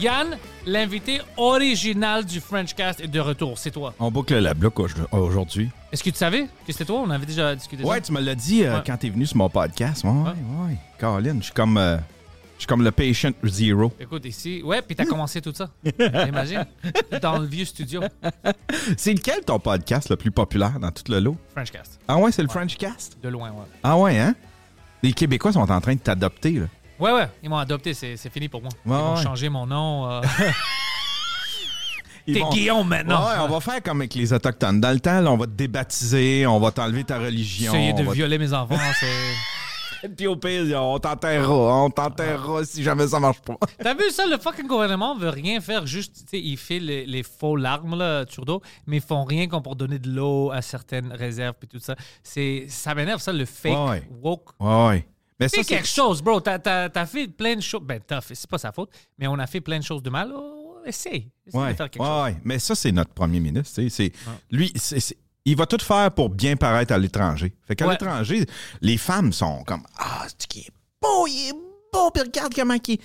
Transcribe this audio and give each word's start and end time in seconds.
Yann, 0.00 0.38
l'invité 0.66 1.20
original 1.36 2.24
du 2.24 2.40
Frenchcast 2.40 3.00
est 3.00 3.06
de 3.08 3.20
retour. 3.20 3.58
C'est 3.58 3.70
toi. 3.70 3.92
On 3.98 4.10
boucle 4.10 4.34
la 4.38 4.54
bloc 4.54 4.78
au- 4.80 4.88
aujourd'hui. 5.12 5.68
Est-ce 5.92 6.02
que 6.02 6.10
tu 6.10 6.16
savais 6.16 6.44
que 6.66 6.72
c'était 6.72 6.86
toi? 6.86 7.00
On 7.04 7.10
avait 7.10 7.26
déjà 7.26 7.54
discuté 7.54 7.84
Ouais, 7.84 7.96
ça. 7.96 8.00
tu 8.02 8.12
me 8.12 8.20
l'as 8.20 8.34
dit 8.34 8.64
euh, 8.64 8.76
Ouais. 8.76 8.82
quand 8.86 8.96
t'es 8.96 9.10
venu 9.10 9.26
sur 9.26 9.36
mon 9.36 9.50
podcast. 9.50 10.02
Ouais, 10.04 10.10
ouais. 10.10 10.76
Caroline, 10.98 11.38
je 11.40 11.44
suis 11.46 11.52
comme, 11.52 11.76
euh, 11.76 11.96
je 12.54 12.60
suis 12.60 12.66
comme 12.66 12.82
le 12.82 12.90
patient 12.92 13.32
zero. 13.44 13.92
Écoute, 14.00 14.24
ici, 14.24 14.62
ouais, 14.64 14.80
puis 14.80 14.96
t'as 14.96 15.04
commencé 15.04 15.42
tout 15.42 15.52
ça. 15.54 15.68
Imagine. 16.28 16.64
Dans 17.20 17.38
le 17.38 17.46
vieux 17.46 17.66
studio. 17.66 18.00
C'est 18.96 19.12
lequel 19.12 19.40
ton 19.44 19.58
podcast 19.58 20.08
le 20.08 20.16
plus 20.16 20.30
populaire 20.30 20.78
dans 20.80 20.90
tout 20.92 21.04
le 21.10 21.20
lot? 21.20 21.36
Frenchcast. 21.54 22.00
Ah 22.08 22.16
ouais, 22.16 22.32
c'est 22.32 22.42
le 22.42 22.48
Frenchcast? 22.48 23.18
De 23.22 23.28
loin, 23.28 23.50
ouais. 23.50 23.66
Ah 23.82 23.98
ouais, 23.98 24.18
hein? 24.18 24.34
Les 25.02 25.12
Québécois 25.12 25.52
sont 25.52 25.70
en 25.70 25.80
train 25.80 25.94
de 25.94 26.00
t'adopter, 26.00 26.52
là. 26.52 26.66
Ouais, 27.00 27.12
ouais, 27.12 27.28
ils 27.42 27.48
m'ont 27.48 27.56
adopté, 27.58 27.94
c'est 27.94 28.16
fini 28.30 28.48
pour 28.48 28.60
moi. 28.62 28.70
Ils 28.86 28.92
ouais. 28.92 29.22
changer 29.22 29.48
mon 29.48 29.66
nom. 29.66 30.10
euh. 30.10 30.20
T'es 32.26 32.40
vont- 32.40 32.50
Guillaume 32.50 32.86
maintenant. 32.88 33.24
Ouais, 33.26 33.34
on 33.40 33.48
va 33.48 33.60
faire 33.60 33.82
comme 33.82 34.02
avec 34.02 34.14
les 34.14 34.32
Autochtones. 34.32 34.80
Dans 34.80 34.92
le 34.92 35.00
temps, 35.00 35.20
là, 35.20 35.32
on 35.32 35.36
va 35.36 35.46
te 35.46 35.52
débaptiser, 35.52 36.46
on 36.46 36.60
va 36.60 36.70
t'enlever 36.70 37.02
ta 37.02 37.18
religion. 37.18 37.72
Essayer 37.72 37.92
de 37.92 38.02
va- 38.02 38.12
violer 38.12 38.38
mes 38.38 38.52
enfants, 38.52 38.76
c'est. 39.00 40.08
Puis 40.16 40.26
au 40.26 40.36
pire, 40.36 40.80
on 40.82 40.98
t'enterrera, 40.98 41.84
on 41.84 41.90
t'enterrera 41.90 42.64
si 42.64 42.82
jamais 42.82 43.08
ça 43.08 43.20
marche 43.20 43.40
pas. 43.40 43.56
T'as 43.82 43.92
vu 43.94 44.08
ça? 44.10 44.26
Le 44.26 44.38
fucking 44.38 44.66
gouvernement 44.66 45.14
veut 45.16 45.28
rien 45.28 45.60
faire, 45.60 45.86
juste, 45.86 46.14
tu 46.24 46.24
sais, 46.30 46.40
il 46.40 46.56
fait 46.56 46.78
les, 46.78 47.04
les 47.04 47.22
faux 47.22 47.54
larmes, 47.56 47.98
là, 47.98 48.24
Trudeau, 48.24 48.62
mais 48.86 48.96
ils 48.96 49.02
font 49.02 49.24
rien 49.24 49.46
comme 49.46 49.62
pour 49.62 49.76
donner 49.76 49.98
de 49.98 50.08
l'eau 50.10 50.50
à 50.52 50.62
certaines 50.62 51.12
réserves, 51.12 51.54
puis 51.58 51.68
tout 51.68 51.80
ça. 51.80 51.96
Ça 52.22 52.94
m'énerve, 52.94 53.20
ça, 53.20 53.32
le 53.32 53.44
fake 53.44 53.90
Ouais. 53.90 54.02
woke. 54.22 54.50
Ouais. 54.60 55.06
Mais 55.40 55.48
ça, 55.48 55.62
quelque 55.64 55.88
chose, 55.88 56.22
bro. 56.22 56.40
T'as, 56.40 56.58
t'as- 56.58 56.88
t'as 56.90 57.06
fait 57.06 57.26
plein 57.28 57.56
de 57.56 57.60
choses. 57.60 57.80
Ben, 57.82 58.00
t'as 58.06 58.20
fait, 58.20 58.34
c'est 58.34 58.48
pas 58.48 58.58
sa 58.58 58.72
faute, 58.72 58.90
mais 59.18 59.26
on 59.26 59.38
a 59.38 59.46
fait 59.46 59.60
plein 59.60 59.78
de 59.78 59.84
choses 59.84 60.02
de 60.02 60.10
mal. 60.10 60.32
Oh, 60.34 60.76
essaye. 60.84 61.30
Essaye 61.46 61.60
Ouais, 61.60 61.72
de 61.72 61.76
faire 61.76 61.90
quelque 61.90 62.02
ouais, 62.02 62.08
chose. 62.08 62.24
ouais. 62.24 62.36
Mais 62.44 62.58
ça, 62.58 62.74
c'est 62.74 62.92
notre 62.92 63.12
premier 63.12 63.40
ministre. 63.40 63.80
C'est, 63.90 64.12
Lui, 64.50 64.72
c'est- 64.76 65.00
c'est- 65.00 65.16
il 65.44 65.56
va 65.56 65.66
tout 65.66 65.78
faire 65.82 66.10
pour 66.12 66.28
bien 66.28 66.56
paraître 66.56 66.92
à 66.92 66.98
l'étranger. 66.98 67.54
Fait 67.66 67.74
qu'à 67.74 67.90
l'étranger, 67.90 68.44
les 68.82 68.98
femmes 68.98 69.32
sont 69.32 69.64
comme 69.64 69.82
Ah, 69.98 70.26
c'est 70.28 70.46
qui 70.46 70.60
est 70.60 70.70
beau, 71.00 71.26
il 71.26 71.48
est 71.48 71.52
beau, 71.92 72.10
puis 72.10 72.22
regarde 72.22 72.54
comment 72.54 72.76
il, 72.86 72.98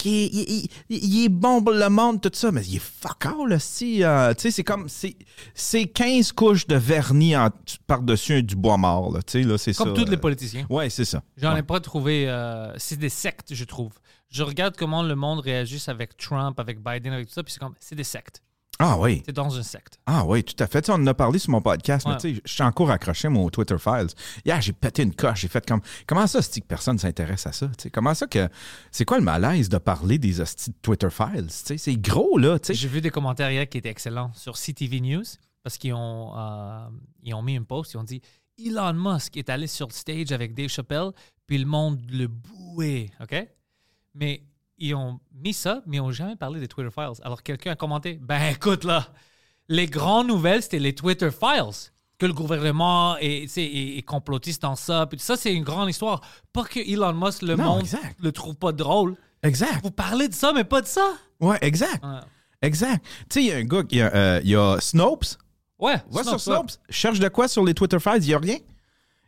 qui 0.00 0.26
il, 0.26 0.40
il- 0.50 0.68
il- 0.88 1.04
il 1.04 1.24
est 1.24 1.28
bon 1.28 1.62
pour 1.62 1.72
le 1.74 1.88
monde, 1.88 2.20
tout 2.20 2.30
ça, 2.32 2.50
mais 2.50 2.62
il 2.66 2.76
est 2.76 2.78
fuck 2.78 3.26
all, 3.26 3.52
aussi. 3.52 4.02
euh, 4.02 4.32
tu 4.34 4.42
sais, 4.42 4.50
c'est 4.50 4.64
comme, 4.64 4.88
c'est, 4.88 5.16
c'est 5.54 5.86
15 5.86 6.32
couches 6.32 6.66
de 6.66 6.76
vernis 6.76 7.34
par-dessus 7.86 8.42
du 8.42 8.56
bois 8.56 8.76
mort, 8.76 9.12
là, 9.12 9.22
tu 9.22 9.42
sais, 9.42 9.48
là, 9.48 9.58
c'est 9.58 9.74
Comme 9.76 9.94
tous 9.94 10.04
les 10.06 10.16
euh, 10.16 10.20
politiciens. 10.20 10.66
Ouais, 10.70 10.90
c'est 10.90 11.04
ça. 11.04 11.22
J'en 11.36 11.54
ai 11.56 11.62
pas 11.62 11.80
trouvé. 11.80 12.28
euh, 12.28 12.72
c'est 12.78 12.98
des 12.98 13.08
sectes, 13.08 13.54
je 13.54 13.64
trouve. 13.64 13.92
Je 14.30 14.42
regarde 14.42 14.76
comment 14.76 15.02
le 15.02 15.14
monde 15.16 15.40
réagisse 15.40 15.88
avec 15.88 16.16
Trump, 16.16 16.58
avec 16.60 16.78
Biden, 16.82 17.12
avec 17.12 17.26
tout 17.28 17.34
ça, 17.34 17.42
puis 17.42 17.52
c'est 17.52 17.58
comme, 17.60 17.74
c'est 17.80 17.96
des 17.96 18.04
sectes. 18.04 18.42
Ah 18.82 18.96
oui. 18.98 19.22
C'est 19.26 19.32
dans 19.34 19.50
une 19.50 19.62
secte. 19.62 19.98
Ah 20.06 20.24
oui, 20.24 20.42
tout 20.42 20.54
à 20.58 20.66
fait. 20.66 20.88
On 20.88 20.94
en 20.94 21.06
a 21.06 21.12
parlé 21.12 21.38
sur 21.38 21.50
mon 21.50 21.60
podcast, 21.60 22.06
Ouais. 22.06 22.16
mais 22.24 22.34
je 22.44 22.52
suis 22.52 22.62
encore 22.62 22.90
accroché 22.90 23.28
mon 23.28 23.50
Twitter 23.50 23.76
Files. 23.78 24.06
Hier, 24.44 24.58
j'ai 24.62 24.72
pété 24.72 25.02
une 25.02 25.14
coche. 25.14 25.42
J'ai 25.42 25.48
fait 25.48 25.64
comme. 25.66 25.82
Comment 26.06 26.26
ça, 26.26 26.40
c'est 26.40 26.60
que 26.62 26.66
personne 26.66 26.98
s'intéresse 26.98 27.46
à 27.46 27.52
ça? 27.52 27.70
Comment 27.92 28.14
ça 28.14 28.26
que. 28.26 28.48
C'est 28.90 29.04
quoi 29.04 29.18
le 29.18 29.24
malaise 29.24 29.68
de 29.68 29.76
parler 29.76 30.18
des 30.18 30.40
hosties 30.40 30.70
de 30.70 30.76
Twitter 30.80 31.10
Files? 31.10 31.48
C'est 31.50 31.96
gros, 32.00 32.38
là. 32.38 32.58
J'ai 32.70 32.88
vu 32.88 33.02
des 33.02 33.10
commentaires 33.10 33.50
hier 33.50 33.68
qui 33.68 33.76
étaient 33.78 33.90
excellents 33.90 34.32
sur 34.34 34.54
CTV 34.56 35.00
News 35.00 35.24
parce 35.62 35.76
qu'ils 35.76 35.92
ont, 35.92 36.32
euh, 36.38 36.88
ils 37.22 37.34
ont 37.34 37.42
mis 37.42 37.56
une 37.56 37.66
post. 37.66 37.92
Ils 37.92 37.98
ont 37.98 38.04
dit 38.04 38.22
Elon 38.58 38.94
Musk 38.94 39.36
est 39.36 39.50
allé 39.50 39.66
sur 39.66 39.88
le 39.88 39.92
stage 39.92 40.32
avec 40.32 40.54
Dave 40.54 40.68
Chappelle, 40.68 41.10
puis 41.46 41.58
le 41.58 41.66
monde 41.66 42.00
le 42.10 42.28
bouait. 42.28 43.10
OK? 43.20 43.46
Mais 44.14 44.42
ils 44.80 44.94
ont 44.94 45.20
mis 45.34 45.52
ça, 45.54 45.82
mais 45.86 45.98
ils 45.98 46.00
n'ont 46.00 46.10
jamais 46.10 46.36
parlé 46.36 46.58
des 46.60 46.68
Twitter 46.68 46.90
Files. 46.92 47.22
Alors 47.22 47.42
quelqu'un 47.42 47.72
a 47.72 47.76
commenté 47.76 48.18
Ben 48.20 48.40
écoute, 48.52 48.84
là, 48.84 49.06
les 49.68 49.86
grandes 49.86 50.26
nouvelles, 50.28 50.62
c'était 50.62 50.78
les 50.78 50.94
Twitter 50.94 51.30
Files. 51.30 51.90
Que 52.18 52.26
le 52.26 52.34
gouvernement 52.34 53.16
est, 53.18 53.44
est- 53.56 53.96
est 53.98 54.02
complotiste 54.02 54.60
dans 54.60 54.76
ça. 54.76 55.06
Puis 55.06 55.18
ça, 55.20 55.36
c'est 55.38 55.54
une 55.54 55.64
grande 55.64 55.88
histoire. 55.88 56.20
Pas 56.52 56.64
que 56.64 56.78
Elon 56.80 57.14
Musk, 57.14 57.40
le 57.40 57.56
Non, 57.56 57.64
monde, 57.64 57.80
exact. 57.80 58.16
le 58.20 58.30
trouve 58.30 58.56
pas 58.56 58.72
drôle. 58.72 59.16
Exact. 59.42 59.80
Vous 59.82 59.90
parlez 59.90 60.28
de 60.28 60.34
ça, 60.34 60.52
mais 60.52 60.64
pas 60.64 60.82
de 60.82 60.86
ça. 60.86 61.14
Ouais, 61.40 61.56
exact. 61.62 62.04
Ouais. 62.04 62.20
Exact. 62.60 63.02
Tu 63.30 63.40
sais, 63.40 63.42
il 63.42 63.46
y 63.48 63.52
a 63.52 63.56
un 63.56 63.64
gars, 63.64 63.82
il 63.90 63.96
y 63.96 64.02
a, 64.02 64.14
euh, 64.14 64.40
y 64.44 64.54
a 64.54 64.78
Snopes. 64.80 65.24
Ouais, 65.78 65.94
Va 66.10 66.22
Snopes, 66.22 66.24
sur 66.40 66.52
ouais. 66.52 66.58
Snopes. 66.58 66.70
Cherche 66.90 67.18
de 67.20 67.28
quoi 67.28 67.48
sur 67.48 67.64
les 67.64 67.72
Twitter 67.72 67.98
Files? 67.98 68.18
Il 68.20 68.26
n'y 68.28 68.34
a 68.34 68.38
rien. 68.38 68.58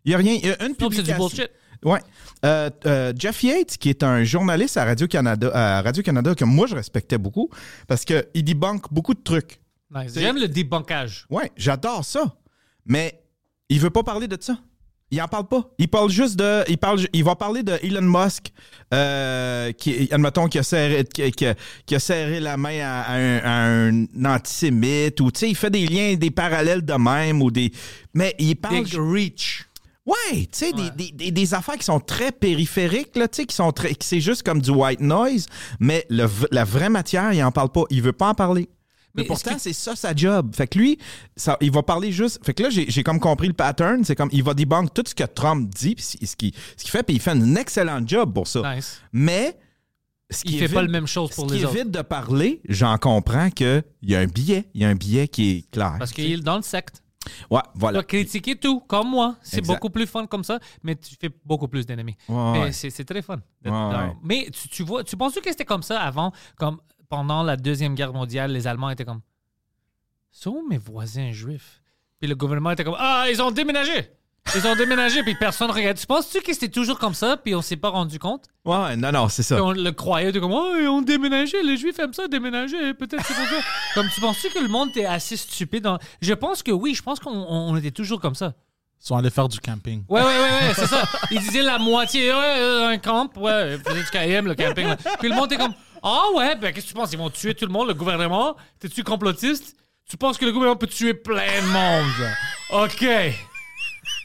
Il 0.04 0.08
n'y 0.10 0.14
a 0.14 0.18
rien. 0.18 0.34
Il 0.34 0.46
y 0.46 0.50
a 0.50 0.62
une 0.66 0.74
Snopes, 0.74 0.92
c'est 0.92 1.02
du 1.02 1.14
bullshit. 1.14 1.50
Ouais. 1.84 2.00
Euh, 2.44 2.70
euh, 2.86 3.12
Jeff 3.16 3.42
Yates, 3.42 3.76
qui 3.78 3.88
est 3.90 4.02
un 4.02 4.22
journaliste 4.24 4.76
à 4.76 4.84
Radio-Canada, 4.84 5.50
à 5.52 5.82
Radio-Canada 5.82 6.34
que 6.34 6.44
moi, 6.44 6.66
je 6.66 6.74
respectais 6.74 7.18
beaucoup 7.18 7.48
parce 7.88 8.04
qu'il 8.04 8.44
debunk 8.44 8.84
beaucoup 8.92 9.14
de 9.14 9.22
trucs. 9.22 9.60
Nice. 9.94 10.12
J'aime 10.14 10.38
le 10.38 10.48
débankage. 10.48 11.26
Ouais, 11.28 11.50
j'adore 11.56 12.04
ça. 12.04 12.34
Mais 12.86 13.20
il 13.68 13.78
veut 13.80 13.90
pas 13.90 14.02
parler 14.02 14.28
de 14.28 14.36
ça. 14.40 14.58
Il 15.10 15.20
en 15.20 15.28
parle 15.28 15.46
pas. 15.46 15.68
Il 15.76 15.88
parle 15.88 16.08
juste 16.10 16.36
de. 16.38 16.64
Il, 16.70 16.78
parle, 16.78 17.00
il 17.12 17.22
va 17.22 17.36
parler 17.36 17.62
de 17.62 17.78
Elon 17.82 18.00
Musk, 18.00 18.50
euh, 18.94 19.70
qui, 19.72 20.08
admettons, 20.10 20.46
qui 20.48 20.58
a, 20.58 20.62
serré, 20.62 21.04
qui, 21.04 21.30
qui 21.32 21.46
a- 21.46 21.54
qui 21.84 21.94
a 21.94 21.98
serré 21.98 22.40
la 22.40 22.56
main 22.56 22.80
à, 22.80 23.02
à 23.02 23.14
un, 23.16 23.38
à 23.38 23.66
un 23.66 24.24
antisémite, 24.24 25.20
ou 25.20 25.30
tu 25.30 25.40
sais, 25.40 25.50
il 25.50 25.54
fait 25.56 25.68
des 25.68 25.86
liens, 25.86 26.14
des 26.14 26.30
parallèles 26.30 26.82
de 26.82 26.94
même, 26.94 27.42
ou 27.42 27.50
des. 27.50 27.70
Mais 28.14 28.34
il 28.38 28.56
parle. 28.56 28.84
Big 28.84 28.94
reach. 28.98 29.66
Ouais, 30.04 30.14
tu 30.32 30.48
sais, 30.52 30.74
Ouais. 30.74 30.90
des, 30.96 31.12
des, 31.12 31.30
des- 31.30 31.54
affaires 31.54 31.76
qui 31.76 31.84
sont 31.84 32.00
très 32.00 32.32
périphériques, 32.32 33.14
là, 33.16 33.28
tu 33.28 33.36
sais, 33.42 33.46
qui 33.46 33.54
sont 33.54 33.70
très. 33.70 33.94
qui 33.94 34.06
c'est 34.06 34.20
juste 34.20 34.42
comme 34.42 34.60
du 34.60 34.70
white 34.70 35.00
noise, 35.00 35.46
mais 35.78 36.04
le 36.10 36.26
la 36.50 36.64
vraie 36.64 36.88
matière, 36.88 37.32
il 37.32 37.42
en 37.44 37.52
parle 37.52 37.68
pas. 37.70 37.84
Il 37.90 38.02
veut 38.02 38.12
pas 38.12 38.28
en 38.30 38.34
parler. 38.34 38.68
Mais, 39.14 39.22
Mais 39.22 39.28
pourtant, 39.28 39.54
que- 39.54 39.60
c'est 39.60 39.74
ça 39.74 39.94
sa 39.94 40.14
job. 40.14 40.54
Fait 40.56 40.66
que 40.66 40.78
lui, 40.78 40.98
ça, 41.36 41.56
il 41.60 41.70
va 41.70 41.82
parler 41.82 42.10
juste. 42.10 42.44
Fait 42.44 42.54
que 42.54 42.62
là, 42.64 42.70
j'ai 42.70 43.02
comme 43.04 43.20
compris 43.20 43.46
le 43.46 43.52
pattern. 43.52 44.02
C'est 44.04 44.16
comme, 44.16 44.30
il 44.32 44.42
va 44.42 44.54
debunk 44.54 44.92
tout 44.94 45.04
ce 45.06 45.14
que 45.14 45.24
Trump 45.24 45.68
dit, 45.72 45.94
puis 45.94 46.04
ce 46.26 46.34
qu'il 46.34 46.52
fait, 46.78 47.02
puis 47.02 47.16
il 47.16 47.20
fait 47.20 47.30
un 47.32 47.54
excellent 47.56 48.00
job 48.04 48.32
pour 48.32 48.48
ça. 48.48 48.74
Nice. 48.74 49.00
Mais. 49.12 49.56
Ce 50.30 50.40
Il 50.46 50.52
qui 50.52 50.58
fait 50.60 50.64
évite- 50.64 50.74
pas 50.76 50.82
la 50.82 50.88
même 50.88 51.06
chose 51.06 51.28
pour 51.32 51.46
Ce 51.46 51.52
les 51.52 51.60
qui 51.60 51.66
autres. 51.66 51.76
évite 51.76 51.90
de 51.90 52.00
parler, 52.00 52.62
j'en 52.66 52.96
comprends 52.96 53.50
qu'il 53.50 53.84
y 54.02 54.14
a 54.14 54.20
un 54.20 54.26
billet. 54.26 54.66
Il 54.72 54.80
y 54.80 54.84
a 54.86 54.88
un 54.88 54.94
billet 54.94 55.28
qui 55.28 55.50
est 55.50 55.70
clair. 55.70 55.96
Parce 55.98 56.10
qu'il 56.10 56.32
est 56.32 56.38
dans 56.38 56.56
le 56.56 56.62
secte. 56.62 57.01
Ouais, 57.50 57.60
Tu 57.62 57.68
voilà. 57.78 58.02
critiquer 58.02 58.56
tout, 58.56 58.80
comme 58.80 59.10
moi. 59.10 59.36
C'est 59.42 59.60
beaucoup 59.66 59.90
plus 59.90 60.06
fun 60.06 60.26
comme 60.26 60.44
ça, 60.44 60.58
mais 60.82 60.96
tu 60.96 61.14
fais 61.20 61.30
beaucoup 61.44 61.68
plus 61.68 61.86
d'ennemis. 61.86 62.16
Ouais, 62.28 62.72
c'est 62.72 63.04
très 63.04 63.22
fun. 63.22 63.38
Ouais. 63.64 64.16
Mais 64.22 64.48
tu, 64.52 64.68
tu 64.68 64.82
vois, 64.82 65.04
tu 65.04 65.16
penses 65.16 65.34
que 65.34 65.50
c'était 65.50 65.64
comme 65.64 65.82
ça 65.82 66.00
avant, 66.00 66.32
comme 66.56 66.80
pendant 67.08 67.42
la 67.42 67.56
Deuxième 67.56 67.94
Guerre 67.94 68.12
mondiale, 68.12 68.52
les 68.52 68.66
Allemands 68.66 68.90
étaient 68.90 69.04
comme 69.04 69.20
sont 70.30 70.62
mes 70.68 70.78
voisins 70.78 71.30
juifs? 71.30 71.82
Puis 72.18 72.28
le 72.28 72.34
gouvernement 72.34 72.70
était 72.70 72.84
comme 72.84 72.96
Ah, 72.98 73.26
ils 73.30 73.40
ont 73.42 73.50
déménagé! 73.50 74.10
Ils 74.54 74.66
ont 74.66 74.74
déménagé, 74.76 75.22
puis 75.22 75.34
personne 75.34 75.70
regarde. 75.70 75.96
Tu 75.96 76.06
penses-tu 76.06 76.40
que 76.42 76.52
c'était 76.52 76.68
toujours 76.68 76.98
comme 76.98 77.14
ça, 77.14 77.36
puis 77.36 77.54
on 77.54 77.62
s'est 77.62 77.76
pas 77.76 77.88
rendu 77.88 78.18
compte? 78.18 78.44
Ouais, 78.64 78.96
non, 78.96 79.10
non, 79.12 79.28
c'est 79.28 79.42
ça. 79.42 79.54
Puis 79.54 79.62
on 79.64 79.70
le 79.72 79.92
croyait, 79.92 80.30
de 80.32 80.40
comme, 80.40 80.52
oh, 80.52 80.74
ils 80.78 80.88
ont 80.88 81.00
déménagé, 81.00 81.62
les 81.62 81.76
Juifs 81.78 81.98
aiment 82.00 82.12
ça, 82.12 82.28
déménager, 82.28 82.92
peut-être 82.92 83.24
c'est 83.24 83.34
pour 83.34 83.44
ça. 83.46 83.56
comme 83.94 84.08
tu 84.14 84.20
penses-tu 84.20 84.50
que 84.50 84.58
le 84.58 84.68
monde 84.68 84.90
était 84.90 85.06
assez 85.06 85.36
stupide? 85.36 85.84
dans- 85.84 85.98
Je 86.20 86.34
pense 86.34 86.62
que 86.62 86.70
oui, 86.70 86.94
je 86.94 87.02
pense 87.02 87.18
qu'on 87.18 87.30
on- 87.30 87.70
on 87.72 87.76
était 87.76 87.92
toujours 87.92 88.20
comme 88.20 88.34
ça. 88.34 88.52
Ils 89.02 89.06
sont 89.06 89.16
allés 89.16 89.30
faire 89.30 89.48
du 89.48 89.58
camping. 89.58 90.04
Ouais, 90.08 90.20
ouais, 90.20 90.26
ouais, 90.26 90.32
ouais, 90.68 90.74
c'est 90.74 90.86
ça. 90.86 91.02
Ils 91.30 91.40
disaient 91.40 91.62
la 91.62 91.78
moitié, 91.78 92.30
ouais, 92.32 92.54
euh, 92.58 92.88
un 92.88 92.98
camp, 92.98 93.34
ouais, 93.38 93.74
ils 93.76 93.82
faisaient 93.82 94.00
du 94.02 94.10
KM, 94.10 94.46
le 94.48 94.54
camping. 94.54 94.86
là. 94.86 94.96
Puis 95.18 95.28
le 95.28 95.34
monde 95.34 95.50
était 95.52 95.62
comme, 95.62 95.74
ah 96.02 96.24
ouais, 96.34 96.56
ben 96.56 96.72
qu'est-ce 96.72 96.86
que 96.86 96.90
tu 96.90 96.94
penses? 96.94 97.12
Ils 97.12 97.18
vont 97.18 97.30
tuer 97.30 97.54
tout 97.54 97.64
le 97.66 97.72
monde, 97.72 97.88
le 97.88 97.94
gouvernement? 97.94 98.54
T'es-tu 98.80 99.02
complotiste? 99.02 99.76
Tu 100.08 100.16
penses 100.16 100.36
que 100.36 100.44
le 100.44 100.52
gouvernement 100.52 100.76
peut 100.78 100.86
tuer 100.88 101.14
plein 101.14 101.62
de 101.62 101.66
monde? 101.68 102.84
OK. 102.84 103.06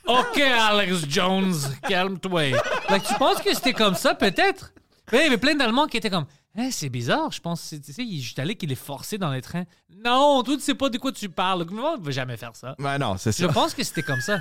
OK, 0.07 0.39
Alex 0.39 1.06
Jones, 1.09 1.54
calme-toi. 1.88 2.51
Like, 2.89 3.04
tu 3.04 3.13
penses 3.15 3.42
que 3.42 3.54
c'était 3.54 3.74
comme 3.74 3.95
ça, 3.95 4.15
peut-être? 4.15 4.74
Mais 5.12 5.19
il 5.19 5.24
y 5.24 5.27
avait 5.27 5.38
plein 5.38 5.56
d'Allemands 5.56 5.88
qui 5.88 5.98
étaient 5.98 6.09
comme, 6.09 6.25
Hein, 6.59 6.69
c'est 6.71 6.89
bizarre, 6.89 7.31
je 7.31 7.39
pense, 7.39 7.69
tu 7.86 7.94
sais, 7.94 8.04
il- 8.04 8.19
j'étais 8.19 8.42
allé 8.42 8.56
qu'il 8.56 8.71
est 8.71 8.75
forcé 8.75 9.19
dans 9.19 9.30
les 9.30 9.44
trains. 9.44 9.65
Non, 10.04 10.42
toi, 10.42 10.56
tu 10.56 10.62
sais 10.62 10.74
pas 10.74 10.89
de 10.89 10.98
quoi 10.98 11.12
tu 11.12 11.30
parles. 11.30 11.59
Le 11.59 11.65
gouvernement 11.65 11.98
ne 12.00 12.04
veut 12.04 12.12
jamais 12.12 12.36
faire 12.36 12.56
ça. 12.56 12.74
Ouais, 12.80 12.98
non, 12.98 13.15
c'est 13.18 13.38
Je 13.38 13.45
pense 13.45 13.75
que 13.75 13.83
c'était 13.83 14.01
comme 14.01 14.21
ça. 14.21 14.39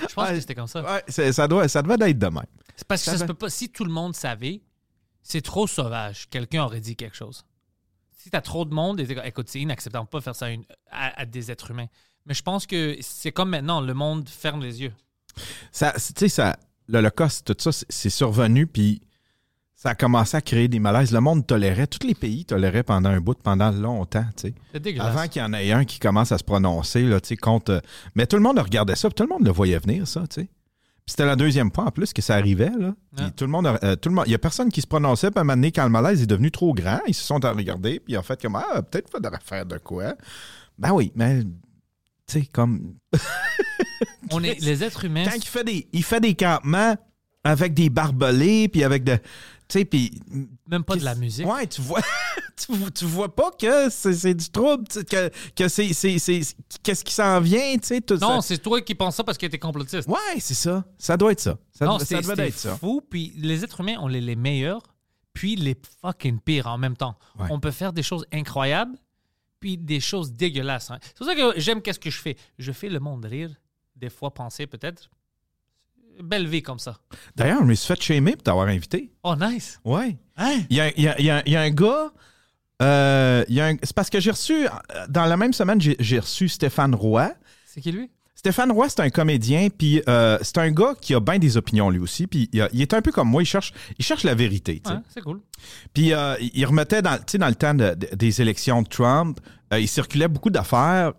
Je 0.00 0.14
pense 0.14 0.28
Ouais. 0.28 0.34
que 0.34 0.40
c'était 0.40 0.56
comme 0.56 0.66
ça. 0.66 0.82
Ouais, 0.82 1.04
ça, 1.32 1.46
doit, 1.46 1.68
ça 1.68 1.80
devait 1.80 2.10
être 2.10 2.18
de 2.18 2.26
même. 2.26 2.42
C'est 2.74 2.86
parce 2.88 3.02
que 3.02 3.06
Ça 3.06 3.12
ça 3.12 3.18
se 3.18 3.24
peut 3.24 3.34
pas. 3.34 3.50
Si 3.50 3.68
tout 3.70 3.84
le 3.84 3.92
monde 3.92 4.16
savait, 4.16 4.60
c'est 5.22 5.42
trop 5.42 5.68
sauvage. 5.68 6.28
Quelqu'un 6.28 6.64
aurait 6.64 6.80
dit 6.80 6.96
quelque 6.96 7.16
chose. 7.16 7.44
Si 8.16 8.28
t'as 8.30 8.40
trop 8.40 8.64
de 8.64 8.74
monde, 8.74 8.98
et 8.98 9.06
t'es 9.06 9.14
comme, 9.14 9.24
écoute, 9.26 9.48
c'est 9.48 9.60
inacceptable. 9.60 10.08
Pas 10.08 10.20
faire 10.20 10.34
ça 10.34 10.46
à, 10.46 10.50
une- 10.50 10.64
à- 10.90 11.20
à 11.20 11.24
des 11.24 11.52
êtres 11.52 11.70
humains. 11.70 11.86
Mais 12.28 12.34
je 12.34 12.42
pense 12.42 12.66
que 12.66 12.96
c'est 13.00 13.32
comme 13.32 13.48
maintenant, 13.50 13.80
le 13.80 13.94
monde 13.94 14.28
ferme 14.28 14.60
les 14.62 14.82
yeux. 14.82 14.92
Ça, 15.72 15.92
tu 15.92 16.00
sais, 16.16 16.28
ça, 16.28 16.58
l'Holocauste, 16.88 17.46
tout 17.56 17.72
ça, 17.72 17.84
c'est- 17.88 18.10
survenu, 18.10 18.66
puis 18.66 19.00
ça 19.74 19.90
a 19.90 19.94
commencé 19.94 20.36
à 20.36 20.40
créer 20.42 20.68
des 20.68 20.78
malaises. 20.80 21.12
Le 21.12 21.20
monde 21.20 21.46
tolérait, 21.46 21.86
tous 21.86 22.06
les 22.06 22.14
pays 22.14 22.44
toléraient 22.44 22.82
pendant 22.82 23.08
un 23.10 23.20
bout, 23.20 23.38
pendant 23.42 23.70
longtemps, 23.70 24.26
tu 24.36 24.48
sais. 24.48 24.54
C'est 24.72 24.80
dégueulasse. 24.82 25.06
Avant 25.16 25.28
qu'il 25.28 25.40
y 25.40 25.44
en 25.44 25.52
ait 25.54 25.72
un 25.72 25.84
qui 25.84 25.98
commence 26.00 26.30
à 26.32 26.38
se 26.38 26.44
prononcer, 26.44 27.02
là, 27.04 27.20
tu 27.20 27.28
sais, 27.28 27.36
contre... 27.36 27.72
euh, 27.72 27.80
Mais 28.14 28.26
tout 28.26 28.36
le 28.36 28.42
monde 28.42 28.58
regardait 28.58 28.96
ça, 28.96 29.08
puis 29.08 29.14
tout 29.14 29.22
le 29.22 29.28
monde 29.30 29.46
le 29.46 29.52
voyait 29.52 29.78
venir, 29.78 30.06
ça, 30.06 30.26
tu 30.28 30.42
sais. 30.42 30.46
Puis 31.06 31.12
c'était 31.12 31.24
la 31.26 31.36
deuxième 31.36 31.72
fois, 31.72 31.84
en 31.84 31.90
plus, 31.90 32.12
que 32.12 32.20
ça 32.20 32.34
arrivait, 32.34 32.72
là. 32.78 32.94
Ah. 33.16 33.30
tout 33.30 33.44
le 33.44 33.50
monde... 33.50 33.66
euh, 33.82 33.96
tout 33.96 34.10
le 34.10 34.16
monde... 34.16 34.24
Il 34.26 34.32
y 34.32 34.34
a 34.34 34.38
personne 34.38 34.70
qui 34.70 34.82
se 34.82 34.86
prononçait, 34.86 35.30
puis 35.30 35.38
à 35.38 35.40
un 35.40 35.44
moment 35.44 35.54
donné, 35.56 35.72
quand 35.72 35.84
le 35.84 35.90
malaise 35.90 36.20
est 36.22 36.26
devenu 36.26 36.50
trop 36.50 36.74
grand, 36.74 37.00
ils 37.06 37.14
se 37.14 37.24
sont 37.24 37.42
à 37.44 37.52
regarder, 37.52 38.00
puis 38.00 38.12
ils 38.14 38.18
ont 38.18 38.22
fait 38.22 38.42
comme, 38.42 38.56
ah, 38.56 38.82
peut-être 38.82 39.08
faudrait 39.10 39.38
faire 39.42 39.64
de 39.64 39.78
quoi. 39.78 40.14
Ben 40.78 40.92
oui, 40.92 41.12
mais... 41.14 41.44
Tu 42.28 42.40
sais, 42.40 42.46
comme... 42.52 42.94
On 44.30 44.42
est, 44.44 44.60
les 44.60 44.84
êtres 44.84 45.04
humains, 45.04 45.24
Quand 45.24 45.36
il 45.36 45.46
fait 45.46 45.64
des, 45.64 45.88
il 45.92 46.04
fait 46.04 46.20
des 46.20 46.34
campements 46.34 46.96
avec 47.44 47.74
des 47.74 47.88
barbelés, 47.88 48.68
puis 48.68 48.84
avec 48.84 49.04
de. 49.04 49.16
Tu 49.68 49.78
sais, 49.80 49.84
puis. 49.84 50.20
même 50.66 50.84
pas 50.84 50.96
de 50.96 51.04
la 51.04 51.14
musique. 51.14 51.46
Ouais, 51.46 51.66
tu 51.66 51.80
vois. 51.80 52.00
tu, 52.56 52.72
tu 52.92 53.04
vois 53.04 53.34
pas 53.34 53.50
que 53.50 53.88
c'est 53.90 54.34
du 54.34 54.50
trouble, 54.50 54.86
que, 54.88 55.30
que 55.54 55.68
c'est. 55.68 55.88
Qu'est-ce 56.82 57.04
qui 57.04 57.12
s'en 57.12 57.40
vient, 57.40 57.76
tu 57.78 57.86
sais, 57.86 58.00
tout 58.00 58.16
Non, 58.16 58.40
c'est 58.40 58.58
toi 58.58 58.80
qui 58.80 58.94
penses 58.94 59.16
ça 59.16 59.24
parce 59.24 59.38
que 59.38 59.46
t'es 59.46 59.58
complotiste. 59.58 60.08
Ouais, 60.08 60.38
c'est 60.40 60.54
ça. 60.54 60.84
Ça 60.98 61.16
doit 61.16 61.32
être 61.32 61.40
ça. 61.40 61.58
Ça, 61.72 61.86
non, 61.86 61.98
ça 61.98 62.04
c'est 62.04 62.20
doit 62.20 62.34
être 62.38 62.58
ça. 62.58 62.76
fou. 62.76 63.02
Puis 63.08 63.32
les 63.36 63.64
êtres 63.64 63.80
humains, 63.80 63.96
on 64.00 64.10
est 64.10 64.20
les 64.20 64.36
meilleurs, 64.36 64.82
puis 65.32 65.56
les 65.56 65.76
fucking 66.02 66.40
pires 66.40 66.66
en 66.66 66.78
même 66.78 66.96
temps. 66.96 67.16
Ouais. 67.38 67.46
On 67.50 67.60
peut 67.60 67.70
faire 67.70 67.92
des 67.92 68.02
choses 68.02 68.26
incroyables, 68.32 68.98
puis 69.60 69.76
des 69.76 70.00
choses 70.00 70.32
dégueulasses. 70.32 70.90
hein. 70.90 70.98
C'est 71.02 71.16
pour 71.18 71.26
ça 71.26 71.34
que 71.34 71.58
j'aime 71.60 71.82
qu'est-ce 71.82 71.98
que 72.00 72.10
je 72.10 72.18
fais. 72.20 72.36
Je 72.58 72.72
fais 72.72 72.88
le 72.88 73.00
monde 73.00 73.24
rire, 73.24 73.50
des 73.96 74.10
fois 74.10 74.32
penser 74.32 74.66
peut-être. 74.66 75.10
Belle 76.22 76.48
vie 76.48 76.62
comme 76.62 76.80
ça. 76.80 76.98
D'ailleurs, 77.36 77.60
je 77.60 77.66
me 77.66 77.74
suis 77.74 77.86
fait 77.86 78.02
shamer 78.02 78.32
pour 78.32 78.42
t'avoir 78.42 78.66
invité. 78.66 79.12
Oh, 79.22 79.34
nice. 79.38 79.78
Ouais. 79.84 80.16
Hein? 80.36 80.62
Il 80.68 80.76
y 80.76 80.80
a, 80.80 80.88
il 80.96 81.02
y 81.04 81.08
a- 81.08 81.18
il 81.46 81.52
y 81.52 81.56
a- 81.56 81.60
un 81.60 81.70
gars. 81.70 82.12
euh, 82.82 83.44
c'est 83.82 83.92
parce 83.94 84.10
que 84.10 84.18
j'ai 84.20 84.30
reçu. 84.32 84.66
euh, 84.66 84.70
Dans 85.08 85.26
la 85.26 85.36
même 85.36 85.52
semaine, 85.52 85.80
j'ai 85.80 86.18
reçu 86.18 86.48
Stéphane 86.48 86.94
Roy. 86.94 87.32
C'est 87.66 87.80
qui 87.80 87.92
lui? 87.92 88.10
Stéphane 88.38 88.70
Roy, 88.70 88.88
c'est 88.88 89.00
un 89.00 89.10
comédien, 89.10 89.66
puis 89.68 90.00
euh, 90.08 90.38
c'est 90.42 90.58
un 90.58 90.70
gars 90.70 90.94
qui 91.00 91.12
a 91.12 91.18
bien 91.18 91.40
des 91.40 91.56
opinions 91.56 91.90
lui 91.90 91.98
aussi, 91.98 92.28
puis 92.28 92.48
il, 92.52 92.80
est 92.80 92.94
un 92.94 93.02
peu 93.02 93.10
comme 93.10 93.28
moi, 93.28 93.42
il 93.42 93.46
cherche, 93.46 93.72
il 93.98 94.04
cherche 94.04 94.22
la 94.22 94.36
vérité. 94.36 94.80
Ouais, 94.86 94.92
c'est 95.12 95.22
cool. 95.22 95.40
Puis 95.92 96.12
euh, 96.12 96.36
il 96.54 96.64
remettait 96.64 97.02
dans, 97.02 97.18
dans 97.34 97.48
le 97.48 97.54
temps 97.56 97.74
de- 97.74 97.94
de- 97.94 98.14
des 98.14 98.40
élections 98.40 98.82
de 98.82 98.86
Trump, 98.88 99.40
euh, 99.72 99.80
il 99.80 99.88
circulait 99.88 100.28
beaucoup 100.28 100.50
d'affaires 100.50 101.14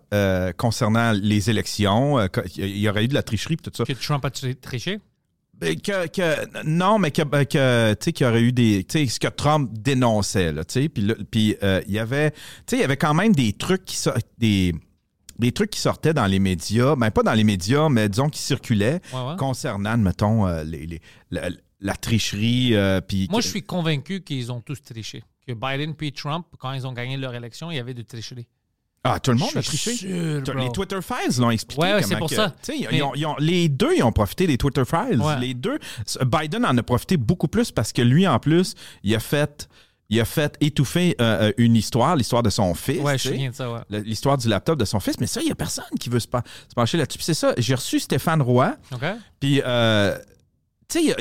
concernant 0.56 1.12
les 1.12 1.50
élections. 1.50 2.18
il 2.56 2.78
y 2.78 2.88
aurait 2.88 3.04
eu 3.04 3.08
de 3.08 3.14
la 3.14 3.22
tricherie 3.22 3.58
tout 3.58 3.70
ça. 3.74 3.84
Que 3.84 3.92
Trump 3.92 4.24
a 4.24 4.30
tri- 4.30 4.56
triché? 4.56 4.98
Ben, 5.58 5.78
que, 5.78 6.06
que- 6.06 6.62
non, 6.64 6.98
mais 6.98 7.10
que, 7.10 7.20
ben, 7.20 7.44
que, 7.44 7.92
tu 7.92 8.04
sais, 8.06 8.12
qu'il 8.14 8.26
y 8.26 8.30
aurait 8.30 8.40
eu 8.40 8.50
des. 8.52 8.82
Tu 8.84 9.00
sais, 9.00 9.06
ce 9.06 9.20
que 9.20 9.28
Trump 9.28 9.70
dénonçait, 9.78 10.52
là, 10.52 10.64
tu 10.64 10.80
sais. 10.84 10.88
Puis, 10.88 11.54
il 11.60 11.92
y 11.92 11.98
avait. 11.98 12.30
Tu 12.30 12.36
sais, 12.66 12.76
il 12.78 12.80
y 12.80 12.84
avait 12.84 12.96
quand 12.96 13.12
même 13.12 13.34
des 13.34 13.52
trucs 13.52 13.84
qui. 13.84 13.98
Des, 14.38 14.72
des 15.40 15.52
trucs 15.52 15.70
qui 15.70 15.80
sortaient 15.80 16.14
dans 16.14 16.26
les 16.26 16.38
médias, 16.38 16.94
ben 16.96 17.10
pas 17.10 17.22
dans 17.22 17.32
les 17.32 17.44
médias, 17.44 17.88
mais 17.88 18.08
disons 18.08 18.28
qui 18.28 18.40
circulaient 18.40 19.00
Ouais, 19.12 19.20
ouais. 19.30 19.36
concernant, 19.38 19.96
mettons, 19.98 20.46
euh, 20.46 20.62
les, 20.64 20.86
les- 20.86 21.00
la, 21.30 21.48
la 21.80 21.94
tricherie. 21.96 22.74
euh, 22.74 23.00
puis 23.00 23.26
Moi, 23.30 23.40
je 23.40 23.48
suis 23.48 23.62
convaincu 23.62 24.20
qu'ils 24.22 24.52
ont 24.52 24.60
tous 24.60 24.82
triché. 24.82 25.24
Que 25.46 25.52
Biden 25.54 25.94
puis 25.94 26.12
Trump, 26.12 26.46
quand 26.58 26.72
ils 26.72 26.86
ont 26.86 26.92
gagné 26.92 27.16
leur 27.16 27.34
élection, 27.34 27.70
il 27.70 27.76
y 27.76 27.80
avait 27.80 27.94
de 27.94 28.02
tricherie. 28.02 28.46
Ah, 29.02 29.18
tout 29.18 29.30
le 29.30 29.38
monde 29.38 29.48
a 29.56 29.62
triché? 29.62 29.94
sûr. 29.94 30.42
Les 30.58 30.70
Twitter 30.72 30.98
Files 31.00 31.40
l'ont 31.40 31.50
expliqué. 31.50 31.80
Ouais, 31.82 32.02
c'est 32.02 32.16
pour 32.18 32.28
que- 32.28 32.34
ça. 32.36 32.54
ils- 32.68 32.86
Mais- 32.90 32.98
ils 32.98 33.02
ont- 33.02 33.14
ils 33.14 33.24
ont- 33.24 33.36
les 33.38 33.70
deux, 33.70 33.96
ils 33.96 34.02
ont 34.02 34.12
profité 34.12 34.46
des 34.46 34.58
Twitter 34.58 34.82
Files. 34.84 35.22
Ouais. 35.22 35.38
Les 35.40 35.54
deux. 35.54 35.78
Biden 36.26 36.66
en 36.66 36.76
a 36.76 36.82
profité 36.82 37.16
beaucoup 37.16 37.48
plus 37.48 37.70
parce 37.70 37.94
que 37.94 38.02
lui, 38.02 38.28
en 38.28 38.38
plus, 38.38 38.74
il 39.02 39.14
a 39.14 39.20
fait, 39.20 39.68
il 40.10 40.20
a 40.20 40.24
fait 40.24 40.56
étouffer 40.60 41.14
euh, 41.20 41.48
euh, 41.48 41.52
une 41.56 41.76
histoire, 41.76 42.16
l'histoire 42.16 42.42
de 42.42 42.50
son 42.50 42.74
fils. 42.74 43.00
Ouais, 43.00 43.16
je 43.16 43.30
de 43.30 43.54
ça, 43.54 43.72
ouais. 43.72 43.80
L'histoire 44.04 44.36
du 44.36 44.48
laptop 44.48 44.78
de 44.78 44.84
son 44.84 45.00
fils. 45.00 45.18
Mais 45.20 45.26
ça, 45.26 45.40
il 45.40 45.46
n'y 45.46 45.52
a 45.52 45.54
personne 45.54 45.84
qui 45.98 46.10
veut 46.10 46.18
se, 46.20 46.26
pen- 46.26 46.42
se 46.68 46.74
pencher 46.74 46.98
là-dessus. 46.98 47.20
C'est 47.22 47.34
ça. 47.34 47.54
J'ai 47.56 47.74
reçu 47.74 48.00
Stéphane 48.00 48.42
Roy. 48.42 48.76
Puis, 49.38 49.62
euh, 49.64 50.18
tu 50.88 51.06
sais, 51.08 51.16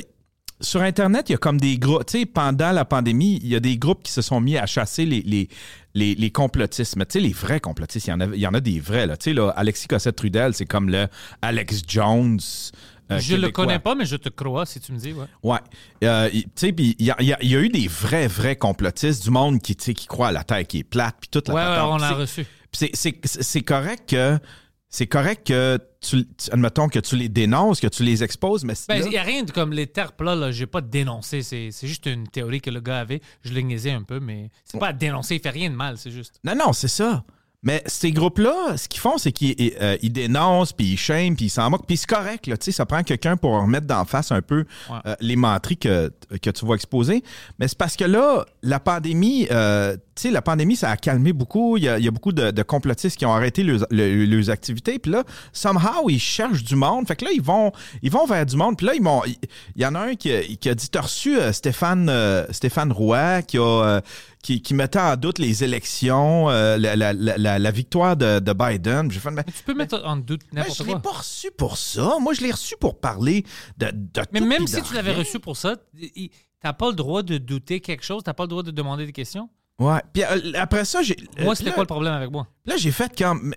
sur 0.62 0.82
Internet, 0.82 1.30
il 1.30 1.34
y 1.34 1.36
a 1.36 1.38
comme 1.38 1.60
des 1.60 1.78
groupes. 1.78 2.06
Tu 2.08 2.20
sais, 2.20 2.26
pendant 2.26 2.72
la 2.72 2.84
pandémie, 2.84 3.40
il 3.44 3.48
y 3.48 3.56
a 3.56 3.60
des 3.60 3.78
groupes 3.78 4.04
qui 4.04 4.12
se 4.12 4.22
sont 4.22 4.42
mis 4.42 4.58
à 4.58 4.66
chasser 4.66 5.06
les, 5.06 5.22
les, 5.22 5.48
les, 5.94 6.16
les 6.16 6.32
complotistes. 6.32 6.96
Mais 6.96 7.06
tu 7.06 7.14
sais, 7.14 7.20
les 7.20 7.32
vrais 7.32 7.60
complotistes, 7.60 8.08
il 8.08 8.10
y 8.10 8.14
en 8.14 8.20
a, 8.22 8.26
il 8.26 8.40
y 8.40 8.48
en 8.48 8.54
a 8.56 8.60
des 8.60 8.80
vrais. 8.80 9.06
Là. 9.06 9.16
Tu 9.18 9.26
sais, 9.30 9.34
là, 9.34 9.50
Alexis 9.56 9.88
Cossette-Trudel, 9.88 10.54
c'est 10.56 10.66
comme 10.66 10.90
le 10.90 11.08
Alex 11.42 11.84
Jones. 11.88 12.40
Euh, 13.12 13.20
je 13.20 13.36
le 13.36 13.50
connais 13.50 13.80
pas, 13.80 13.96
mais 13.96 14.06
je 14.06 14.16
te 14.16 14.30
crois 14.30 14.66
si 14.66 14.80
tu 14.80 14.92
me 14.92 14.98
dis, 14.98 15.14
ouais. 15.14 15.26
Ouais. 15.44 15.60
Euh, 16.04 16.30
tu 16.30 16.44
sais, 16.56 16.72
puis 16.74 16.96
il 17.00 17.06
y 17.06 17.12
a, 17.12 17.16
y 17.22 17.36
y 17.48 17.54
eu 17.56 17.70
des 17.70 17.88
vrais, 17.88 18.28
vrais 18.28 18.56
complotistes 18.56 19.24
du 19.24 19.30
monde 19.32 19.62
qui, 19.62 19.76
qui 19.76 20.06
croient 20.08 20.28
à 20.30 20.32
la 20.32 20.44
Terre 20.44 20.66
qui 20.68 20.80
est 20.80 20.84
plate, 20.84 21.16
puis 21.20 21.30
toute 21.30 21.48
la 21.48 21.54
Ouais, 21.54 21.62
ouais, 21.62 21.92
on 21.94 21.98
l'a 21.98 22.12
reçu. 22.12 22.46
puis 22.72 22.90
c'est- 22.94 23.62
correct 23.62 24.10
que 24.10 24.38
c'est 24.92 25.06
correct 25.08 25.46
que 25.48 25.78
tu, 26.02 26.26
tu- 26.26 26.52
admettons 26.52 26.88
que 26.90 26.98
tu 27.00 27.16
les 27.16 27.30
dénonces, 27.30 27.80
que 27.80 27.88
tu 27.88 28.02
les 28.04 28.24
exposes, 28.24 28.64
mais 28.64 28.74
Ben, 28.88 29.02
il 29.04 29.10
n'y 29.10 29.18
a 29.18 29.24
rien 29.24 29.44
de 29.44 29.52
comme 29.52 29.72
les 29.72 29.86
terres 29.86 30.14
plats, 30.14 30.34
là. 30.36 30.52
J'ai 30.52 30.66
pas 30.66 30.82
dénoncé. 30.82 31.44
C'est 31.44 31.70
c'est 31.72 31.88
juste 31.88 32.08
une 32.08 32.28
théorie 32.28 32.60
que 32.62 32.72
le 32.72 32.80
gars 32.80 33.00
avait. 33.00 33.22
Je 33.44 33.54
l'ai 33.54 33.62
niaisé 33.62 33.92
un 33.92 34.02
peu, 34.02 34.20
mais 34.20 34.50
c'est 34.66 34.80
pas 34.80 34.88
à 34.88 34.94
dénoncer. 34.94 35.36
Il 35.36 35.42
fait 35.42 35.50
rien 35.52 35.70
de 35.70 35.76
mal, 35.76 35.98
c'est 36.00 36.10
juste. 36.12 36.40
non 36.44 36.56
non, 36.56 36.74
c'est 36.74 36.88
ça. 36.88 37.24
Mais 37.62 37.84
ces 37.88 38.12
groupes-là, 38.14 38.78
ce 38.78 38.88
qu'ils 38.88 39.02
font, 39.02 39.18
c'est 39.18 39.34
qu'ils 39.34 39.74
euh, 39.82 39.98
ils 40.02 40.14
dénoncent, 40.14 40.72
puis 40.72 40.94
ils 40.94 40.98
shame, 40.98 41.36
puis 41.36 41.48
ils 41.48 41.50
s'en 41.50 41.70
moquent. 41.70 41.86
Puis 41.86 41.98
c'est 41.98 42.08
correct, 42.10 42.48
là, 42.48 42.56
tu 42.56 42.64
sais, 42.66 42.72
ça 42.72 42.86
prend 42.86 43.04
quelqu'un 43.04 43.36
pour 43.36 43.52
remettre 43.52 43.86
d'en 43.86 44.06
face 44.06 44.32
un 44.32 44.42
peu 44.42 44.64
Ouais. 44.90 44.96
euh, 45.06 45.16
les 45.20 45.36
menteries 45.36 45.76
que, 45.76 46.10
que 46.42 46.50
tu 46.52 46.66
vas 46.66 46.76
exposer. 46.76 47.22
Mais 47.60 47.68
c'est 47.68 47.78
parce 47.78 47.98
que 47.98 48.06
là, 48.06 48.46
la 48.64 48.80
pandémie, 48.80 49.48
euh, 49.52 49.98
tu 50.16 50.22
sais, 50.24 50.32
la 50.32 50.42
pandémie, 50.42 50.78
ça 50.78 50.90
a 50.90 50.96
calmé 50.96 51.34
beaucoup. 51.34 51.76
Il 51.76 51.84
y 51.84 51.90
a, 51.90 51.98
il 52.00 52.06
y 52.06 52.08
a 52.08 52.12
beaucoup 52.12 52.32
de, 52.32 52.52
de 52.52 52.64
complotistes 52.64 53.18
qui 53.18 53.26
ont 53.26 53.34
arrêté 53.34 53.64
leurs, 53.64 53.86
le- 53.92 54.24
leurs 54.26 54.50
activités. 54.50 54.98
Puis 54.98 55.12
là, 55.12 55.26
somehow, 55.52 56.10
ils 56.10 56.18
cherchent 56.20 56.64
du 56.64 56.78
monde. 56.78 57.08
Fait 57.10 57.18
que 57.18 57.26
là, 57.26 57.32
ils 57.34 57.42
vont, 57.42 57.74
ils 58.02 58.12
vont 58.12 58.26
vers 58.26 58.46
du 58.46 58.56
monde. 58.56 58.78
Puis 58.78 58.88
là, 58.88 58.94
ils 58.96 59.02
m'ont- 59.02 59.24
il 59.26 59.82
y 59.82 59.86
en 59.86 59.96
a 59.96 60.00
un 60.00 60.16
qui, 60.16 60.32
a- 60.32 60.44
qui 60.44 60.70
a 60.70 60.76
dit, 60.76 60.88
t'as 60.90 61.02
reçu 61.02 61.38
euh, 61.38 61.52
Stéphane, 61.52 62.08
euh, 62.10 62.46
Stéphane 62.52 62.94
Roy, 62.94 63.42
qui 63.42 63.58
a... 63.58 64.02
qui, 64.42 64.62
qui 64.62 64.74
mettait 64.74 65.00
en 65.00 65.16
doute 65.18 65.38
les 65.40 65.64
élections, 65.64 66.50
euh, 66.50 66.78
la, 66.78 66.96
la- 66.96 67.14
la- 67.14 67.72
victoire 67.72 68.16
de, 68.16 68.40
de 68.40 68.54
Biden. 68.54 69.12
J'ai 69.12 69.20
fait, 69.20 69.32
mais, 69.32 69.44
Mais 69.46 69.52
tu 69.52 69.64
peux 69.64 69.74
mettre 69.74 70.02
en 70.06 70.16
doute 70.18 70.42
mais 70.54 70.62
n'importe 70.62 70.78
je 70.80 70.84
l'ai 70.84 70.92
quoi. 70.94 71.02
pas 71.02 71.12
reçu 71.12 71.52
pour 71.58 71.78
ça. 71.78 72.18
Moi, 72.22 72.34
je 72.34 72.42
l'ai 72.42 72.52
reçu 72.52 72.76
pour 72.80 73.00
parler 73.00 73.44
de, 73.78 73.88
de 73.92 74.22
Mais 74.32 74.40
tout 74.40 74.46
même 74.46 74.66
si 74.68 74.82
tu 74.82 74.94
l'avais 74.94 75.14
reçu 75.14 75.40
pour 75.40 75.58
ça, 75.58 75.76
t'as 76.62 76.74
pas 76.74 76.88
le 76.90 76.96
droit 76.96 77.22
de 77.24 77.38
douter 77.38 77.82
quelque 77.82 78.04
chose. 78.04 78.24
T'as 78.24 78.34
pas 78.34 78.44
le 78.44 78.50
droit 78.50 78.64
de 78.64 78.72
demander 78.72 79.06
des 79.06 79.12
questions? 79.12 79.50
Ouais. 79.80 80.02
Puis 80.14 80.24
euh, 80.24 80.52
après 80.56 80.84
ça, 80.84 81.02
j'ai. 81.02 81.16
Moi, 81.40 81.54
euh, 81.54 81.56
c'était 81.56 81.70
là- 81.70 81.76
quoi 81.76 81.84
le 81.84 81.88
problème 81.88 82.14
avec 82.14 82.30
moi? 82.30 82.48
Là, 82.66 82.76
j'ai 82.78 82.92
fait 82.92 83.18
comme. 83.18 83.54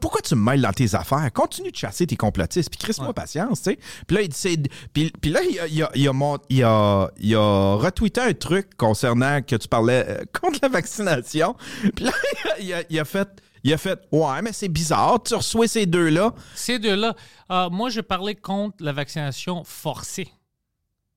Pourquoi 0.00 0.20
tu 0.20 0.34
me 0.36 0.40
mêles 0.40 0.60
dans 0.62 0.72
tes 0.72 0.94
affaires? 0.94 1.28
Continue 1.34 1.72
de 1.72 1.76
chasser 1.76 2.06
tes 2.06 2.16
complotistes, 2.16 2.70
puis 2.70 2.78
crisse-moi 2.78 3.08
Ouais. 3.08 3.14
patience, 3.14 3.62
tu 3.62 3.70
sais. 3.72 3.78
Puis 4.06 4.16
là, 4.16 4.22
il, 4.22 4.32
c'est- 4.32 4.56
puis, 4.92 5.12
puis 5.20 5.30
là, 5.30 5.40
il 5.42 5.58
a, 5.58 5.66
il, 5.66 5.82
a, 5.82 5.90
il, 5.96 6.08
a 6.08 6.12
mon- 6.12 6.38
il, 6.48 6.62
a, 6.62 7.10
il 7.18 7.34
a 7.34 7.74
retweeté 7.76 8.20
un 8.20 8.32
truc 8.32 8.76
concernant 8.76 9.42
que 9.42 9.56
tu 9.56 9.66
parlais 9.66 10.04
euh, 10.08 10.24
contre 10.40 10.60
la 10.62 10.68
vaccination. 10.68 11.56
Puis 11.96 12.04
là, 12.04 12.12
il 12.60 12.72
a, 12.72 12.82
il 12.88 12.98
a 13.00 13.04
fait. 13.04 13.28
il 13.64 13.72
a 13.72 13.78
fait 13.78 13.98
Ouais, 14.12 14.40
mais 14.42 14.52
c'est 14.52 14.68
bizarre, 14.68 15.20
tu 15.24 15.34
reçois 15.34 15.66
ces 15.66 15.84
deux-là. 15.86 16.32
Ces 16.54 16.78
deux-là, 16.78 17.16
euh, 17.50 17.68
moi, 17.70 17.90
je 17.90 18.00
parlais 18.00 18.36
contre 18.36 18.76
la 18.84 18.92
vaccination 18.92 19.64
forcée. 19.64 20.28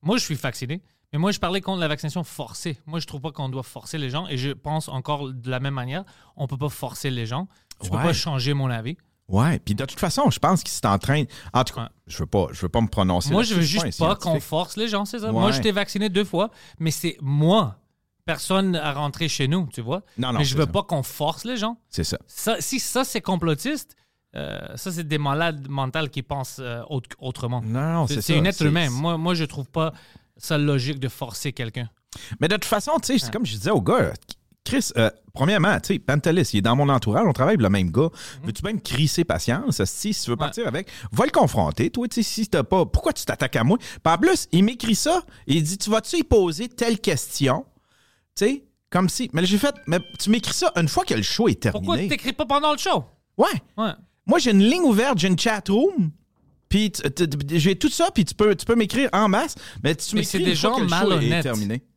Moi, 0.02 0.18
je 0.18 0.24
suis 0.24 0.34
vacciné, 0.36 0.82
mais 1.14 1.20
moi, 1.20 1.32
je 1.32 1.40
parlais 1.40 1.62
contre 1.62 1.80
la 1.80 1.88
vaccination 1.88 2.24
forcée. 2.24 2.80
Moi, 2.86 3.00
je 3.00 3.08
trouve 3.08 3.22
pas 3.22 3.32
qu'on 3.32 3.50
doit 3.50 3.64
forcer 3.64 3.98
les 3.98 4.10
gens 4.10 4.28
et 4.28 4.38
je 4.38 4.52
pense 4.52 4.88
encore 4.90 5.32
de 5.34 5.50
la 5.50 5.60
même 5.60 5.74
manière, 5.74 6.04
on 6.36 6.48
peut 6.48 6.58
pas 6.58 6.70
forcer 6.70 7.10
les 7.10 7.26
gens. 7.26 7.48
Tu 7.82 7.90
peux 7.90 7.98
Ouais. 7.98 8.04
pas 8.04 8.14
changer 8.14 8.54
mon 8.54 8.70
avis. 8.70 8.98
Ouais, 9.28 9.60
puis 9.60 9.76
de 9.76 9.86
toute 9.86 10.00
façon, 10.00 10.30
je 10.32 10.40
pense 10.40 10.64
qu'il 10.64 10.72
s'est 10.72 10.88
en 10.88 10.98
train. 10.98 11.24
En 11.54 11.64
tout 11.64 11.76
cas, 11.76 11.84
Ouais. 11.84 11.88
je 12.08 12.18
veux 12.18 12.26
pas, 12.26 12.48
je 12.52 12.62
veux 12.62 12.70
pas 12.70 12.82
me 12.82 12.88
prononcer. 12.88 13.32
Moi, 13.32 13.44
je 13.44 13.54
veux 13.56 13.62
juste 13.62 13.98
pas 14.00 14.16
qu'on 14.16 14.40
force 14.40 14.76
les 14.76 14.88
gens, 14.88 15.06
c'est 15.06 15.20
ça. 15.20 15.32
Moi, 15.32 15.46
Ouais. 15.48 15.54
j'étais 15.54 15.72
vacciné 15.72 16.10
deux 16.10 16.24
fois, 16.26 16.50
mais 16.80 16.92
c'est 16.92 17.16
moi. 17.22 17.76
Personne 18.26 18.76
à 18.76 18.94
rentrer 18.94 19.28
chez 19.28 19.48
nous, 19.48 19.68
tu 19.74 19.82
vois. 19.82 20.04
Non, 20.18 20.32
non, 20.34 20.40
mais 20.40 20.46
je 20.46 20.56
veux 20.56 20.66
ça. 20.66 20.72
pas 20.72 20.84
qu'on 20.84 21.02
force 21.02 21.46
les 21.46 21.58
gens. 21.58 21.78
C'est 21.90 22.04
ça. 22.04 22.18
Ça, 22.28 22.58
si 22.60 22.80
ça, 22.80 23.04
c'est 23.04 23.22
complotiste, 23.22 23.96
euh, 24.36 24.60
ça, 24.76 24.92
c'est 24.92 25.08
des 25.08 25.18
malades 25.18 25.68
mentaux 25.68 26.08
qui 26.12 26.22
pensent 26.22 26.58
euh, 26.60 26.84
autre- 26.90 27.16
autrement. 27.20 27.62
Non, 27.64 27.94
non, 27.94 28.08
c'est 28.08 28.16
c'est 28.16 28.22
c'est 28.22 28.34
ça. 28.36 28.40
un 28.40 28.46
être 28.46 28.62
humain. 28.64 28.90
Moi, 28.92 29.18
moi, 29.18 29.34
je 29.34 29.46
trouve 29.46 29.68
pas 29.70 29.94
ça 30.40 30.58
logique 30.58 31.00
de 31.00 31.08
forcer 31.08 31.54
quelqu'un. 31.54 31.90
Mais 32.40 32.48
de 32.48 32.56
toute 32.56 32.66
façon, 32.66 32.94
tu 33.02 33.14
sais, 33.14 33.20
c'est 33.20 33.32
comme 33.32 33.46
je 33.46 33.56
disais 33.56 33.70
au 33.70 33.82
gars, 33.82 34.14
Chris, 34.66 34.90
euh, 34.98 35.10
premièrement, 35.34 35.80
tu 35.80 35.94
sais, 35.94 36.00
Pantelis, 36.00 36.50
il 36.54 36.58
est 36.58 36.62
dans 36.62 36.76
mon 36.76 36.90
entourage, 36.90 37.26
on 37.28 37.34
travaille 37.34 37.54
avec 37.54 37.62
le 37.62 37.70
même 37.70 37.92
gars. 37.92 38.10
Veux-tu 38.44 38.62
bien 38.62 38.74
me 38.74 38.80
crisser 38.80 39.24
patience? 39.24 39.84
Si, 39.86 40.14
si 40.14 40.24
tu 40.24 40.30
veux 40.32 40.38
partir 40.38 40.68
avec, 40.68 40.88
va 41.12 41.26
le 41.26 41.32
confronter. 41.32 41.90
Toi, 41.90 42.08
tu 42.08 42.22
sais, 42.22 42.30
si 42.30 42.48
t'as 42.48 42.64
pas. 42.64 42.86
Pourquoi 42.86 43.14
tu 43.14 43.26
t'attaques 43.26 43.56
à 43.56 43.64
moi? 43.64 43.78
Puis 43.78 44.14
en 44.14 44.18
plus, 44.18 44.48
il 44.52 44.64
m'écrit 44.64 44.96
ça, 44.96 45.24
il 45.48 45.64
dit 45.64 45.78
Tu 45.78 45.90
vas-tu 45.90 46.18
y 46.18 46.24
poser 46.24 46.68
telle 46.68 47.00
question? 47.00 47.66
Tu 48.36 48.46
sais, 48.46 48.64
comme 48.90 49.10
si. 49.10 49.30
Mais 49.34 49.42
là, 49.42 49.48
j'ai 49.48 49.58
fait, 49.58 49.74
mais 49.88 50.00
tu 50.20 50.30
m'écris 50.30 50.54
ça 50.54 50.72
une 50.76 50.88
fois 50.88 51.06
que 51.06 51.14
le 51.14 51.24
show 51.24 51.48
est 51.48 51.60
terminé. 51.60 51.86
Pourquoi 51.86 52.02
tu 52.04 52.08
t'écris 52.08 52.34
pas 52.34 52.46
pendant 52.46 52.72
le 52.72 52.78
show? 52.78 53.06
Ouais. 53.38 53.48
Ouais. 53.78 53.92
Moi, 54.26 54.40
j'ai 54.40 54.52
une 54.52 54.64
ligne 54.64 54.84
ouverte, 54.84 55.18
j'ai 55.18 55.28
une 55.28 55.40
chat 55.40 55.68
room. 55.70 56.12
Puis 56.70 56.92
j'ai 57.52 57.76
tout 57.76 57.90
ça, 57.90 58.12
puis 58.14 58.24
tu 58.26 58.36
peux, 58.36 58.56
tu 58.56 58.66
peux 58.66 58.76
m'écrire 58.76 59.10
en 59.12 59.28
masse, 59.28 59.56
mais 59.84 59.96
tu 59.96 60.16
m'écris 60.16 60.26
c'est 60.32 60.38
des 60.40 60.56
gens 60.56 60.76
malhonnêtes. 61.20 61.44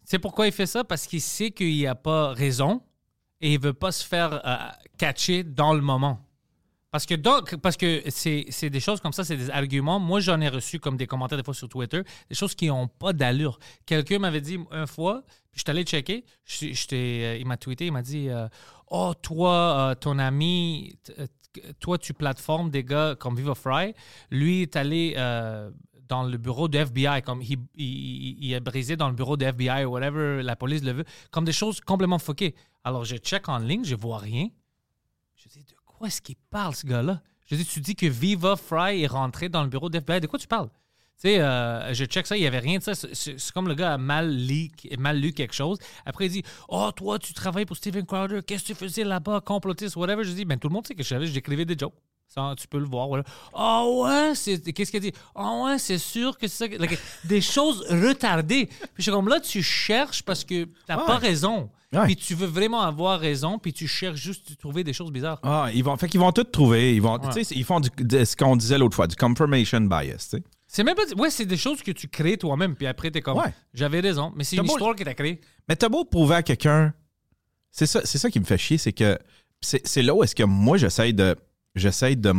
C'est 0.05 0.19
pourquoi 0.19 0.47
il 0.47 0.53
fait 0.53 0.67
ça? 0.67 0.83
Parce 0.83 1.07
qu'il 1.07 1.21
sait 1.21 1.51
qu'il 1.51 1.75
n'y 1.75 1.87
a 1.87 1.95
pas 1.95 2.33
raison 2.33 2.83
et 3.41 3.53
il 3.53 3.61
veut 3.61 3.73
pas 3.75 3.93
se 3.93 4.05
faire 4.05 4.41
euh, 4.47 4.57
catcher 4.99 5.43
dans 5.45 5.75
le 5.75 5.81
moment. 5.83 6.27
Parce 6.91 7.07
que, 7.07 7.15
donc, 7.15 7.57
parce 7.57 7.79
que 7.79 8.03
c'est, 8.09 8.45
des 8.69 8.81
choses 8.81 9.01
comme 9.01 9.15
ça, 9.15 9.25
c'est 9.25 9.37
des 9.39 9.49
arguments. 9.49 9.99
Moi, 9.99 10.21
j'en 10.21 10.39
ai 10.43 10.49
reçu 10.51 10.79
comme 10.79 10.99
des 10.99 11.07
commentaires 11.07 11.39
des 11.39 11.45
fois 11.45 11.55
sur 11.55 11.67
Twitter, 11.69 12.03
des 12.29 12.35
choses 12.35 12.55
qui 12.55 12.67
n'ont 12.67 12.87
pas 12.87 13.15
d'allure. 13.15 13.59
Quelqu'un 13.87 14.19
m'avait 14.19 14.43
dit 14.43 14.59
une 14.71 14.87
fois, 14.87 15.23
puis 15.51 15.59
je 15.59 15.61
suis 15.61 15.71
allé 15.71 15.85
checker, 15.85 16.25
je- 16.45 16.67
euh, 16.93 17.37
il 17.41 17.47
m'a 17.47 17.57
tweeté, 17.57 17.87
il 17.87 17.93
m'a 17.93 18.03
dit 18.03 18.29
euh, 18.29 18.47
Oh, 18.91 19.15
toi, 19.23 19.91
euh, 19.91 19.95
ton 19.95 20.19
ami, 20.19 20.99
toi, 21.81 21.99
tu 21.99 22.15
plateformes 22.15 22.71
des 22.71 22.85
gars 22.85 23.17
comme 23.19 23.37
Viva 23.37 23.55
Fry. 23.55 23.95
Lui 24.31 24.63
est 24.63 24.77
allé 24.77 25.15
euh, 25.17 25.71
dans 26.09 26.25
le 26.25 26.37
bureau 26.39 26.69
de 26.69 26.79
FBI, 26.79 27.23
comme 27.23 27.43
il, 27.43 28.53
est 28.53 28.61
brisé 28.61 28.97
dans 28.97 29.09
le 29.09 29.15
bureau 29.15 29.37
de 29.37 29.45
FBI 29.47 29.85
ou 29.85 29.93
whatever, 29.93 30.43
la 30.43 30.57
police 30.57 30.83
le 30.83 30.93
veut, 30.93 31.05
comme 31.31 31.45
des 31.45 31.53
choses 31.53 31.81
complètement 31.81 32.19
fuckées. 32.19 32.55
Alors, 32.85 33.05
je 33.05 33.17
check 33.17 33.49
en 33.49 33.59
ligne, 33.59 33.85
je 33.85 33.95
vois 33.95 34.19
rien. 34.19 34.49
Je 35.37 35.49
dis, 35.49 35.65
de 35.65 35.75
quoi 35.87 36.09
est-ce 36.09 36.21
qu'il 36.21 36.37
parle, 36.51 36.75
ce 36.75 36.87
gars-là? 36.87 37.23
Je 37.47 37.57
dis, 37.57 37.65
tu 37.65 37.81
dis 37.81 37.95
que 37.95 38.07
Viva 38.07 38.57
Fry 38.57 39.03
est 39.03 39.07
rentré 39.07 39.49
dans 39.49 39.63
le 39.63 39.69
bureau 39.69 39.89
de 39.89 39.99
FBI. 39.99 40.21
De 40.21 40.27
quoi 40.27 40.39
tu 40.39 40.49
parles? 40.49 40.71
Tu 41.21 41.29
sais, 41.29 41.41
euh, 41.41 41.95
je 41.95 42.05
check 42.05 42.27
ça, 42.27 42.37
il 42.37 42.41
n'y 42.41 42.47
avait 42.49 42.59
rien 42.59 42.79
de 42.79 42.83
ça. 42.83 42.95
C'est- 42.95 43.53
comme 43.53 43.69
le 43.69 43.75
gars 43.75 43.95
a 43.95 43.99
mal, 43.99 44.35
lu, 44.35 44.71
mal 44.99 45.19
lu 45.21 45.33
quelque 45.33 45.55
chose. 45.55 45.79
Après, 46.05 46.27
il 46.27 46.31
dit 46.31 46.43
Oh, 46.69 46.91
toi, 46.97 47.19
tu 47.21 47.33
travailles 47.33 47.65
pour 47.67 47.77
Steven 47.77 48.05
Crowder, 48.05 48.41
qu'est-ce 48.45 48.63
que 48.65 48.69
tu 48.69 48.75
faisais 48.75 49.05
là-bas, 49.05 49.41
complotiste, 49.41 49.95
whatever. 49.95 50.25
Je 50.25 50.33
dis 50.33 50.45
Ben, 50.45 50.59
tout 50.59 50.69
le 50.69 50.75
monde 50.75 50.87
sait 50.87 50.95
que 50.97 51.03
je 51.05 51.09
savais, 51.09 51.27
j'écrivais 51.27 51.65
des 51.65 51.79
jokes. 51.79 51.95
Ça, 52.27 52.55
tu 52.59 52.67
peux 52.67 52.79
le 52.79 52.87
voir. 52.87 53.09
Voilà. 53.09 53.25
Ah 53.55 53.85
ouais, 53.87 54.35
c'est- 54.35 54.73
qu'est-ce 54.73 54.91
qu'il 54.91 54.97
a 54.99 55.11
dit? 55.11 55.13
Ah 55.35 55.63
ouais, 55.65 55.79
c'est 55.79 55.99
sûr 55.99 56.37
que 56.39 56.49
c'est 56.49 56.67
ça. 56.71 56.77
like, 56.79 56.99
des 57.25 57.41
choses 57.43 57.85
retardées. 57.91 58.67
Puis 58.67 58.79
je 58.97 59.03
suis 59.03 59.13
comme 59.13 59.29
là, 59.29 59.39
tu 59.39 59.63
cherches 59.63 60.23
parce 60.23 60.43
que 60.43 60.67
t'as 60.87 60.97
Ouais. 60.99 61.07
pas 61.07 61.19
raison. 61.19 61.71
Ouais. 61.93 62.07
Puis 62.07 62.17
tu 62.17 62.35
veux 62.35 62.47
vraiment 62.47 62.81
avoir 62.81 63.21
raison, 63.21 63.59
puis 63.59 63.75
tu 63.75 63.87
cherches 63.87 64.19
juste 64.19 64.51
de 64.51 64.55
trouver 64.57 64.83
des 64.83 64.95
choses 64.95 65.13
bizarres. 65.13 65.41
Ah, 65.43 65.69
ils 65.75 65.85
vont, 65.85 65.95
fait 65.99 66.09
qu'ils 66.09 66.21
vont 66.21 66.33
tout 66.33 66.43
trouver. 66.45 66.95
Ils 66.97 67.03
vont, 67.03 67.19
Ouais. 67.21 67.43
ils 67.51 67.65
font 67.65 67.81
du- 67.81 67.91
de 68.03 68.25
ce 68.25 68.35
qu'on 68.35 68.57
disait 68.57 68.79
l'autre 68.79 68.97
fois, 68.97 69.07
du 69.07 69.15
confirmation 69.15 69.83
bias, 69.83 70.17
tu 70.31 70.39
sais. 70.39 70.43
C'est 70.75 70.85
même 70.85 70.95
pas. 70.95 71.03
Ouais, 71.19 71.29
c'est 71.31 71.45
des 71.45 71.59
choses 71.59 71.83
que 71.83 71.91
tu 71.91 72.09
crées 72.09 72.39
toi-même, 72.39 72.75
puis 72.75 72.87
après, 72.87 73.11
t'es 73.11 73.21
comme. 73.21 73.37
Ouais. 73.37 73.53
J'avais 73.75 74.01
raison, 74.01 74.33
mais 74.35 74.43
c'est 74.43 74.57
une 74.57 74.63
beau- 74.63 74.73
histoire 74.73 74.97
que 74.97 75.05
t'as 75.05 75.13
créée. 75.13 75.39
Mais 75.69 75.77
t'as 75.77 75.91
beau 75.91 76.05
prouver 76.07 76.37
à 76.37 76.43
quelqu'un, 76.43 76.95
c'est 77.71 77.87
ça, 77.87 78.01
c'est 78.05 78.17
ça 78.19 78.31
qui 78.31 78.41
me 78.41 78.45
fait 78.47 78.57
chier, 78.59 78.79
c'est 78.79 78.93
que 78.95 79.19
c'est 79.61 80.03
là 80.03 80.15
où 80.15 80.25
est-ce 80.25 80.35
que 80.35 80.43
moi 80.45 80.77
j'essaye 80.79 81.13
de, 81.15 81.37
de, 81.77 82.33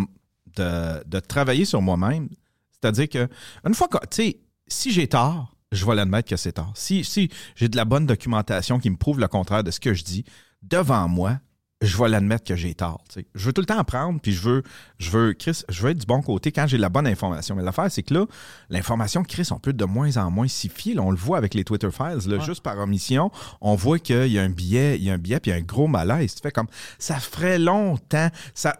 de, 0.57 1.03
de 1.05 1.19
travailler 1.19 1.65
sur 1.65 1.81
moi-même. 1.81 2.27
C'est-à-dire 2.71 3.07
que 3.07 3.29
une 3.65 3.73
fois 3.75 3.87
que, 3.87 3.97
tu 4.07 4.23
sais, 4.23 4.39
si 4.67 4.91
j'ai 4.91 5.07
tort, 5.07 5.55
je 5.71 5.85
vais 5.85 5.95
l'admettre 5.95 6.29
que 6.29 6.35
c'est 6.35 6.53
tort. 6.53 6.73
Si, 6.75 7.03
si 7.03 7.29
j'ai 7.55 7.69
de 7.69 7.77
la 7.77 7.85
bonne 7.85 8.05
documentation 8.07 8.79
qui 8.79 8.89
me 8.89 8.97
prouve 8.97 9.19
le 9.19 9.27
contraire 9.27 9.63
de 9.63 9.71
ce 9.71 9.79
que 9.79 9.93
je 9.93 10.03
dis 10.03 10.25
devant 10.63 11.07
moi, 11.07 11.39
je 11.83 11.97
vais 11.97 12.07
l'admettre 12.07 12.45
que 12.45 12.55
j'ai 12.55 12.73
tort. 12.73 13.03
Je 13.35 13.45
veux 13.45 13.53
tout 13.53 13.61
le 13.61 13.67
temps 13.67 13.77
apprendre, 13.77 14.19
puis 14.21 14.31
je 14.31 14.41
veux, 14.41 14.63
je 14.99 15.11
veux, 15.11 15.33
Chris, 15.33 15.63
je 15.67 15.81
veux 15.81 15.91
être 15.91 15.97
du 15.97 16.05
bon 16.05 16.21
côté 16.21 16.51
quand 16.51 16.65
j'ai 16.65 16.77
la 16.77 16.89
bonne 16.89 17.05
information. 17.05 17.55
Mais 17.55 17.63
l'affaire, 17.63 17.91
c'est 17.91 18.03
que 18.03 18.13
là, 18.13 18.25
l'information, 18.69 19.23
Chris, 19.23 19.49
on 19.51 19.59
peut 19.59 19.73
de 19.73 19.85
moins 19.85 20.15
en 20.17 20.31
moins 20.31 20.47
s'y 20.47 20.69
fier. 20.69 20.97
On 20.97 21.11
le 21.11 21.17
voit 21.17 21.37
avec 21.37 21.53
les 21.53 21.63
Twitter 21.63 21.89
files. 21.91 22.29
Là, 22.29 22.39
Juste 22.39 22.63
par 22.63 22.77
omission, 22.79 23.31
on 23.61 23.75
voit 23.75 23.99
qu'il 23.99 24.27
y 24.27 24.39
a 24.39 24.43
un 24.43 24.49
billet, 24.49 24.97
il 24.97 25.03
y 25.03 25.09
a 25.09 25.13
un 25.13 25.17
billet, 25.17 25.39
puis 25.39 25.51
il 25.51 25.53
y 25.53 25.57
a 25.57 25.59
un 25.59 25.65
gros 25.65 25.87
malaise. 25.87 26.35
Tu 26.35 26.41
fais 26.41 26.51
comme, 26.51 26.67
ça 26.99 27.15
ferait 27.15 27.59
longtemps, 27.59 28.29
ça... 28.53 28.77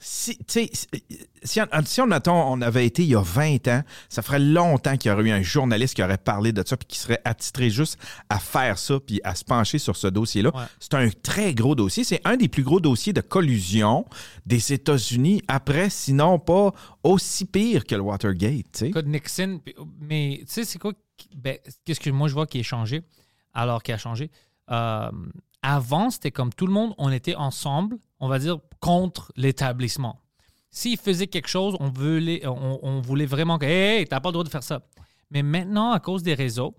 Si, 0.00 1.60
on- 1.60 1.82
si 1.84 2.00
on, 2.00 2.10
attend, 2.10 2.52
on 2.52 2.60
avait 2.60 2.86
été 2.86 3.02
il 3.02 3.08
y 3.10 3.14
a 3.14 3.20
20 3.22 3.68
ans, 3.68 3.82
ça 4.08 4.22
ferait 4.22 4.38
longtemps 4.40 4.96
qu'il 4.96 5.10
y 5.10 5.14
aurait 5.14 5.24
eu 5.24 5.30
un 5.30 5.42
journaliste 5.42 5.94
qui 5.94 6.02
aurait 6.02 6.18
parlé 6.18 6.52
de 6.52 6.62
ça 6.66 6.76
puis 6.76 6.86
qui 6.86 6.98
serait 6.98 7.20
attitré 7.24 7.70
juste 7.70 7.98
à 8.28 8.38
faire 8.38 8.78
ça 8.78 8.98
puis 9.00 9.20
à 9.24 9.34
se 9.34 9.44
pencher 9.44 9.78
sur 9.78 9.96
ce 9.96 10.06
dossier-là. 10.08 10.50
Ouais. 10.54 10.62
C'est 10.80 10.94
un 10.94 11.08
très 11.22 11.54
gros 11.54 11.74
dossier. 11.74 12.04
C'est 12.04 12.20
un 12.24 12.36
des 12.36 12.48
plus 12.48 12.62
gros 12.62 12.80
dossiers 12.80 13.12
de 13.12 13.20
collusion 13.20 14.04
des 14.46 14.72
États-Unis 14.72 15.42
après, 15.48 15.90
sinon 15.90 16.38
pas 16.38 16.72
aussi 17.02 17.44
pire 17.44 17.84
que 17.84 17.94
le 17.94 18.00
Watergate. 18.02 18.64
tu 18.72 18.78
sais. 18.78 18.90
Code 18.90 19.06
Nixon. 19.08 19.60
Mais 20.00 20.38
tu 20.40 20.46
sais, 20.52 20.64
c'est 20.64 20.78
quoi? 20.78 20.92
Ben, 21.36 21.56
Qu'est-ce 21.84 22.00
que 22.00 22.10
moi 22.10 22.28
je 22.28 22.34
vois 22.34 22.46
qui 22.46 22.60
est 22.60 22.64
changé? 22.64 23.02
Alors, 23.54 23.82
qui 23.82 23.92
a 23.92 23.98
changé? 23.98 24.30
Euh, 24.70 25.10
avant, 25.62 26.10
c'était 26.10 26.30
comme 26.30 26.52
tout 26.52 26.66
le 26.66 26.72
monde, 26.72 26.94
on 26.98 27.10
était 27.10 27.34
ensemble, 27.34 27.96
on 28.20 28.28
va 28.28 28.38
dire, 28.38 28.58
contre 28.80 29.32
l'établissement. 29.36 30.20
S'ils 30.70 30.98
faisaient 30.98 31.26
quelque 31.26 31.48
chose, 31.48 31.76
on 31.80 31.88
voulait, 31.90 32.46
on, 32.46 32.78
on 32.82 33.00
voulait 33.00 33.26
vraiment 33.26 33.58
que, 33.58 33.64
hey, 33.66 34.00
hey, 34.00 34.04
t'as 34.06 34.20
pas 34.20 34.28
le 34.28 34.32
droit 34.34 34.44
de 34.44 34.48
faire 34.50 34.62
ça. 34.62 34.82
Mais 35.30 35.42
maintenant, 35.42 35.92
à 35.92 36.00
cause 36.00 36.22
des 36.22 36.34
réseaux, 36.34 36.74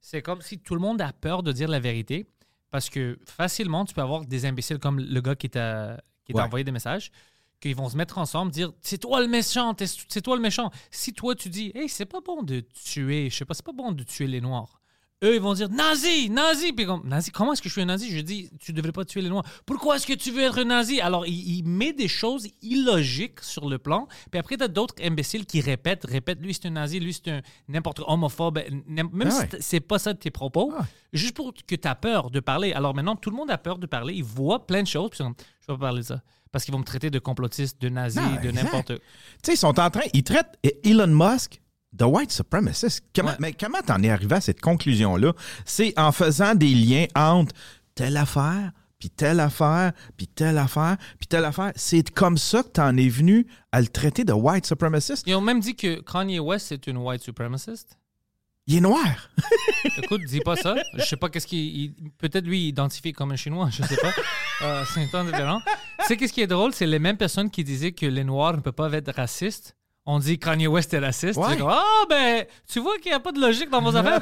c'est 0.00 0.22
comme 0.22 0.40
si 0.40 0.58
tout 0.58 0.74
le 0.74 0.80
monde 0.80 1.00
a 1.00 1.12
peur 1.12 1.42
de 1.42 1.52
dire 1.52 1.68
la 1.68 1.80
vérité 1.80 2.26
parce 2.70 2.90
que 2.90 3.18
facilement, 3.26 3.84
tu 3.84 3.94
peux 3.94 4.00
avoir 4.02 4.24
des 4.24 4.46
imbéciles 4.46 4.78
comme 4.78 4.98
le 5.00 5.20
gars 5.20 5.34
qui 5.36 5.48
t'a 5.50 5.98
Ouais. 6.32 6.40
envoyé 6.40 6.64
des 6.64 6.72
messages 6.72 7.10
qu'ils 7.60 7.76
vont 7.76 7.88
se 7.90 7.96
mettre 7.96 8.16
ensemble, 8.18 8.50
dire 8.50 8.72
c'est 8.80 8.96
toi 8.98 9.20
le 9.20 9.26
méchant, 9.28 9.74
c'est 9.78 10.22
toi 10.22 10.36
le 10.36 10.42
méchant. 10.42 10.70
Si 10.90 11.12
toi 11.12 11.34
tu 11.34 11.50
dis 11.50 11.70
hey 11.74 11.88
c'est 11.88 12.06
pas 12.06 12.20
bon 12.20 12.42
de 12.42 12.60
tuer, 12.60 13.28
je 13.30 13.36
sais 13.36 13.44
pas, 13.44 13.52
c'est 13.54 13.64
pas 13.64 13.72
bon 13.72 13.92
de 13.92 14.02
tuer 14.04 14.26
les 14.26 14.40
noirs. 14.40 14.80
Eux 15.22 15.36
ils 15.36 15.40
vont 15.40 15.54
dire 15.54 15.70
nazi, 15.70 16.28
nazi, 16.28 16.72
puis 16.72 16.84
comme 16.86 17.06
nazi, 17.08 17.30
comment 17.30 17.52
est-ce 17.52 17.62
que 17.62 17.68
je 17.68 17.72
suis 17.74 17.82
un 17.82 17.86
nazi? 17.86 18.10
Je 18.10 18.20
dis 18.20 18.50
tu 18.60 18.72
devrais 18.72 18.92
pas 18.92 19.04
tuer 19.04 19.22
les 19.22 19.28
noirs. 19.28 19.44
Pourquoi 19.64 19.96
est-ce 19.96 20.06
que 20.06 20.12
tu 20.12 20.30
veux 20.32 20.42
être 20.42 20.58
un 20.58 20.64
nazi? 20.64 21.00
Alors 21.00 21.26
il, 21.26 21.58
il 21.58 21.62
met 21.64 21.92
des 21.92 22.08
choses 22.08 22.48
illogiques 22.62 23.40
sur 23.40 23.68
le 23.68 23.78
plan, 23.78 24.06
puis 24.30 24.38
après 24.38 24.56
t'as 24.56 24.68
d'autres 24.68 24.94
imbéciles 25.02 25.46
qui 25.46 25.60
répètent, 25.60 26.04
répètent 26.04 26.40
lui 26.40 26.52
c'est 26.52 26.66
un 26.66 26.70
nazi, 26.70 27.00
lui 27.00 27.14
c'est 27.14 27.30
un 27.30 27.40
n'importe 27.68 28.00
quoi, 28.00 28.12
homophobe, 28.12 28.58
même 28.86 29.08
Ah 29.24 29.30
si 29.30 29.38
ouais. 29.38 29.48
t- 29.48 29.56
c'est 29.60 29.80
pas 29.80 29.98
ça 29.98 30.12
de 30.12 30.18
tes 30.18 30.30
propos, 30.30 30.72
Ah. 30.76 30.84
juste 31.12 31.36
pour 31.36 31.54
que 31.54 31.74
tu 31.76 31.88
as 31.88 31.94
peur 31.94 32.30
de 32.30 32.40
parler. 32.40 32.72
Alors 32.72 32.94
maintenant, 32.94 33.16
tout 33.16 33.30
le 33.30 33.36
monde 33.36 33.50
a 33.50 33.56
peur 33.58 33.78
de 33.78 33.86
parler. 33.86 34.14
Ils 34.14 34.24
voient 34.24 34.66
plein 34.66 34.82
de 34.82 34.88
choses. 34.88 35.10
Puis 35.10 35.20
je 35.20 35.24
vais 35.72 35.78
pas 35.78 35.86
parler 35.86 36.00
de 36.00 36.06
ça. 36.06 36.20
Parce 36.52 36.64
qu'ils 36.64 36.72
vont 36.72 36.78
me 36.80 36.84
traiter 36.84 37.10
de 37.10 37.18
complotiste, 37.18 37.80
de 37.80 37.88
nazi, 37.88 38.18
Non, 38.18 38.40
de 38.42 38.50
n'importe 38.50 38.88
Tu 38.88 39.00
sais, 39.42 39.54
ils 39.54 39.56
sont 39.56 39.78
en 39.80 39.90
train, 39.90 40.02
ils 40.12 40.22
traitent 40.22 40.56
Elon 40.84 41.06
Musk 41.08 41.60
de 41.94 42.04
white 42.04 42.32
supremacist. 42.32 43.02
Comment, 43.14 43.30
Ouais. 43.30 43.36
Mais 43.38 43.52
comment 43.52 43.80
t'en 43.80 44.02
es 44.02 44.10
arrivé 44.10 44.34
à 44.36 44.40
cette 44.40 44.60
conclusion-là? 44.60 45.32
C'est 45.64 45.98
en 45.98 46.12
faisant 46.12 46.54
des 46.54 46.74
liens 46.74 47.06
entre 47.14 47.54
telle 47.94 48.16
affaire, 48.16 48.72
puis 48.98 49.10
telle 49.10 49.38
affaire, 49.40 49.92
puis 50.16 50.26
telle 50.26 50.58
affaire, 50.58 50.96
puis 51.18 51.26
telle 51.28 51.44
affaire. 51.44 51.72
C'est 51.76 52.10
comme 52.10 52.36
ça 52.38 52.62
que 52.62 52.68
t'en 52.68 52.96
es 52.96 53.08
venu 53.08 53.46
à 53.72 53.80
le 53.80 53.86
traiter 53.86 54.24
de 54.24 54.32
white 54.32 54.66
supremacist? 54.66 55.24
Ils 55.26 55.34
ont 55.34 55.40
même 55.40 55.60
dit 55.60 55.76
que 55.76 56.00
Kanye 56.00 56.40
West 56.40 56.72
est 56.72 56.86
une 56.86 56.96
white 56.98 57.22
supremacist. 57.22 57.96
Il 58.66 58.76
est 58.76 58.80
noir. 58.80 59.30
Écoute, 60.02 60.22
dis 60.26 60.40
pas 60.40 60.56
ça. 60.56 60.74
Je 60.94 61.02
sais 61.04 61.16
pas 61.18 61.28
qu'est-ce 61.28 61.46
qu'il. 61.46 61.58
il- 61.58 61.94
Peut-être 62.16 62.46
lui, 62.46 62.62
il 62.62 62.68
identifie 62.68 63.12
comme 63.12 63.30
un 63.32 63.36
chinois, 63.36 63.68
je 63.70 63.82
sais 63.82 63.96
pas. 63.98 64.10
Euh, 64.62 64.84
c'est 64.92 65.02
un 65.02 65.06
temps 65.08 65.22
différent. 65.24 65.60
Tu 66.00 66.06
sais, 66.06 66.16
qu'est-ce 66.16 66.32
qui 66.32 66.40
est 66.40 66.46
drôle? 66.46 66.72
C'est 66.72 66.86
les 66.86 66.98
mêmes 66.98 67.18
personnes 67.18 67.50
qui 67.50 67.62
disaient 67.62 67.92
que 67.92 68.06
les 68.06 68.24
Noirs 68.24 68.54
ne 68.56 68.60
peuvent 68.62 68.72
pas 68.72 68.90
être 68.94 69.12
racistes. 69.12 69.76
On 70.06 70.18
dit 70.18 70.38
Kanye 70.38 70.66
West 70.66 70.92
est 70.92 70.98
raciste. 70.98 71.38
Ouais. 71.38 71.56
Comme, 71.56 71.68
ah, 71.70 72.04
ben, 72.08 72.44
tu 72.68 72.78
vois 72.80 72.98
qu'il 72.98 73.10
n'y 73.10 73.16
a 73.16 73.20
pas 73.20 73.32
de 73.32 73.40
logique 73.40 73.70
dans 73.70 73.80
vos 73.80 73.96
affaires. 73.96 74.20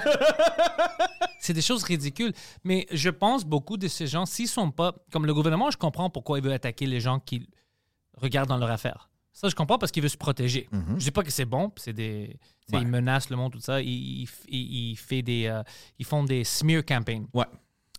C'est 1.40 1.52
des 1.52 1.62
choses 1.62 1.82
ridicules. 1.82 2.32
Mais 2.62 2.86
je 2.92 3.10
pense 3.10 3.44
beaucoup 3.44 3.76
de 3.76 3.88
ces 3.88 4.06
gens, 4.06 4.24
s'ils 4.24 4.48
sont 4.48 4.70
pas. 4.70 4.94
Comme 5.10 5.26
le 5.26 5.34
gouvernement, 5.34 5.70
je 5.70 5.76
comprends 5.76 6.08
pourquoi 6.08 6.38
il 6.38 6.44
veut 6.44 6.52
attaquer 6.52 6.86
les 6.86 7.00
gens 7.00 7.18
qui 7.18 7.48
regardent 8.16 8.48
dans 8.48 8.58
leur 8.58 8.70
affaire. 8.70 9.08
Ça, 9.32 9.48
je 9.48 9.54
comprends 9.54 9.78
parce 9.78 9.90
qu'il 9.90 10.02
veut 10.02 10.08
se 10.08 10.16
protéger. 10.16 10.68
Je 10.98 11.04
dis 11.04 11.10
pas 11.10 11.22
que 11.22 11.30
c'est 11.32 11.46
bon, 11.46 11.72
c'est 11.76 11.92
des. 11.94 12.38
tu 12.68 12.76
Ouais. 12.76 12.82
Ils 12.82 12.86
menacent 12.86 13.30
le 13.30 13.36
monde, 13.36 13.52
tout 13.52 13.60
ça. 13.60 13.78
Fait 13.78 15.22
des, 15.22 15.46
euh, 15.46 15.62
ils 15.98 16.04
font 16.04 16.22
des 16.22 16.44
smear 16.44 16.84
campaigns. 16.84 17.26
Ouais. 17.34 17.46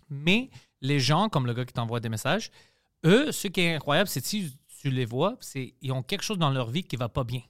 Mais 0.09 0.49
les 0.79 0.99
gens, 0.99 1.27
comme 1.29 1.47
le 1.47 1.53
gars 1.53 1.65
qui 1.65 1.73
t'envoie 1.73 1.99
des 1.99 2.09
messages, 2.09 2.51
eux, 3.03 3.31
ce 3.31 3.47
qui 3.47 3.61
est 3.61 3.75
incroyable, 3.75 4.07
c'est 4.07 4.23
si 4.23 4.55
tu 4.79 4.89
les 4.89 5.05
vois, 5.05 5.35
c'est 5.41 5.73
ils 5.81 5.91
ont 5.91 6.03
quelque 6.03 6.21
chose 6.23 6.37
dans 6.37 6.51
leur 6.51 6.69
vie 6.69 6.83
qui 6.83 6.95
va 6.95 7.09
pas 7.09 7.23
bien. 7.23 7.41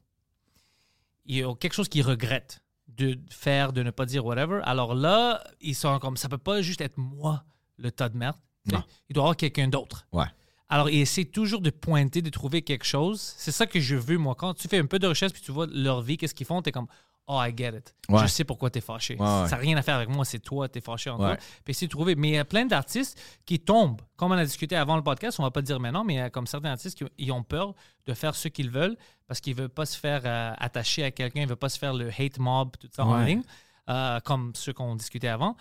Ils 1.26 1.46
ont 1.46 1.56
quelque 1.56 1.74
chose 1.74 1.90
qu'ils 1.90 2.06
regrettent 2.06 2.62
de 2.88 3.18
faire, 3.30 3.74
de 3.74 3.84
ne 3.84 3.92
pas 3.92 4.06
dire 4.06 4.26
whatever. 4.26 4.62
Alors 4.64 4.94
là, 4.94 5.44
ils 5.62 5.76
sont 5.76 5.98
comme 6.00 6.18
ça 6.18 6.30
peut 6.30 6.38
pas 6.38 6.62
juste 6.62 6.82
être 6.82 6.98
moi 6.98 7.44
le 7.78 7.92
tas 7.92 8.10
de 8.10 8.18
merde. 8.18 8.38
Il 8.66 8.72
doit 8.72 8.84
y 9.10 9.20
avoir 9.20 9.36
quelqu'un 9.36 9.68
d'autre. 9.68 10.08
Ouais. 10.12 10.26
Alors, 10.70 10.90
ils 10.90 11.02
essaient 11.02 11.26
toujours 11.26 11.62
de 11.62 11.70
pointer, 11.70 12.22
de 12.22 12.30
trouver 12.30 12.62
quelque 12.62 12.86
chose. 12.86 13.34
C'est 13.38 13.52
ça 13.52 13.68
que 13.68 13.80
je 13.80 13.96
veux, 13.96 14.18
moi. 14.18 14.36
Quand 14.36 14.54
tu 14.54 14.68
fais 14.68 14.80
un 14.80 14.86
peu 14.86 15.00
de 15.00 15.08
recherche 15.08 15.34
puis 15.34 15.42
tu 15.42 15.52
vois 15.52 15.68
leur 15.68 16.02
vie, 16.02 16.18
qu'est-ce 16.18 16.34
qu'ils 16.34 16.48
font, 16.48 16.62
tu 16.62 16.70
es 16.70 16.72
comme, 16.72 16.88
oh, 17.28 17.40
I 17.42 17.54
get 17.56 17.70
it. 17.78 17.96
Ouais. 18.10 18.22
Je 18.22 18.28
sais 18.28 18.44
pourquoi 18.44 18.70
tu 18.70 18.80
es 18.80 18.82
fâché. 18.82 19.16
Ouais, 19.16 19.22
ouais. 19.22 19.48
Ça 19.48 19.56
n'a 19.56 19.62
rien 19.62 19.78
à 19.78 19.82
faire 19.82 19.96
avec 19.96 20.10
moi, 20.10 20.26
c'est 20.26 20.40
toi, 20.40 20.68
tu 20.70 20.78
es 20.78 20.82
fâché 20.82 21.10
en 21.10 21.18
toi. 21.18 21.38
Puis 21.64 21.72
essayer 21.72 21.88
de 21.88 21.92
trouver. 21.92 22.16
Mais 22.16 22.30
il 22.30 22.34
y 22.36 22.38
a 22.38 22.46
plein 22.46 22.66
d'artistes 22.66 23.20
qui 23.46 23.60
tombent. 23.60 24.02
Comme 24.16 24.32
on 24.32 24.36
a 24.38 24.44
discuté 24.46 24.76
avant 24.76 24.96
le 24.96 25.04
podcast, 25.04 25.40
on 25.40 25.44
va 25.44 25.52
pas 25.52 25.62
dire 25.62 25.80
maintenant, 25.80 26.04
mais 26.04 26.14
il 26.16 26.18
y 26.18 26.20
a 26.22 26.30
comme 26.30 26.48
certains 26.48 26.72
artistes 26.72 26.98
qui 26.98 27.06
ils 27.18 27.32
ont 27.32 27.44
peur 27.44 27.74
de 28.06 28.14
faire 28.14 28.36
ce 28.36 28.48
qu'ils 28.50 28.70
veulent 28.70 28.98
parce 29.28 29.40
qu'ils 29.40 29.56
ne 29.56 29.62
veulent 29.62 29.70
pas 29.70 29.86
se 29.86 29.98
faire 29.98 30.22
euh, 30.26 30.54
attacher 30.58 31.04
à 31.04 31.12
quelqu'un, 31.12 31.42
ils 31.42 31.44
ne 31.44 31.50
veulent 31.50 31.58
pas 31.58 31.70
se 31.70 31.80
faire 31.80 31.94
le 31.94 32.10
hate 32.10 32.38
mob, 32.40 32.72
tout 32.80 32.90
ça 32.92 33.06
en 33.06 33.18
ligne. 33.22 33.42
euh, 33.90 34.20
comme 34.22 34.52
ceux 34.56 34.72
qu'on 34.74 34.96
discutait 34.96 35.28
avant. 35.28 35.58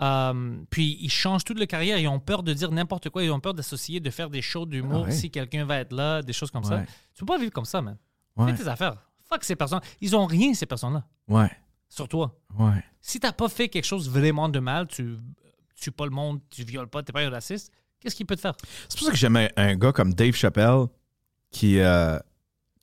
Euh, 0.00 0.56
puis 0.70 0.96
ils 1.00 1.10
changent 1.10 1.44
toute 1.44 1.58
leur 1.58 1.66
carrière. 1.66 1.98
Ils 1.98 2.08
ont 2.08 2.20
peur 2.20 2.42
de 2.42 2.52
dire 2.52 2.70
n'importe 2.70 3.10
quoi. 3.10 3.22
Ils 3.22 3.30
ont 3.30 3.40
peur 3.40 3.54
d'associer, 3.54 4.00
de 4.00 4.10
faire 4.10 4.30
des 4.30 4.42
shows 4.42 4.66
d'humour 4.66 5.04
Ah 5.08 5.10
si 5.10 5.30
quelqu'un 5.30 5.64
va 5.64 5.78
être 5.78 5.92
là, 5.92 6.22
des 6.22 6.32
choses 6.32 6.50
comme 6.50 6.64
ça. 6.64 6.82
Tu 7.14 7.20
peux 7.20 7.26
pas 7.26 7.38
vivre 7.38 7.52
comme 7.52 7.64
ça, 7.64 7.80
man. 7.82 7.96
Fais 8.38 8.54
tes 8.54 8.68
affaires. 8.68 8.96
Fuck 9.28 9.44
ces 9.44 9.56
personnes. 9.56 9.80
Ils 10.00 10.14
ont 10.16 10.26
rien, 10.26 10.54
ces 10.54 10.66
personnes-là, 10.66 11.04
Ouais. 11.28 11.50
sur 11.88 12.08
toi. 12.08 12.38
Ouais. 12.58 12.82
Si 13.00 13.20
t'as 13.20 13.32
pas 13.32 13.48
fait 13.48 13.68
quelque 13.68 13.84
chose 13.84 14.08
vraiment 14.10 14.48
de 14.48 14.58
mal, 14.60 14.86
tu 14.86 15.16
tues 15.74 15.90
pas 15.92 16.04
le 16.04 16.10
monde, 16.10 16.40
tu 16.50 16.64
violes 16.64 16.88
pas, 16.88 17.02
t'es 17.02 17.12
pas 17.12 17.20
un 17.22 17.30
raciste, 17.30 17.70
qu'est-ce 18.00 18.14
qu'il 18.16 18.26
peut 18.26 18.36
te 18.36 18.40
faire? 18.40 18.54
C'est 18.88 18.98
pour 18.98 19.06
ça 19.06 19.12
que 19.12 19.18
j'aime 19.18 19.36
un, 19.36 19.48
un 19.56 19.74
gars 19.76 19.92
comme 19.92 20.14
Dave 20.14 20.34
Chappelle 20.34 20.86
qui, 21.50 21.78
euh, 21.80 22.18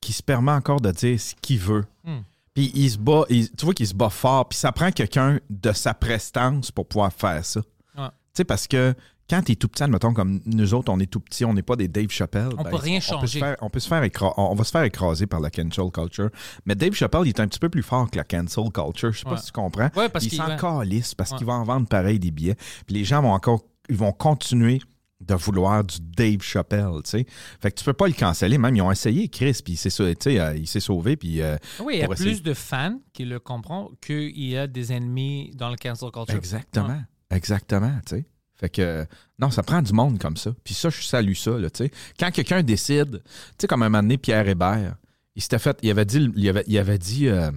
qui 0.01 0.13
se 0.13 0.21
permet 0.23 0.51
encore 0.51 0.79
de 0.81 0.91
dire 0.91 1.19
ce 1.19 1.33
qu'il 1.41 1.59
veut. 1.59 1.85
Hmm. 2.03 2.21
Puis 2.53 2.71
il 2.75 2.89
se 2.91 2.97
bat, 2.97 3.23
il- 3.29 3.49
tu 3.55 3.65
vois 3.65 3.73
qu'il 3.73 3.87
se 3.87 3.93
bat 3.95 4.09
fort, 4.09 4.47
puis 4.47 4.57
ça 4.57 4.71
prend 4.71 4.91
quelqu'un 4.91 5.39
de 5.49 5.71
sa 5.71 5.93
prestance 5.93 6.69
pour 6.71 6.87
pouvoir 6.87 7.11
faire 7.11 7.43
ça. 7.43 7.61
Ouais. 7.97 8.07
Tu 8.09 8.13
sais, 8.37 8.43
parce 8.43 8.67
que 8.67 8.93
quand 9.29 9.41
t'es 9.41 9.55
tout 9.55 9.67
petit, 9.67 9.83
mettons, 9.89 10.13
comme 10.13 10.41
nous 10.45 10.73
autres, 10.73 10.91
on 10.91 10.99
est 10.99 11.05
tout 11.09 11.19
petits, 11.21 11.45
on 11.45 11.53
n'est 11.53 11.61
pas 11.63 11.75
des 11.75 11.87
Dave 11.87 12.09
Chappelle. 12.09 12.49
On 12.57 12.63
peut 12.63 12.75
rien 12.75 12.97
Peut 12.99 13.01
se 13.01 13.07
changer. 13.09 13.39
faire- 13.39 13.57
on, 13.61 13.69
peut 13.69 13.79
se 13.79 13.87
faire 13.87 14.03
écra- 14.03 14.33
on, 14.37 14.53
va 14.53 14.63
se 14.63 14.71
faire 14.71 14.83
écraser 14.83 15.27
par 15.27 15.39
la 15.39 15.49
cancel 15.49 15.89
culture. 15.91 16.29
Mais 16.65 16.75
Dave 16.75 16.93
Chappelle, 16.93 17.21
il 17.25 17.29
est 17.29 17.39
un 17.39 17.47
petit 17.47 17.59
peu 17.59 17.69
plus 17.69 17.83
fort 17.83 18.11
que 18.11 18.17
la 18.17 18.23
cancel 18.25 18.65
culture. 18.71 19.11
Je 19.13 19.19
sais 19.19 19.23
pas 19.25 19.37
si 19.37 19.47
tu 19.47 19.51
comprends. 19.53 19.89
Ouais, 19.95 20.09
parce 20.09 20.25
il 20.25 20.29
qu'il 20.29 20.37
s'en 20.37 20.47
va- 20.47 20.55
calisse 20.57 21.15
parce 21.15 21.31
Ouais. 21.31 21.37
qu'il 21.37 21.47
va 21.47 21.53
en 21.53 21.63
vendre 21.63 21.87
pareil 21.87 22.19
des 22.19 22.31
billets. 22.31 22.55
Puis 22.85 22.95
les 22.95 23.03
gens 23.05 23.21
vont 23.21 23.31
encore, 23.31 23.61
ils 23.89 23.95
vont 23.97 24.11
continuer 24.11 24.81
de 25.21 25.35
vouloir 25.35 25.85
du 25.85 25.95
Dave 26.01 26.41
Chappelle, 26.41 26.89
tu 27.05 27.11
sais. 27.11 27.25
Fait 27.61 27.71
que 27.71 27.79
tu 27.79 27.85
peux 27.85 27.93
pas 27.93 28.07
le 28.07 28.13
canceller. 28.13 28.57
Même, 28.57 28.75
ils 28.75 28.81
ont 28.81 28.91
essayé, 28.91 29.29
Chris, 29.29 29.57
puis 29.63 29.73
il 29.73 29.77
s'est 29.77 29.89
sau- 29.89 30.05
tu 30.09 30.15
sais, 30.19 30.37
euh, 30.37 30.53
il 30.57 30.67
s'est 30.67 30.81
sauvé, 30.81 31.15
puis... 31.15 31.41
euh, 31.41 31.55
Oui, 31.79 31.93
il 31.95 31.99
y 32.01 32.03
a 32.03 32.09
plus 32.09 32.43
de 32.43 32.53
fans 32.53 32.99
qui 33.13 33.23
le 33.23 33.39
comprennent 33.39 33.87
qu'il 34.05 34.37
y 34.37 34.57
a 34.57 34.67
des 34.67 34.91
ennemis 34.91 35.51
dans 35.55 35.69
le 35.69 35.77
cancel 35.77 36.11
culture. 36.11 36.35
Exactement. 36.35 37.01
Exactement, 37.31 37.93
tu 38.05 38.17
sais. 38.17 38.25
Fait 38.63 38.69
que, 38.69 39.05
non, 39.39 39.51
ça 39.51 39.61
prend 39.61 39.81
du 39.81 39.91
monde 39.91 40.17
comme 40.19 40.37
ça. 40.37 40.53
Puis 40.63 40.73
ça, 40.73 40.89
je 40.89 41.01
salue 41.03 41.33
ça, 41.33 41.51
là, 41.59 41.69
tu 41.69 41.83
sais. 41.83 41.91
Quand 42.17 42.31
quelqu'un 42.31 42.63
décide, 42.63 43.21
tu 43.25 43.31
sais, 43.59 43.67
comme 43.67 43.83
un 43.83 43.89
moment 43.89 44.01
donné, 44.01 44.17
Pierre 44.17 44.47
Hébert, 44.47 44.95
il 45.35 45.41
s'était 45.41 45.59
fait, 45.59 45.77
il 45.83 45.91
avait 45.91 46.05
dit, 46.05 46.19
le- 46.19 46.31
il 46.37 46.47
avait, 46.47 46.63
il 46.65 46.77
avait 46.77 46.97
dit, 46.97 47.27
euh, 47.27 47.51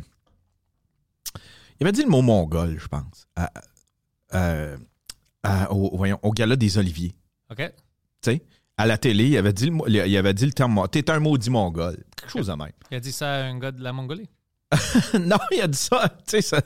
il 1.78 1.84
avait 1.86 1.92
dit 1.92 2.02
le 2.02 2.08
mot 2.08 2.22
mongol, 2.22 2.76
je 2.80 2.88
pense, 2.88 3.28
à- 3.36 3.52
à- 4.32 4.74
à- 5.44 5.72
au, 5.72 5.96
voyons, 5.96 6.18
au 6.24 6.32
gala 6.32 6.56
des 6.56 6.76
Oliviers, 6.76 7.14
OK? 7.50 7.58
tu 7.58 7.72
sais. 8.32 8.42
À 8.76 8.84
la 8.86 8.98
télé, 8.98 9.28
il 9.28 9.36
avait 9.38 9.52
dit 9.52 9.66
le, 9.66 9.72
mot- 9.72 9.86
il 9.86 10.16
avait 10.16 10.34
dit 10.34 10.44
le 10.44 10.52
terme, 10.52 10.82
t'es 10.90 11.08
un 11.08 11.20
maudit 11.20 11.50
mongol. 11.50 11.96
Quelque 12.16 12.30
chose 12.32 12.48
de 12.48 12.52
même. 12.54 12.72
Il 12.90 12.96
a 12.96 13.00
dit 13.00 13.12
ça 13.12 13.30
à 13.32 13.44
un 13.44 13.58
gars 13.58 13.70
de 13.70 13.80
la 13.82 13.92
Mongolie. 13.92 14.28
non, 15.20 15.38
il 15.52 15.60
a 15.62 15.68
dit 15.68 15.78
ça. 15.78 16.08
Tu 16.26 16.32
sais, 16.32 16.42
ça, 16.42 16.60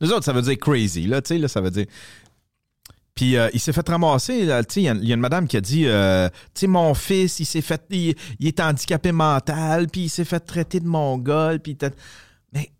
nous 0.00 0.12
autres, 0.12 0.24
ça 0.24 0.32
veut 0.32 0.42
dire 0.42 0.58
crazy. 0.58 1.06
Là, 1.06 1.22
tu 1.22 1.28
sais, 1.28 1.38
là, 1.38 1.48
ça 1.48 1.60
veut 1.60 1.70
dire. 1.72 1.86
Puis 3.16 3.36
euh, 3.36 3.48
il 3.54 3.58
s'est 3.58 3.72
fait 3.72 3.88
ramasser. 3.88 4.34
Il 4.34 4.82
y, 4.82 4.82
y 4.82 4.88
a 4.88 5.14
une 5.14 5.20
madame 5.20 5.48
qui 5.48 5.56
a 5.56 5.60
dit 5.60 5.86
euh, 5.86 6.28
Tu 6.54 6.60
sais, 6.60 6.66
mon 6.66 6.92
fils, 6.94 7.40
il 7.40 7.46
s'est 7.46 7.62
fait. 7.62 7.82
Il, 7.90 8.14
il 8.38 8.46
est 8.46 8.60
handicapé 8.60 9.10
mental, 9.10 9.88
puis 9.88 10.02
il 10.02 10.08
s'est 10.10 10.26
fait 10.26 10.38
traiter 10.38 10.78
de 10.80 10.86
mongol. 10.86 11.58
Puis 11.58 11.76
mais 12.52 12.70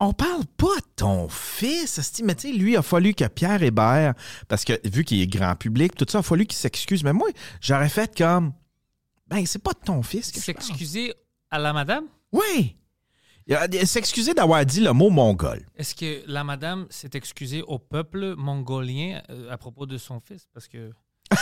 on 0.00 0.14
parle 0.14 0.46
pas 0.56 0.76
de 0.76 0.86
ton 0.96 1.28
fils. 1.28 2.00
Mais 2.24 2.34
tu 2.34 2.48
sais, 2.48 2.54
lui, 2.56 2.72
il 2.72 2.76
a 2.78 2.82
fallu 2.82 3.12
que 3.12 3.26
Pierre 3.26 3.62
Hébert, 3.62 4.14
parce 4.48 4.64
que 4.64 4.72
vu 4.88 5.04
qu'il 5.04 5.20
est 5.20 5.26
grand 5.26 5.54
public, 5.54 5.94
tout 5.94 6.06
ça, 6.08 6.18
il 6.18 6.20
a 6.20 6.22
fallu 6.22 6.46
qu'il 6.46 6.56
s'excuse. 6.56 7.04
Mais 7.04 7.12
moi, 7.12 7.28
j'aurais 7.60 7.90
fait 7.90 8.16
comme 8.16 8.54
Ben, 9.28 9.44
c'est 9.44 9.62
pas 9.62 9.72
de 9.72 9.84
ton 9.84 10.02
fils. 10.02 10.32
S'excuser 10.32 11.12
à 11.50 11.58
la 11.58 11.74
madame? 11.74 12.04
Oui. 12.32 12.74
S'excuser 13.84 14.34
d'avoir 14.34 14.64
dit 14.66 14.80
le 14.80 14.92
mot 14.92 15.08
mongol. 15.10 15.64
Est-ce 15.76 15.94
que 15.94 16.22
la 16.26 16.44
madame 16.44 16.86
s'est 16.90 17.10
excusée 17.14 17.62
au 17.62 17.78
peuple 17.78 18.34
mongolien 18.36 19.22
euh, 19.30 19.50
à 19.50 19.56
propos 19.56 19.86
de 19.86 19.96
son 19.96 20.20
fils? 20.20 20.46
Parce 20.52 20.68
que. 20.68 20.90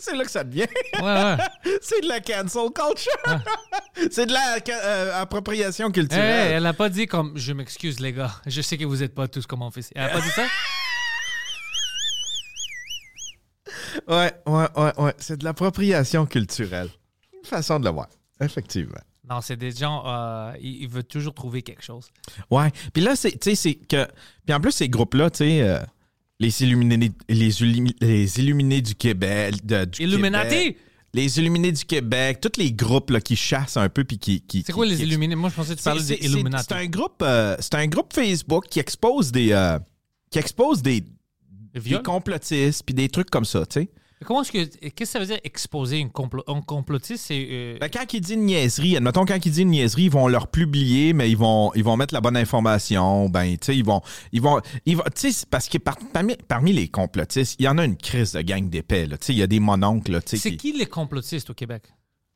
C'est 0.00 0.14
là 0.14 0.24
que 0.24 0.30
ça 0.30 0.44
devient. 0.44 0.66
Ouais, 0.96 1.02
ouais. 1.02 1.36
C'est 1.82 2.02
de 2.02 2.08
la 2.08 2.20
cancel 2.20 2.68
culture. 2.72 3.12
C'est 4.10 4.26
de 4.26 4.32
la 4.32 4.58
euh, 4.68 5.22
appropriation 5.22 5.86
Hey, 5.86 5.92
culturelle. 5.92 6.52
elle 6.52 6.62
n'a 6.62 6.74
pas 6.74 6.88
dit 6.88 7.06
comme 7.06 7.36
je 7.38 7.52
m'excuse, 7.52 7.98
les 8.00 8.12
gars. 8.12 8.32
Je 8.46 8.60
sais 8.60 8.76
que 8.76 8.84
vous 8.84 8.96
n'êtes 8.98 9.14
pas 9.14 9.28
tous 9.28 9.46
comme 9.46 9.60
mon 9.60 9.70
fils. 9.70 9.90
Elle 9.94 10.02
n'a 10.02 10.08
pas 10.10 10.20
dit 10.20 10.28
ça? 10.30 10.46
Ouais, 14.06 14.32
ouais, 14.46 14.68
ouais, 14.76 14.92
ouais. 15.00 15.14
C'est 15.18 15.38
de 15.38 15.44
l'appropriation 15.44 16.26
culturelle. 16.26 16.90
Une 17.32 17.44
façon 17.44 17.78
de 17.80 17.84
le 17.86 17.90
voir. 17.90 18.08
Effectivement. 18.40 19.00
Non, 19.28 19.40
c'est 19.40 19.56
des 19.56 19.72
gens, 19.72 20.02
euh, 20.06 20.52
ils, 20.60 20.82
ils 20.82 20.88
veulent 20.88 21.04
toujours 21.04 21.34
trouver 21.34 21.62
quelque 21.62 21.82
chose. 21.84 22.06
Ouais. 22.50 22.70
Puis 22.92 23.02
là, 23.02 23.14
c'est, 23.16 23.32
tu 23.32 23.50
sais, 23.50 23.54
c'est 23.54 23.74
que. 23.74 24.06
Puis 24.46 24.54
en 24.54 24.60
plus, 24.60 24.72
ces 24.72 24.88
groupes-là, 24.88 25.30
tu 25.30 25.38
sais, 25.38 25.60
euh, 25.62 25.80
les 26.40 26.62
illuminés, 26.62 27.12
les, 27.28 27.50
illumi- 27.62 27.96
les 28.00 28.38
illuminés 28.40 28.80
du 28.80 28.94
Québec, 28.94 29.64
de- 29.66 29.84
du 29.84 30.02
Illuminati! 30.02 30.48
Québec, 30.56 30.76
les 31.14 31.38
illuminés 31.38 31.72
du 31.72 31.84
Québec, 31.84 32.38
tous 32.40 32.58
les 32.60 32.72
groupes 32.72 33.10
là, 33.10 33.20
qui 33.20 33.34
chassent 33.34 33.76
un 33.76 33.88
peu 33.88 34.04
puis 34.04 34.18
qui, 34.18 34.40
qui. 34.40 34.62
C'est 34.64 34.72
quoi 34.72 34.86
qui- 34.86 34.92
les 34.92 35.02
Illuminés? 35.02 35.34
Moi, 35.34 35.50
je 35.50 35.54
pensais 35.56 35.72
que 35.74 35.78
tu 35.78 35.84
parlais 35.84 36.02
des 36.02 36.14
Illuminati. 36.26 36.66
C'est 36.68 36.74
un 36.74 36.86
groupe, 36.86 37.22
euh, 37.22 37.56
c'est 37.60 37.74
un 37.74 37.86
groupe 37.86 38.12
Facebook 38.12 38.66
qui 38.70 38.78
expose 38.78 39.32
des, 39.32 39.52
euh, 39.52 39.78
qui 40.30 40.38
expose 40.38 40.82
des, 40.82 41.02
Des 41.74 42.02
complotistes 42.02 42.82
puis 42.84 42.94
des 42.94 43.08
trucs 43.08 43.30
comme 43.30 43.44
ça, 43.44 43.64
tu 43.66 43.80
sais. 43.80 43.90
Comment 44.24 44.42
est-ce 44.42 44.52
que. 44.52 44.64
Qu'est-ce 44.64 44.94
que 44.94 45.04
ça 45.04 45.18
veut 45.20 45.26
dire 45.26 45.38
exposer 45.44 45.98
une 45.98 46.08
complo- 46.08 46.42
un 46.48 46.60
complotiste? 46.60 47.24
C'est. 47.26 47.46
euh, 47.50 47.78
Ben, 47.80 47.88
quand 47.88 48.12
il 48.12 48.20
dit 48.20 48.34
une 48.34 48.46
niaiserie, 48.46 48.96
admettons, 48.96 49.24
quand 49.24 49.44
il 49.44 49.52
dit 49.52 49.62
une 49.62 49.70
niaiserie, 49.70 50.04
ils 50.04 50.10
vont 50.10 50.26
leur 50.28 50.48
publier, 50.48 51.12
mais 51.12 51.30
ils 51.30 51.36
vont, 51.36 51.70
ils 51.74 51.84
vont 51.84 51.96
mettre 51.96 52.14
la 52.14 52.20
bonne 52.20 52.36
information. 52.36 53.28
Ben, 53.28 53.52
tu 53.56 53.66
sais, 53.66 53.76
ils 53.76 53.84
vont, 53.84 54.00
ils 54.32 54.42
vont, 54.42 54.60
ils 54.86 54.96
vont, 54.96 55.04
tu 55.14 55.32
sais, 55.32 55.46
parce 55.50 55.68
que 55.68 55.78
par- 55.78 55.96
parmi, 56.12 56.36
parmi 56.48 56.72
les 56.72 56.88
complotistes, 56.88 57.56
il 57.58 57.64
y 57.64 57.68
en 57.68 57.78
a 57.78 57.84
une 57.84 57.96
crise 57.96 58.32
de 58.32 58.40
gang 58.42 58.68
d'épais. 58.68 59.06
Tu 59.08 59.16
sais, 59.20 59.32
il 59.34 59.38
y 59.38 59.42
a 59.42 59.46
des 59.46 59.60
mononcles, 59.60 60.20
c'est 60.26 60.38
qui- 60.38 60.56
qui 60.56 60.72
les 60.72 60.86
complotistes 60.86 61.50
au 61.50 61.54
Québec? 61.54 61.84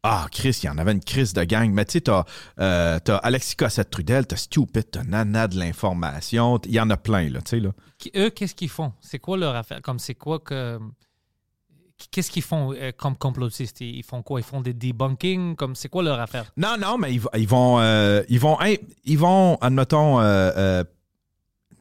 Ah, 0.05 0.27
Chris, 0.33 0.59
il 0.62 0.66
y 0.66 0.68
en 0.68 0.79
avait 0.79 0.90
une 0.92 1.05
crise 1.05 1.33
de 1.33 1.45
gang. 1.45 1.71
Mais 1.73 1.85
tu 1.85 1.92
sais, 1.92 2.01
t'as, 2.01 2.25
euh, 2.59 2.99
Alexis 3.23 3.55
Cossette-Trudel, 3.55 4.27
t'as 4.27 4.35
Stupid, 4.35 4.90
t'as 4.90 5.05
Nana 5.05 5.47
de 5.47 5.57
l'information. 5.59 6.59
Il 6.64 6.73
y 6.73 6.81
en 6.81 6.90
a 6.90 6.97
plein, 6.97 7.29
là, 7.29 7.40
tu 7.40 7.51
sais, 7.51 7.61
là. 7.61 7.71
Qui- 7.99 8.11
eux, 8.16 8.31
qu'est-ce 8.31 8.55
qu'ils 8.57 8.68
font? 8.68 8.92
C'est 9.01 9.21
quoi 9.21 9.37
leur 9.37 9.55
affaire? 9.55 9.81
Comme 9.83 9.99
c'est 10.01 10.14
quoi 10.16 10.40
que. 10.40 10.79
Qu'est-ce 12.11 12.31
qu'ils 12.31 12.43
font 12.43 12.73
euh, 12.73 12.93
comme 12.97 13.17
complotistes? 13.17 13.81
Ils 13.81 14.03
font 14.03 14.23
quoi? 14.23 14.41
Ils 14.41 14.45
font 14.45 14.61
des 14.61 14.73
debunking? 14.73 15.57
Comme 15.57 15.75
c'est 15.75 15.88
quoi 15.88 16.03
leur 16.03 16.21
affaire? 16.21 16.45
Non, 16.57 16.77
non, 16.79 16.99
mais 16.99 17.12
ils, 17.12 17.47
vont, 17.49 17.81
euh, 17.81 18.23
ils 18.29 18.41
vont, 18.41 18.59
hein, 18.61 18.75
ils 19.05 19.19
vont, 19.19 19.57
admettons, 19.61 20.21
euh, 20.21 20.51
euh, 20.57 20.85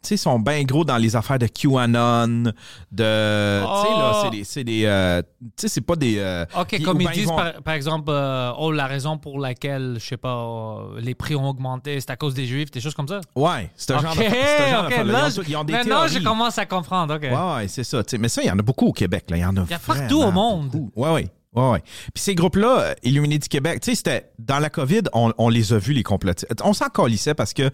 sais, 0.09 0.15
ils 0.15 0.17
sont 0.17 0.39
bien 0.39 0.63
gros 0.63 0.83
dans 0.83 0.97
les 0.97 1.15
affaires 1.15 1.37
de 1.39 1.47
QAnon, 1.47 2.27
de, 2.27 2.51
tu 2.91 3.01
sais, 3.01 3.03
là, 3.03 4.19
c'est 4.23 4.29
des, 4.29 4.43
c'est 4.43 4.63
des, 4.63 4.85
euh, 4.85 5.21
tu 5.41 5.47
sais, 5.57 5.67
c'est 5.67 5.81
pas 5.81 5.95
des. 5.95 6.17
euh, 6.17 6.45
OK, 6.59 6.81
comme 6.83 7.01
ils 7.01 7.05
ben, 7.07 7.13
disent, 7.13 7.27
vont- 7.27 7.35
par, 7.35 7.53
par 7.63 7.73
exemple, 7.73 8.09
euh, 8.09 8.51
oh, 8.57 8.71
la 8.71 8.87
raison 8.87 9.17
pour 9.17 9.39
laquelle, 9.39 9.97
je 9.99 10.05
sais 10.05 10.17
pas, 10.17 10.29
euh, 10.35 10.99
les 10.99 11.15
prix 11.15 11.35
ont 11.35 11.47
augmenté, 11.49 11.99
c'est 11.99 12.09
à 12.09 12.15
cause 12.15 12.33
des 12.33 12.45
Juifs, 12.45 12.71
des 12.71 12.81
choses 12.81 12.95
comme 12.95 13.07
ça? 13.07 13.21
Ouais, 13.35 13.69
c'est 13.75 13.93
un 13.93 13.97
OK, 13.97 14.03
genre 14.03 14.15
de. 14.15 14.21
un 14.21 14.69
genre 14.71 14.83
d'affaire, 14.83 15.03
là. 15.05 15.13
là, 15.13 15.27
Ils 15.29 15.39
ont- 15.39 15.43
ils 15.47 15.55
ont 15.57 15.63
des 15.63 15.73
maintenant, 15.73 16.07
je 16.07 16.19
commence 16.19 16.57
à 16.57 16.65
comprendre, 16.65 17.15
OK. 17.15 17.21
Ouais, 17.23 17.55
ouais, 17.55 17.67
c'est 17.67 17.83
ça. 17.83 18.01
Mais 18.19 18.29
ça, 18.29 18.41
il 18.41 18.47
y 18.47 18.51
en 18.51 18.59
a 18.59 18.63
beaucoup 18.63 18.87
au 18.87 18.93
Québec. 18.93 19.25
Là. 19.29 19.37
Il 19.37 19.41
y 19.41 19.45
en 19.45 19.55
a, 19.57 19.61
Il 19.65 19.71
y 19.71 19.73
a 19.73 19.79
partout 19.79 20.21
au 20.21 20.31
monde. 20.31 20.69
beaucoup. 20.69 20.91
Ouais, 20.95 21.11
ouais. 21.11 21.27
Ouais, 21.53 21.69
ouais. 21.71 21.81
Puis 22.13 22.23
ces 22.23 22.35
groupes-là, 22.35 22.79
euh, 22.79 22.93
Illuminés 23.03 23.37
du 23.37 23.49
Québec, 23.49 23.81
tu 23.81 23.91
sais, 23.91 23.95
c'était 23.95 24.31
dans 24.39 24.59
la 24.59 24.69
COVID, 24.69 25.01
on, 25.13 25.33
on 25.37 25.49
les 25.49 25.73
a 25.73 25.77
vus, 25.77 25.93
les 25.93 26.03
complotistes. 26.03 26.49
On 26.63 26.73
s'en 26.73 26.87
calissait 26.87 27.33
parce 27.33 27.53
que 27.53 27.69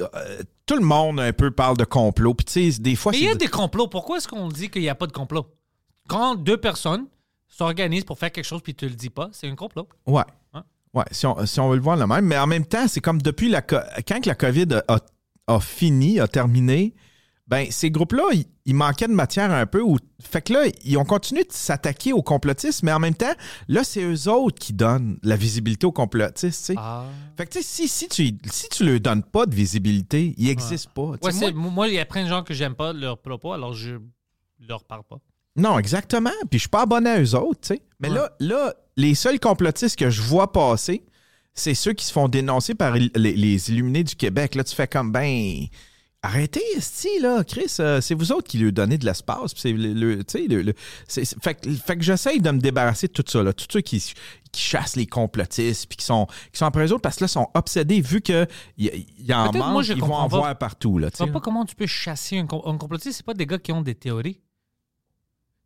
euh, 0.00 0.42
tout 0.66 0.76
le 0.76 0.84
monde 0.84 1.18
un 1.18 1.32
peu 1.32 1.50
parle 1.50 1.78
de 1.78 1.84
complot. 1.84 2.34
Puis 2.34 2.44
tu 2.44 2.72
sais, 2.72 2.80
des 2.80 2.96
fois, 2.96 3.12
Mais 3.12 3.18
il 3.18 3.24
y 3.24 3.30
a 3.30 3.34
des 3.34 3.48
complots. 3.48 3.88
Pourquoi 3.88 4.18
est-ce 4.18 4.28
qu'on 4.28 4.48
dit 4.48 4.68
qu'il 4.68 4.82
n'y 4.82 4.90
a 4.90 4.94
pas 4.94 5.06
de 5.06 5.12
complot? 5.12 5.46
Quand 6.06 6.34
deux 6.34 6.58
personnes 6.58 7.06
s'organisent 7.46 8.04
pour 8.04 8.18
faire 8.18 8.30
quelque 8.30 8.44
chose 8.44 8.60
puis 8.62 8.74
tu 8.74 8.86
le 8.86 8.94
dis 8.94 9.10
pas, 9.10 9.30
c'est 9.32 9.48
un 9.48 9.56
complot. 9.56 9.88
Ouais. 10.06 10.22
Hein? 10.52 10.64
Ouais, 10.92 11.04
si 11.10 11.26
on, 11.26 11.46
si 11.46 11.60
on 11.60 11.70
veut 11.70 11.76
le 11.76 11.82
voir 11.82 11.96
le 11.96 12.06
même. 12.06 12.26
Mais 12.26 12.38
en 12.38 12.46
même 12.46 12.66
temps, 12.66 12.88
c'est 12.88 13.00
comme 13.00 13.22
depuis 13.22 13.48
la. 13.48 13.62
Quand 13.62 14.26
la 14.26 14.34
COVID 14.34 14.82
a, 14.86 14.98
a 15.46 15.60
fini, 15.60 16.20
a 16.20 16.28
terminé, 16.28 16.94
ben 17.48 17.66
ces 17.70 17.90
groupes-là, 17.90 18.24
ils, 18.66 18.74
manquaient 18.74 19.08
de 19.08 19.12
matière 19.14 19.50
un 19.50 19.64
peu. 19.64 19.80
Où, 19.80 19.96
fait 20.22 20.42
que 20.42 20.52
là, 20.52 20.66
ils 20.84 20.98
ont 20.98 21.04
continué 21.06 21.44
de 21.44 21.52
s'attaquer 21.52 22.12
aux 22.12 22.22
complotistes, 22.22 22.82
mais 22.82 22.92
en 22.92 22.98
même 22.98 23.14
temps, 23.14 23.32
là, 23.68 23.84
c'est 23.84 24.02
eux 24.02 24.28
autres 24.30 24.58
qui 24.58 24.74
donnent 24.74 25.18
la 25.22 25.34
visibilité 25.36 25.86
aux 25.86 25.92
complotistes. 25.92 26.72
Ah. 26.76 27.06
Fait 27.38 27.46
que, 27.46 27.62
si, 27.62 27.88
si 27.88 28.06
tu 28.08 28.36
si 28.50 28.68
tu 28.68 28.84
leur 28.84 29.00
donnes 29.00 29.22
pas 29.22 29.46
de 29.46 29.54
visibilité, 29.54 30.34
ils 30.36 30.48
n'existent 30.48 30.90
pas. 30.94 31.16
Ouais, 31.26 31.50
moi- 31.52 31.70
moi, 31.70 31.88
il 31.88 31.94
y 31.94 31.98
a 31.98 32.04
plein 32.04 32.24
de 32.24 32.28
gens 32.28 32.42
que 32.42 32.52
j'aime 32.52 32.74
pas 32.74 32.92
leurs 32.92 33.18
propos, 33.18 33.54
alors 33.54 33.72
je 33.72 33.96
leur 34.68 34.84
parle 34.84 35.04
pas. 35.04 35.16
non, 35.56 35.78
exactement. 35.78 36.30
Puis 36.50 36.58
je 36.58 36.62
suis 36.64 36.68
pas 36.68 36.82
abonné 36.82 37.10
à 37.10 37.20
eux 37.20 37.34
autres, 37.34 37.60
tu 37.62 37.68
sais. 37.74 37.82
Mais 37.98 38.08
Ouais. 38.10 38.14
là, 38.16 38.30
là, 38.40 38.74
les 38.96 39.14
seuls 39.14 39.40
complotistes 39.40 39.98
que 39.98 40.10
je 40.10 40.20
vois 40.22 40.52
passer, 40.52 41.04
c'est 41.54 41.74
ceux 41.74 41.94
qui 41.94 42.04
se 42.04 42.12
font 42.12 42.28
dénoncer 42.28 42.74
par 42.74 42.92
les, 42.94 43.10
les 43.16 43.70
Illuminés 43.70 44.04
du 44.04 44.14
Québec. 44.14 44.54
Là, 44.54 44.62
tu 44.62 44.74
fais 44.74 44.86
comme, 44.86 45.10
ben, 45.10 45.64
arrêtez, 46.22 46.62
esti, 46.76 47.08
là, 47.20 47.44
Chris, 47.44 47.72
euh, 47.80 48.00
c'est 48.00 48.14
vous 48.14 48.32
autres 48.32 48.48
qui 48.48 48.58
lui 48.58 48.72
donnez 48.72 48.98
de 48.98 49.04
l'espace. 49.04 49.52
c'est 49.56 49.72
le, 49.72 49.92
le- 49.92 50.72
fait, 51.06 51.54
que- 51.54 51.70
fait 51.70 51.96
que 51.96 52.02
j'essaye 52.02 52.40
de 52.40 52.50
me 52.50 52.58
débarrasser 52.60 53.06
de 53.08 53.12
tout 53.12 53.24
ça, 53.26 53.42
là. 53.42 53.52
Tous 53.52 53.66
ceux 53.70 53.80
qui, 53.80 54.00
qui 54.52 54.60
chassent 54.62 54.96
les 54.96 55.06
complotistes, 55.06 55.86
puis 55.88 55.96
qui 55.96 56.04
sont, 56.04 56.26
qui 56.52 56.58
sont 56.58 56.66
après 56.66 56.86
eux 56.86 56.92
autres, 56.92 57.02
parce 57.02 57.16
que 57.16 57.24
là, 57.24 57.26
ils 57.26 57.30
sont 57.30 57.48
obsédés, 57.54 58.00
vu 58.00 58.20
qu'il 58.20 58.46
y, 58.78 58.90
y 59.20 59.32
en 59.34 59.52
manque, 59.52 59.72
moi, 59.72 59.82
je 59.82 59.92
ils 59.92 60.00
vont 60.00 60.14
en 60.14 60.28
pas. 60.28 60.36
voir 60.38 60.58
partout, 60.58 60.98
là, 60.98 61.08
Je 61.12 61.18
vois 61.18 61.26
sais. 61.26 61.32
pas 61.32 61.40
comment 61.40 61.64
tu 61.64 61.74
peux 61.76 61.86
chasser 61.86 62.38
un, 62.38 62.42
un 62.64 62.76
complotiste. 62.76 63.18
C'est 63.18 63.26
pas 63.26 63.34
des 63.34 63.46
gars 63.46 63.58
qui 63.58 63.72
ont 63.72 63.82
des 63.82 63.94
théories. 63.94 64.40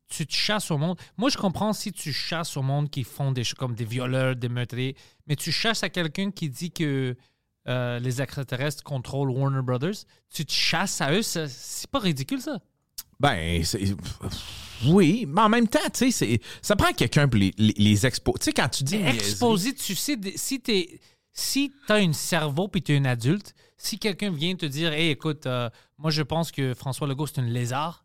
Tu 0.09 0.27
te 0.27 0.35
chasses 0.35 0.71
au 0.71 0.77
monde. 0.77 0.99
Moi, 1.17 1.31
je 1.31 1.39
comprends 1.39 1.73
si 1.73 1.91
tu 1.91 2.13
chasses 2.13 2.59
au 2.59 2.63
monde 2.63 2.91
qui 2.91 3.03
font 3.03 3.33
des 3.33 3.45
choses 3.45 3.55
comme 3.59 3.75
des 3.75 3.87
violeurs, 3.87 4.37
des 4.37 4.51
meurtriers, 4.51 4.95
mais 5.27 5.37
tu 5.37 5.51
chasses 5.51 5.83
à 5.83 5.89
quelqu'un 5.89 6.31
qui 6.31 6.51
dit 6.51 6.71
que 6.71 7.17
euh, 7.69 7.99
les 7.99 8.21
extraterrestres 8.21 8.83
contrôlent 8.83 9.31
Warner 9.31 9.63
Brothers. 9.63 10.05
Tu 10.33 10.45
te 10.45 10.53
chasses 10.53 11.01
à 11.01 11.13
eux, 11.13 11.23
c'est 11.23 11.91
pas 11.91 12.01
ridicule, 12.01 12.41
ça? 12.41 12.59
Ben. 13.21 13.63
Oui, 14.87 15.27
mais 15.29 15.43
en 15.43 15.49
même 15.49 15.69
temps, 15.69 15.79
tu 15.93 16.11
sais, 16.11 16.41
ça 16.61 16.75
prend 16.75 16.93
quelqu'un 16.93 17.29
pour 17.29 17.39
les, 17.39 17.53
les, 17.57 17.75
les 17.77 18.07
expo. 18.07 18.35
Tu 18.39 18.47
sais, 18.47 18.53
quand 18.53 18.69
tu 18.69 18.83
dis. 18.83 18.97
Exposé, 18.97 19.75
tu 19.75 19.95
sais, 19.95 20.19
si 20.35 20.61
t'es 20.61 21.01
si 21.33 21.73
t'as 21.87 21.99
un 21.99 22.13
cerveau 22.13 22.69
puis 22.69 22.83
t'es 22.83 22.97
un 22.97 23.05
adulte, 23.05 23.55
si 23.77 23.99
quelqu'un 23.99 24.31
vient 24.31 24.55
te 24.55 24.67
dire, 24.67 24.93
hey, 24.93 25.11
écoute, 25.11 25.47
euh, 25.47 25.71
moi 25.99 26.11
je 26.11 26.23
pense 26.23 26.53
que 26.53 26.75
François 26.75 27.07
Legault 27.07 27.27
c'est 27.27 27.41
une 27.41 27.53
lézard, 27.53 28.05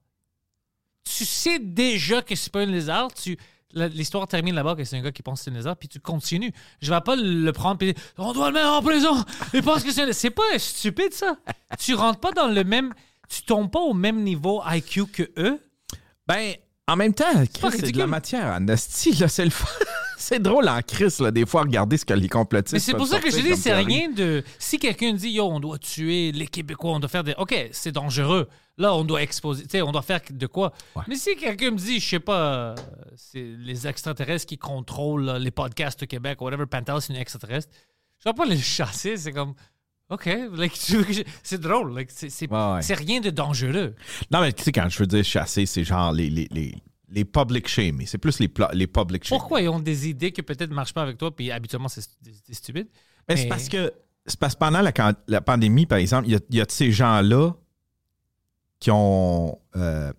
tu 1.03 1.25
sais 1.25 1.59
déjà 1.59 2.21
que 2.21 2.35
c'est 2.35 2.51
pas 2.51 2.63
une 2.63 2.71
lézard, 2.71 3.13
tu 3.13 3.37
l'histoire 3.73 4.27
termine 4.27 4.55
là-bas 4.55 4.75
que 4.75 4.83
c'est 4.83 4.97
un 4.97 5.01
gars 5.01 5.11
qui 5.11 5.21
pense 5.21 5.39
que 5.39 5.45
c'est 5.45 5.51
une 5.51 5.57
lézard, 5.57 5.77
puis 5.77 5.87
tu 5.87 5.99
continues. 5.99 6.53
Je 6.81 6.93
vais 6.93 7.01
pas 7.01 7.15
le 7.15 7.51
prendre 7.51 7.77
puis 7.77 7.93
on 8.17 8.33
doit 8.33 8.47
le 8.47 8.53
mettre 8.53 8.69
en 8.69 8.81
prison. 8.81 9.23
Il 9.53 9.63
pense 9.63 9.83
que 9.83 9.91
c'est 9.91 10.13
c'est 10.13 10.29
pas 10.29 10.57
stupide 10.57 11.13
ça. 11.13 11.37
tu 11.79 11.93
rentres 11.93 12.19
pas 12.19 12.31
dans 12.31 12.47
le 12.47 12.63
même, 12.63 12.93
tu 13.29 13.43
tombes 13.43 13.71
pas 13.71 13.79
au 13.79 13.93
même 13.93 14.23
niveau 14.23 14.61
IQ 14.65 15.07
que 15.07 15.23
eux. 15.37 15.59
Ben, 16.27 16.55
en 16.87 16.95
même 16.95 17.13
temps, 17.13 17.25
c'est 17.71 17.91
de 17.91 17.97
la 17.97 18.07
matière 18.07 18.45
en 18.45 18.67
esti, 18.67 19.13
là, 19.13 19.27
c'est 19.27 19.45
le 19.45 19.51
fun. 19.51 19.67
c'est 20.19 20.41
drôle 20.41 20.67
en 20.67 20.81
Chris, 20.81 21.13
là, 21.19 21.31
des 21.31 21.45
fois, 21.45 21.61
regarder 21.61 21.97
ce 21.97 22.05
que 22.05 22.13
les 22.13 22.27
complotistes. 22.27 22.73
Mais 22.73 22.79
c'est 22.79 22.93
pour 22.93 23.07
ça 23.07 23.19
que 23.19 23.29
je 23.31 23.39
dis, 23.39 23.55
c'est 23.55 23.73
rien 23.73 24.09
de. 24.09 24.43
Si 24.59 24.79
quelqu'un 24.79 25.13
dit, 25.13 25.29
yo, 25.29 25.45
on 25.45 25.59
doit 25.59 25.77
tuer 25.77 26.31
les 26.31 26.47
Québécois, 26.47 26.91
on 26.91 26.99
doit 26.99 27.09
faire 27.09 27.23
des. 27.23 27.33
OK, 27.37 27.55
c'est 27.71 27.91
dangereux. 27.91 28.47
Là, 28.77 28.93
on 28.93 29.03
doit 29.03 29.21
exposer. 29.21 29.63
Tu 29.63 29.69
sais, 29.71 29.81
on 29.81 29.91
doit 29.91 30.01
faire 30.01 30.21
de 30.29 30.47
quoi? 30.47 30.73
Ouais. 30.95 31.03
Mais 31.07 31.15
si 31.15 31.35
quelqu'un 31.35 31.71
me 31.71 31.77
dit, 31.77 31.99
je 31.99 32.07
sais 32.09 32.19
pas, 32.19 32.75
c'est 33.15 33.55
les 33.59 33.87
extraterrestres 33.87 34.45
qui 34.45 34.57
contrôlent 34.57 35.37
les 35.39 35.51
podcasts 35.51 36.03
au 36.03 36.05
Québec, 36.05 36.41
whatever, 36.41 36.65
Pantel, 36.65 37.01
c'est 37.01 37.13
une 37.13 37.19
extraterrestre, 37.19 37.71
je 38.23 38.29
vais 38.29 38.33
pas 38.33 38.45
les 38.45 38.57
chasser. 38.61 39.17
C'est 39.17 39.31
comme. 39.31 39.53
OK, 40.09 40.29
like, 40.53 40.71
c'est 41.43 41.59
drôle. 41.59 41.93
like, 41.93 42.09
c'est 42.11 42.49
Ouais, 42.49 42.57
ouais. 42.57 42.93
rien 42.93 43.19
de 43.19 43.29
dangereux. 43.29 43.93
Non, 44.31 44.39
mais 44.39 44.53
tu 44.53 44.63
sais, 44.63 44.71
quand 44.71 44.87
je 44.87 44.99
veux 44.99 45.07
dire 45.07 45.23
chasser, 45.25 45.65
c'est 45.65 45.83
genre 45.83 46.13
les, 46.13 46.29
les, 46.29 46.47
les, 46.51 46.75
les 47.09 47.25
public 47.25 47.67
shame. 47.67 48.01
C'est 48.05 48.17
plus 48.17 48.39
les, 48.39 48.51
les 48.73 48.87
public 48.87 49.23
shame. 49.23 49.37
Pourquoi 49.37 49.61
ils 49.61 49.69
ont 49.69 49.79
des 49.79 50.09
idées 50.09 50.31
que 50.31 50.41
peut-être 50.41 50.69
ne 50.69 50.75
marchent 50.75 50.93
pas 50.93 51.03
avec 51.03 51.17
toi, 51.17 51.35
puis 51.35 51.51
habituellement, 51.51 51.87
c'est 51.87 52.01
stu- 52.01 52.31
c'est 52.45 52.53
stupide? 52.53 52.87
Mais 53.27 53.37
c'est 53.37 53.47
parce 53.47 53.69
que 53.69 53.93
c'est 54.25 54.39
parce 54.39 54.55
pendant 54.55 54.81
la, 54.81 55.41
pandémie, 55.41 55.85
par 55.85 55.99
exemple, 55.99 56.27
il 56.27 56.33
y 56.33 56.35
a, 56.35 56.39
y 56.49 56.61
a 56.61 56.65
de 56.65 56.71
ces 56.71 56.91
gens-là 56.91 57.53
qui 58.79 58.91
ont 58.91 59.57
euh, 59.75 60.11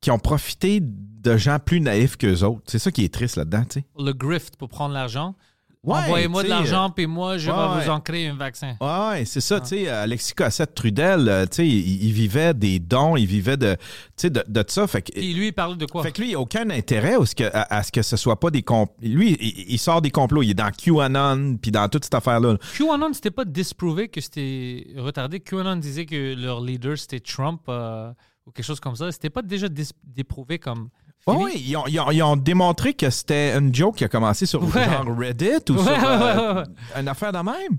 qui 0.00 0.10
ont 0.10 0.18
profité 0.18 0.80
de 0.82 1.36
gens 1.36 1.58
plus 1.58 1.80
naïfs 1.80 2.16
qu'eux 2.16 2.42
autres. 2.42 2.62
C'est 2.66 2.78
ça 2.78 2.90
qui 2.90 3.04
est 3.04 3.12
triste 3.12 3.36
là-dedans, 3.36 3.64
tu 3.64 3.80
sais. 3.80 3.84
Le 3.98 4.12
grift 4.12 4.56
pour 4.56 4.68
prendre 4.68 4.94
l'argent. 4.94 5.36
Ouais, 5.82 5.96
Envoyez-moi 6.00 6.42
de 6.42 6.48
l'argent, 6.50 6.90
puis 6.90 7.06
moi, 7.06 7.38
je 7.38 7.50
ouais, 7.50 7.56
vais 7.78 7.84
vous 7.84 7.90
en 7.90 8.00
créer 8.00 8.28
un 8.28 8.34
vaccin. 8.34 8.76
Ouais, 8.82 9.24
c'est 9.24 9.40
ça, 9.40 9.60
tu 9.60 9.68
sais, 9.68 9.88
Alexis 9.88 10.34
Cossette 10.34 10.74
Trudel, 10.74 11.26
euh, 11.26 11.46
tu 11.46 11.56
sais, 11.56 11.66
il, 11.66 12.04
il 12.04 12.12
vivait 12.12 12.52
des 12.52 12.78
dons, 12.78 13.16
il 13.16 13.24
vivait 13.24 13.56
de, 13.56 13.76
tu 13.76 13.80
sais, 14.16 14.30
de, 14.30 14.44
de 14.46 14.62
ça. 14.68 14.86
Fait 14.86 15.00
que, 15.00 15.18
Et 15.18 15.32
lui, 15.32 15.46
il 15.46 15.52
parle 15.54 15.78
de 15.78 15.86
quoi? 15.86 16.02
fait 16.02 16.12
que 16.12 16.20
lui, 16.20 16.28
il 16.28 16.32
n'a 16.34 16.40
aucun 16.40 16.68
intérêt 16.68 17.14
à 17.14 17.24
ce, 17.24 17.34
que, 17.34 17.44
à, 17.44 17.76
à 17.78 17.82
ce 17.82 17.90
que 17.92 18.02
ce 18.02 18.18
soit 18.18 18.38
pas 18.38 18.50
des 18.50 18.62
complots. 18.62 18.94
Lui, 19.00 19.38
il, 19.40 19.72
il 19.72 19.78
sort 19.78 20.02
des 20.02 20.10
complots. 20.10 20.42
Il 20.42 20.50
est 20.50 20.54
dans 20.54 20.70
QAnon, 20.70 21.56
puis 21.56 21.70
dans 21.70 21.88
toute 21.88 22.04
cette 22.04 22.14
affaire-là. 22.14 22.58
QAnon, 22.76 23.14
c'était 23.14 23.30
pas 23.30 23.46
disprouvé 23.46 24.08
que 24.08 24.20
c'était 24.20 24.86
retardé. 24.98 25.40
QAnon 25.40 25.76
disait 25.76 26.04
que 26.04 26.34
leur 26.34 26.60
leader, 26.60 26.98
c'était 26.98 27.20
Trump 27.20 27.62
euh, 27.70 28.12
ou 28.44 28.50
quelque 28.50 28.66
chose 28.66 28.80
comme 28.80 28.96
ça. 28.96 29.10
C'était 29.12 29.30
pas 29.30 29.40
déjà 29.40 29.66
dis- 29.70 29.92
déprouvé 30.04 30.58
comme. 30.58 30.90
Ouais, 31.26 31.52
ils 31.56 31.76
ont, 31.76 31.86
ils 31.86 32.00
ont- 32.00 32.10
ils 32.10 32.22
ont 32.22 32.36
démontré 32.36 32.94
que 32.94 33.08
c'était 33.10 33.56
une 33.56 33.74
joke 33.74 33.96
qui 33.96 34.04
a 34.04 34.08
commencé 34.08 34.46
sur 34.46 34.62
Ouais. 34.64 34.84
genre 34.84 35.06
Reddit 35.16 35.70
ou 35.70 35.74
Ouais, 35.74 35.82
sur 35.84 36.04
euh, 36.04 36.54
ouais, 36.64 37.00
une 37.00 37.08
affaire 37.08 37.32
de 37.32 37.38
même. 37.38 37.78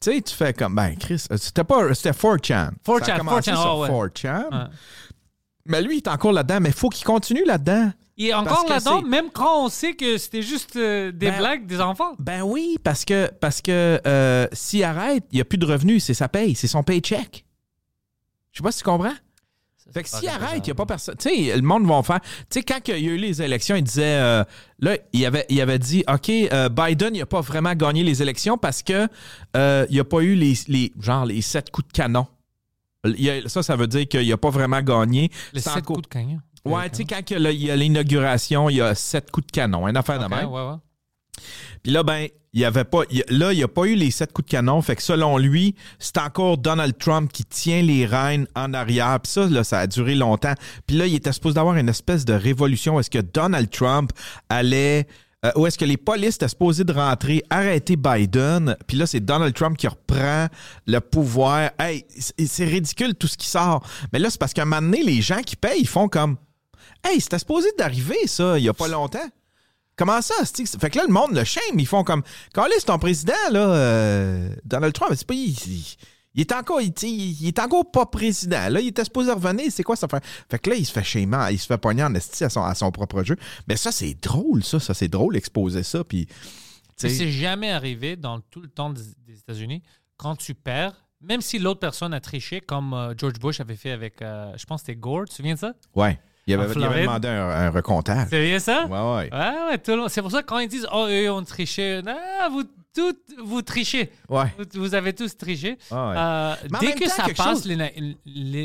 Tu 0.00 0.12
sais, 0.12 0.20
tu 0.22 0.34
fais 0.34 0.52
comme, 0.52 0.74
ben, 0.74 0.96
Chris, 0.98 1.24
euh, 1.30 1.36
c'était 1.36 1.64
pas, 1.64 1.92
c'était 1.94 2.10
4chan. 2.12 2.70
4chan, 2.84 3.04
Ça 3.04 3.14
a 3.14 3.18
commencé 3.18 3.50
4chan, 3.50 3.56
sur 3.62 3.70
ah 3.70 3.78
ouais. 3.78 3.88
4chan. 3.88 4.44
Ouais. 4.50 4.64
Mais 5.66 5.82
lui, 5.82 5.94
il 5.94 5.98
est 5.98 6.08
encore 6.08 6.32
là-dedans, 6.32 6.58
mais 6.60 6.70
il 6.70 6.74
faut 6.74 6.88
qu'il 6.88 7.04
continue 7.06 7.44
là-dedans. 7.44 7.92
Il 8.16 8.26
est 8.26 8.34
encore 8.34 8.66
là-dedans, 8.68 9.00
même 9.02 9.30
quand 9.32 9.64
on 9.64 9.68
sait 9.70 9.94
que 9.94 10.18
c'était 10.18 10.42
juste 10.42 10.76
euh, 10.76 11.10
des 11.12 11.30
Ben- 11.30 11.38
blagues 11.38 11.66
des 11.66 11.80
enfants. 11.80 12.12
Ben 12.18 12.42
oui, 12.42 12.76
parce 12.82 13.04
que, 13.06 13.30
parce 13.40 13.62
que 13.62 14.00
euh, 14.06 14.46
s'il 14.52 14.84
arrête, 14.84 15.24
il 15.32 15.36
n'y 15.36 15.40
a 15.40 15.44
plus 15.44 15.56
de 15.58 15.64
revenus, 15.66 16.04
c'est 16.04 16.12
sa 16.14 16.28
paye, 16.28 16.54
c'est 16.54 16.66
son 16.66 16.82
paycheck. 16.82 17.44
Je 18.52 18.58
sais 18.58 18.62
pas 18.62 18.72
si 18.72 18.78
tu 18.78 18.84
comprends. 18.84 19.14
Fait 19.92 20.02
que 20.02 20.08
s'il 20.08 20.28
arrête, 20.28 20.58
il 20.58 20.62
n'y 20.66 20.70
a 20.70 20.74
pas 20.74 20.86
personne. 20.86 21.16
Tu 21.18 21.28
sais, 21.28 21.56
le 21.56 21.62
monde 21.62 21.86
va 21.86 22.02
faire. 22.02 22.20
Tu 22.22 22.60
sais, 22.60 22.62
quand 22.62 22.78
il 22.88 23.04
y 23.04 23.08
a 23.08 23.12
eu 23.12 23.16
les 23.16 23.42
élections, 23.42 23.74
il 23.76 23.82
disait. 23.82 24.02
euh, 24.20 24.44
là, 24.78 24.96
il 25.12 25.26
avait, 25.26 25.46
il 25.48 25.60
avait 25.60 25.78
dit 25.78 26.04
OK, 26.12 26.28
euh, 26.30 26.68
Biden, 26.68 27.14
il 27.14 27.18
n'a 27.20 27.26
pas 27.26 27.40
vraiment 27.40 27.74
gagné 27.74 28.02
les 28.04 28.22
élections 28.22 28.56
parce 28.58 28.82
que 28.82 29.08
euh, 29.56 29.86
il 29.90 29.94
n'y 29.94 30.00
a 30.00 30.04
pas 30.04 30.20
eu 30.20 30.34
les, 30.34 30.54
les, 30.68 30.92
genre, 31.00 31.24
les 31.26 31.42
sept 31.42 31.70
coups 31.70 31.88
de 31.88 31.92
canon. 31.92 32.26
Il 33.04 33.20
y 33.22 33.30
a- 33.30 33.48
ça, 33.48 33.62
ça 33.62 33.76
veut 33.76 33.86
dire 33.86 34.06
qu'il 34.06 34.28
n'a 34.28 34.36
pas 34.36 34.50
vraiment 34.50 34.80
gagné. 34.82 35.30
Les 35.52 35.60
sept 35.60 35.84
coups 35.84 36.02
de 36.02 36.06
canon. 36.06 36.38
Ouais, 36.64 36.90
tu 36.90 36.96
sais, 36.96 37.04
quand 37.04 37.30
il 37.30 37.62
y 37.62 37.70
a- 37.70 37.76
l'inauguration, 37.76 38.68
il 38.68 38.76
y 38.76 38.80
a 38.82 38.94
sept 38.94 39.30
coups 39.30 39.46
de 39.46 39.52
canon. 39.52 39.88
Une 39.88 39.96
affaire 39.96 40.18
de 40.18 40.26
même. 40.28 40.48
ouais, 40.48 40.60
ouais. 40.70 40.76
Puis 41.82 41.92
là, 41.92 42.02
ben, 42.02 42.28
il 42.52 42.60
y 42.60 42.64
avait 42.64 42.84
pas. 42.84 43.02
là, 43.28 43.52
il 43.52 43.56
n'y 43.56 43.62
a 43.62 43.68
pas 43.68 43.84
eu 43.84 43.94
les 43.94 44.10
sept 44.10 44.32
coups 44.32 44.46
de 44.46 44.50
canon. 44.50 44.82
Fait 44.82 44.96
que 44.96 45.02
selon 45.02 45.38
lui, 45.38 45.74
c'est 45.98 46.18
encore 46.18 46.58
Donald 46.58 46.98
Trump 46.98 47.30
qui 47.32 47.44
tient 47.44 47.82
les 47.82 48.06
rênes 48.06 48.46
en 48.56 48.74
arrière. 48.74 49.18
Puis 49.20 49.32
ça, 49.32 49.46
là, 49.46 49.62
ça 49.62 49.80
a 49.80 49.86
duré 49.86 50.14
longtemps. 50.14 50.54
Puis 50.86 50.96
là, 50.96 51.06
il 51.06 51.14
était 51.14 51.32
supposé 51.32 51.54
d'avoir 51.54 51.76
une 51.76 51.88
espèce 51.88 52.24
de 52.24 52.32
révolution. 52.32 52.98
Est-ce 52.98 53.10
que 53.10 53.20
Donald 53.20 53.70
Trump 53.70 54.10
allait. 54.48 55.06
euh, 55.46 55.52
ou 55.56 55.66
est-ce 55.66 55.78
que 55.78 55.84
les 55.84 55.96
polices 55.96 56.34
étaient 56.34 56.48
supposés 56.48 56.84
de 56.84 56.92
rentrer, 56.92 57.42
arrêter 57.48 57.96
Biden, 57.96 58.76
puis 58.86 58.96
là, 58.98 59.06
c'est 59.06 59.20
Donald 59.20 59.54
Trump 59.54 59.76
qui 59.78 59.86
reprend 59.88 60.48
le 60.86 60.98
pouvoir. 61.00 61.70
Hey, 61.78 62.04
c'est 62.18 62.64
ridicule 62.66 63.14
tout 63.14 63.26
ce 63.28 63.38
qui 63.38 63.46
sort. 63.48 63.82
Mais 64.12 64.18
là, 64.18 64.28
c'est 64.28 64.38
parce 64.38 64.52
qu'à 64.52 64.62
un 64.62 64.64
moment 64.66 64.82
donné, 64.82 65.02
les 65.02 65.22
gens 65.22 65.40
qui 65.40 65.56
payent, 65.56 65.80
ils 65.80 65.88
font 65.88 66.08
comme 66.08 66.36
Hey, 67.02 67.20
c'était 67.20 67.38
supposé 67.38 67.68
d'arriver, 67.78 68.26
ça, 68.26 68.58
il 68.58 68.64
y 68.64 68.68
a 68.68 68.74
pas 68.74 68.88
longtemps. 68.88 69.26
Comment 70.00 70.22
ça? 70.22 70.34
Fait 70.46 70.88
que 70.88 70.96
là, 70.96 71.04
le 71.06 71.12
monde 71.12 71.32
le 71.34 71.44
shame. 71.44 71.78
Ils 71.78 71.86
font 71.86 72.04
comme. 72.04 72.22
Quand 72.54 72.64
c'est 72.78 72.86
ton 72.86 72.98
président, 72.98 73.34
là, 73.50 73.68
euh, 73.68 74.48
Donald 74.64 74.94
Trump, 74.94 75.12
c'est 75.14 75.26
pas. 75.26 75.34
Il, 75.34 75.50
il- 75.50 75.96
il 76.32 76.40
est 76.40 76.52
encore. 76.52 76.80
Il, 76.80 77.46
est 77.46 77.58
encore 77.58 77.90
pas 77.90 78.06
président. 78.06 78.70
Là, 78.70 78.80
il 78.80 78.86
était 78.88 79.04
supposé 79.04 79.30
revenir. 79.30 79.66
C'est 79.70 79.82
quoi 79.82 79.96
ça 79.96 80.08
fait? 80.08 80.24
Fait 80.50 80.58
que 80.58 80.70
là, 80.70 80.76
il 80.76 80.86
se 80.86 80.92
fait 80.92 81.04
shamer. 81.04 81.48
Il 81.52 81.58
se 81.58 81.66
fait 81.66 81.76
pogner 81.76 82.02
en 82.02 82.14
esti 82.14 82.44
à 82.44 82.48
son, 82.48 82.62
à 82.62 82.74
son 82.74 82.90
propre 82.90 83.22
jeu. 83.24 83.36
Mais 83.68 83.76
ça, 83.76 83.92
c'est 83.92 84.14
drôle, 84.14 84.64
ça. 84.64 84.80
Ça, 84.80 84.94
c'est 84.94 85.08
drôle, 85.08 85.36
exposer 85.36 85.82
ça. 85.82 86.02
Puis. 86.02 86.26
c'est 86.96 87.30
jamais 87.30 87.70
arrivé 87.70 88.16
dans 88.16 88.40
tout 88.40 88.62
le 88.62 88.68
temps 88.68 88.88
des, 88.88 89.02
des 89.26 89.38
États-Unis 89.40 89.82
quand 90.16 90.34
tu 90.36 90.54
perds, 90.54 90.94
même 91.20 91.42
si 91.42 91.58
l'autre 91.58 91.80
personne 91.80 92.14
a 92.14 92.20
triché, 92.20 92.62
comme 92.62 92.94
euh, 92.94 93.12
George 93.18 93.38
Bush 93.38 93.60
avait 93.60 93.76
fait 93.76 93.90
avec, 93.90 94.22
euh, 94.22 94.50
je 94.56 94.64
pense 94.64 94.80
que 94.80 94.86
c'était 94.86 94.98
Gore, 94.98 95.24
tu 95.24 95.30
te 95.30 95.34
souviens 95.34 95.54
de 95.54 95.58
ça? 95.58 95.74
Ouais. 95.94 96.18
Il 96.50 96.54
avait, 96.60 96.72
il 96.74 97.02
demandé 97.02 97.28
un, 97.28 97.48
un 97.48 97.70
recomptage. 97.70 98.28
C'est 98.30 98.44
bien 98.46 98.58
ça? 98.58 98.86
Ouais, 98.86 98.90
ouais. 98.90 99.32
Ouais, 99.32 99.56
ouais, 99.70 99.78
tout 99.78 99.90
le 99.92 99.96
monde- 99.98 100.08
C'est 100.10 100.22
pour 100.22 100.30
ça 100.30 100.42
que 100.42 100.46
quand 100.46 100.58
ils 100.58 100.68
disent 100.68 100.86
Oh, 100.92 101.06
eux 101.08 101.30
ont 101.30 101.42
triché, 101.44 102.00
ah, 102.06 102.48
vous, 102.50 102.64
tout, 102.94 103.14
vous 103.44 103.62
trichez. 103.62 104.10
Ouais. 104.28 104.52
Vous, 104.58 104.80
vous 104.80 104.94
avez 104.94 105.12
tous 105.12 105.36
triché. 105.36 105.78
Ouais. 105.90 105.96
Euh, 106.16 106.54
dès 106.80 106.92
que 106.94 107.04
temps, 107.04 107.10
ça 107.10 107.22
passe 107.36 107.64
chose- 107.64 107.66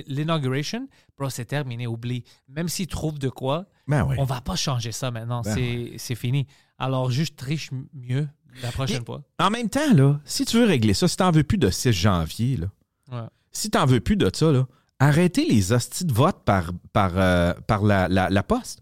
l'inauguration, 0.07 0.87
bro, 1.17 1.29
c'est 1.29 1.45
terminé, 1.45 1.87
oublie. 1.87 2.23
Même 2.49 2.67
s'ils 2.69 2.87
trouvent 2.87 3.19
de 3.19 3.29
quoi, 3.29 3.65
Ben 3.87 4.03
oui. 4.03 4.15
on 4.19 4.23
va 4.23 4.41
pas 4.41 4.55
changer 4.55 4.91
ça 4.91 5.11
maintenant. 5.11 5.41
Ben 5.43 5.89
c'est 5.97 6.15
fini. 6.15 6.47
Alors, 6.77 7.09
juste 7.11 7.35
triche 7.37 7.69
mieux 7.93 8.27
la 8.61 8.71
prochaine 8.71 8.99
Mais- 8.99 9.05
fois. 9.05 9.21
En 9.39 9.49
même 9.49 9.69
temps, 9.69 9.93
là, 9.93 10.19
si 10.25 10.45
tu 10.45 10.57
veux 10.57 10.65
régler 10.65 10.93
ça, 10.93 11.07
si 11.07 11.17
t'en 11.17 11.31
veux 11.31 11.43
plus 11.43 11.57
de 11.57 11.69
6 11.69 11.93
janvier, 11.93 12.57
là, 12.57 12.67
Ouais. 13.11 13.27
si 13.51 13.69
t'en 13.69 13.85
veux 13.85 13.99
plus 13.99 14.17
de 14.17 14.29
ça, 14.33 14.51
là, 14.51 14.65
arrêtez 14.99 15.45
les 15.45 15.71
hosties 15.73 16.05
de 16.05 16.13
vote 16.13 16.37
par, 16.45 16.71
par, 16.93 17.11
euh, 17.15 17.53
par 17.67 17.83
la, 17.83 18.07
la- 18.07 18.29
la 18.29 18.43
poste. 18.43 18.79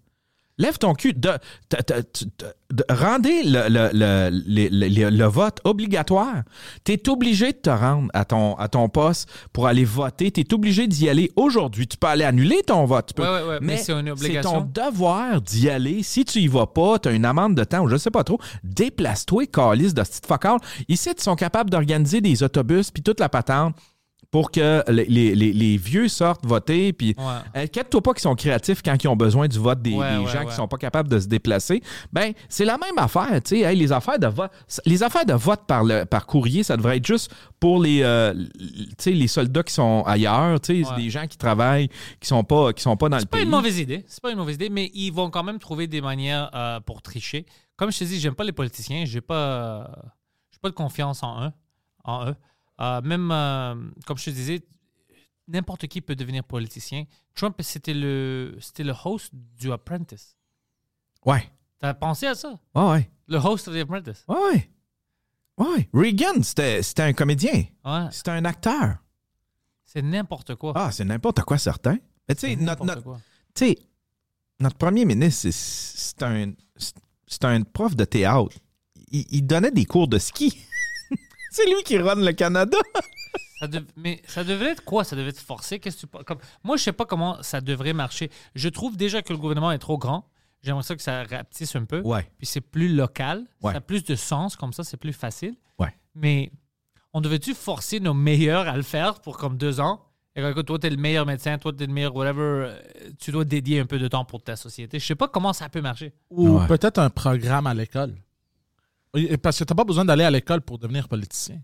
Lève 0.60 0.78
ton 0.78 0.94
cul. 0.94 1.14
De, 1.14 1.30
de- 1.72 1.78
de- 1.88 2.06
de- 2.38 2.46
de- 2.72 2.84
rendez 2.94 3.42
le, 3.44 3.68
le- 3.70 3.90
le- 3.92 5.10
le- 5.10 5.26
vote 5.26 5.60
obligatoire. 5.64 6.44
Tu 6.84 6.92
es 6.94 7.10
obligé 7.10 7.54
de 7.54 7.58
te 7.58 7.72
rendre 7.72 8.10
à 8.14 8.24
ton, 8.24 8.54
à 8.58 8.68
ton 8.68 8.88
poste 8.88 9.28
pour 9.52 9.66
aller 9.66 9.84
voter. 9.84 10.30
Tu 10.30 10.42
es 10.42 10.54
obligé 10.54 10.86
d'y 10.86 11.10
aller 11.10 11.32
aujourd'hui. 11.36 11.88
Tu 11.88 11.98
peux 11.98 12.06
aller 12.06 12.24
annuler 12.24 12.62
ton 12.68 12.86
vote. 12.86 13.08
Tu 13.08 13.14
peux- 13.16 13.24
Ouais, 13.24 13.30
ouais, 13.42 13.48
ouais, 13.48 13.58
mais 13.62 13.78
c'est 13.78 13.94
une 13.94 14.10
obligation. 14.12 14.62
ton 14.62 14.70
devoir 14.90 15.42
d'y 15.42 15.72
aller. 15.72 16.04
Si 16.04 16.24
tu 16.24 16.38
y 16.40 16.48
vas 16.48 16.68
pas, 16.68 17.00
tu 17.00 17.10
as 17.10 17.14
une 17.14 17.26
amende 17.26 17.56
de 17.56 17.64
temps 17.64 17.82
ou 17.84 17.88
je 17.90 17.98
sais 17.98 18.12
pas 18.12 18.24
trop. 18.24 18.40
Déplace-toi, 18.64 19.48
calice 19.48 19.96
de 19.96 20.04
petite. 20.04 20.28
Ici, 20.88 21.10
ils 21.18 21.22
sont 21.24 21.36
capables 21.36 21.72
d'organiser 21.72 22.22
des 22.22 22.44
autobus 22.44 22.92
puis 22.92 23.02
toute 23.02 23.20
la 23.20 23.28
patente 23.30 23.76
pour 24.34 24.50
que 24.50 24.84
les, 24.92 25.06
les- 25.06 25.36
les- 25.36 25.54
les 25.54 25.78
vieux 25.78 26.08
sortent 26.08 26.44
voter. 26.46 26.92
Puis 26.92 27.14
Ouais. 27.20 27.62
inquiète-toi 27.64 28.02
pas 28.02 28.14
qu'ils 28.14 28.24
sont 28.24 28.34
créatifs 28.36 28.82
quand 28.84 29.02
ils 29.04 29.08
ont 29.08 29.16
besoin 29.16 29.48
du 29.48 29.60
vote 29.60 29.80
des, 29.82 29.94
Ouais, 29.94 30.18
des 30.18 30.26
ouais, 30.26 30.32
gens 30.32 30.44
qui 30.46 30.56
sont 30.56 30.68
pas 30.68 30.78
capables 30.78 31.08
de 31.08 31.20
se 31.20 31.28
déplacer. 31.28 31.82
Ben, 32.12 32.34
c'est 32.50 32.66
la 32.66 32.78
même 32.80 32.98
affaire, 32.98 33.30
tu 33.44 33.56
sais. 33.56 33.60
Hey, 33.60 33.78
les 33.78 33.92
affaires 33.92 34.18
de 34.18 34.26
vote, 34.26 34.52
les 34.88 35.04
affaires 35.04 35.26
de 35.28 35.34
vote 35.34 35.62
par 35.68 35.84
le 35.84 36.06
par 36.06 36.26
courrier, 36.26 36.64
ça 36.64 36.76
devrait 36.76 36.98
être 36.98 37.06
juste 37.06 37.32
pour 37.60 37.80
les, 37.80 38.02
euh, 38.02 38.34
les 39.06 39.28
soldats 39.28 39.62
qui 39.64 39.74
sont 39.74 40.02
ailleurs, 40.08 40.60
tu 40.60 40.84
sais, 40.84 40.96
des 40.98 41.10
gens 41.12 41.28
qui 41.28 41.38
travaillent, 41.38 41.90
qui 42.20 42.28
sont 42.28 42.44
pas, 42.44 42.74
qui 42.74 42.82
sont 42.82 42.98
pas 42.98 43.10
dans 43.10 43.18
le 43.18 43.22
C'est 43.22 43.30
pas 43.30 43.38
pays. 43.38 43.46
une 43.46 43.52
mauvaise 43.52 43.78
idée. 43.80 44.04
C'est 44.08 44.22
pas 44.22 44.32
une 44.32 44.38
mauvaise 44.38 44.56
idée, 44.56 44.70
mais 44.70 44.90
ils 44.96 45.12
vont 45.12 45.30
quand 45.30 45.44
même 45.44 45.60
trouver 45.60 45.86
des 45.88 46.02
manières 46.02 46.50
euh, 46.56 46.80
pour 46.80 47.04
tricher. 47.04 47.46
Comme 47.76 47.92
je 47.92 48.00
te 48.00 48.04
dis, 48.04 48.20
j'aime 48.20 48.34
pas 48.36 48.44
les 48.44 48.52
politiciens. 48.52 49.06
J'ai 49.06 49.22
pas, 49.22 49.92
j'ai 50.52 50.58
pas 50.60 50.70
de 50.70 50.74
confiance 50.76 51.22
en 51.22 51.46
eux. 51.46 51.52
En 52.04 52.30
eux. 52.30 52.36
Euh, 52.82 53.02
même, 53.02 53.30
euh, 53.32 53.76
comme 54.06 54.18
je 54.18 54.26
te 54.26 54.30
disais, 54.32 54.64
n'importe 55.48 55.88
qui 55.88 56.02
peut 56.02 56.16
devenir 56.16 56.44
politicien. 56.44 57.06
Trump, 57.36 57.56
c'était 57.62 57.94
le, 57.94 58.56
c'était 58.60 58.84
le 58.84 58.94
host 59.06 59.32
du 59.34 59.72
Apprentice. 59.72 60.36
Ouais, 61.26 61.50
T'as 61.80 61.94
pensé 61.94 62.28
à 62.28 62.36
ça? 62.36 62.58
ouais, 62.76 62.84
ouais. 62.90 63.10
Le 63.28 63.38
host 63.38 63.66
The 63.72 63.76
Apprentice. 63.78 64.24
Ouais, 64.28 64.38
ouais. 64.38 64.70
Ouais. 65.58 65.90
Reagan, 65.94 66.42
c'était 66.42 66.82
c'était 66.82 67.04
un 67.04 67.14
comédien. 67.14 67.66
Ouais. 67.86 68.08
C'était 68.12 68.32
un 68.32 68.44
acteur. 68.46 68.98
C'est 69.86 70.02
n'importe 70.02 70.56
quoi. 70.56 70.74
Ah, 70.76 70.92
c'est 70.92 71.06
n'importe 71.06 71.42
quoi, 71.42 71.58
certain. 71.58 71.98
Mais 72.28 72.36
tu 72.36 72.48
sais, 72.48 72.56
notre, 72.56 72.84
notre, 72.86 73.18
notre 74.60 74.78
premier 74.78 75.06
ministre, 75.06 75.42
c'est- 75.42 75.52
c'est 75.52 76.24
un, 76.24 76.54
c'est 77.28 77.44
un 77.46 77.62
prof 77.64 77.96
de 77.96 78.06
théâtre. 78.06 78.50
Il, 79.12 79.26
il 79.30 79.42
donnait 79.46 79.72
des 79.72 79.86
cours 79.86 80.08
de 80.08 80.18
ski. 80.18 80.58
C'est 81.54 81.66
lui 81.68 81.84
qui 81.84 81.98
run 81.98 82.16
le 82.16 82.32
Canada. 82.34 82.78
Ça 83.60 83.68
dev- 83.68 83.86
Mais 83.96 84.22
ça 84.28 84.44
devrait 84.44 84.72
être 84.72 84.84
quoi? 84.84 85.04
Ça 85.06 85.16
devrait 85.16 85.30
être 85.30 85.40
forcé? 85.40 85.80
Qu'est-ce 85.80 86.06
que 86.06 86.18
tu 86.18 86.24
comme... 86.26 86.40
Moi, 86.64 86.76
je 86.76 86.84
sais 86.84 86.92
pas 86.92 87.06
comment 87.06 87.42
ça 87.44 87.62
devrait 87.62 87.94
marcher. 87.94 88.30
Je 88.56 88.68
trouve 88.68 88.98
déjà 88.98 89.22
que 89.22 89.32
le 89.32 89.40
gouvernement 89.40 89.72
est 89.72 89.78
trop 89.80 89.98
grand. 89.98 90.26
J'aimerais 90.64 90.84
ça 90.84 90.96
que 90.96 91.02
ça 91.02 91.24
rapetisse 91.24 91.74
un 91.78 91.86
peu. 91.86 92.02
Ouais. 92.02 92.28
Puis 92.38 92.46
c'est 92.48 92.60
plus 92.62 92.90
local. 92.94 93.46
Ouais. 93.62 93.72
Ça 93.72 93.78
a 93.78 93.82
plus 93.82 94.04
de 94.04 94.16
sens. 94.16 94.56
Comme 94.58 94.74
ça, 94.74 94.84
c'est 94.84 94.98
plus 94.98 95.14
facile. 95.14 95.56
Ouais. 95.80 95.96
Mais 96.16 96.52
on 97.14 97.22
devait-tu 97.22 97.54
forcer 97.54 98.00
nos 98.02 98.14
meilleurs 98.14 98.68
à 98.68 98.76
le 98.76 98.84
faire 98.84 99.22
pour 99.22 99.38
comme 99.38 99.58
deux 99.58 99.80
ans? 99.80 100.02
Et 100.36 100.42
quand, 100.42 100.50
écoute, 100.50 100.66
toi, 100.66 100.80
t'es 100.80 100.90
le 100.90 100.98
meilleur 100.98 101.26
médecin, 101.26 101.58
toi, 101.58 101.72
t'es 101.72 101.86
le 101.86 101.94
meilleur 101.94 102.16
whatever. 102.16 102.42
euh, 102.42 102.80
Tu 103.20 103.32
dois 103.32 103.46
dédier 103.46 103.80
un 103.80 103.86
peu 103.86 104.00
de 104.00 104.08
temps 104.10 104.26
pour 104.26 104.42
ta 104.42 104.56
société. 104.56 105.00
Je 105.00 105.06
sais 105.06 105.16
pas 105.16 105.28
comment 105.30 105.54
ça 105.54 105.70
peut 105.70 105.80
marcher. 105.82 106.12
Ou 106.32 106.58
Ouais. 106.60 106.68
peut-être 106.68 106.98
un 106.98 107.10
programme 107.12 107.68
à 107.68 107.74
l'école. 107.74 108.16
Et- 109.16 109.38
Parce 109.38 109.60
que 109.60 109.64
tu 109.64 109.72
n'as 109.72 109.76
pas 109.76 109.84
besoin 109.84 110.06
d'aller 110.06 110.24
à 110.24 110.32
l'école 110.32 110.62
pour 110.62 110.78
devenir 110.80 111.08
politicien. 111.08 111.62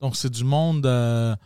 Donc, 0.00 0.16
c'est 0.16 0.30
du 0.30 0.44
monde 0.44 0.86
euh, 0.86 1.36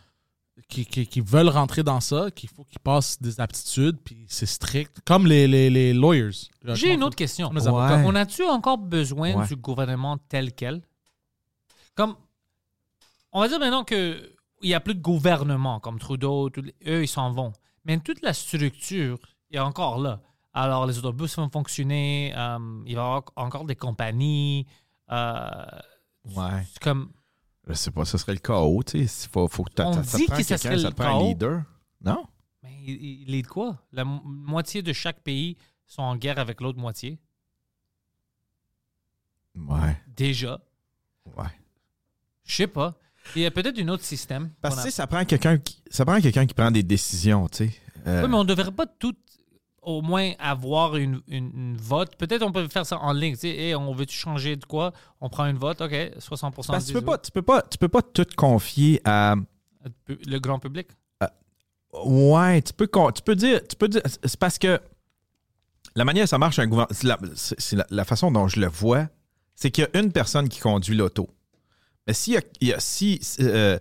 qui, 0.69 0.85
qui, 0.85 1.05
qui 1.05 1.19
veulent 1.19 1.49
rentrer 1.49 1.83
dans 1.83 1.99
ça, 1.99 2.31
qu'il 2.31 2.47
faut 2.49 2.63
qu'ils 2.63 2.79
passent 2.79 3.21
des 3.21 3.39
aptitudes, 3.41 3.97
puis 4.03 4.25
c'est 4.29 4.45
strict. 4.45 4.99
Comme 5.05 5.27
les, 5.27 5.47
les, 5.47 5.69
les 5.69 5.93
lawyers. 5.93 6.31
J'ai 6.73 6.93
une 6.93 7.03
autre 7.03 7.17
question. 7.17 7.49
Ouais. 7.51 7.67
On 8.05 8.15
a-tu 8.15 8.43
encore 8.45 8.77
besoin 8.77 9.33
Ouais. 9.33 9.47
du 9.47 9.55
gouvernement 9.57 10.17
tel 10.29 10.53
quel? 10.53 10.81
Comme, 11.95 12.15
on 13.33 13.41
va 13.41 13.47
dire 13.49 13.59
maintenant 13.59 13.83
que 13.83 14.31
il 14.61 14.69
n'y 14.69 14.73
a 14.73 14.79
plus 14.79 14.95
de 14.95 15.01
gouvernement, 15.01 15.79
comme 15.81 15.99
Trudeau, 15.99 16.49
eux, 16.87 17.03
ils 17.03 17.07
s'en 17.07 17.31
vont. 17.31 17.51
Mais 17.83 17.97
toute 17.99 18.21
la 18.23 18.33
structure 18.33 19.19
est 19.51 19.59
encore 19.59 19.99
là. 19.99 20.21
Alors, 20.53 20.85
les 20.87 20.97
autobus 20.97 21.35
vont 21.35 21.49
fonctionner, 21.49 22.33
euh, 22.35 22.57
il 22.87 22.95
va 22.95 23.01
y 23.01 23.05
avoir 23.05 23.23
encore 23.35 23.65
des 23.65 23.75
compagnies. 23.75 24.65
Euh, 25.11 25.65
Ouais. 26.35 26.63
c'est 26.71 26.79
comme, 26.81 27.11
Je 27.67 27.73
sais 27.73 27.91
pas, 27.91 28.05
ce 28.05 28.17
serait 28.17 28.33
le 28.33 28.39
chaos, 28.39 28.83
tu 28.83 29.07
sais. 29.07 29.27
Faut, 29.31 29.47
faut 29.47 29.63
que 29.63 29.71
On 29.81 29.93
ça, 29.93 30.03
ça 30.03 30.17
dit 30.17 30.25
prend 30.25 30.37
que 30.37 30.43
ça 30.43 30.57
serait 30.57 30.79
ça 30.79 30.89
le 30.89 31.01
un 31.05 31.19
leader. 31.23 31.63
Non? 32.01 32.25
mais 32.63 32.73
il, 32.85 33.23
il 33.27 33.35
est 33.35 33.41
de 33.43 33.47
quoi? 33.47 33.77
La 33.91 34.03
mo- 34.05 34.21
moitié 34.23 34.81
de 34.81 34.93
chaque 34.93 35.21
pays 35.21 35.57
sont 35.87 36.01
en 36.03 36.15
guerre 36.15 36.39
avec 36.39 36.61
l'autre 36.61 36.79
moitié. 36.79 37.19
Ouais. 39.55 39.97
Déjà. 40.15 40.59
Ouais. 41.37 41.45
Je 42.43 42.55
sais 42.55 42.67
pas. 42.67 42.95
Il 43.35 43.41
y 43.41 43.45
a 43.45 43.51
peut-être 43.51 43.79
un 43.79 43.87
autre 43.87 44.03
système. 44.03 44.51
Parce 44.61 44.75
que 44.75 44.79
a- 44.81 44.83
tu 44.83 44.89
sais, 44.89 44.95
ça 44.95 45.07
prend 45.07 45.25
quelqu'un 45.25 45.57
qui, 45.57 45.81
ça 45.89 46.05
prend 46.05 46.19
quelqu'un 46.21 46.45
qui 46.45 46.53
prend 46.53 46.69
des 46.71 46.83
décisions, 46.83 47.47
tu 47.47 47.69
sais. 47.69 47.81
Euh, 48.05 48.23
Oui, 48.23 48.29
mais 48.29 48.35
on 48.35 48.43
ne 48.43 48.47
devrait 48.49 48.71
pas 48.71 48.85
tout 48.85 49.15
au 49.85 50.01
moins 50.01 50.33
avoir 50.39 50.97
une, 50.97 51.21
une- 51.27 51.51
une 51.55 51.77
vote. 51.77 52.15
Peut-être 52.17 52.41
on 52.43 52.51
peut 52.51 52.67
faire 52.67 52.85
ça 52.85 52.97
en 52.99 53.13
ligne. 53.13 53.33
Tu 53.35 53.41
sais, 53.41 53.49
Hey, 53.55 53.75
on 53.75 53.93
veut-tu 53.93 54.17
changer 54.17 54.55
de 54.55 54.65
quoi? 54.65 54.91
On 55.21 55.29
prend 55.29 55.45
une 55.45 55.57
vote, 55.57 55.79
OK, 55.81 55.91
60% 55.91 56.67
parce 56.67 56.83
que 56.85 56.87
tu 56.89 56.93
peux 56.93 57.01
pas, 57.01 57.17
tu 57.17 57.31
peux 57.31 57.41
pas, 57.41 57.61
tu 57.61 57.77
peux 57.77 57.87
pas 57.87 58.01
tout 58.01 58.25
confier 58.35 58.99
à. 59.05 59.35
Le 60.07 60.39
grand 60.39 60.59
public? 60.59 60.87
Ouais, 62.05 62.61
tu 62.61 62.73
peux, 62.73 62.89
tu 63.13 63.21
peux 63.23 63.35
dire, 63.35 63.61
tu 63.67 63.75
peux 63.77 63.87
dire, 63.87 64.01
c'est 64.05 64.37
parce 64.39 64.57
que 64.57 64.81
la 65.95 66.03
manière 66.03 66.23
dont 66.25 66.29
ça 66.29 66.37
marche 66.37 66.59
un 66.59 66.67
gouvernement, 66.67 66.93
c'est 67.37 67.75
la- 67.77 67.87
la 67.89 68.03
façon 68.03 68.31
dont 68.31 68.47
je 68.49 68.59
le 68.59 68.67
vois, 68.67 69.07
c'est 69.55 69.71
qu'il 69.71 69.85
y 69.85 69.97
a 69.97 70.01
une 70.01 70.11
personne 70.11 70.49
qui 70.49 70.59
conduit 70.59 70.95
l'auto. 70.97 71.29
Mais 72.05 72.13
s'il 72.13 72.33
y 72.33 72.37
a, 72.37 72.41
il 72.59 72.67
y 72.67 72.73
a- 72.73 72.79
si 72.81 73.21
euh, 73.39 73.79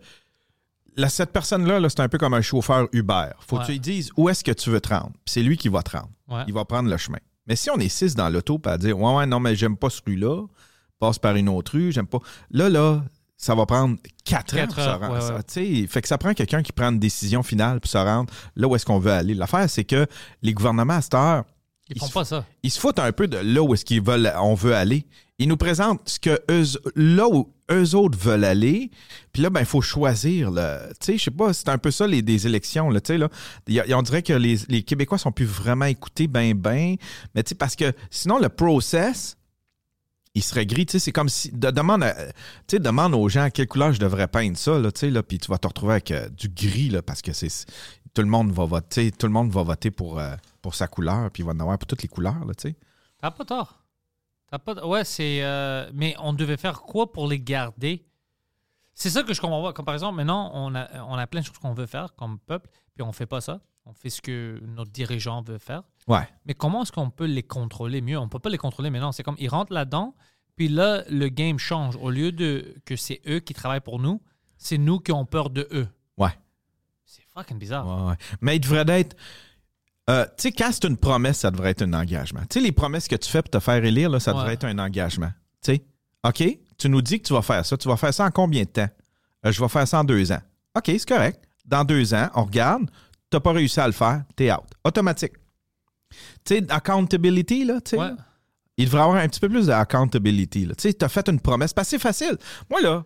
la- 0.96 1.08
cette 1.08 1.32
personne-là, 1.32 1.80
là, 1.80 1.88
c'est 1.88 2.00
un 2.00 2.08
peu 2.08 2.18
comme 2.18 2.34
un 2.34 2.42
chauffeur 2.42 2.88
Uber. 2.92 3.28
Faut 3.46 3.58
que 3.58 3.66
tu 3.66 3.72
lui 3.72 3.80
dises 3.80 4.10
où 4.16 4.28
est-ce 4.28 4.42
que 4.44 4.52
tu 4.52 4.70
veux 4.70 4.80
te 4.80 4.88
rendre. 4.90 5.10
Puis 5.24 5.32
c'est 5.34 5.42
lui 5.42 5.56
qui 5.56 5.68
va 5.68 5.82
te 5.82 5.96
rendre. 5.96 6.10
Ouais. 6.28 6.42
Il 6.48 6.54
va 6.54 6.64
prendre 6.64 6.88
le 6.88 6.96
chemin. 6.96 7.18
Mais 7.46 7.56
si 7.56 7.68
on 7.70 7.76
est 7.76 7.88
six 7.88 8.14
dans 8.14 8.28
l'auto, 8.30 8.60
à 8.64 8.78
dire 8.78 8.98
Ouais, 8.98 9.14
ouais, 9.16 9.26
non, 9.26 9.38
mais 9.40 9.54
j'aime 9.56 9.76
pas 9.76 9.90
ce 9.90 10.00
rue-là, 10.06 10.46
passe 10.98 11.18
par 11.18 11.36
une 11.36 11.48
autre 11.48 11.72
rue, 11.72 11.92
j'aime 11.92 12.06
pas. 12.06 12.18
Là, 12.50 12.68
là, 12.70 13.02
ça 13.36 13.54
va 13.54 13.66
prendre 13.66 13.96
quatre, 14.24 14.54
Quatre 14.54 14.58
heures. 14.58 14.74
pour 14.76 14.84
se 14.84 14.88
heures, 14.88 15.00
rendre. 15.00 15.14
ouais, 15.14 15.80
Ça, 15.80 15.88
Fait 15.92 16.02
que 16.02 16.08
ça 16.08 16.16
prend 16.16 16.32
quelqu'un 16.32 16.62
qui 16.62 16.72
prend 16.72 16.88
une 16.90 16.98
décision 17.00 17.42
finale 17.42 17.80
pour 17.80 17.90
se 17.90 17.98
rendre 17.98 18.32
là 18.56 18.66
où 18.68 18.74
est-ce 18.76 18.86
qu'on 18.86 18.98
veut 18.98 19.10
aller. 19.12 19.34
L'affaire, 19.34 19.68
c'est 19.68 19.84
que 19.84 20.06
les 20.40 20.54
gouvernements 20.54 20.94
à 20.94 21.02
cette 21.02 21.14
heure, 21.14 21.44
Ils 21.90 21.96
Ils 21.96 22.00
font 22.00 22.06
se 22.06 22.12
pas 22.14 22.24
ça. 22.24 22.46
ils 22.62 22.70
se 22.70 22.80
foutent 22.80 22.98
un 22.98 23.12
peu 23.12 23.28
de 23.28 23.36
là 23.36 23.62
où 23.62 23.74
est-ce 23.74 23.84
qu'ils 23.84 24.00
veulent, 24.00 24.32
on 24.40 24.54
veut 24.54 24.74
aller. 24.74 25.04
Ils 25.38 25.46
nous 25.48 25.58
présentent 25.58 26.00
ce 26.08 26.18
que 26.18 26.40
eux, 26.50 26.64
là 26.96 27.28
où 27.28 27.52
eux 27.70 27.94
autres 27.94 28.18
veulent 28.18 28.44
aller. 28.44 28.90
Puis 29.32 29.42
là, 29.42 29.50
ben, 29.50 29.60
il 29.60 29.66
faut 29.66 29.80
choisir. 29.80 30.50
Tu 30.50 30.56
sais, 31.00 31.18
je 31.18 31.24
sais 31.24 31.30
pas, 31.30 31.52
c'est 31.52 31.68
un 31.68 31.78
peu 31.78 31.90
ça 31.90 32.06
les 32.06 32.22
des 32.22 32.46
élections. 32.46 32.90
Là, 32.90 33.00
là. 33.08 33.28
Il 33.66 33.74
y 33.74 33.80
a- 33.80 33.98
on 33.98 34.02
dirait 34.02 34.22
que 34.22 34.32
les, 34.34 34.58
les 34.68 34.82
Québécois 34.82 35.18
sont 35.18 35.32
plus 35.32 35.46
vraiment 35.46 35.86
écoutés 35.86 36.26
ben 36.26 36.54
ben. 36.54 36.96
Mais 37.34 37.42
tu 37.42 37.50
sais, 37.50 37.54
parce 37.54 37.76
que 37.76 37.92
sinon, 38.10 38.38
le 38.38 38.48
process, 38.48 39.36
il 40.34 40.42
serait 40.42 40.66
gris. 40.66 40.84
Tu 40.86 40.92
sais, 40.92 40.98
c'est 40.98 41.12
comme 41.12 41.28
si. 41.28 41.50
de- 41.52 41.70
demande, 41.70 42.02
à- 42.02 42.14
tu 42.14 42.32
sais, 42.72 42.78
demande 42.80 43.14
aux 43.14 43.28
gens 43.28 43.48
quelle 43.50 43.68
couleur 43.68 43.92
je 43.92 44.00
devrais 44.00 44.28
peindre 44.28 44.56
ça, 44.56 44.78
là, 44.78 44.90
tu 44.92 45.00
sais, 45.00 45.10
là, 45.10 45.22
puis 45.22 45.38
tu 45.38 45.50
vas 45.50 45.58
te 45.58 45.66
retrouver 45.66 45.92
avec 45.92 46.10
euh, 46.10 46.28
du 46.28 46.48
gris, 46.48 46.90
là, 46.90 47.02
parce 47.02 47.22
que 47.22 47.32
c'est. 47.32 47.48
Tout 48.12 48.22
le 48.22 48.28
monde 48.28 48.52
va 48.52 48.64
voter, 48.64 49.10
tout 49.10 49.26
le 49.26 49.32
monde 49.32 49.50
va 49.50 49.62
voter 49.64 49.90
pour, 49.90 50.20
euh, 50.20 50.34
pour 50.62 50.74
sa 50.76 50.86
couleur, 50.86 51.30
puis 51.32 51.42
il 51.42 51.46
va 51.46 51.52
en 51.52 51.58
avoir 51.60 51.78
pour 51.78 51.86
toutes 51.88 52.02
les 52.02 52.08
couleurs, 52.08 52.36
tu 52.58 52.68
sais. 52.68 52.76
T'as 53.20 53.30
pas 53.32 53.44
tort. 53.44 53.83
Pas... 54.58 54.84
Ouais, 54.86 55.04
c'est... 55.04 55.42
euh, 55.42 55.90
Mais 55.94 56.14
on 56.18 56.32
devait 56.32 56.56
faire 56.56 56.82
quoi 56.82 57.12
pour 57.12 57.28
les 57.28 57.40
garder? 57.40 58.04
C'est 58.94 59.10
ça 59.10 59.22
que 59.22 59.34
je 59.34 59.40
comprends 59.40 59.62
pas. 59.62 59.72
Comme 59.72 59.84
par 59.84 59.94
exemple, 59.94 60.16
maintenant, 60.16 60.50
on 60.54 60.74
a, 60.74 61.02
on 61.04 61.14
a 61.14 61.26
plein 61.26 61.40
de 61.40 61.46
choses 61.46 61.58
qu'on 61.58 61.74
veut 61.74 61.86
faire 61.86 62.14
comme 62.14 62.38
peuple, 62.38 62.70
puis 62.94 63.02
on 63.02 63.12
fait 63.12 63.26
pas 63.26 63.40
ça. 63.40 63.60
On 63.86 63.92
fait 63.92 64.08
ce 64.08 64.22
que 64.22 64.60
notre 64.62 64.90
dirigeant 64.90 65.42
veut 65.42 65.58
faire. 65.58 65.82
Ouais. 66.06 66.26
Mais 66.46 66.54
comment 66.54 66.82
est-ce 66.82 66.92
qu'on 66.92 67.10
peut 67.10 67.26
les 67.26 67.42
contrôler 67.42 68.00
mieux? 68.00 68.18
On 68.18 68.28
peut 68.28 68.38
pas 68.38 68.48
les 68.48 68.58
contrôler 68.58 68.90
maintenant. 68.90 69.12
C'est 69.12 69.22
comme, 69.22 69.36
ils 69.38 69.48
rentrent 69.48 69.72
là-dedans, 69.72 70.14
puis 70.56 70.68
là, 70.68 71.02
le 71.10 71.28
game 71.28 71.58
change. 71.58 71.96
Au 71.96 72.10
lieu 72.10 72.32
de 72.32 72.76
que 72.84 72.96
c'est 72.96 73.20
eux 73.26 73.40
qui 73.40 73.52
travaillent 73.52 73.80
pour 73.80 73.98
nous, 73.98 74.22
c'est 74.56 74.78
nous 74.78 75.00
qui 75.00 75.10
avons 75.10 75.26
peur 75.26 75.50
de 75.50 75.68
eux. 75.72 75.88
Ouais. 76.16 76.30
C'est 77.04 77.24
fucking 77.34 77.58
bizarre. 77.58 77.86
Ouais, 77.86 78.10
ouais. 78.10 78.16
Mais 78.40 78.56
il 78.56 78.60
devrait 78.60 78.88
être. 79.00 79.16
Euh, 80.10 80.24
tu 80.36 80.42
sais, 80.42 80.52
quand 80.52 80.70
c'est 80.70 80.84
une 80.84 80.96
promesse, 80.98 81.38
ça 81.38 81.50
devrait 81.50 81.70
être 81.70 81.82
un 81.82 81.92
engagement. 81.94 82.40
Tu 82.42 82.54
sais, 82.54 82.60
les 82.60 82.72
promesses 82.72 83.08
que 83.08 83.16
tu 83.16 83.30
fais 83.30 83.40
pour 83.42 83.50
te 83.50 83.58
faire 83.60 83.82
élire, 83.84 84.10
là, 84.10 84.20
ça 84.20 84.32
devrait 84.32 84.54
être 84.54 84.64
un 84.64 84.78
engagement. 84.78 85.30
Tu 85.62 85.74
sais, 85.76 85.84
OK, 86.26 86.58
tu 86.76 86.88
nous 86.88 87.00
dis 87.02 87.20
que 87.20 87.26
tu 87.26 87.32
vas 87.32 87.42
faire 87.42 87.64
ça. 87.64 87.76
Tu 87.76 87.88
vas 87.88 87.96
faire 87.96 88.12
ça 88.12 88.26
en 88.26 88.30
combien 88.30 88.62
de 88.64 88.68
temps? 88.68 88.88
Euh, 89.46 89.52
je 89.52 89.60
vais 89.60 89.68
faire 89.68 89.88
ça 89.88 90.00
en 90.00 90.04
deux 90.04 90.30
ans. 90.32 90.40
OK, 90.76 90.84
c'est 90.86 91.08
correct. 91.08 91.42
Dans 91.64 91.84
deux 91.84 92.12
ans, 92.12 92.28
on 92.34 92.44
regarde, 92.44 92.90
tu 93.30 93.36
n'as 93.36 93.40
pas 93.40 93.52
réussi 93.52 93.80
à 93.80 93.86
le 93.86 93.92
faire, 93.92 94.24
t'es 94.36 94.52
out. 94.52 94.64
Automatique. 94.84 95.32
Tu 96.44 96.56
sais, 96.56 96.66
accountability, 96.70 97.64
là, 97.64 97.80
tu 97.80 97.92
sais. 97.92 97.98
Ouais. 97.98 98.10
Il 98.76 98.86
devrait 98.86 99.02
avoir 99.02 99.16
un 99.18 99.28
petit 99.28 99.40
peu 99.40 99.48
plus 99.48 99.66
d'accountability. 99.66 100.66
là. 100.66 100.74
Tu 100.74 100.82
sais, 100.82 100.94
tu 100.94 101.04
as 101.04 101.08
fait 101.08 101.28
une 101.28 101.40
promesse. 101.40 101.72
Parce 101.72 101.86
que 101.86 101.90
c'est 101.90 102.02
facile. 102.02 102.36
Moi, 102.68 102.80
là, 102.82 103.04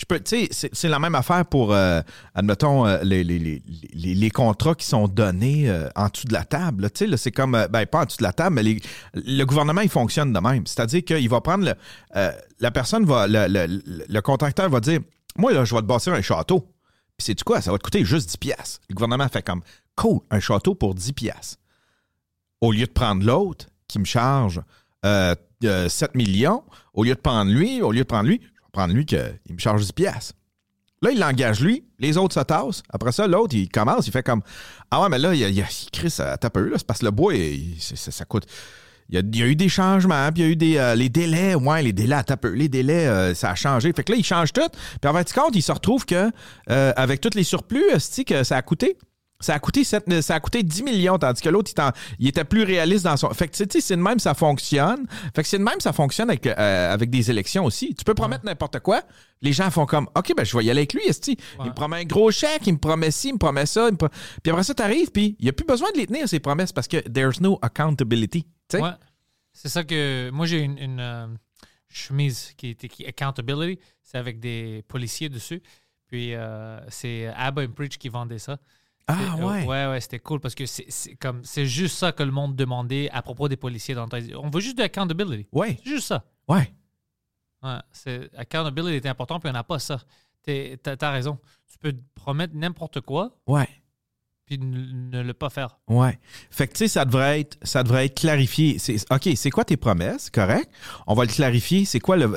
je 0.00 0.06
peux, 0.06 0.18
c'est- 0.24 0.84
la 0.88 0.98
même 0.98 1.14
affaire 1.14 1.44
pour, 1.44 1.74
euh, 1.74 2.00
admettons, 2.34 2.86
euh, 2.86 3.02
les, 3.02 4.30
contrats 4.30 4.74
qui 4.74 4.86
sont 4.86 5.06
donnés 5.08 5.68
euh, 5.68 5.90
en 5.94 6.08
dessous 6.08 6.26
de 6.26 6.32
la 6.32 6.44
table. 6.44 6.90
Tu 6.90 7.06
sais, 7.10 7.16
c'est 7.18 7.30
comme, 7.32 7.52
ben, 7.70 7.84
pas 7.84 8.00
en 8.00 8.04
dessous 8.06 8.16
de 8.16 8.22
la 8.22 8.32
table, 8.32 8.56
mais 8.56 8.76
le 9.14 9.44
gouvernement, 9.44 9.82
il 9.82 9.90
fonctionne 9.90 10.32
de 10.32 10.40
même. 10.40 10.66
C'est-à-dire 10.66 11.04
qu'il 11.04 11.28
va 11.28 11.42
prendre 11.42 11.66
le, 11.66 11.74
la 12.60 12.70
personne 12.70 13.04
va, 13.04 13.26
le, 13.26 13.46
le- 13.46 13.82
le 14.08 14.20
contracteur 14.22 14.70
va 14.70 14.80
dire, 14.80 15.00
moi, 15.36 15.52
là, 15.52 15.64
je 15.66 15.74
vais 15.74 15.82
te 15.82 15.86
bâtir 15.86 16.14
un 16.14 16.22
château. 16.22 16.60
Puis 17.18 17.26
c'est 17.26 17.34
du 17.34 17.44
quoi? 17.44 17.60
Ça 17.60 17.70
va 17.70 17.76
te 17.76 17.82
coûter 17.82 18.02
juste 18.02 18.30
10 18.30 18.36
piastres. 18.38 18.80
Le 18.88 18.94
gouvernement 18.94 19.28
fait 19.28 19.42
comme, 19.44 19.60
cool, 19.96 20.20
un 20.30 20.40
château 20.40 20.74
pour 20.74 20.94
10 20.94 21.12
piastres. 21.12 21.58
Au 22.62 22.72
lieu 22.72 22.86
de 22.86 22.90
prendre 22.90 23.22
l'autre 23.24 23.66
qui 23.86 23.98
me 23.98 24.04
charge 24.06 24.62
euh, 25.04 25.34
euh, 25.64 25.88
7 25.90 26.14
millions, 26.14 26.62
au 26.94 27.04
lieu 27.04 27.14
de 27.14 27.20
prendre 27.20 27.50
lui, 27.52 27.82
au 27.82 27.92
lieu 27.92 28.00
de 28.00 28.04
prendre 28.04 28.28
lui, 28.28 28.40
prendre 28.72 28.94
lui 28.94 29.06
qu'il 29.06 29.38
me 29.50 29.58
charge 29.58 29.82
10 29.84 29.92
piastres. 29.92 30.34
Là, 31.02 31.10
il 31.12 31.18
l'engage 31.18 31.60
lui, 31.60 31.84
les 31.98 32.18
autres 32.18 32.34
se 32.34 32.40
tassent. 32.40 32.82
Après 32.90 33.12
ça, 33.12 33.26
l'autre, 33.26 33.54
il 33.56 33.68
commence, 33.70 34.06
il 34.06 34.10
fait 34.10 34.22
comme 34.22 34.42
Ah 34.90 35.02
ouais, 35.02 35.08
mais 35.08 35.18
là, 35.18 35.34
il, 35.34 35.40
il, 35.40 35.64
crie 35.92 36.10
ça 36.10 36.36
tape 36.36 36.52
peu, 36.52 36.68
là. 36.68 36.76
C'est 36.76 36.86
parce 36.86 37.00
que 37.00 37.06
le 37.06 37.10
bois, 37.10 37.32
c'est- 37.78 38.10
ça, 38.10 38.24
coûte. 38.26 38.46
Il 39.08 39.36
y, 39.36 39.42
a, 39.42 39.46
eu 39.46 39.56
des 39.56 39.68
changements, 39.68 40.30
puis 40.30 40.42
il 40.42 40.46
y 40.46 40.48
a 40.48 40.52
eu 40.52 40.56
des 40.56 40.76
euh, 40.76 40.94
les 40.94 41.08
délais, 41.08 41.54
ouais, 41.54 41.82
les 41.82 41.92
délais 41.92 42.14
à 42.14 42.22
tape 42.22 42.42
peu. 42.42 42.50
Les 42.52 42.68
délais, 42.68 43.08
euh, 43.08 43.34
ça 43.34 43.50
a 43.50 43.54
changé. 43.54 43.92
Fait 43.92 44.04
que 44.04 44.12
là, 44.12 44.18
il 44.18 44.24
change 44.24 44.52
tout. 44.52 44.68
Puis 45.00 45.10
en 45.10 45.14
fait, 45.14 45.32
compte, 45.32 45.56
il 45.56 45.62
se 45.62 45.72
retrouve 45.72 46.04
que 46.04 46.30
euh, 46.70 46.92
avec 46.96 47.20
tous 47.20 47.34
les 47.34 47.42
surplus, 47.44 47.82
esti, 47.90 48.24
que 48.24 48.44
ça 48.44 48.56
a 48.58 48.62
coûté. 48.62 48.96
Ça 49.40 49.54
a 49.54 49.58
coûté 49.58 49.84
sept- 49.84 50.20
ça 50.20 50.34
a 50.34 50.40
coûté 50.40 50.62
10 50.62 50.82
millions, 50.82 51.18
tandis 51.18 51.40
que 51.40 51.48
l'autre, 51.48 51.70
il, 52.18 52.28
était 52.28 52.44
plus 52.44 52.62
réaliste 52.62 53.04
dans 53.04 53.16
son. 53.16 53.30
Fait 53.30 53.48
que, 53.48 53.56
tu 53.56 53.64
sais, 53.70 53.80
c'est 53.80 53.96
de 53.96 54.02
même, 54.02 54.18
ça 54.18 54.34
fonctionne. 54.34 55.06
Fait 55.34 55.42
que 55.42 55.48
c'est 55.48 55.58
de 55.58 55.64
même, 55.64 55.80
ça 55.80 55.92
fonctionne 55.92 56.28
avec, 56.28 56.46
euh, 56.46 56.92
avec 56.92 57.10
des 57.10 57.30
élections 57.30 57.64
aussi. 57.64 57.94
Tu 57.94 58.04
peux 58.04 58.14
promettre 58.14 58.44
n'importe 58.44 58.80
quoi. 58.80 59.02
Les 59.42 59.52
gens 59.52 59.70
font 59.70 59.86
comme, 59.86 60.08
OK, 60.14 60.32
ben, 60.36 60.44
je 60.44 60.56
vais 60.56 60.64
y 60.64 60.70
aller 60.70 60.80
avec 60.80 60.92
lui, 60.92 61.02
esti. 61.06 61.38
Il 61.60 61.66
me 61.66 61.74
promet 61.74 61.98
un 61.98 62.04
gros 62.04 62.30
chèque, 62.30 62.66
il 62.66 62.74
me 62.74 62.78
promet 62.78 63.10
ci, 63.10 63.28
il 63.28 63.34
me 63.34 63.38
promet 63.38 63.66
ça. 63.66 63.88
il 63.88 63.92
me 63.92 63.96
Puis 63.96 64.50
après 64.50 64.62
ça, 64.62 64.74
t'arrives, 64.74 65.10
puis 65.10 65.36
il 65.38 65.44
n'y 65.44 65.48
a 65.48 65.52
plus 65.52 65.66
besoin 65.66 65.90
de 65.92 65.98
les 65.98 66.06
tenir, 66.06 66.28
ces 66.28 66.40
promesses, 66.40 66.72
parce 66.72 66.88
que 66.88 66.98
there's 66.98 67.40
no 67.40 67.58
accountability. 67.62 68.46
Ouais. 68.74 68.90
C'est 69.52 69.68
ça 69.68 69.82
que. 69.84 70.30
Moi, 70.30 70.46
j'ai 70.46 70.60
une, 70.60 70.78
une, 70.78 71.00
euh, 71.00 71.26
chemise 71.88 72.52
qui 72.56 72.70
est 72.70 72.88
qui, 72.88 73.06
Accountability. 73.06 73.80
C'est 74.02 74.18
avec 74.18 74.40
des 74.40 74.84
policiers 74.88 75.28
dessus. 75.28 75.62
Puis 76.06 76.34
euh, 76.34 76.80
c'est 76.88 77.28
Abba 77.36 77.62
and 77.62 77.72
Preach 77.72 77.98
qui 77.98 78.08
vendait 78.08 78.38
ça. 78.38 78.58
Ah, 79.18 79.36
euh, 79.38 79.44
ouais. 79.46 79.66
ouais, 79.66 79.86
ouais, 79.86 80.00
c'était 80.00 80.18
cool 80.18 80.40
parce 80.40 80.54
que 80.54 80.64
c'est 80.66 81.14
comme 81.16 81.42
c'est 81.44 81.66
juste 81.66 81.96
ça 81.96 82.12
que 82.12 82.22
le 82.22 82.30
monde 82.32 82.56
demandait 82.56 83.08
à 83.10 83.22
propos 83.22 83.48
des 83.48 83.56
policiers 83.56 83.94
dans 83.94 84.04
le 84.04 84.08
temps. 84.08 84.18
On 84.42 84.50
veut 84.50 84.60
juste 84.60 84.78
de 84.78 84.82
accountability. 84.82 85.46
Ouais. 85.52 85.78
C'est 85.84 85.90
juste 85.90 86.06
ça. 86.08 86.24
Ouais. 86.48 86.72
Ouais, 87.62 87.76
c'est 87.92 88.30
accountability 88.36 88.94
est 88.96 89.06
important, 89.06 89.38
puis 89.40 89.50
on 89.50 89.52
n'a 89.52 89.64
pas 89.64 89.78
ça. 89.78 90.00
T'as 90.44 90.96
as 91.00 91.10
raison. 91.10 91.38
Tu 91.70 91.78
peux 91.78 91.92
te 91.92 92.00
promettre 92.14 92.54
n'importe 92.54 93.00
quoi, 93.02 93.36
Ouais. 93.46 93.68
puis 94.46 94.58
ne, 94.58 95.18
ne 95.18 95.22
le 95.22 95.34
pas 95.34 95.50
faire. 95.50 95.78
Ouais. 95.86 96.18
Fait 96.50 96.66
que, 96.66 96.72
tu 96.72 96.78
sais, 96.78 96.88
ça 96.88 97.04
devrait 97.04 97.40
être, 97.40 97.58
ça 97.62 97.82
devrait 97.82 98.06
être 98.06 98.18
clarifié. 98.18 98.78
C'est- 98.78 99.04
OK, 99.12 99.28
c'est 99.36 99.50
quoi 99.50 99.64
tes 99.66 99.76
promesses? 99.76 100.30
Correct. 100.30 100.70
On 101.06 101.14
va 101.14 101.24
le 101.24 101.30
clarifier. 101.30 101.84
C'est 101.84 102.00
quoi 102.00 102.16
le. 102.16 102.32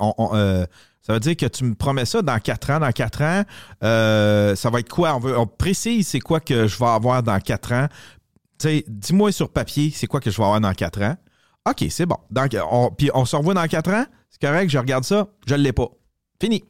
on- 0.00 0.14
on, 0.16 0.34
euh, 0.34 0.64
ça 1.02 1.12
veut 1.14 1.20
dire 1.20 1.36
que 1.36 1.46
tu 1.46 1.64
me 1.64 1.74
promets 1.74 2.04
ça 2.04 2.22
dans 2.22 2.38
quatre 2.38 2.70
ans. 2.70 2.78
Dans 2.80 2.92
quatre 2.92 3.22
ans, 3.22 3.42
euh, 3.82 4.54
ça 4.56 4.70
va 4.70 4.78
être 4.80 4.88
quoi? 4.88 5.14
On, 5.16 5.18
veut, 5.18 5.36
on 5.36 5.46
précise 5.46 6.06
c'est 6.08 6.20
quoi 6.20 6.40
que 6.40 6.66
je 6.66 6.78
vais 6.78 6.86
avoir 6.86 7.22
dans 7.22 7.38
quatre 7.40 7.72
ans. 7.72 7.88
Tu 8.58 8.68
sais, 8.68 8.84
dis-moi 8.86 9.32
sur 9.32 9.50
papier, 9.50 9.90
c'est 9.94 10.06
quoi 10.06 10.20
que 10.20 10.30
je 10.30 10.36
vais 10.36 10.44
avoir 10.44 10.60
dans 10.60 10.72
quatre 10.72 11.02
ans. 11.02 11.16
OK, 11.68 11.84
c'est 11.90 12.06
bon. 12.06 12.16
Donc, 12.30 12.56
on, 12.70 12.90
puis 12.90 13.10
on 13.14 13.24
se 13.24 13.34
revoit 13.36 13.54
dans 13.54 13.66
quatre 13.66 13.90
ans? 13.92 14.04
C'est 14.30 14.40
correct, 14.40 14.68
je 14.70 14.78
regarde 14.78 15.04
ça, 15.04 15.28
je 15.46 15.54
l'ai 15.54 15.72
pas. 15.72 15.88
Fini. 16.40 16.64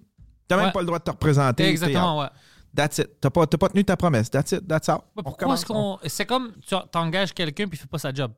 T'as 0.49 0.57
même 0.57 0.67
Ouais. 0.67 0.73
pas 0.73 0.81
le 0.81 0.87
droit 0.87 0.99
de 0.99 1.05
te 1.05 1.11
représenter. 1.11 1.65
Exactement, 1.69 2.21
ouais. 2.21 2.27
That's 2.75 2.99
it. 2.99 3.21
T'as 3.21 3.29
pas, 3.31 3.47
pas 3.47 3.69
tenu 3.69 3.85
ta 3.85 3.97
promesse. 3.97 4.31
That's 4.31 4.53
it. 4.53 4.67
That's 4.67 4.89
all. 4.89 5.01
Ouais, 5.17 5.23
Pourquoi 5.23 5.55
est-ce 5.55 5.67
qu'on. 5.67 5.99
C'est 6.07 6.25
comme 6.27 6.53
tu 6.67 6.75
engages 6.95 7.33
quelqu'un 7.35 7.67
puis 7.69 7.77
il 7.77 7.81
fait 7.81 7.87
pas 7.89 7.99
sa 7.99 8.13
job? 8.13 8.33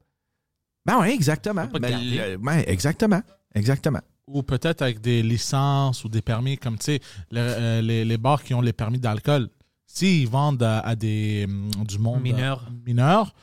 Ben 0.84 0.98
oui, 1.00 1.10
exactement. 1.10 1.66
Ben, 1.66 1.80
le- 2.00 2.36
ouais, 2.36 2.64
exactement. 2.70 3.22
Exactement. 3.54 4.00
Ou 4.26 4.42
peut-être 4.42 4.80
avec 4.82 5.00
des 5.00 5.22
licences 5.22 6.04
ou 6.04 6.08
des 6.08 6.22
permis, 6.22 6.56
comme 6.56 6.78
tu 6.78 6.84
sais, 6.84 7.00
euh, 7.34 7.82
les, 7.82 8.04
les 8.04 8.18
bars 8.18 8.42
qui 8.42 8.54
ont 8.54 8.62
les 8.62 8.72
permis 8.72 8.98
d'alcool, 8.98 9.50
s'ils 9.86 10.28
vendent 10.28 10.62
à, 10.62 10.80
à 10.80 10.96
des 10.96 11.44
hum, 11.46 11.70
du 11.84 11.98
monde 11.98 12.22
Mineurs. 12.22 12.64
euh, 12.66 12.72
mineurs, 12.86 13.34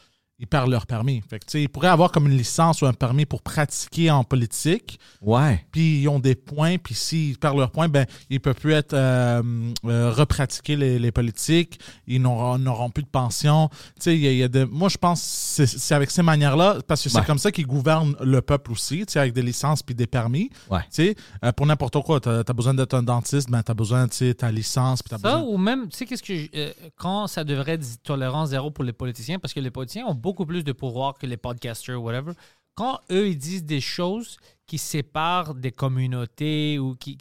ils 0.41 0.47
perdent 0.47 0.69
leur 0.71 0.87
permis. 0.87 1.21
Fait 1.29 1.39
que, 1.39 1.45
tu 1.45 1.51
sais, 1.51 1.61
ils 1.63 1.69
pourraient 1.69 1.87
avoir 1.89 2.11
comme 2.11 2.25
une 2.27 2.35
licence 2.35 2.81
ou 2.81 2.87
un 2.87 2.93
permis 2.93 3.25
pour 3.25 3.41
pratiquer 3.43 4.09
en 4.11 4.23
politique, 4.23 4.99
Ouais. 5.21 5.63
puis 5.71 6.01
ils 6.01 6.07
ont 6.09 6.17
des 6.19 6.33
points, 6.35 6.77
puis 6.79 6.95
s'ils 6.95 7.37
perdent 7.37 7.59
leurs 7.59 7.69
points, 7.71 7.87
ben, 7.87 8.05
ils 8.29 8.35
ne 8.35 8.39
peuvent 8.39 8.55
plus 8.55 8.73
être 8.73 8.93
euh, 8.93 9.43
euh, 9.85 10.11
repratiquer 10.11 10.75
les, 10.75 10.97
les 10.97 11.11
politiques, 11.11 11.79
ils 12.07 12.19
n'auront 12.21 12.89
plus 12.89 13.03
de 13.03 13.07
pension. 13.09 13.69
Tu 13.69 13.77
sais, 13.99 14.15
il 14.15 14.21
y 14.21 14.27
a- 14.27 14.33
y 14.33 14.43
a 14.43 14.47
de- 14.47 14.63
moi, 14.63 14.89
je 14.89 14.97
pense 14.97 15.55
que 15.57 15.65
c'est 15.67 15.93
avec 15.93 16.09
ces 16.09 16.23
manières-là, 16.23 16.77
parce 16.87 17.03
que 17.03 17.09
c'est 17.09 17.19
Ouais. 17.19 17.25
comme 17.25 17.37
ça 17.37 17.51
qu'ils 17.51 17.67
gouvernent 17.67 18.15
le 18.19 18.41
peuple 18.41 18.71
aussi, 18.71 19.05
tu 19.05 19.13
sais, 19.13 19.19
avec 19.19 19.33
des 19.33 19.43
licences 19.43 19.83
puis 19.83 19.93
des 19.93 20.07
permis. 20.07 20.49
Ouais. 20.71 20.79
Tu 20.85 20.87
sais, 20.91 21.15
euh, 21.45 21.51
pour 21.51 21.67
n'importe 21.67 22.01
quoi, 22.01 22.19
tu 22.19 22.29
as, 22.29 22.43
besoin 22.53 22.73
d'être 22.73 22.95
un 22.95 23.03
dentiste, 23.03 23.51
ben, 23.51 23.61
tu 23.61 23.69
as 23.71 23.75
besoin 23.75 24.07
de 24.07 24.31
ta 24.33 24.51
licence. 24.51 25.03
puis 25.03 25.09
t'as 25.11 25.17
Ça, 25.19 25.35
besoin... 25.37 25.41
ou 25.53 25.57
même, 25.57 25.87
tu 25.89 25.97
sais, 25.97 26.05
qu'est-ce 26.07 26.23
que. 26.23 26.35
je- 26.35 26.47
euh, 26.55 26.71
quand 26.97 27.27
ça 27.27 27.43
devrait 27.43 27.73
être 27.73 27.85
tolérance 28.01 28.49
zéro 28.49 28.71
pour 28.71 28.83
les 28.83 28.93
politiciens, 28.93 29.37
parce 29.37 29.53
que 29.53 29.59
les 29.59 29.69
politiciens 29.69 30.05
ont 30.07 30.15
beaucoup 30.15 30.30
plus 30.33 30.63
de 30.63 30.71
pouvoir 30.71 31.17
que 31.17 31.25
les 31.25 31.37
podcasters, 31.37 32.01
whatever. 32.01 32.33
Quand 32.75 32.99
eux, 33.11 33.29
ils 33.29 33.37
disent 33.37 33.65
des 33.65 33.81
choses 33.81 34.37
qui 34.65 34.77
séparent 34.77 35.53
des 35.53 35.71
communautés 35.71 36.79
ou 36.79 36.95
qui. 36.95 37.17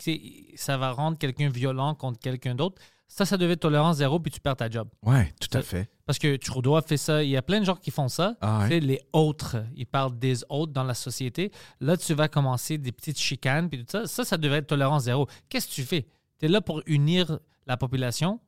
ça 0.56 0.76
va 0.76 0.92
rendre 0.92 1.18
quelqu'un 1.18 1.48
violent 1.48 1.94
contre 1.94 2.20
quelqu'un 2.20 2.54
d'autre, 2.54 2.80
ça, 3.08 3.26
ça 3.26 3.36
devait 3.36 3.54
être 3.54 3.60
tolérance 3.60 3.96
zéro, 3.96 4.20
puis 4.20 4.30
tu 4.30 4.40
perds 4.40 4.54
ta 4.54 4.70
job. 4.70 4.88
Ouais, 5.04 5.34
tout 5.40 5.58
à 5.58 5.62
fait. 5.62 5.90
Parce 6.06 6.18
que 6.18 6.36
Trudeau 6.36 6.76
a 6.76 6.82
fait 6.82 6.96
ça. 6.96 7.24
Il 7.24 7.30
y 7.30 7.36
a 7.36 7.42
plein 7.42 7.58
de 7.58 7.64
gens 7.64 7.74
qui 7.74 7.90
font 7.90 8.08
ça. 8.08 8.36
Ah 8.40 8.68
ouais? 8.68 8.78
Les 8.78 9.00
autres. 9.12 9.56
Ils 9.74 9.86
parlent 9.86 10.16
des 10.16 10.44
autres 10.48 10.72
dans 10.72 10.84
la 10.84 10.94
société. 10.94 11.50
Là, 11.80 11.96
tu 11.96 12.14
vas 12.14 12.28
commencer 12.28 12.78
des 12.78 12.92
petites 12.92 13.18
chicanes 13.18 13.68
puis 13.68 13.80
tout 13.80 13.86
ça. 13.90 14.06
Ça, 14.06 14.24
ça 14.24 14.36
devrait 14.36 14.58
être 14.58 14.68
tolérance 14.68 15.04
zéro. 15.04 15.26
Qu'est-ce 15.48 15.66
que 15.66 15.72
tu 15.72 15.82
fais? 15.82 16.06
Tu 16.38 16.46
es 16.46 16.48
là 16.48 16.60
pour 16.60 16.82
unir 16.86 17.40
la 17.66 17.76
population, 17.76 18.38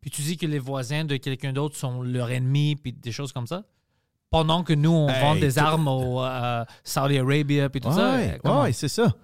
puis 0.00 0.10
tu 0.10 0.22
dis 0.22 0.36
que 0.36 0.46
les 0.46 0.60
voisins 0.60 1.04
de 1.04 1.16
quelqu'un 1.16 1.52
d'autre 1.52 1.76
sont 1.76 2.02
leur 2.02 2.30
ennemi, 2.30 2.76
puis 2.76 2.92
des 2.92 3.12
choses 3.12 3.32
comme 3.32 3.48
ça? 3.48 3.64
Pendant 4.30 4.64
que 4.64 4.72
nous, 4.72 4.90
on 4.90 5.08
Hey, 5.08 5.20
vend 5.20 5.34
des 5.36 5.52
tout- 5.54 5.60
armes 5.60 5.88
au 5.88 6.22
euh, 6.22 6.64
Saudi 6.84 7.18
Arabia, 7.18 7.68
puis 7.68 7.80
tout 7.80 7.92
ça. 7.92 8.12
Ouais, 8.16 8.38
ouais, 8.44 8.72
c'est 8.72 8.88
ça. 8.88 9.14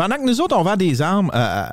Pendant 0.00 0.16
que 0.16 0.24
nous 0.24 0.40
autres, 0.40 0.56
on 0.56 0.62
vend 0.62 0.76
des 0.76 1.02
armes, 1.02 1.30
euh, 1.34 1.66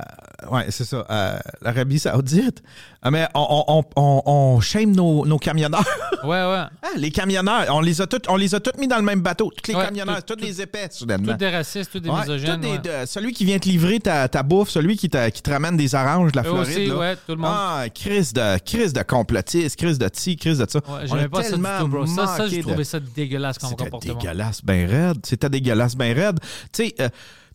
euh, 0.44 0.50
ouais, 0.54 0.66
c'est 0.68 0.84
ça, 0.84 1.06
à 1.08 1.40
l'Arabie 1.62 1.98
Saoudite, 1.98 2.62
euh, 3.06 3.10
mais 3.10 3.26
on, 3.34 3.64
on, 3.70 3.84
on, 3.96 4.22
on 4.26 4.60
shame 4.60 4.92
nos, 4.94 5.26
nos 5.26 5.38
camionneurs. 5.38 5.86
Ouais, 6.24 6.30
ouais. 6.32 6.64
Ah, 6.82 6.88
les 6.98 7.12
camionneurs, 7.12 7.68
on 7.70 7.80
les 7.80 8.02
a 8.02 8.08
tous, 8.08 8.20
on 8.28 8.36
les 8.38 8.54
a 8.56 8.60
tous 8.60 8.78
mis 8.80 8.88
dans 8.88 8.98
le 8.98 9.04
même 9.04 9.22
bateau. 9.22 9.50
Tous 9.56 9.72
les 9.72 9.78
Ouais, 9.78 9.86
camionneurs, 9.86 10.18
tout- 10.26 10.34
tous 10.34 10.42
tout- 10.42 10.46
des 10.48 10.62
épais, 10.62 10.88
soudainement. 10.92 11.32
Tous 11.34 11.38
des 11.38 11.50
racistes, 11.50 11.92
tous 11.92 12.00
des 12.00 12.10
Ouais, 12.10 12.20
misogynes. 12.22 12.56
tous 12.56 12.60
des- 12.60 12.90
ouais. 12.90 13.02
de- 13.04 13.06
celui 13.06 13.32
qui 13.34 13.46
vient 13.46 13.60
te 13.60 13.70
livrer 13.70 14.00
ta, 14.00 14.28
ta 14.28 14.42
bouffe, 14.44 14.70
celui 14.70 14.98
qui, 14.98 15.10
t'a- 15.10 15.30
qui 15.32 15.42
te 15.44 15.50
ramène 15.52 15.78
des 15.78 15.94
oranges 15.96 16.32
de 16.34 16.38
la 16.38 16.42
Eux 16.42 16.46
Floride. 16.50 16.68
aussi, 16.76 16.86
là. 16.88 16.96
ouais, 16.98 17.16
tout 17.16 17.22
le 17.34 17.36
monde. 17.38 17.52
Ah, 17.54 17.84
crise 17.94 18.34
de, 18.34 18.58
crise 18.58 18.92
de 18.94 19.04
complotiste, 19.04 19.78
crise 19.78 20.00
de 20.00 20.10
ci, 20.12 20.36
crise 20.36 20.58
de 20.58 20.66
ça. 20.68 20.80
A 20.80 20.82
pas 20.82 21.44
ça 21.44 21.50
du 21.50 21.50
tellement 21.52 21.80
tout, 21.82 21.88
bro. 21.88 22.06
Ça, 22.08 22.26
ça 22.28 22.44
manqué 22.44 22.64
je 22.68 22.76
de- 22.76 22.84
ça 22.84 23.00
dégueulasse 23.00 23.58
comme 23.60 23.70
C'était 23.70 23.84
comportement. 23.86 24.16
dégueulasse, 24.16 24.62
ben 24.66 24.90
raide. 24.90 25.18
C'était 25.24 25.50
dégueulasse, 25.50 25.96
ben 25.96 26.18
raide. 26.18 26.40
Tu 26.74 26.88
sais, 26.88 26.96
euh, 27.00 27.10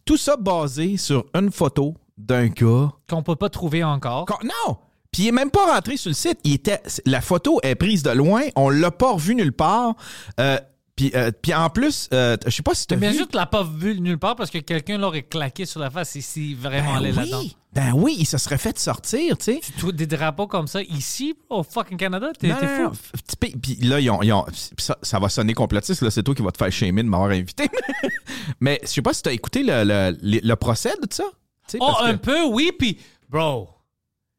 tout 0.04 0.16
ça 0.16 0.36
basé 0.36 0.96
sur 0.96 1.24
une 1.34 1.50
photo 1.50 1.94
d'un 2.18 2.48
gars. 2.48 2.90
Qu'on 3.08 3.22
peut 3.22 3.36
pas 3.36 3.48
trouver 3.48 3.82
encore. 3.84 4.26
Qu'on- 4.26 4.44
Non! 4.46 4.76
Puis 5.10 5.24
il 5.24 5.28
est 5.28 5.32
même 5.32 5.50
pas 5.50 5.74
rentré 5.74 5.96
sur 5.98 6.08
le 6.08 6.14
site. 6.14 6.38
Il 6.44 6.54
était, 6.54 6.80
la 7.04 7.20
photo 7.20 7.60
est 7.62 7.74
prise 7.74 8.02
de 8.02 8.10
loin. 8.10 8.42
On 8.56 8.70
l'a 8.70 8.90
pas 8.90 9.12
revu 9.12 9.34
nulle 9.34 9.52
part. 9.52 9.94
Euh, 10.40 10.58
puis, 10.94 11.10
euh, 11.14 11.30
puis 11.30 11.54
en 11.54 11.70
plus, 11.70 12.08
euh, 12.12 12.36
je 12.44 12.50
sais 12.50 12.62
pas 12.62 12.74
si 12.74 12.86
tu 12.86 12.94
as 12.94 12.96
Bien 12.98 13.10
vu. 13.12 13.16
sûr, 13.18 13.28
tu 13.28 13.36
l'as 13.36 13.46
pas 13.46 13.62
vu 13.64 13.98
nulle 14.00 14.18
part 14.18 14.36
parce 14.36 14.50
que 14.50 14.58
quelqu'un 14.58 14.98
l'aurait 14.98 15.22
claqué 15.22 15.64
sur 15.64 15.80
la 15.80 15.90
face 15.90 16.14
ici, 16.16 16.54
vraiment 16.54 17.00
ben 17.00 17.06
oui, 17.10 17.12
là-dedans. 17.16 17.42
ben 17.72 17.92
oui, 17.94 18.16
il 18.18 18.26
se 18.26 18.36
serait 18.36 18.58
fait 18.58 18.78
sortir, 18.78 19.38
tu 19.38 19.44
sais. 19.44 19.60
Tu 19.64 19.72
trouves 19.72 19.92
des 19.92 20.06
drapeaux 20.06 20.46
comme 20.46 20.66
ça 20.66 20.82
ici, 20.82 21.34
au 21.48 21.62
fucking 21.62 21.96
Canada, 21.96 22.28
t'es 22.38 22.50
fou. 22.50 22.92
Puis, 23.40 23.50
puis 23.56 23.74
là, 23.76 24.00
ils 24.00 24.10
ont, 24.10 24.22
ils 24.22 24.32
ont- 24.34 24.44
ça, 24.76 24.98
ça 25.02 25.18
va 25.18 25.28
sonner 25.30 25.54
complotiste. 25.54 26.02
Là, 26.02 26.10
c'est 26.10 26.22
toi 26.22 26.34
qui 26.34 26.42
vas 26.42 26.52
te 26.52 26.58
faire 26.58 26.70
shamer 26.70 27.02
de 27.02 27.08
m'avoir 27.08 27.30
invité. 27.30 27.70
Mais 28.60 28.78
je 28.82 28.88
sais 28.88 29.02
pas 29.02 29.14
si 29.14 29.22
tu 29.22 29.30
as 29.30 29.32
écouté 29.32 29.62
le, 29.62 29.84
le, 29.84 30.16
le- 30.22 30.40
le 30.46 30.56
procès 30.56 30.92
de 31.02 31.12
ça. 31.12 31.24
Oh, 31.24 31.78
parce 31.78 32.02
que- 32.02 32.06
un 32.08 32.16
peu, 32.18 32.44
oui, 32.48 32.70
puis 32.78 32.98
bro, 33.30 33.70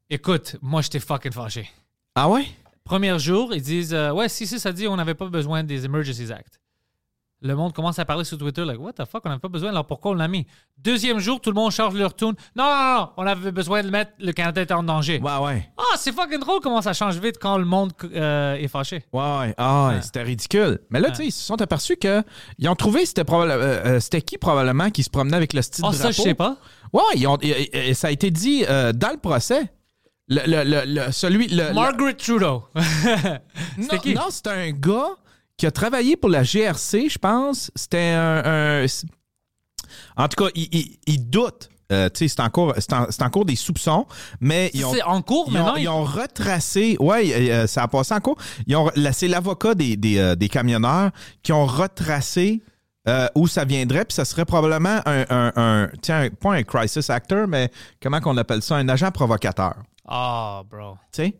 écoute, 0.09 0.57
moi, 0.61 0.81
j'étais 0.83 0.99
fucking 0.99 1.31
fâché. 1.31 1.67
Ah 2.15 2.29
ouais? 2.29 2.45
Premier 2.85 3.17
jour, 3.19 3.53
ils 3.53 3.61
disent 3.61 3.93
euh, 3.93 4.11
Ouais, 4.11 4.27
si, 4.29 4.45
si, 4.45 4.59
ça 4.59 4.71
dit 4.71 4.87
on 4.87 4.95
n'avait 4.97 5.13
pas 5.15 5.27
besoin 5.27 5.63
des 5.63 5.85
Emergencies 5.85 6.31
Act. 6.31 6.59
Le 7.45 7.55
monde 7.57 7.73
commence 7.73 7.99
à 7.99 8.05
parler 8.05 8.23
sur 8.23 8.37
Twitter, 8.37 8.63
like, 8.63 8.79
what 8.79 8.93
the 8.93 9.03
fuck, 9.03 9.21
on 9.25 9.29
n'avait 9.29 9.41
pas 9.41 9.49
besoin, 9.49 9.67
alors 9.69 9.85
pourquoi 9.85 10.11
on 10.11 10.13
l'a 10.13 10.29
mis? 10.29 10.47
Deuxième 10.77 11.19
jour, 11.19 11.41
tout 11.41 11.49
le 11.49 11.55
monde 11.55 11.71
charge 11.71 11.93
leur 11.93 12.15
tune. 12.15 12.35
Non, 12.55 12.63
non, 12.63 12.93
non, 13.01 13.09
on 13.17 13.27
avait 13.27 13.51
besoin 13.51 13.83
de 13.83 13.89
mettre, 13.89 14.11
le 14.19 14.31
Canada 14.31 14.61
était 14.61 14.73
en 14.73 14.81
danger. 14.83 15.19
Ouais, 15.21 15.37
ouais. 15.45 15.69
Ah, 15.77 15.97
c'est 15.97 16.13
fucking 16.13 16.39
drôle 16.39 16.61
comment 16.61 16.81
ça 16.81 16.93
change 16.93 17.17
vite 17.19 17.35
quand 17.41 17.57
le 17.57 17.65
monde 17.65 17.91
euh, 18.15 18.55
est 18.55 18.69
fâché. 18.69 19.03
Ouais, 19.11 19.19
ouais. 19.39 19.53
Ah, 19.57 19.89
ouais, 19.89 20.01
c'était 20.01 20.23
ridicule. 20.23 20.79
Mais 20.89 21.01
là, 21.01 21.09
tu 21.09 21.17
sais, 21.17 21.25
ils 21.25 21.31
se 21.33 21.43
sont 21.43 21.61
aperçus 21.61 21.97
que 21.97 22.23
ils 22.59 22.69
ont 22.69 22.75
trouvé 22.75 23.05
c'était 23.05 23.25
probable- 23.25 23.51
euh, 23.51 23.99
c'était 23.99 24.21
qui 24.21 24.37
probablement 24.37 24.89
qui 24.89 25.03
se 25.03 25.09
promenait 25.09 25.35
avec 25.35 25.51
le 25.51 25.61
style 25.61 25.83
Ah, 25.85 25.91
drapeau. 25.91 26.01
ça, 26.01 26.11
je 26.11 26.21
sais 26.21 26.33
pas. 26.35 26.55
Ouais, 26.93 27.01
ils 27.15 27.27
ont- 27.27 27.37
et- 27.41 27.49
et- 27.49 27.89
et 27.89 27.93
ça 27.93 28.07
a 28.07 28.11
été 28.11 28.31
dit 28.31 28.61
dans 28.63 29.11
le 29.11 29.19
procès. 29.19 29.69
Le, 30.29 30.41
le- 30.63 30.83
le- 30.85 31.11
celui, 31.11 31.47
le, 31.49 31.73
Margaret 31.73 32.13
Trudeau. 32.13 32.63
non, 33.77 33.97
qui? 34.01 34.13
non, 34.13 34.29
c'était 34.29 34.49
un 34.51 34.71
gars 34.71 35.09
qui 35.57 35.65
a 35.65 35.71
travaillé 35.71 36.15
pour 36.15 36.29
la 36.29 36.43
GRC, 36.43 37.09
je 37.09 37.17
pense. 37.19 37.71
C'était 37.75 38.11
un, 38.15 38.41
un- 38.45 38.85
En 40.17 40.27
tout 40.27 40.43
cas, 40.45 40.49
il, 40.55 40.67
il- 40.71 40.97
il 41.07 41.29
doute. 41.29 41.69
Euh, 41.91 42.09
c'est 42.13 42.39
encore, 42.39 42.73
c'est 42.79 42.93
en, 42.93 43.05
c'est 43.09 43.21
encore 43.21 43.45
des 43.45 43.57
soupçons, 43.57 44.07
mais 44.39 44.71
ils 44.73 44.83
ont, 44.85 44.93
C'est 44.93 45.03
en 45.03 45.21
cours 45.21 45.47
ils 45.51 45.57
ont, 45.59 45.75
ils 45.75 45.87
ont 45.89 46.03
retracé, 46.05 46.95
ouais, 46.99 47.67
ça 47.67 47.83
a 47.83 47.87
passé 47.87 48.13
en 48.15 48.19
cours. 48.19 48.37
Ils 48.65 48.75
ont, 48.77 48.89
là, 48.95 49.11
c'est 49.13 49.27
l'avocat 49.27 49.75
des, 49.75 49.95
des, 49.97 50.17
euh, 50.17 50.35
des 50.35 50.49
camionneurs 50.49 51.11
qui 51.43 51.51
ont 51.51 51.65
retracé 51.67 52.63
euh, 53.07 53.27
où 53.35 53.47
ça 53.47 53.65
viendrait, 53.65 54.05
puis 54.05 54.15
ça 54.15 54.23
serait 54.25 54.45
probablement 54.45 55.01
un, 55.05 55.25
un, 55.29 55.51
un- 55.55 55.89
tiens, 56.01 56.29
pas 56.41 56.53
un 56.53 56.63
crisis 56.63 57.09
actor, 57.11 57.47
mais 57.47 57.69
comment 58.01 58.21
qu'on 58.21 58.37
appelle 58.37 58.61
ça, 58.63 58.75
un 58.77 58.87
agent 58.89 59.11
provocateur. 59.11 59.75
Ah, 60.07 60.63
bro. 60.69 60.97
Tu 61.11 61.23
sais, 61.23 61.35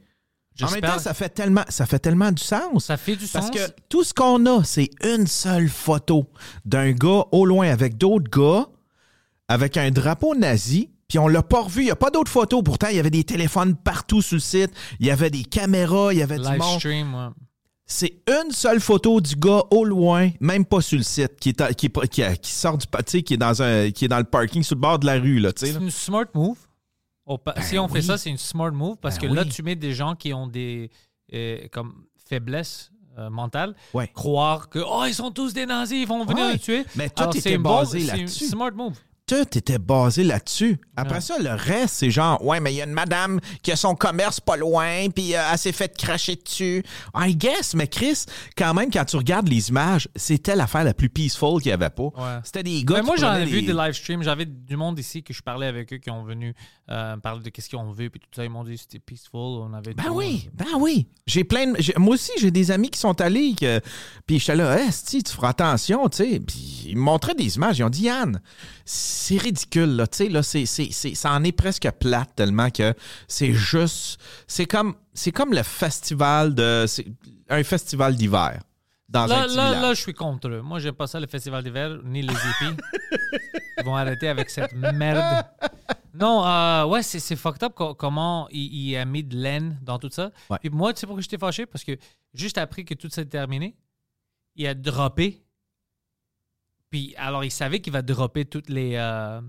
en 0.61 0.72
même 0.72 0.82
temps, 0.82 0.99
ça 0.99 1.14
fait 1.14 1.30
tellement, 1.30 1.64
ça 1.70 1.86
fait 1.86 1.99
tellement 1.99 2.32
du 2.32 2.43
sens. 2.43 2.86
Ça 2.86 2.97
fait 2.97 3.16
du 3.16 3.26
Parce 3.28 3.47
sens. 3.47 3.55
que 3.55 3.72
tout 3.89 4.03
ce 4.03 4.14
qu'on 4.14 4.45
a, 4.45 4.64
c'est 4.64 4.89
une 5.03 5.28
seule 5.28 5.68
photo 5.70 6.26
d'un 6.66 6.91
gars 6.91 7.24
au 7.32 7.45
loin 7.45 7.70
avec 7.70 7.97
d'autres 7.97 8.30
gars, 8.30 8.68
avec 9.47 9.78
un 9.78 9.89
drapeau 9.91 10.36
nazi, 10.36 10.89
puis 11.07 11.20
on 11.20 11.28
l'a 11.28 11.43
pas 11.43 11.61
revu. 11.61 11.82
Il 11.82 11.86
n'y 11.86 11.91
a 11.91 11.95
pas 11.95 12.11
d'autres 12.11 12.32
photos. 12.32 12.61
Pourtant, 12.64 12.88
il 12.89 12.95
y 12.95 12.99
avait 12.99 13.09
des 13.09 13.24
téléphones 13.24 13.76
partout 13.76 14.22
sur 14.22 14.36
le 14.36 14.41
site. 14.41 14.72
Il 14.99 15.07
y 15.07 15.11
avait 15.11 15.30
des 15.30 15.43
caméras, 15.43 16.14
il 16.14 16.20
y 16.20 16.24
avait 16.24 16.38
du 16.38 16.47
monde. 16.57 16.80
stream, 16.80 17.14
ouais. 17.14 17.30
C'est 17.86 18.22
une 18.28 18.51
seule 18.51 18.80
photo 18.80 19.20
du 19.20 19.36
gars 19.36 19.61
au 19.70 19.84
loin, 19.84 20.30
même 20.39 20.66
pas 20.66 20.82
sur 20.82 20.97
le 20.97 21.03
site, 21.03 21.36
qui, 21.39 21.49
est, 21.49 21.76
qui, 21.76 21.89
qui, 21.89 22.24
qui 22.41 22.51
sort 22.51 22.78
du 22.78 23.24
qui 23.24 23.34
est 23.34 23.38
dans 23.38 23.61
un 23.61 23.91
qui 23.91 24.05
est 24.05 24.07
dans 24.07 24.18
le 24.20 24.24
parking 24.24 24.64
sur 24.64 24.76
le 24.76 24.82
bord 24.82 24.99
de 24.99 25.05
la 25.05 25.20
rue 25.20 25.39
là. 25.39 25.51
C'est 25.55 25.72
une 25.72 25.91
smart 25.91 26.26
move. 26.34 26.57
Pa- 27.43 27.61
si 27.61 27.78
on 27.80 27.88
fait 27.88 27.95
Ben 27.95 28.01
ça, 28.01 28.17
c'est 28.17 28.30
une 28.30 28.38
smart 28.38 28.71
move 28.71 28.97
parce 28.97 29.17
Ben 29.17 29.30
que 29.30 29.34
là, 29.36 29.45
tu 29.45 29.63
mets 29.63 29.76
des 29.76 29.93
gens 29.93 30.15
qui 30.15 30.34
ont 30.34 30.47
des 30.47 30.91
euh, 31.34 31.67
comme 31.71 32.05
faiblesses 32.28 32.91
euh, 33.17 33.30
mentales, 33.30 33.76
Ouais. 33.93 34.09
croire 34.13 34.69
que 34.69 34.80
oh 34.80 35.03
ils 35.07 35.13
sont 35.13 35.32
tous 35.32 35.53
des 35.53 35.65
nazis, 35.65 36.01
ils 36.01 36.07
vont 36.07 36.26
venir 36.26 36.45
Ouais. 36.45 36.53
les 36.53 36.59
tuer. 36.59 36.86
Mais 36.95 37.09
tout 37.09 37.21
Alors, 37.24 37.36
était 37.36 37.51
c'est 37.51 37.57
basé 37.57 37.99
c'est 37.99 38.11
une 38.15 38.17
là-dessus. 38.21 38.45
Smart 38.47 38.71
move. 38.71 38.97
Tout 39.34 39.57
était 39.57 39.79
basé 39.79 40.23
là-dessus. 40.23 40.79
Après 40.95 41.15
Ouais. 41.15 41.21
ça, 41.21 41.39
le 41.39 41.49
reste, 41.53 41.95
c'est 41.95 42.11
genre, 42.11 42.43
ouais, 42.45 42.59
mais 42.59 42.71
il 42.73 42.77
y 42.77 42.81
a 42.81 42.86
une 42.86 42.91
madame 42.91 43.39
qui 43.63 43.71
a 43.71 43.75
son 43.75 43.95
commerce 43.95 44.39
pas 44.39 44.57
loin, 44.57 45.09
puis 45.09 45.36
euh, 45.36 45.41
elle 45.51 45.57
s'est 45.57 45.71
fait 45.71 45.95
cracher 45.97 46.36
dessus. 46.36 46.84
I 47.15 47.36
guess, 47.36 47.73
mais 47.73 47.88
Chris, 47.88 48.25
quand 48.55 48.73
même, 48.75 48.91
quand 48.91 49.05
tu 49.05 49.15
regardes 49.17 49.47
les 49.47 49.69
images, 49.69 50.07
c'était 50.15 50.55
l'affaire 50.55 50.84
la 50.84 50.93
plus 50.93 51.09
peaceful 51.09 51.61
qu'il 51.61 51.69
y 51.69 51.73
avait 51.73 51.89
pas. 51.89 52.03
Ouais. 52.03 52.39
C'était 52.43 52.63
des 52.63 52.84
gars 52.84 52.95
Mais 52.95 53.01
qui 53.01 53.05
moi, 53.07 53.15
j'en 53.17 53.34
ai 53.36 53.45
vu 53.45 53.63
des- 53.63 53.73
live 53.73 53.93
streams. 53.93 54.21
J'avais 54.23 54.45
du 54.45 54.77
monde 54.77 54.99
ici 54.99 55.23
que 55.23 55.34
je 55.34 55.41
parlais 55.41 55.67
avec 55.67 55.91
eux 55.93 55.97
qui 55.97 56.11
ont 56.11 56.23
venu 56.23 56.53
euh, 56.91 57.15
me 57.15 57.21
parler 57.21 57.41
de 57.41 57.49
qu'est-ce 57.49 57.69
qu'ils 57.69 57.79
ont 57.79 57.91
vu. 57.91 58.09
Puis 58.11 58.19
tout 58.19 58.27
ça, 58.36 58.43
ils 58.43 58.49
m'ont 58.51 58.63
dit 58.63 58.77
c'était 58.77 58.99
peaceful. 58.99 59.31
On 59.34 59.73
avait 59.73 59.93
Ben 59.93 60.11
oui, 60.11 60.31
monde. 60.31 60.41
ben 60.53 60.79
oui. 60.79 61.07
J'ai 61.25 61.43
plein 61.43 61.71
de- 61.71 61.99
Moi 61.99 62.15
aussi, 62.15 62.31
j'ai 62.39 62.51
des 62.51 62.69
amis 62.71 62.89
qui 62.89 62.99
sont 62.99 63.19
allés, 63.21 63.55
que, 63.59 63.79
puis 64.27 64.38
j'étais 64.39 64.55
là, 64.55 64.77
hey, 64.79 64.89
esti, 64.89 65.23
tu 65.23 65.31
feras 65.34 65.49
attention, 65.49 66.07
tu 66.09 66.17
sais. 66.17 66.39
Puis 66.39 66.88
ils 66.89 66.95
me 66.97 67.01
montraient 67.01 67.34
des 67.36 67.55
images, 67.55 67.79
ils 67.79 67.84
ont 67.84 67.89
dit, 67.89 68.03
Yann, 68.03 68.41
c'est 69.26 69.38
ridicule, 69.38 69.95
là, 69.95 70.07
tu 70.07 70.17
sais, 70.17 70.30
là, 70.30 70.43
c'est, 70.43 70.65
c'est, 70.65 70.89
c'est- 70.91 71.15
ça 71.15 71.32
en 71.32 71.43
est 71.43 71.51
presque 71.51 71.89
plate 71.99 72.36
tellement 72.36 72.69
que 72.69 72.93
c'est 73.28 73.53
juste, 73.53 74.19
c'est 74.47 74.65
comme, 74.65 74.95
c'est 75.13 75.32
comme 75.32 75.53
le 75.53 75.63
festival 75.63 76.53
de, 76.55 76.86
c'est 76.88 77.05
un 77.49 77.63
festival 77.63 78.15
d'hiver 78.15 78.59
dans 79.09 79.24
un 79.26 79.28
Là, 79.28 79.43
petit 79.45 79.55
là, 79.55 79.65
village. 79.67 79.82
là, 79.82 79.93
je 79.93 80.01
suis 80.01 80.13
contre 80.13 80.47
eux. 80.47 80.61
Moi, 80.61 80.80
j'aime 80.80 80.95
pas 80.95 81.07
ça, 81.07 81.19
le 81.19 81.28
festival 81.28 81.63
d'hiver, 81.63 81.99
ni 82.03 82.21
les 82.24 82.34
épis. 82.34 82.76
Ils 83.78 83.84
vont 83.86 83.95
arrêter 83.95 84.28
avec 84.28 84.49
cette 84.49 84.74
merde. 84.74 85.45
Non, 86.13 86.45
euh, 86.45 86.86
ouais, 86.86 87.03
c'est, 87.03 87.19
c'est 87.19 87.36
fucked 87.36 87.63
up 87.63 87.74
co- 87.76 87.95
comment 87.95 88.47
il, 88.51 88.74
il 88.91 88.95
a 88.97 89.05
mis 89.05 89.24
de 89.24 89.36
laine 89.36 89.78
dans 89.84 89.99
tout 89.99 90.09
ça. 90.11 90.32
Ouais. 90.49 90.57
Puis 90.59 90.69
moi, 90.69 90.93
tu 90.93 90.99
sais 91.01 91.07
pourquoi 91.07 91.21
j'étais 91.21 91.38
fâché? 91.38 91.65
Parce 91.65 91.84
que 91.84 91.97
juste 92.34 92.57
après 92.57 92.84
que 92.84 92.93
tout 92.93 93.09
ça 93.09 93.21
est 93.21 93.26
terminé, 93.26 93.76
il 94.55 94.65
a 94.67 94.74
droppé. 94.74 95.43
Puis 96.94 97.16
alors, 97.18 97.44
il 97.44 97.50
savait 97.50 97.80
qu'il 97.80 97.91
va 97.91 98.04
dropper 98.04 98.46
toutes 98.46 98.70
les. 98.70 98.91
euh, 98.98 99.41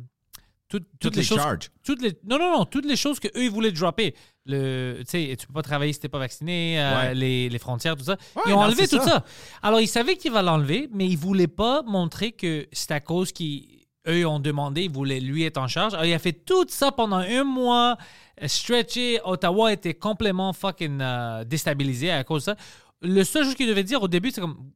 toutes, 0.66 0.86
toutes 0.98 1.14
les, 1.14 1.20
les 1.20 1.28
choses. 1.28 1.36
charges. 1.36 1.70
Toutes 1.84 2.00
les, 2.00 2.12
non, 2.24 2.38
non, 2.38 2.50
non, 2.56 2.64
toutes 2.64 2.86
les 2.86 2.96
choses 2.96 3.20
qu'eux, 3.20 3.30
ils 3.36 3.50
voulaient 3.50 3.70
dropper. 3.70 4.14
Le, 4.46 5.00
tu 5.00 5.04
sais, 5.10 5.36
tu 5.38 5.46
peux 5.46 5.52
pas 5.52 5.60
travailler 5.62 5.92
si 5.92 6.00
t'es 6.00 6.08
pas 6.08 6.18
vacciné, 6.18 6.80
euh, 6.80 6.96
Ouais. 6.96 7.14
les, 7.14 7.50
les 7.50 7.58
frontières, 7.58 7.96
tout 7.96 8.04
ça. 8.04 8.16
Ouais, 8.34 8.42
ils 8.46 8.52
ont 8.54 8.56
non, 8.56 8.62
enlevé 8.62 8.86
c'est 8.86 8.96
tout 8.96 9.04
ça. 9.04 9.10
ça. 9.10 9.24
Alors, 9.62 9.78
il 9.82 9.86
savait 9.88 10.16
qu'il 10.16 10.32
va 10.32 10.40
l'enlever, 10.40 10.88
mais 10.90 11.06
il 11.06 11.16
voulait 11.18 11.46
pas 11.48 11.82
montrer 11.82 12.32
que 12.32 12.66
c'est 12.72 12.92
à 12.92 13.00
cause 13.00 13.30
qu'eux 13.30 14.26
ont 14.26 14.40
demandé, 14.40 14.84
ils 14.84 14.90
voulaient 14.90 15.20
lui 15.20 15.44
être 15.44 15.58
en 15.58 15.68
charge. 15.68 15.92
Alors, 15.92 16.06
il 16.06 16.14
a 16.14 16.18
fait 16.18 16.32
tout 16.32 16.64
ça 16.68 16.92
pendant 16.92 17.16
un 17.18 17.44
mois, 17.44 17.98
euh, 18.42 18.48
stretché. 18.48 19.20
Ottawa 19.22 19.70
était 19.70 19.92
complètement 19.94 20.54
fucking 20.54 20.98
euh, 21.02 21.44
déstabilisé 21.44 22.10
à 22.10 22.24
cause 22.24 22.46
de 22.46 22.52
ça. 22.52 22.56
Le 23.02 23.22
seul 23.22 23.44
chose 23.44 23.54
qu'il 23.54 23.68
devait 23.68 23.84
dire 23.84 24.02
au 24.02 24.08
début, 24.08 24.30
c'est 24.30 24.40
comme, 24.40 24.70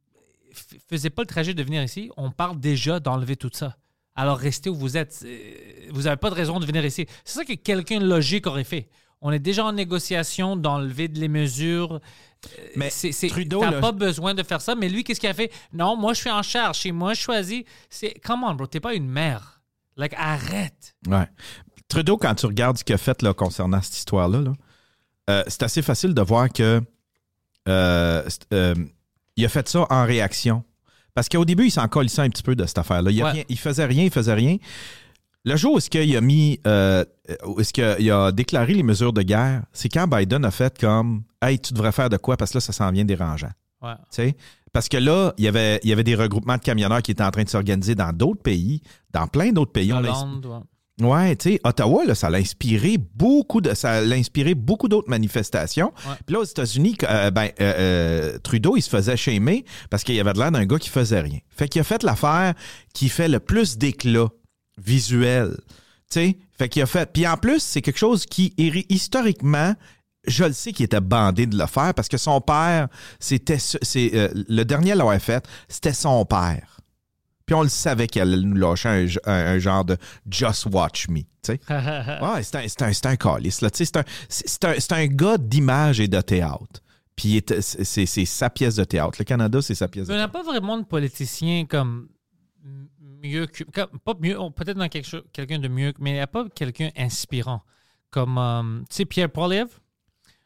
faisait 0.89 1.09
pas 1.09 1.21
le 1.21 1.27
trajet 1.27 1.53
de 1.53 1.63
venir 1.63 1.83
ici. 1.83 2.09
On 2.17 2.31
parle 2.31 2.59
déjà 2.59 2.99
d'enlever 2.99 3.35
tout 3.35 3.51
ça. 3.53 3.77
Alors, 4.15 4.37
restez 4.37 4.69
où 4.69 4.75
vous 4.75 4.97
êtes. 4.97 5.21
Euh, 5.25 5.89
Vous 5.91 6.03
n'avez 6.03 6.17
pas 6.17 6.29
de 6.29 6.35
raison 6.35 6.59
de 6.59 6.65
venir 6.65 6.83
ici. 6.85 7.05
C'est 7.23 7.39
ça 7.39 7.45
que 7.45 7.53
quelqu'un 7.53 7.99
logique 7.99 8.47
aurait 8.47 8.63
fait. 8.63 8.89
On 9.21 9.31
est 9.31 9.39
déjà 9.39 9.65
en 9.65 9.73
négociation 9.73 10.55
d'enlever 10.55 11.07
les 11.07 11.27
mesures. 11.27 11.99
Mais 12.75 12.89
c'est, 12.89 13.11
Trudeau, 13.27 13.59
t'as 13.59 13.79
pas 13.79 13.91
besoin 13.91 14.33
de 14.33 14.43
faire 14.43 14.61
ça. 14.61 14.75
Mais 14.75 14.87
lui, 14.89 15.03
qu'est-ce 15.03 15.19
qu'il 15.19 15.29
a 15.29 15.33
fait? 15.33 15.51
Non, 15.73 15.97
moi, 15.97 16.13
je 16.13 16.21
suis 16.21 16.31
en 16.31 16.41
charge. 16.41 16.77
Chez 16.79 16.91
moi, 16.91 17.13
je 17.13 17.21
choisis. 17.21 17.63
C'est, 17.89 18.13
come 18.23 18.43
on, 18.43 18.53
bro, 18.55 18.67
t'es 18.67 18.79
pas 18.79 18.93
une 18.93 19.09
mère. 19.09 19.61
Like, 19.97 20.13
arrête. 20.17 20.95
Ouais. 21.07 21.27
Trudeau, 21.89 22.17
quand 22.17 22.35
tu 22.35 22.45
regardes 22.45 22.77
ce 22.77 22.83
qu'il 22.83 22.95
a 22.95 22.97
fait 22.97 23.21
là, 23.21 23.33
concernant 23.33 23.81
cette 23.81 23.97
histoire-là, 23.97 24.41
là, 24.41 24.53
euh, 25.29 25.43
c'est 25.47 25.63
assez 25.63 25.81
facile 25.81 26.13
de 26.13 26.21
voir 26.21 26.49
que 26.49 26.81
euh, 27.67 28.29
euh, 28.53 28.75
il 29.39 29.45
a 29.45 29.49
fait 29.49 29.67
ça 29.69 29.85
en 29.89 30.05
réaction. 30.05 30.63
Parce 31.13 31.27
qu'au 31.29 31.43
début, 31.45 31.65
il 31.65 31.71
s'en 31.71 31.87
colissait 31.87 32.21
un 32.21 32.29
petit 32.29 32.43
peu 32.43 32.55
de 32.55 32.65
cette 32.65 32.77
affaire-là. 32.77 33.11
Il, 33.11 33.23
Ouais. 33.23 33.31
rien- 33.31 33.43
il 33.49 33.57
faisait 33.57 33.85
rien, 33.85 34.03
il 34.03 34.11
faisait 34.11 34.33
rien. 34.33 34.57
Le 35.45 35.55
jour 35.55 35.73
où 35.73 35.77
est-ce 35.77 35.89
qu'il 35.89 36.15
a 36.15 36.21
mis, 36.21 36.59
euh, 36.67 37.03
où 37.45 37.59
est-ce 37.59 37.73
qu'il 37.73 38.11
a 38.11 38.31
déclaré 38.31 38.73
les 38.73 38.83
mesures 38.83 39.13
de 39.13 39.21
guerre, 39.21 39.63
c'est 39.73 39.89
quand 39.89 40.07
Biden 40.07 40.43
a 40.45 40.51
fait 40.51 40.77
comme, 40.79 41.23
hey, 41.41 41.57
tu 41.59 41.73
devrais 41.73 41.91
faire 41.91 42.09
de 42.09 42.17
quoi? 42.17 42.37
Parce 42.37 42.51
que 42.51 42.57
là, 42.57 42.61
ça 42.61 42.73
s'en 42.73 42.91
vient 42.91 43.05
dérangeant. 43.05 43.51
Ouais. 43.81 43.93
Tu 43.95 44.01
sais? 44.11 44.35
Parce 44.73 44.87
que 44.89 44.97
là, 44.97 45.33
il 45.37 45.45
y, 45.45 45.47
avait, 45.47 45.79
il 45.83 45.89
y 45.89 45.93
avait 45.93 46.03
des 46.03 46.13
regroupements 46.15 46.57
de 46.57 46.61
camionneurs 46.61 47.01
qui 47.01 47.11
étaient 47.11 47.23
en 47.23 47.31
train 47.31 47.43
de 47.43 47.49
s'organiser 47.49 47.95
dans 47.95 48.11
d'autres 48.13 48.41
pays, 48.41 48.81
dans 49.11 49.27
plein 49.27 49.51
d'autres 49.51 49.71
pays. 49.71 49.91
On 49.93 50.03
ouais. 50.99 51.35
Tu 51.35 51.51
sais, 51.53 51.61
Ottawa, 51.63 52.05
là, 52.05 52.15
ça 52.15 52.29
l'a 52.29 52.37
inspiré 52.39 52.97
beaucoup 52.97 53.61
de, 53.61 53.73
ça 53.73 54.01
l'a 54.01 54.15
inspiré 54.15 54.53
beaucoup 54.55 54.87
d'autres 54.87 55.09
manifestations. 55.09 55.93
Ouais. 56.07 56.15
Puis 56.25 56.33
là, 56.35 56.39
aux 56.41 56.45
États-Unis, 56.45 56.97
euh, 57.03 57.31
ben, 57.31 57.49
euh, 57.61 57.73
euh, 57.77 58.37
Trudeau, 58.39 58.75
il 58.77 58.81
se 58.81 58.89
faisait 58.89 59.17
shamer 59.17 59.65
parce 59.89 60.03
qu'il 60.03 60.19
avait 60.19 60.33
de 60.33 60.39
l'air 60.39 60.51
d'un 60.51 60.65
gars 60.65 60.77
qui 60.79 60.89
faisait 60.89 61.21
rien. 61.21 61.39
Fait 61.49 61.67
qu'il 61.67 61.81
a 61.81 61.83
fait 61.83 62.03
l'affaire 62.03 62.53
qui 62.93 63.09
fait 63.09 63.27
le 63.27 63.39
plus 63.39 63.77
d'éclat 63.77 64.27
visuel. 64.77 65.55
Tu 66.11 66.19
sais, 66.19 66.37
fait 66.57 66.69
qu'il 66.69 66.81
a 66.81 66.85
fait. 66.85 67.11
Puis 67.11 67.27
en 67.27 67.37
plus, 67.37 67.61
c'est 67.61 67.81
quelque 67.81 67.99
chose 67.99 68.25
qui, 68.25 68.53
historiquement, 68.89 69.75
je 70.27 70.43
le 70.43 70.53
sais 70.53 70.73
qu'il 70.73 70.85
était 70.85 70.99
bandé 71.01 71.45
de 71.45 71.57
le 71.57 71.65
faire 71.65 71.93
parce 71.93 72.07
que 72.07 72.17
son 72.17 72.41
père, 72.41 72.87
c'était, 73.19 73.59
ce- 73.59 73.77
c'est 73.81 74.11
euh, 74.15 74.29
le 74.49 74.63
dernier 74.63 74.91
à 74.91 74.95
l'avoir 74.95 75.19
fait, 75.19 75.45
c'était 75.67 75.93
son 75.93 76.25
père. 76.25 76.78
Puis 77.49 77.55
on 77.55 77.63
le 77.63 77.69
savait 77.69 78.05
qu'elle 78.05 78.31
allait 78.31 78.43
nous 78.45 78.53
lâcher 78.53 78.89
un, 78.89 79.05
un- 79.25 79.45
un 79.55 79.57
genre 79.57 79.83
de 79.83 79.97
Just 80.29 80.67
Watch 80.67 81.07
Me. 81.09 81.21
Ouais, 81.49 82.43
c'est 82.43 82.55
un, 82.57 82.85
un, 82.87 82.93
c'est 82.93 83.05
un 83.07 83.15
calice, 83.15 83.65
C'est 84.29 84.91
un, 84.93 85.07
gars 85.07 85.39
d'image 85.39 85.99
et 85.99 86.07
de 86.07 86.21
théâtre. 86.21 86.79
Puis 87.15 87.43
c'est 87.49 88.05
sa 88.25 88.51
pièce 88.51 88.75
de 88.75 88.83
théâtre. 88.83 89.15
Le 89.17 89.25
Canada, 89.25 89.63
c'est 89.63 89.73
sa 89.73 89.87
pièce 89.87 90.05
de 90.05 90.11
Mais 90.13 90.19
on 90.19 90.21
n'a 90.21 90.27
théâtre. 90.27 90.45
pas 90.45 90.51
vraiment 90.51 90.77
de 90.77 90.83
politicien 90.83 91.65
comme 91.65 92.09
mieux 93.23 93.47
que. 93.47 93.63
comme- 93.63 93.97
pas 94.05 94.13
mieux, 94.21 94.37
peut-être 94.55 94.77
dans 94.77 94.87
quelque 94.89 95.07
chose- 95.07 95.23
quelqu'un 95.33 95.57
de 95.57 95.67
mieux, 95.69 95.91
mais 95.99 96.11
il 96.11 96.13
n'y 96.13 96.19
a 96.19 96.27
pas 96.27 96.45
quelqu'un 96.53 96.91
inspirant. 96.95 97.63
Comme, 98.11 98.37
euh, 98.37 98.81
tu 98.81 98.97
sais, 98.97 99.05
Pierre 99.05 99.31
Poilievre. 99.31 99.71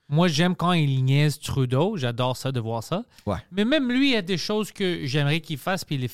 Moi, 0.07 0.29
j'aime 0.29 0.55
quand 0.55 0.71
il 0.71 1.03
niaise 1.03 1.37
Trudeau. 1.37 1.97
J'adore 1.97 2.37
ça, 2.37 2.53
de 2.53 2.61
voir 2.61 2.81
ça. 2.81 3.03
Ouais. 3.25 3.39
Mais 3.51 3.65
même 3.65 3.91
lui, 3.91 4.11
il 4.11 4.13
y 4.13 4.17
a 4.17 4.21
des 4.21 4.37
choses 4.37 4.71
que 4.71 5.05
j'aimerais 5.05 5.41
qu'il 5.41 5.57
fasse, 5.57 5.83
puis 5.83 5.95
il 5.95 6.01
ne 6.03 6.07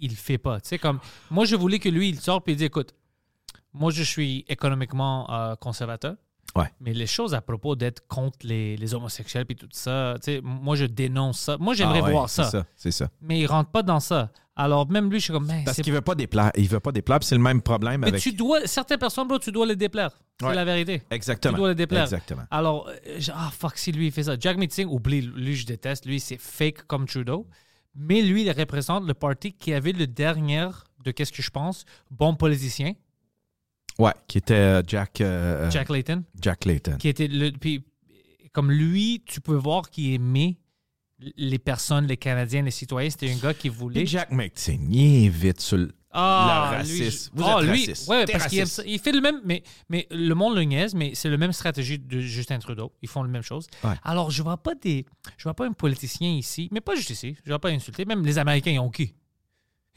il 0.00 0.10
le 0.10 0.16
fait 0.16 0.38
pas. 0.38 0.60
Tu 0.60 0.68
sais, 0.68 0.78
comme, 0.78 0.98
moi, 1.30 1.44
je 1.44 1.56
voulais 1.56 1.78
que 1.78 1.88
lui, 1.88 2.08
il 2.08 2.20
sorte, 2.20 2.44
puis 2.44 2.54
il 2.54 2.56
dit 2.56 2.64
écoute, 2.64 2.94
moi, 3.72 3.90
je 3.90 4.02
suis 4.02 4.44
économiquement 4.48 5.30
euh, 5.30 5.54
conservateur. 5.56 6.16
Ouais. 6.54 6.72
Mais 6.80 6.94
les 6.94 7.06
choses 7.06 7.34
à 7.34 7.42
propos 7.42 7.76
d'être 7.76 8.06
contre 8.06 8.38
les, 8.44 8.78
les 8.78 8.94
homosexuels 8.94 9.44
puis 9.44 9.56
tout 9.56 9.68
ça, 9.72 10.14
moi, 10.42 10.74
je 10.74 10.86
dénonce 10.86 11.38
ça. 11.38 11.58
Moi, 11.58 11.74
j'aimerais 11.74 12.00
Ah 12.02 12.06
ouais, 12.06 12.12
voir 12.12 12.30
ça. 12.30 12.44
ça, 12.44 12.64
c'est 12.76 12.92
ça. 12.92 13.10
Mais 13.20 13.40
il 13.40 13.46
rentre 13.46 13.70
pas 13.70 13.82
dans 13.82 14.00
ça. 14.00 14.30
Alors, 14.58 14.88
même 14.90 15.10
lui, 15.10 15.18
je 15.18 15.24
suis 15.24 15.32
comme, 15.34 15.46
mais 15.46 15.64
Parce 15.66 15.82
qu'il 15.82 15.92
veut 15.92 16.00
pas 16.00 16.14
déplaire. 16.14 16.50
Il 16.56 16.66
veut 16.66 16.80
pas 16.80 16.92
déplaire, 16.92 17.18
c'est 17.20 17.34
le 17.34 17.42
même 17.42 17.60
problème 17.60 18.00
Mais 18.00 18.08
avec. 18.08 18.22
tu 18.22 18.32
dois, 18.32 18.66
certaines 18.66 18.98
personnes, 18.98 19.28
bro, 19.28 19.38
tu 19.38 19.52
dois 19.52 19.66
les 19.66 19.76
déplaire. 19.76 20.12
C'est 20.40 20.46
Ouais. 20.46 20.54
la 20.54 20.64
vérité. 20.64 21.02
Exactement. 21.10 21.52
Tu 21.52 21.58
dois 21.58 21.68
les 21.70 21.74
déplaire. 21.74 22.04
Exactement. 22.04 22.44
Alors, 22.50 22.88
euh, 23.06 23.18
ah, 23.34 23.50
fuck, 23.52 23.76
si 23.76 23.92
lui, 23.92 24.06
il 24.06 24.12
fait 24.12 24.22
ça. 24.22 24.36
Jack 24.40 24.56
Meeting, 24.56 24.86
oublie, 24.88 25.20
lui, 25.20 25.56
je 25.56 25.66
déteste. 25.66 26.06
Lui, 26.06 26.20
c'est 26.20 26.38
fake 26.40 26.86
comme 26.86 27.04
Trudeau. 27.06 27.46
Mais 27.96 28.22
lui, 28.22 28.42
il 28.44 28.50
représente 28.50 29.06
le 29.06 29.14
parti 29.14 29.52
qui 29.52 29.72
avait 29.72 29.92
le 29.92 30.06
dernier, 30.06 30.68
de 31.04 31.10
qu'est-ce 31.10 31.32
que 31.32 31.42
je 31.42 31.50
pense, 31.50 31.84
bon 32.10 32.34
politicien, 32.34 32.92
Ouais, 33.98 34.12
qui 34.28 34.38
était 34.38 34.54
euh, 34.54 34.82
Jack, 34.86 35.20
euh, 35.22 35.70
Jack 35.70 35.88
Layton, 35.88 36.22
Jack 36.40 36.66
Layton. 36.66 36.96
qui 36.98 37.08
était 37.08 37.28
le. 37.28 37.50
Puis, 37.52 37.82
comme 38.52 38.70
lui, 38.70 39.22
tu 39.24 39.40
peux 39.40 39.54
voir 39.54 39.88
qu'il 39.88 40.12
aimait 40.12 40.58
les 41.36 41.58
personnes, 41.58 42.06
les 42.06 42.18
Canadiens, 42.18 42.62
les 42.62 42.70
citoyens. 42.70 43.08
C'était 43.08 43.32
un 43.32 43.36
gars 43.38 43.54
qui 43.54 43.70
voulait. 43.70 44.02
Et 44.02 44.06
Jack 44.06 44.28
il 44.30 45.24
est 45.24 45.28
vite 45.28 45.60
sur 45.60 45.78
le. 45.78 45.92
Ah, 46.18 46.78
Le 46.82 46.88
lui, 46.88 47.04
raciste. 47.04 47.30
Vous 47.34 47.44
Ah, 47.44 47.58
êtes 47.60 47.68
lui, 47.68 47.86
raciste. 47.86 48.08
ouais, 48.08 48.24
T'es 48.24 48.32
parce 48.32 48.46
qu'il 48.46 48.58
aime 48.58 48.62
raciste. 48.64 48.76
ça. 48.82 48.86
Il 48.86 48.98
fait 48.98 49.12
le 49.12 49.20
même, 49.20 49.40
mais, 49.44 49.62
mais 49.88 50.06
le 50.10 50.34
monde 50.34 50.54
le 50.56 50.62
niaise, 50.64 50.94
mais 50.94 51.14
c'est 51.14 51.28
la 51.28 51.36
même 51.36 51.52
stratégie 51.52 51.98
de 51.98 52.20
Justin 52.20 52.58
Trudeau. 52.58 52.92
Ils 53.02 53.08
font 53.08 53.22
la 53.22 53.28
même 53.28 53.42
chose. 53.42 53.66
Ouais. 53.84 53.94
Alors, 54.02 54.30
je 54.30 54.42
vois 54.42 54.56
pas 54.56 54.74
des, 54.74 55.04
je 55.36 55.42
vois 55.44 55.54
pas 55.54 55.66
un 55.66 55.72
politicien 55.72 56.30
ici, 56.30 56.68
mais 56.72 56.80
pas 56.80 56.94
juste 56.94 57.10
ici. 57.10 57.36
Je 57.44 57.50
vois 57.50 57.58
pas 57.58 57.68
insulter. 57.68 58.04
Même 58.06 58.24
les 58.24 58.38
Américains, 58.38 58.70
ils 58.72 58.78
ont 58.80 58.90
qui? 58.90 59.14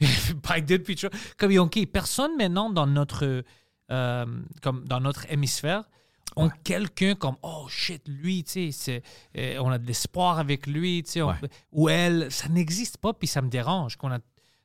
Biden, 0.00 0.82
puis 0.82 0.96
comme 1.36 1.50
ils 1.52 1.58
ont 1.60 1.68
qui? 1.68 1.86
Personne 1.86 2.36
maintenant 2.38 2.70
dans 2.70 2.86
notre, 2.86 3.44
euh, 3.90 4.26
comme 4.62 4.84
dans 4.86 5.00
notre 5.00 5.30
hémisphère 5.32 5.84
ont 6.36 6.48
quelqu'un 6.62 7.16
comme 7.16 7.34
oh 7.42 7.66
shit 7.68 8.02
lui 8.06 8.44
tu 8.44 8.70
sais 8.70 9.02
euh, 9.36 9.58
on 9.60 9.68
a 9.70 9.78
de 9.78 9.86
l'espoir 9.86 10.38
avec 10.38 10.68
lui 10.68 11.02
tu 11.02 11.10
sais 11.10 11.22
Ouais. 11.22 11.34
ou 11.72 11.88
elle 11.88 12.30
ça 12.30 12.48
n'existe 12.48 12.98
pas 12.98 13.12
puis 13.12 13.26
ça 13.26 13.42
me 13.42 13.48
dérange 13.48 13.96
qu'on 13.96 14.12
a 14.12 14.20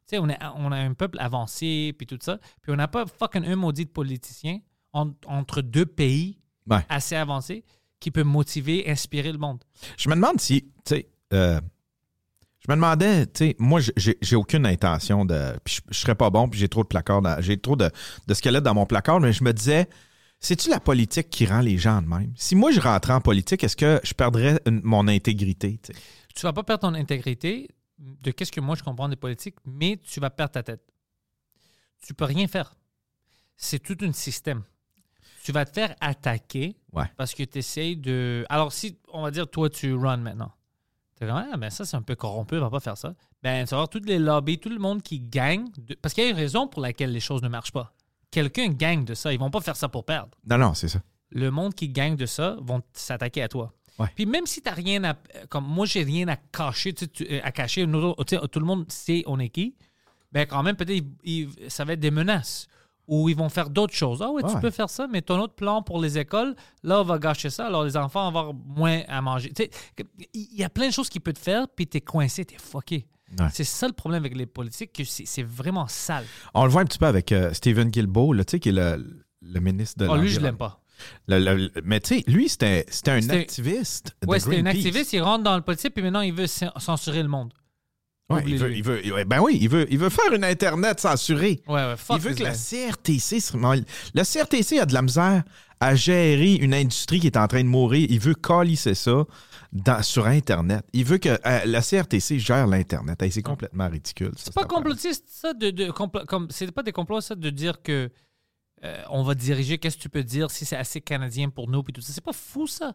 sais, 0.07 0.17
on, 0.19 0.29
a, 0.29 0.53
on 0.57 0.71
a 0.71 0.77
un 0.77 0.93
peuple 0.93 1.17
avancé, 1.19 1.93
puis 1.97 2.05
tout 2.07 2.17
ça. 2.21 2.37
Puis 2.61 2.71
on 2.71 2.75
n'a 2.75 2.87
pas 2.87 3.05
fucking 3.05 3.45
un 3.45 3.55
maudit 3.55 3.85
de 3.85 3.89
politicien 3.91 4.59
en- 4.93 5.11
entre 5.27 5.61
deux 5.61 5.85
pays 5.85 6.39
assez 6.89 7.15
avancés 7.15 7.63
qui 7.99 8.11
peut 8.11 8.23
motiver, 8.23 8.89
inspirer 8.89 9.31
le 9.31 9.37
monde. 9.37 9.63
Je 9.97 10.09
me 10.09 10.15
demande 10.15 10.39
si, 10.39 10.63
tu 10.63 10.69
sais, 10.87 11.07
euh, 11.33 11.59
je 12.59 12.71
me 12.71 12.75
demandais, 12.75 13.25
tu 13.27 13.31
sais, 13.35 13.55
moi, 13.59 13.79
j'ai 13.95 14.35
aucune 14.35 14.65
intention 14.65 15.23
de. 15.25 15.53
Puis 15.63 15.75
je, 15.87 15.93
je 15.93 15.99
serais 15.99 16.15
pas 16.15 16.29
bon, 16.31 16.49
puis 16.49 16.59
j'ai 16.59 16.67
trop 16.69 16.81
de 16.83 16.87
placards, 16.87 17.21
j'ai 17.41 17.57
trop 17.59 17.75
de, 17.75 17.89
de 18.27 18.33
squelettes 18.33 18.63
dans 18.63 18.73
mon 18.73 18.85
placard, 18.87 19.19
mais 19.19 19.33
je 19.33 19.43
me 19.43 19.53
disais, 19.53 19.87
c'est-tu 20.39 20.69
la 20.69 20.79
politique 20.79 21.29
qui 21.29 21.45
rend 21.45 21.59
les 21.61 21.77
gens 21.77 22.01
de 22.01 22.07
même? 22.07 22.33
Si 22.35 22.55
moi, 22.55 22.71
je 22.71 22.79
rentrais 22.79 23.13
en 23.13 23.21
politique, 23.21 23.63
est-ce 23.63 23.75
que 23.75 23.99
je 24.03 24.13
perdrais 24.13 24.59
une- 24.65 24.81
mon 24.83 25.07
intégrité? 25.07 25.79
tu? 25.83 25.91
Tu 26.35 26.41
vas 26.41 26.53
pas 26.53 26.63
perdre 26.63 26.81
ton 26.89 26.93
intégrité 26.95 27.69
de 27.97 28.31
qu'est-ce 28.31 28.51
que 28.51 28.61
moi 28.61 28.75
je 28.75 28.83
comprends 28.83 29.07
des 29.09 29.15
politiques, 29.15 29.55
mais 29.65 29.97
tu 29.97 30.19
vas 30.19 30.29
perdre 30.29 30.51
ta 30.53 30.63
tête. 30.63 30.83
Tu 32.05 32.13
peux 32.13 32.25
rien 32.25 32.47
faire. 32.47 32.75
C'est 33.57 33.79
tout 33.79 33.97
un 34.01 34.11
système. 34.11 34.63
Tu 35.43 35.51
vas 35.51 35.65
te 35.65 35.71
faire 35.71 35.95
attaquer 36.01 36.75
Ouais. 36.91 37.05
parce 37.17 37.33
que 37.33 37.43
tu 37.43 37.59
essayes 37.59 37.95
de. 37.97 38.45
Alors, 38.49 38.73
si 38.73 38.97
on 39.13 39.21
va 39.21 39.31
dire, 39.31 39.49
toi, 39.49 39.69
tu 39.69 39.93
run 39.93 40.17
maintenant. 40.17 40.51
Tu 41.19 41.25
comme, 41.25 41.35
ah, 41.51 41.55
ben 41.57 41.69
ça, 41.69 41.85
c'est 41.85 41.95
un 41.95 42.01
peu 42.01 42.15
corrompu, 42.15 42.55
on 42.57 42.61
va 42.61 42.69
pas 42.69 42.79
faire 42.81 42.97
ça. 42.97 43.13
Ben, 43.41 43.63
tu 43.65 43.71
vas 43.71 43.77
voir 43.77 43.89
tous 43.89 44.01
les 44.03 44.19
lobbies, 44.19 44.59
tout 44.59 44.69
le 44.69 44.79
monde 44.79 45.01
qui 45.01 45.19
gagne. 45.21 45.65
de- 45.77 45.95
Parce 45.95 46.13
qu'il 46.13 46.23
y 46.25 46.27
a 46.27 46.29
une 46.31 46.35
raison 46.35 46.67
pour 46.67 46.81
laquelle 46.81 47.11
les 47.11 47.19
choses 47.21 47.41
ne 47.41 47.47
marchent 47.47 47.71
pas. 47.71 47.93
Quelqu'un 48.31 48.67
gagne 48.67 49.05
de 49.05 49.13
ça. 49.13 49.31
Ils 49.31 49.39
vont 49.39 49.49
pas 49.51 49.61
faire 49.61 49.77
ça 49.77 49.87
pour 49.87 50.03
perdre 50.03 50.37
Non, 50.45 50.57
non, 50.57 50.73
c'est 50.73 50.89
ça. 50.89 50.99
le 51.29 51.49
monde 51.51 51.73
qui 51.73 51.87
gagne 51.89 52.17
de 52.17 52.25
ça 52.25 52.57
vont 52.59 52.81
s'attaquer 52.91 53.43
à 53.43 53.47
toi. 53.47 53.73
Ouais. 53.99 54.07
Puis 54.15 54.25
même 54.25 54.45
si 54.45 54.61
tu 54.61 54.67
n'as 54.69 54.75
rien 54.75 55.03
à. 55.05 55.15
Comme 55.49 55.65
moi, 55.65 55.85
j'ai 55.85 56.03
rien 56.03 56.27
à 56.27 56.35
cacher, 56.35 56.93
tu 56.93 57.07
tu- 57.07 57.25
euh, 57.29 57.39
à 57.43 57.51
cacher, 57.51 57.85
nous 57.85 58.13
tu 58.27 58.35
tout 58.51 58.59
le 58.59 58.65
monde 58.65 58.85
sait 58.91 59.23
on 59.25 59.39
est 59.39 59.49
qui, 59.49 59.75
ben 60.31 60.45
quand 60.45 60.61
même, 60.63 60.75
peut-être, 60.75 61.05
ça 61.69 61.85
va 61.85 61.93
être 61.93 61.99
des 61.99 62.11
menaces. 62.11 62.67
Ou 63.07 63.29
ils 63.29 63.35
vont 63.35 63.49
faire 63.49 63.69
d'autres 63.69 63.93
choses. 63.93 64.23
Ah 64.23 64.31
oui, 64.33 64.41
tu 64.43 64.51
Ouais. 64.55 64.59
peux 64.59 64.71
faire 64.71 64.89
ça, 64.89 65.05
mais 65.07 65.21
ton 65.21 65.39
autre 65.39 65.53
plan 65.53 65.83
pour 65.83 66.01
les 66.01 66.17
écoles, 66.17 66.55
là, 66.81 67.01
on 67.01 67.03
va 67.03 67.19
gâcher 67.19 67.51
ça. 67.51 67.67
Alors, 67.67 67.83
les 67.83 67.95
enfants 67.95 68.31
vont 68.31 68.39
avoir 68.39 68.53
moins 68.55 69.01
à 69.07 69.21
manger. 69.21 69.53
Tu 69.53 69.69
il 70.33 70.55
y 70.55 70.63
a 70.63 70.69
plein 70.69 70.87
de 70.87 70.91
choses 70.91 71.07
qui 71.09 71.19
peuvent 71.19 71.35
te 71.35 71.39
faire, 71.39 71.67
puis 71.69 71.85
tu 71.85 71.97
es 71.97 72.01
coincé, 72.01 72.43
tu 72.45 72.55
es 72.55 72.57
fucké. 72.57 73.05
Ouais. 73.39 73.45
C'est 73.53 73.63
ça 73.63 73.85
le 73.87 73.93
problème 73.93 74.23
avec 74.23 74.35
les 74.35 74.47
politiques, 74.47 74.91
que 74.91 75.03
c'est 75.03 75.43
vraiment 75.43 75.87
sale. 75.87 76.25
On 76.55 76.63
le 76.65 76.71
voit 76.71 76.81
un 76.81 76.85
petit 76.85 76.97
peu 76.97 77.05
avec 77.05 77.31
euh, 77.31 77.53
Stephen 77.53 77.89
Guilbeault, 77.89 78.33
là, 78.33 78.43
tu 78.43 78.51
sais, 78.51 78.59
qui 78.59 78.69
est 78.69 78.71
le, 78.71 79.23
le 79.41 79.59
ministre 79.59 79.99
de 80.03 80.07
Oh, 80.09 80.15
lui, 80.15 80.29
je 80.29 80.39
l'aime 80.39 80.57
pas. 80.57 80.81
Le- 81.27 81.69
mais 81.83 81.99
tu 81.99 82.17
sais, 82.17 82.23
lui, 82.27 82.49
c'était 82.49 82.85
un 83.07 83.29
activiste. 83.29 84.15
Ouais, 84.27 84.39
c'était 84.39 84.59
un 84.59 84.65
activiste, 84.65 85.13
il 85.13 85.21
rentre 85.21 85.43
dans 85.43 85.55
le 85.55 85.61
politique, 85.61 85.93
puis 85.93 86.03
maintenant, 86.03 86.21
il 86.21 86.33
veut 86.33 86.45
cen- 86.47 86.71
censurer 86.79 87.21
le 87.23 87.29
monde. 87.29 87.53
Ouais, 88.27 88.43
il 88.47 88.57
veut, 88.57 88.75
il 88.75 88.83
veut- 88.83 89.23
ben 89.25 89.39
oui, 89.39 89.59
il 89.61 89.69
veut, 89.69 89.85
il 89.91 89.99
veut 89.99 90.09
faire 90.09 90.33
une 90.33 90.43
Internet 90.43 90.99
censurée. 90.99 91.61
Ouais, 91.67 91.75
ouais, 91.75 91.95
fuck 91.95 92.17
il 92.17 92.23
veut 92.23 92.33
que 92.33 92.41
la. 92.43 92.53
CRTC 92.53 93.39
Le 94.15 94.23
CRTC 94.23 94.79
a 94.79 94.85
de 94.87 94.93
la 94.95 95.03
misère 95.03 95.43
à 95.79 95.93
gérer 95.93 96.53
une 96.55 96.73
industrie 96.73 97.19
qui 97.19 97.27
est 97.27 97.37
en 97.37 97.47
train 97.47 97.61
de 97.61 97.67
mourir. 97.67 98.07
Il 98.09 98.19
veut 98.19 98.33
calisser 98.33 98.95
ça 98.95 99.25
dans- 99.71 100.01
sur 100.01 100.25
Internet. 100.25 100.83
Il 100.93 101.05
veut 101.05 101.19
que 101.19 101.29
euh, 101.29 101.65
la 101.65 101.81
CRTC 101.83 102.39
gère 102.39 102.65
l'Internet. 102.65 103.21
Hey, 103.21 103.31
c'est 103.31 103.43
complètement 103.43 103.89
ridicule. 103.89 104.31
C'est 104.37 104.53
pas 104.55 104.63
complotiste, 104.63 105.25
ça, 105.27 105.53
de, 105.53 105.69
de 105.69 105.91
complo- 105.91 106.25
comme 106.25 106.47
c'est 106.49 106.71
pas 106.71 106.81
des 106.81 106.93
complots, 106.93 107.21
ça, 107.21 107.35
de 107.35 107.49
dire 107.51 107.83
que 107.83 108.09
euh, 108.85 109.03
on 109.09 109.23
va 109.23 109.35
diriger, 109.35 109.77
qu'est-ce 109.77 109.97
que 109.97 110.01
tu 110.01 110.09
peux 110.09 110.23
dire 110.23 110.51
si 110.51 110.65
c'est 110.65 110.75
assez 110.77 111.01
canadien 111.01 111.49
pour 111.49 111.69
nous, 111.69 111.81
puis 111.83 111.91
tout 111.93 112.01
ça. 112.01 112.13
C'est 112.13 112.23
pas 112.23 112.33
fou, 112.33 112.67
ça. 112.67 112.93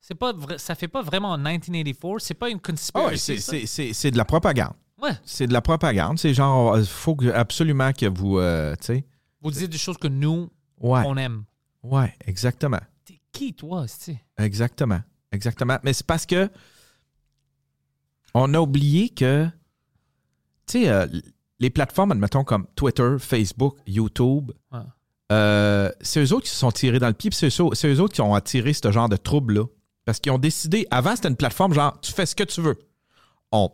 C'est 0.00 0.14
pas 0.14 0.32
vrai, 0.32 0.58
ça 0.58 0.74
fait 0.74 0.88
pas 0.88 1.02
vraiment 1.02 1.30
en 1.30 1.38
1984. 1.38 2.20
C'est 2.20 2.34
pas 2.34 2.50
une 2.50 2.58
Ah 2.58 2.66
conspiracy. 2.66 3.32
ouais, 3.32 3.38
c'est- 3.38 3.66
ça. 3.66 3.82
c'est 3.94 4.10
de 4.10 4.16
la 4.18 4.24
propagande. 4.24 4.74
Ouais. 5.02 5.12
C'est 5.24 5.46
de 5.46 5.52
la 5.52 5.60
propagande. 5.62 6.18
C'est 6.18 6.34
genre, 6.34 6.78
il 6.78 6.86
faut 6.86 7.16
que- 7.16 7.26
absolument 7.26 7.92
que 7.92 8.06
vous. 8.06 8.38
euh. 8.38 8.74
Vous 9.40 9.50
dites 9.50 9.70
des 9.70 9.78
choses 9.78 9.98
que 9.98 10.08
nous, 10.08 10.50
Ouais. 10.80 11.02
on 11.06 11.16
aime. 11.16 11.44
Ouais, 11.82 12.14
exactement. 12.26 12.80
T'es 13.04 13.20
qui, 13.32 13.52
toi, 13.54 13.86
tu 14.02 14.16
Exactement. 14.38 15.00
Exactement. 15.32 15.78
Mais 15.82 15.92
c'est 15.92 16.06
parce 16.06 16.24
que 16.26 16.48
on 18.34 18.52
a 18.54 18.60
oublié 18.60 19.08
que, 19.10 19.46
tu 20.66 20.82
sais, 20.82 20.88
euh, 20.88 21.06
les 21.60 21.70
plateformes, 21.70 22.12
admettons, 22.12 22.44
comme 22.44 22.66
Twitter, 22.74 23.16
Facebook, 23.18 23.76
YouTube, 23.86 24.52
Ouais. 24.72 24.80
Euh, 25.32 25.90
c'est 26.00 26.22
eux 26.22 26.32
autres 26.32 26.44
qui 26.44 26.50
se 26.50 26.58
sont 26.58 26.72
tirés 26.72 26.98
dans 26.98 27.08
le 27.08 27.14
pied, 27.14 27.30
puis 27.30 27.38
c'est 27.38 27.48
eux, 27.60 28.00
autres 28.00 28.14
qui 28.14 28.20
ont 28.20 28.34
attiré 28.34 28.72
ce 28.72 28.90
genre 28.90 29.08
de 29.08 29.16
trouble-là. 29.16 29.64
Parce 30.04 30.20
qu'ils 30.20 30.32
ont 30.32 30.38
décidé, 30.38 30.86
avant, 30.90 31.16
c'était 31.16 31.28
une 31.28 31.36
plateforme 31.36 31.72
genre, 31.72 31.98
tu 32.00 32.12
fais 32.12 32.26
ce 32.26 32.34
que 32.34 32.44
tu 32.44 32.60
veux. 32.60 32.78
On, 33.52 33.70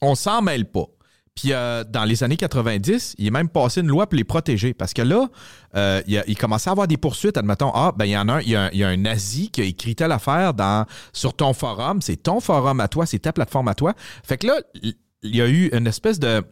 on 0.00 0.14
s'en 0.14 0.42
mêle 0.42 0.70
pas. 0.70 0.86
Puis 1.34 1.52
euh, 1.52 1.82
dans 1.84 2.04
les 2.04 2.22
années 2.22 2.36
90, 2.36 3.16
il 3.18 3.26
est 3.26 3.30
même 3.30 3.48
passé 3.48 3.80
une 3.80 3.88
loi 3.88 4.08
pour 4.08 4.16
les 4.16 4.24
protéger. 4.24 4.72
Parce 4.72 4.92
que 4.94 5.02
là, 5.02 5.28
euh, 5.74 6.00
il 6.06 6.36
commençait 6.38 6.70
à 6.70 6.72
avoir 6.72 6.86
des 6.86 6.96
poursuites. 6.96 7.36
Admettons, 7.36 7.72
ah, 7.74 7.92
ben 7.96 8.04
il 8.04 8.12
y 8.12 8.16
en 8.16 8.28
a 8.28 8.34
un, 8.34 8.40
il 8.40 8.50
y 8.50 8.56
a 8.56 8.64
un, 8.64 8.70
il 8.72 8.78
y 8.78 8.84
a 8.84 8.88
un 8.88 8.96
nazi 8.96 9.50
qui 9.50 9.60
a 9.60 9.64
écrit 9.64 9.96
telle 9.96 10.12
affaire 10.12 10.54
dans, 10.54 10.86
sur 11.12 11.34
ton 11.34 11.52
forum. 11.52 12.02
C'est 12.02 12.16
ton 12.16 12.40
forum 12.40 12.78
à 12.80 12.88
toi, 12.88 13.04
c'est 13.06 13.18
ta 13.18 13.32
plateforme 13.32 13.68
à 13.68 13.74
toi. 13.74 13.94
Fait 14.22 14.38
que 14.38 14.46
là, 14.46 14.60
il 14.82 15.36
y 15.36 15.40
a 15.40 15.48
eu 15.48 15.68
une 15.72 15.86
espèce 15.86 16.20
de. 16.20 16.44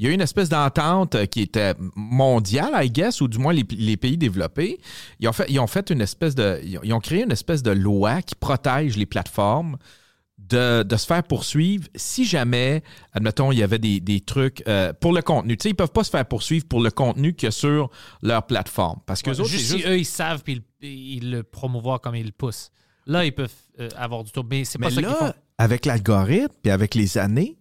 Il 0.00 0.06
y 0.06 0.08
a 0.08 0.12
eu 0.12 0.14
une 0.14 0.22
espèce 0.22 0.48
d'entente 0.48 1.14
euh, 1.14 1.26
qui 1.26 1.42
était 1.42 1.74
mondiale, 1.94 2.70
I 2.74 2.90
guess, 2.90 3.20
ou 3.20 3.28
du 3.28 3.36
moins 3.36 3.52
les, 3.52 3.66
les 3.70 3.98
pays 3.98 4.16
développés. 4.16 4.80
Ils 5.20 5.28
ont, 5.28 5.32
fait, 5.34 5.44
ils 5.50 5.60
ont 5.60 5.66
fait 5.66 5.90
une 5.90 6.00
espèce 6.00 6.34
de. 6.34 6.58
Ils 6.64 6.92
ont, 6.94 7.00
créé 7.00 7.22
une 7.22 7.32
espèce 7.32 7.62
de 7.62 7.70
loi 7.70 8.22
qui 8.22 8.34
protège 8.34 8.96
les 8.96 9.04
plateformes 9.04 9.76
de, 10.38 10.82
de 10.84 10.96
se 10.96 11.04
faire 11.04 11.22
poursuivre 11.22 11.84
si 11.94 12.24
jamais, 12.24 12.82
admettons, 13.12 13.52
il 13.52 13.58
y 13.58 13.62
avait 13.62 13.78
des, 13.78 14.00
des 14.00 14.22
trucs 14.22 14.62
euh, 14.66 14.94
pour 14.98 15.12
le 15.12 15.20
contenu. 15.20 15.58
Tu 15.58 15.64
sais, 15.64 15.68
ils 15.68 15.74
peuvent 15.74 15.92
pas 15.92 16.02
se 16.02 16.10
faire 16.10 16.24
poursuivre 16.24 16.64
pour 16.66 16.80
le 16.80 16.90
contenu 16.90 17.34
qu'il 17.34 17.46
y 17.46 17.48
a 17.48 17.52
sur 17.52 17.90
leur 18.22 18.46
plateforme. 18.46 19.00
Parce 19.04 19.20
que 19.20 19.32
autres, 19.32 19.44
juste 19.44 19.66
si 19.66 19.76
juste- 19.80 19.86
eux, 19.86 19.98
ils 19.98 20.06
savent, 20.06 20.42
puis 20.42 20.62
ils, 20.80 21.16
ils 21.18 21.30
le 21.30 21.42
promouvoir 21.42 22.00
comme 22.00 22.16
ils 22.16 22.24
le 22.24 22.32
poussent. 22.32 22.70
Là, 23.06 23.26
ils 23.26 23.32
peuvent 23.34 23.52
euh, 23.78 23.90
avoir 23.98 24.24
du 24.24 24.32
tour. 24.32 24.46
Mais 24.50 24.64
c'est 24.64 24.78
pas 24.78 24.88
Mais 24.88 24.94
ça 24.94 25.02
qu'ils 25.02 25.10
font. 25.10 25.24
là, 25.26 25.36
avec 25.58 25.84
l'algorithme, 25.84 26.54
puis 26.62 26.72
avec 26.72 26.94
les 26.94 27.18
années, 27.18 27.58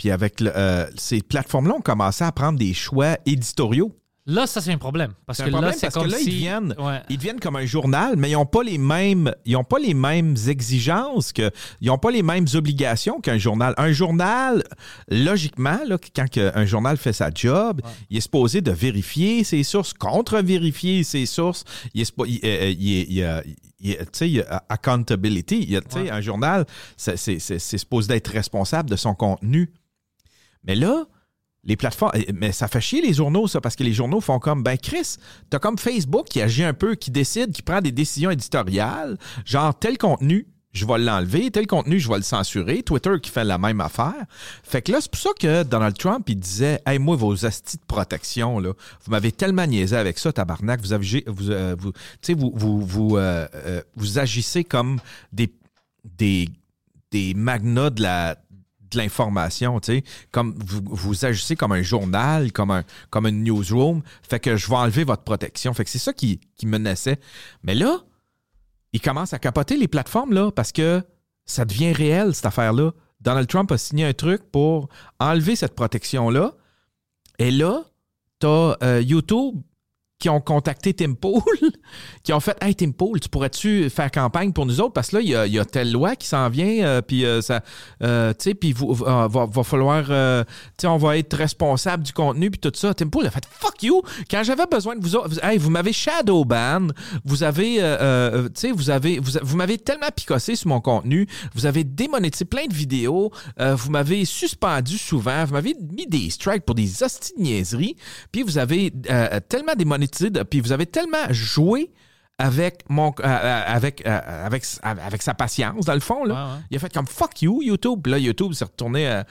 puis 0.00 0.10
avec 0.10 0.40
le- 0.40 0.50
euh, 0.56 0.86
ces 0.96 1.20
plateformes-là 1.20 1.74
ont 1.74 1.80
commencé 1.82 2.24
à 2.24 2.32
prendre 2.32 2.58
des 2.58 2.72
choix 2.72 3.18
éditoriaux. 3.26 3.94
Là, 4.26 4.46
ça, 4.46 4.60
c'est 4.60 4.72
un 4.72 4.78
problème. 4.78 5.12
Parce 5.26 5.38
que 5.38 5.44
un 5.44 5.50
problème 5.50 5.70
là, 5.72 5.76
parce 5.80 5.94
que 5.94 6.10
là, 6.10 6.18
si... 6.18 6.24
ils 6.30 6.36
viennent- 6.36 6.74
Ouais. 6.78 7.00
Ils 7.08 7.16
deviennent 7.16 7.40
comme 7.40 7.56
un 7.56 7.64
journal, 7.66 8.14
mais 8.16 8.30
ils 8.30 8.34
n'ont 8.34 8.46
pas 8.46 8.62
les 8.62 8.78
mêmes, 8.78 9.32
ils 9.44 9.56
ont 9.56 9.64
pas 9.64 9.78
les 9.78 9.94
mêmes 9.94 10.36
exigences 10.46 11.32
que, 11.32 11.50
ils 11.80 11.88
n'ont 11.88 11.98
pas 11.98 12.10
les 12.10 12.22
mêmes 12.22 12.46
obligations 12.54 13.20
qu'un 13.20 13.38
journal. 13.38 13.74
Un 13.76 13.92
journal, 13.92 14.62
logiquement, 15.10 15.78
là, 15.86 15.96
quand 16.14 16.26
un 16.38 16.64
journal 16.64 16.96
fait 16.96 17.12
sa 17.12 17.30
job, 17.34 17.80
il 18.08 18.18
est 18.18 18.20
supposé 18.20 18.60
de 18.60 18.70
vérifier 18.70 19.42
ses 19.44 19.62
sources, 19.64 19.92
contre-vérifier 19.94 21.02
ses 21.04 21.26
sources. 21.26 21.64
Il 21.94 22.02
est, 22.02 22.12
il, 22.18 22.78
il 22.78 22.88
il 23.10 23.12
y 23.14 23.24
a- 23.24 23.42
il 23.80 23.96
il 24.20 24.26
y 24.26 24.42
accountability. 24.68 25.60
Il 25.62 25.70
y 25.70 25.76
a, 25.76 25.80
tu 25.80 25.86
sais, 25.90 26.00
Ouais. 26.02 26.10
Un 26.10 26.20
journal, 26.20 26.66
c'est, 26.96 27.16
c'est, 27.16 27.38
c'est- 27.38 27.58
c'est 27.58 27.78
supposé 27.78 28.08
d'être 28.08 28.28
responsable 28.28 28.90
de 28.90 28.96
son 28.96 29.14
contenu. 29.14 29.70
Mais 30.64 30.74
là, 30.74 31.06
les 31.64 31.76
plateformes. 31.76 32.12
eh, 32.14 32.32
Mais 32.32 32.52
ça 32.52 32.68
fait 32.68 32.80
chier 32.80 33.02
les 33.02 33.12
journaux, 33.12 33.46
ça, 33.46 33.60
parce 33.60 33.76
que 33.76 33.84
les 33.84 33.92
journaux 33.92 34.20
font 34.20 34.38
comme, 34.38 34.62
ben 34.62 34.78
Chris, 34.78 35.16
t'as 35.50 35.58
comme 35.58 35.78
Facebook 35.78 36.26
qui 36.28 36.40
agit 36.40 36.64
un 36.64 36.74
peu, 36.74 36.94
qui 36.94 37.10
décide, 37.10 37.52
qui 37.52 37.62
prend 37.62 37.80
des 37.80 37.92
décisions 37.92 38.30
éditoriales, 38.30 39.18
genre 39.44 39.78
tel 39.78 39.98
contenu, 39.98 40.46
je 40.72 40.86
vais 40.86 40.98
l'enlever, 40.98 41.50
tel 41.50 41.66
contenu, 41.66 41.98
je 41.98 42.08
vais 42.08 42.16
le 42.16 42.22
censurer. 42.22 42.84
Twitter 42.84 43.14
qui 43.20 43.28
fait 43.28 43.42
la 43.42 43.58
même 43.58 43.80
affaire. 43.80 44.24
Fait 44.62 44.80
que 44.80 44.92
là, 44.92 44.98
c'est 45.00 45.10
pour 45.10 45.20
ça 45.20 45.30
que 45.38 45.64
Donald 45.64 45.98
Trump, 45.98 46.28
il 46.28 46.38
disait, 46.38 46.80
hey, 46.86 47.00
moi, 47.00 47.16
vos 47.16 47.44
astis 47.44 47.76
de 47.76 47.82
protection, 47.88 48.60
là, 48.60 48.72
vous 49.04 49.10
m'avez 49.10 49.32
tellement 49.32 49.66
niaisé 49.66 49.96
avec 49.96 50.16
ça, 50.18 50.32
tabarnak, 50.32 50.80
vous 50.80 50.92
avez, 50.92 51.24
vous, 51.26 51.50
euh, 51.50 51.74
euh, 52.36 53.48
euh, 53.54 53.82
vous 53.96 54.18
agissez 54.20 54.62
comme 54.62 55.00
des, 55.32 55.52
des, 56.04 56.48
des 57.10 57.34
magnats 57.34 57.90
de 57.90 58.02
la, 58.02 58.36
de 58.90 58.98
l'information, 58.98 59.80
tu 59.80 59.92
sais, 59.92 60.04
comme 60.30 60.54
vous, 60.58 60.80
vous 60.84 61.24
agissez 61.24 61.56
comme 61.56 61.72
un 61.72 61.82
journal, 61.82 62.52
comme 62.52 62.70
un 62.70 62.84
comme 63.10 63.26
une 63.26 63.42
newsroom, 63.42 64.02
fait 64.22 64.40
que 64.40 64.56
je 64.56 64.68
vais 64.68 64.76
enlever 64.76 65.04
votre 65.04 65.22
protection. 65.22 65.72
Fait 65.74 65.84
que 65.84 65.90
c'est 65.90 65.98
ça 65.98 66.12
qui, 66.12 66.40
qui 66.56 66.66
menaçait. 66.66 67.18
Mais 67.62 67.74
là, 67.74 68.00
il 68.92 69.00
commence 69.00 69.32
à 69.32 69.38
capoter 69.38 69.76
les 69.76 69.88
plateformes 69.88 70.32
là 70.32 70.50
parce 70.50 70.72
que 70.72 71.02
ça 71.46 71.64
devient 71.64 71.92
réel 71.92 72.34
cette 72.34 72.46
affaire-là. 72.46 72.92
Donald 73.20 73.48
Trump 73.48 73.70
a 73.72 73.78
signé 73.78 74.04
un 74.04 74.12
truc 74.12 74.42
pour 74.50 74.88
enlever 75.18 75.56
cette 75.56 75.74
protection-là. 75.74 76.54
Et 77.38 77.50
là, 77.50 77.84
t'as 78.38 78.76
euh, 78.82 79.02
YouTube 79.02 79.60
qui 80.20 80.28
ont 80.28 80.40
contacté 80.40 80.92
Tim 80.92 81.14
Pool, 81.14 81.42
qui 82.22 82.32
ont 82.34 82.40
fait 82.40 82.56
Hey 82.60 82.74
Tim 82.74 82.92
Pool, 82.92 83.18
tu 83.20 83.28
pourrais-tu 83.30 83.88
faire 83.88 84.10
campagne 84.10 84.52
pour 84.52 84.66
nous 84.66 84.80
autres? 84.80 84.92
Parce 84.92 85.08
que 85.08 85.16
là, 85.16 85.22
il 85.22 85.52
y 85.52 85.58
a, 85.58 85.64
telle 85.64 85.90
loi 85.90 86.14
qui 86.14 86.28
s'en 86.28 86.48
vient, 86.50 86.84
euh, 86.84 87.00
puis 87.00 87.24
euh, 87.24 87.40
ça, 87.40 87.62
euh, 88.02 88.32
tu 88.32 88.50
sais, 88.50 88.54
puis 88.54 88.74
va, 88.74 89.26
va 89.26 89.62
falloir, 89.64 90.04
tu 90.04 90.44
sais, 90.78 90.86
on 90.86 90.98
va 90.98 91.16
être 91.16 91.34
responsable 91.34 92.02
du 92.02 92.12
contenu, 92.12 92.50
puis 92.50 92.60
tout 92.60 92.70
ça. 92.74 92.92
Tim 92.92 93.08
Pool 93.08 93.26
a 93.26 93.30
fait 93.30 93.44
Fuck 93.50 93.82
you! 93.82 94.02
Quand 94.30 94.42
j'avais 94.44 94.66
besoin 94.66 94.94
de 94.94 95.02
vous 95.02 95.16
autres, 95.16 95.30
vous, 95.30 95.38
hey, 95.42 95.56
vous 95.56 95.70
m'avez 95.70 95.94
shadow 95.94 96.44
ban, 96.44 96.88
vous 97.24 97.42
avez, 97.42 97.76
tu 97.76 98.60
sais, 98.60 98.72
vous 98.72 98.90
avez, 98.90 99.18
vous, 99.20 99.32
vous 99.40 99.56
m'avez 99.56 99.78
tellement 99.78 100.10
picossé 100.14 100.54
sur 100.54 100.68
mon 100.68 100.82
contenu, 100.82 101.26
vous 101.54 101.64
avez 101.64 101.82
démonétisé 101.82 102.44
plein 102.44 102.66
de 102.66 102.74
vidéos, 102.74 103.32
vous 103.58 103.90
m'avez 103.90 104.26
suspendu 104.26 104.98
souvent, 104.98 105.46
vous 105.46 105.54
m'avez 105.54 105.74
mis 105.96 106.06
des 106.06 106.28
strikes 106.28 106.66
pour 106.66 106.74
des 106.74 107.02
hosties 107.02 107.32
de 107.38 107.42
niaiseries, 107.42 107.96
puis 108.30 108.42
vous 108.42 108.58
avez 108.58 108.92
tellement 109.48 109.74
démonétisé, 109.74 110.09
de- 110.18 110.42
puis 110.42 110.60
vous 110.60 110.72
avez 110.72 110.86
tellement 110.86 111.26
joué 111.30 111.92
avec 112.38 112.84
mon 112.88 113.08
euh, 113.20 113.24
euh, 113.24 113.62
avec, 113.66 114.06
euh, 114.06 114.46
avec 114.46 114.64
avec 114.82 115.22
sa 115.22 115.34
patience 115.34 115.84
dans 115.84 115.94
le 115.94 116.00
fond 116.00 116.24
là. 116.24 116.34
Ouais. 116.54 116.60
Il 116.70 116.76
a 116.76 116.80
fait 116.80 116.92
comme 116.92 117.06
fuck 117.06 117.42
you 117.42 117.60
YouTube, 117.62 118.00
Puis 118.02 118.12
là 118.12 118.18
YouTube 118.18 118.52
s'est 118.54 118.64
retourné 118.64 119.06
euh, 119.08 119.22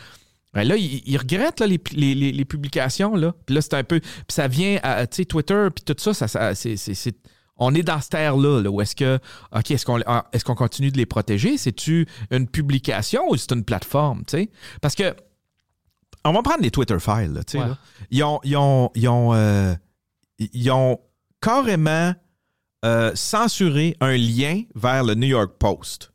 ben 0.53 0.63
là, 0.67 0.75
il, 0.75 1.03
il 1.05 1.17
regrette 1.17 1.59
là, 1.59 1.67
les, 1.67 1.79
les- 1.91 2.15
les- 2.31 2.45
publications. 2.45 3.15
Là. 3.15 3.33
Puis 3.45 3.53
là, 3.53 3.61
c'est 3.61 3.75
un 3.75 3.83
peu. 3.83 3.99
Puis 3.99 4.09
ça 4.29 4.47
vient, 4.47 4.79
à, 4.81 5.05
tu 5.05 5.17
sais, 5.17 5.25
Twitter, 5.25 5.67
puis 5.75 5.83
tout 5.85 5.95
ça, 6.01 6.15
ça, 6.15 6.27
ça- 6.27 6.55
c'est, 6.55 6.75
c'est- 6.75 7.15
on 7.57 7.75
est 7.75 7.83
dans 7.83 8.01
cette 8.01 8.15
ère-là, 8.15 8.59
là, 8.63 8.71
où 8.71 8.81
est-ce 8.81 8.95
que, 8.95 9.19
OK, 9.55 9.69
est-ce 9.69 9.85
qu'on, 9.85 9.99
ah, 10.07 10.25
est-ce 10.33 10.43
qu'on 10.43 10.55
continue 10.55 10.89
de 10.89 10.97
les 10.97 11.05
protéger? 11.05 11.55
C'est-tu 11.59 12.07
une 12.31 12.47
publication 12.47 13.21
ou 13.29 13.35
c'est 13.37 13.51
une 13.51 13.63
plateforme, 13.63 14.23
tu 14.25 14.37
sais? 14.37 14.49
Parce 14.81 14.95
que, 14.95 15.13
on 16.25 16.31
va 16.31 16.41
prendre 16.41 16.63
les 16.63 16.71
Twitter 16.71 16.97
files, 16.99 17.33
là, 17.33 17.43
tu 17.43 17.59
sais, 17.59 17.63
Ouais. 17.63 17.71
Ils 18.09 18.23
ont, 18.23 18.39
ils 18.43 18.57
ont, 18.57 18.89
ils 18.95 19.07
ont, 19.07 19.33
ils 20.39 20.71
ont 20.71 20.99
carrément 21.41 22.13
euh, 22.85 23.11
censuré 23.15 23.95
un 23.99 24.15
lien 24.15 24.63
vers 24.75 25.03
le 25.03 25.15
New 25.15 25.27
York 25.27 25.53
Post. 25.59 26.11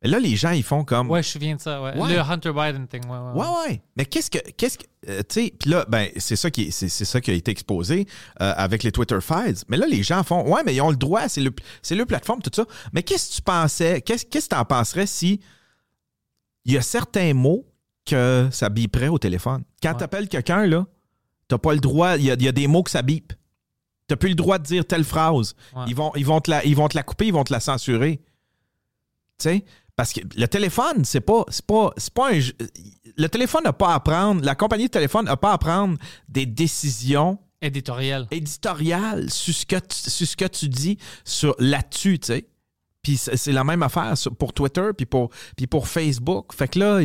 Mais 0.00 0.08
là, 0.10 0.20
les 0.20 0.36
gens, 0.36 0.52
ils 0.52 0.62
font 0.62 0.84
comme. 0.84 1.10
Ouais, 1.10 1.24
je 1.24 1.28
me 1.28 1.32
souviens 1.32 1.56
de 1.56 1.60
ça. 1.60 1.82
Ouais. 1.82 1.96
Ouais. 1.98 2.12
Le 2.14 2.20
Hunter 2.20 2.52
Biden 2.52 2.86
thing. 2.86 3.04
Ouais, 3.10 3.18
ouais, 3.18 3.40
Ouais, 3.40 3.46
ouais. 3.68 3.82
Mais 3.96 4.04
qu'est-ce 4.04 4.30
que. 4.30 4.38
Qu'est-ce 4.52 4.78
que. 4.78 4.84
euh, 5.08 5.22
tu 5.28 5.46
sais, 5.46 5.54
puis 5.58 5.70
là, 5.70 5.84
ben, 5.88 6.08
c'est 6.18 6.36
ça, 6.36 6.52
qui, 6.52 6.68
est- 6.68 6.70
c'est, 6.70 6.88
c'est 6.88 7.04
ça 7.04 7.20
qui 7.20 7.32
a 7.32 7.34
été 7.34 7.50
exposé 7.50 8.06
euh, 8.40 8.54
avec 8.56 8.84
les 8.84 8.92
Twitter 8.92 9.18
Files. 9.20 9.56
Mais 9.66 9.76
là, 9.76 9.86
les 9.88 10.04
gens 10.04 10.22
font. 10.22 10.48
Ouais, 10.48 10.62
mais 10.64 10.72
ils 10.76 10.80
ont 10.82 10.90
le 10.90 10.96
droit, 10.96 11.28
c'est 11.28 11.40
le, 11.40 11.50
c'est 11.82 11.96
le 11.96 12.06
plateforme, 12.06 12.40
tout 12.42 12.50
ça. 12.54 12.64
Mais 12.92 13.02
qu'est-ce 13.02 13.30
que 13.30 13.34
tu 13.36 13.42
pensais. 13.42 14.00
Qu'est-ce, 14.00 14.24
qu'est-ce 14.24 14.48
que 14.48 14.54
tu 14.54 14.60
en 14.60 14.64
penserais 14.64 15.06
si. 15.08 15.40
Il 16.64 16.74
y 16.74 16.78
a 16.78 16.82
certains 16.82 17.34
mots 17.34 17.66
que 18.06 18.48
ça 18.52 18.68
biperait 18.68 19.08
au 19.08 19.18
téléphone? 19.18 19.64
Quand 19.82 19.90
Ouais. 19.90 19.96
tu 19.98 20.04
appelles 20.04 20.28
quelqu'un, 20.28 20.64
là, 20.66 20.86
t'as 21.48 21.58
pas 21.58 21.72
le 21.72 21.80
droit. 21.80 22.16
Il 22.16 22.24
y 22.24 22.30
a, 22.30 22.36
y 22.38 22.48
a 22.48 22.52
des 22.52 22.66
mots 22.66 22.82
que 22.82 22.90
ça 22.90 23.02
bipe. 23.02 23.32
T'as 24.06 24.16
plus 24.16 24.30
le 24.30 24.34
droit 24.34 24.58
de 24.58 24.64
dire 24.64 24.86
telle 24.86 25.04
phrase. 25.04 25.54
Ouais. 25.74 25.84
Ils, 25.88 25.94
vont, 25.94 26.12
ils, 26.16 26.24
vont 26.24 26.40
te 26.40 26.50
la, 26.50 26.64
ils 26.64 26.76
vont 26.76 26.88
te 26.88 26.96
la 26.96 27.02
couper, 27.02 27.26
ils 27.26 27.32
vont 27.32 27.44
te 27.44 27.52
la 27.52 27.60
censurer. 27.60 28.18
Tu 29.38 29.44
sais? 29.44 29.64
Parce 29.96 30.12
que 30.12 30.20
le 30.36 30.46
téléphone, 30.46 31.04
c'est 31.04 31.20
pas, 31.20 31.44
c'est 31.48 31.66
pas, 31.66 31.90
c'est 31.96 32.14
pas 32.14 32.32
un. 32.32 32.40
Le 33.16 33.26
téléphone 33.28 33.64
n'a 33.64 33.72
pas 33.72 33.94
à 33.94 34.00
prendre, 34.00 34.44
la 34.44 34.54
compagnie 34.54 34.84
de 34.84 34.90
téléphone 34.90 35.24
n'a 35.24 35.36
pas 35.36 35.52
à 35.52 35.58
prendre 35.58 35.98
des 36.28 36.46
décisions 36.46 37.38
Éditorial. 37.60 38.28
éditoriales 38.30 39.28
sur 39.30 39.52
ce 39.52 39.66
que 39.66 39.76
tu, 39.76 40.10
sur 40.10 40.26
ce 40.28 40.36
que 40.36 40.44
tu 40.44 40.68
dis 40.68 40.98
sur 41.24 41.56
là-dessus, 41.58 42.20
tu 42.20 42.26
sais? 42.28 42.46
Puis 43.08 43.16
c'est 43.16 43.52
la 43.52 43.64
même 43.64 43.82
affaire 43.82 44.12
pour 44.38 44.52
Twitter 44.52 44.90
puis 44.94 45.06
pour, 45.06 45.30
puis 45.56 45.66
pour 45.66 45.88
Facebook. 45.88 46.52
Fait 46.52 46.68
que 46.68 46.78
là, 46.78 47.00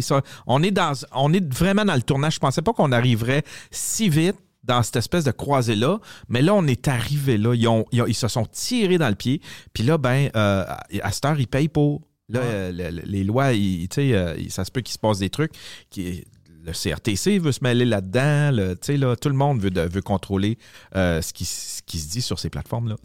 on, 0.47 0.61
est 0.61 0.71
dans, 0.71 0.91
on 1.13 1.31
est 1.31 1.53
vraiment 1.53 1.85
dans 1.85 1.95
le 1.95 2.01
tournage. 2.01 2.35
Je 2.35 2.39
pensais 2.39 2.61
pas 2.61 2.73
qu'on 2.73 2.91
arriverait 2.91 3.43
si 3.71 4.09
vite 4.09 4.35
dans 4.65 4.83
cette 4.83 4.97
espèce 4.97 5.23
de 5.23 5.31
croisée-là, 5.31 5.99
mais 6.27 6.41
là, 6.41 6.53
on 6.55 6.67
est 6.67 6.89
arrivé 6.89 7.37
là. 7.37 7.53
Ils, 7.55 7.67
ont- 7.69 7.85
ils 7.93 8.01
ont- 8.01 8.05
ils 8.05 8.13
se 8.15 8.27
sont 8.27 8.45
tirés 8.45 8.97
dans 8.97 9.07
le 9.07 9.15
pied. 9.15 9.39
Puis 9.71 9.83
là, 9.83 9.97
ben, 9.97 10.29
euh, 10.35 10.65
à 11.01 11.11
cette 11.13 11.23
heure, 11.23 11.39
ils 11.39 11.47
payent 11.47 11.69
pour. 11.69 12.01
Là, 12.27 12.41
Ouais. 12.41 12.45
euh, 12.49 12.71
le- 12.73 12.89
le- 12.97 13.03
les 13.05 13.23
lois, 13.23 13.53
ils- 13.53 13.87
tu 13.87 13.95
sais, 13.95 14.13
euh, 14.13 14.35
ça 14.49 14.65
se 14.65 14.71
peut 14.71 14.81
qu'il 14.81 14.93
se 14.93 14.99
passe 14.99 15.19
des 15.19 15.29
trucs. 15.29 15.53
Qui, 15.89 16.25
le 16.65 16.73
CRTC 16.73 17.39
veut 17.39 17.53
se 17.53 17.63
mêler 17.63 17.85
là-dedans. 17.85 18.51
là, 18.51 18.75
tout 19.15 19.29
le 19.29 19.35
monde 19.35 19.61
veut, 19.61 20.01
contrôler 20.01 20.57
euh, 20.97 21.21
ce, 21.21 21.31
qui, 21.31 21.45
ce 21.45 21.81
qui 21.85 21.97
se 21.99 22.09
dit 22.09 22.21
sur 22.21 22.39
ces 22.39 22.49
plateformes-là. 22.49 22.95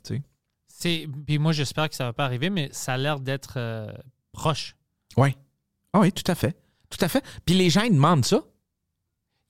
Puis 0.80 1.38
moi, 1.38 1.52
j'espère 1.52 1.88
que 1.88 1.94
ça 1.94 2.04
va 2.04 2.12
pas 2.12 2.24
arriver, 2.24 2.50
mais 2.50 2.68
ça 2.72 2.94
a 2.94 2.96
l'air 2.96 3.20
d'être 3.20 3.54
euh, 3.56 3.90
proche. 4.32 4.76
Oui. 5.16 5.36
Ah 5.92 6.00
oui, 6.00 6.12
tout 6.12 6.30
à 6.30 6.34
fait. 6.34 6.56
Tout 6.90 7.04
à 7.04 7.08
fait. 7.08 7.24
Puis 7.44 7.54
les 7.54 7.70
gens, 7.70 7.82
ils 7.82 7.94
demandent 7.94 8.24
ça. 8.24 8.42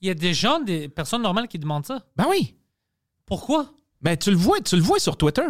Il 0.01 0.09
y 0.09 0.11
a 0.11 0.15
des 0.15 0.35
gens, 0.35 0.61
des 0.61 0.89
personnes 0.89 1.23
normales 1.23 1.49
qui 1.49 1.59
demandent 1.59 1.87
ça. 1.87 2.05
Ben 2.17 2.27
oui. 2.29 2.57
Pourquoi? 3.27 3.73
Ben 4.01 4.17
tu 4.17 4.31
le 4.31 4.37
vois, 4.37 4.61
tu 4.61 4.77
le 4.77 4.83
vois 4.83 4.99
sur 4.99 5.17
Twitter. 5.17 5.47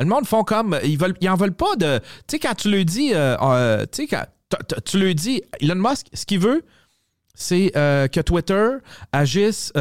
Le 0.00 0.06
monde 0.06 0.26
font 0.26 0.42
comme 0.42 0.78
ils 0.82 0.98
veulent 0.98 1.14
ils 1.20 1.28
en 1.28 1.36
veulent 1.36 1.54
pas 1.54 1.76
de 1.76 1.98
tu 1.98 2.04
sais 2.28 2.38
quand 2.38 2.54
tu 2.54 2.70
lui 2.70 2.84
dis 2.84 3.14
euh, 3.14 3.36
euh, 3.40 3.86
tu 3.92 4.02
sais 4.02 4.06
quand 4.06 4.24
tu 4.84 4.98
lui 4.98 5.14
dis 5.14 5.42
Elon 5.60 5.76
Musk 5.76 6.06
ce 6.14 6.24
qu'il 6.24 6.40
veut 6.40 6.64
c'est 7.34 7.72
euh, 7.76 8.08
que 8.08 8.20
Twitter 8.20 8.68
agisse 9.12 9.72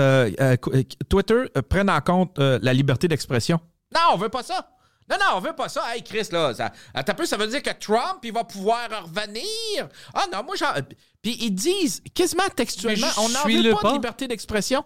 Twitter 1.10 1.44
prenne 1.70 1.90
en 1.90 2.02
compte 2.02 2.38
la 2.38 2.74
liberté 2.74 3.08
d'expression. 3.08 3.60
Non, 3.94 4.02
on 4.14 4.18
veut 4.18 4.30
pas 4.30 4.44
ça. 4.44 4.70
Non, 5.12 5.18
non, 5.20 5.26
on 5.36 5.40
veut 5.42 5.54
pas 5.54 5.68
ça. 5.70 5.84
Hey, 5.94 6.04
Chris, 6.04 6.28
là, 6.32 6.54
ça, 6.54 6.72
attends 6.94 7.12
un 7.12 7.16
peu, 7.16 7.26
ça 7.26 7.36
veut 7.38 7.48
dire 7.48 7.62
que 7.62 7.70
Trump, 7.72 8.20
il 8.24 8.32
va 8.34 8.44
pouvoir 8.46 8.88
revenir. 9.04 9.44
Ah 10.14 10.26
non, 10.32 10.44
moi, 10.44 10.56
j'en... 10.56 10.72
Puis 11.22 11.38
ils 11.42 11.52
disent, 11.52 12.02
quasiment 12.14 12.48
textuellement, 12.56 13.08
je 13.16 13.20
on 13.20 13.30
n'en 13.30 13.44
veut 13.46 13.72
pas, 13.76 13.82
pas. 13.82 13.90
de 13.90 13.94
liberté 13.96 14.28
d'expression. 14.28 14.84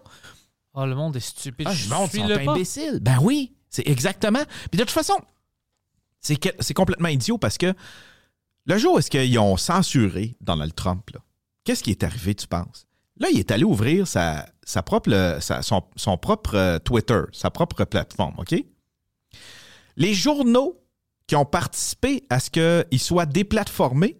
Oh, 0.74 0.84
le 0.84 0.94
monde 0.94 1.16
est 1.16 1.20
stupide. 1.20 1.66
Ah, 1.70 1.74
je 1.74 1.88
monde 1.88 2.10
suis 2.10 2.18
sont 2.20 2.26
le 2.26 2.44
pas. 2.44 2.52
imbéciles. 2.52 2.98
Ben 3.00 3.18
oui, 3.22 3.54
c'est 3.70 3.86
exactement. 3.88 4.42
Puis 4.70 4.78
de 4.78 4.84
toute 4.84 4.90
façon, 4.90 5.14
c'est 6.20 6.36
que- 6.36 6.54
c'est 6.60 6.74
complètement 6.74 7.08
idiot 7.08 7.38
parce 7.38 7.56
que 7.56 7.72
le 8.66 8.78
jour 8.78 8.94
où 8.94 8.98
est-ce 8.98 9.10
qu'ils 9.10 9.38
ont 9.38 9.56
censuré 9.56 10.36
Donald 10.40 10.74
Trump, 10.74 11.08
là, 11.14 11.20
qu'est-ce 11.64 11.82
qui 11.82 11.90
est 11.92 12.02
arrivé, 12.02 12.34
tu 12.34 12.46
penses? 12.46 12.86
Là, 13.18 13.28
il 13.32 13.38
est 13.38 13.50
allé 13.50 13.64
ouvrir 13.64 14.06
sa, 14.06 14.44
sa 14.64 14.82
propre, 14.82 15.38
sa- 15.40 15.62
son, 15.62 15.82
son 15.96 16.18
propre 16.18 16.54
euh, 16.56 16.78
Twitter, 16.78 17.20
sa 17.32 17.50
propre 17.50 17.84
plateforme, 17.84 18.34
OK? 18.38 18.54
Les 19.96 20.14
journaux 20.14 20.80
qui 21.26 21.36
ont 21.36 21.44
participé 21.44 22.24
à 22.30 22.38
ce 22.40 22.50
qu'il 22.50 23.00
soit 23.00 23.26
déplatformé, 23.26 24.18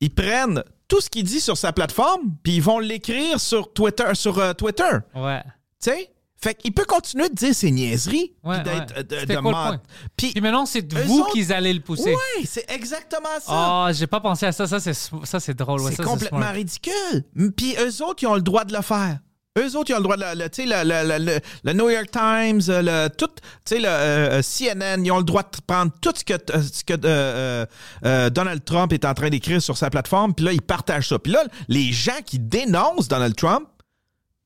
ils 0.00 0.14
prennent 0.14 0.62
tout 0.88 1.00
ce 1.00 1.08
qu'il 1.08 1.24
dit 1.24 1.40
sur 1.40 1.56
sa 1.56 1.72
plateforme, 1.72 2.34
puis 2.42 2.56
ils 2.56 2.62
vont 2.62 2.78
l'écrire 2.78 3.40
sur 3.40 3.72
Twitter, 3.72 4.14
sur 4.14 4.38
euh, 4.38 4.52
Twitter. 4.52 4.90
Ouais. 5.14 5.42
Tu 5.80 5.90
sais? 5.90 6.12
Fait 6.36 6.56
qu'il 6.56 6.74
peut 6.74 6.84
continuer 6.84 7.28
de 7.28 7.34
dire 7.34 7.54
ses 7.54 7.70
niaiseries. 7.70 8.34
Ouais, 8.42 8.56
puis 8.56 8.64
d'être, 8.64 8.94
ouais. 8.96 8.98
euh, 8.98 9.24
de? 9.24 9.78
Puis, 10.16 10.32
Puis 10.32 10.40
maintenant, 10.40 10.66
c'est 10.66 10.92
vous 10.92 11.20
autres- 11.20 11.32
qui 11.32 11.52
allez 11.52 11.72
le 11.72 11.80
pousser. 11.80 12.12
ouais, 12.12 12.44
c'est 12.44 12.68
exactement 12.68 13.28
ça. 13.40 13.46
Ah, 13.46 13.90
j'ai 13.92 14.08
pas 14.08 14.18
pensé 14.18 14.46
à 14.46 14.52
ça. 14.52 14.66
Ça, 14.66 14.80
c'est, 14.80 14.92
ça, 14.92 15.38
c'est 15.38 15.54
drôle. 15.54 15.80
Ouais, 15.80 15.92
c'est 15.96 16.02
complètement 16.02 16.50
ridicule. 16.50 17.24
Puis 17.56 17.76
eux 17.78 18.02
autres, 18.02 18.24
ils 18.24 18.26
ont 18.26 18.34
le 18.34 18.42
droit 18.42 18.64
de 18.64 18.74
le 18.74 18.82
faire. 18.82 19.20
Eux 19.58 19.76
autres, 19.76 19.90
ils 19.90 19.94
ont 19.94 19.98
le 19.98 20.02
droit 20.02 20.16
de 20.16 20.22
le, 20.22 20.44
le- 20.44 20.48
tu 20.48 20.62
sais, 20.62 20.66
le, 20.66 20.82
le- 20.82 21.24
le- 21.24 21.40
le 21.64 21.72
New 21.74 21.90
York 21.90 22.10
Times, 22.10 22.62
euh, 22.70 22.80
le, 22.82 23.08
tout, 23.14 23.28
le 23.70 23.84
euh, 23.86 24.40
CNN, 24.42 25.04
ils 25.04 25.12
ont 25.12 25.18
le 25.18 25.24
droit 25.24 25.42
de 25.42 25.48
prendre 25.66 25.92
tout 26.00 26.12
ce 26.16 26.24
que, 26.24 26.32
euh, 26.32 26.62
ce 26.62 26.82
que 26.84 26.94
euh, 27.04 27.66
euh, 28.06 28.30
Donald 28.30 28.64
Trump 28.64 28.94
est 28.94 29.04
en 29.04 29.12
train 29.12 29.28
d'écrire 29.28 29.60
sur 29.60 29.76
sa 29.76 29.90
plateforme, 29.90 30.34
puis 30.34 30.46
là, 30.46 30.52
ils 30.54 30.62
partagent 30.62 31.08
ça. 31.08 31.18
Puis 31.18 31.32
là, 31.32 31.44
les 31.68 31.92
gens 31.92 32.22
qui 32.24 32.38
dénoncent 32.38 33.08
Donald 33.08 33.36
Trump 33.36 33.68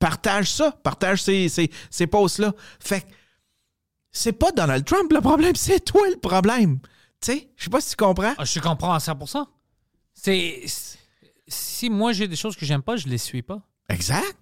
partagent 0.01 0.51
ça, 0.51 0.73
partagent 0.73 1.23
ces, 1.23 1.49
ces, 1.49 1.71
ces 1.89 2.09
posts-là. 2.09 2.53
Fait 2.81 3.03
que 3.03 3.07
c'est 4.11 4.33
pas 4.33 4.51
Donald 4.51 4.85
Trump 4.85 5.13
le 5.13 5.21
problème, 5.21 5.55
c'est 5.55 5.81
toi 5.85 6.03
le 6.11 6.19
problème. 6.19 6.81
Tu 7.21 7.33
sais, 7.33 7.49
je 7.57 7.65
sais 7.65 7.71
pas 7.71 7.81
si 7.81 7.91
tu 7.91 7.97
comprends. 7.97 8.35
Ah, 8.39 8.45
je 8.45 8.59
comprends 8.59 8.93
à 8.93 8.99
100%. 8.99 9.47
C'est, 10.15 10.63
c'est- 10.67 10.99
si 11.47 11.91
moi 11.91 12.13
j'ai 12.13 12.27
des 12.27 12.35
choses 12.35 12.57
que 12.57 12.67
j'aime 12.67 12.83
pas, 12.83 12.97
je 12.97 13.07
les 13.07 13.19
suis 13.19 13.43
pas. 13.43 13.61
Exact. 13.89 14.37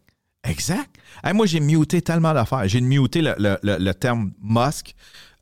Exact. 0.45 0.97
Hey, 1.23 1.33
moi, 1.33 1.47
j'ai 1.47 1.61
muté 1.61 2.03
tellement 2.03 2.35
d'affaires. 2.35 2.69
J'ai 2.69 2.81
muté 2.81 3.23
le, 3.23 3.35
le, 3.39 3.57
le, 3.63 3.79
le 3.79 3.95
terme 3.95 4.33
Musk, 4.43 4.95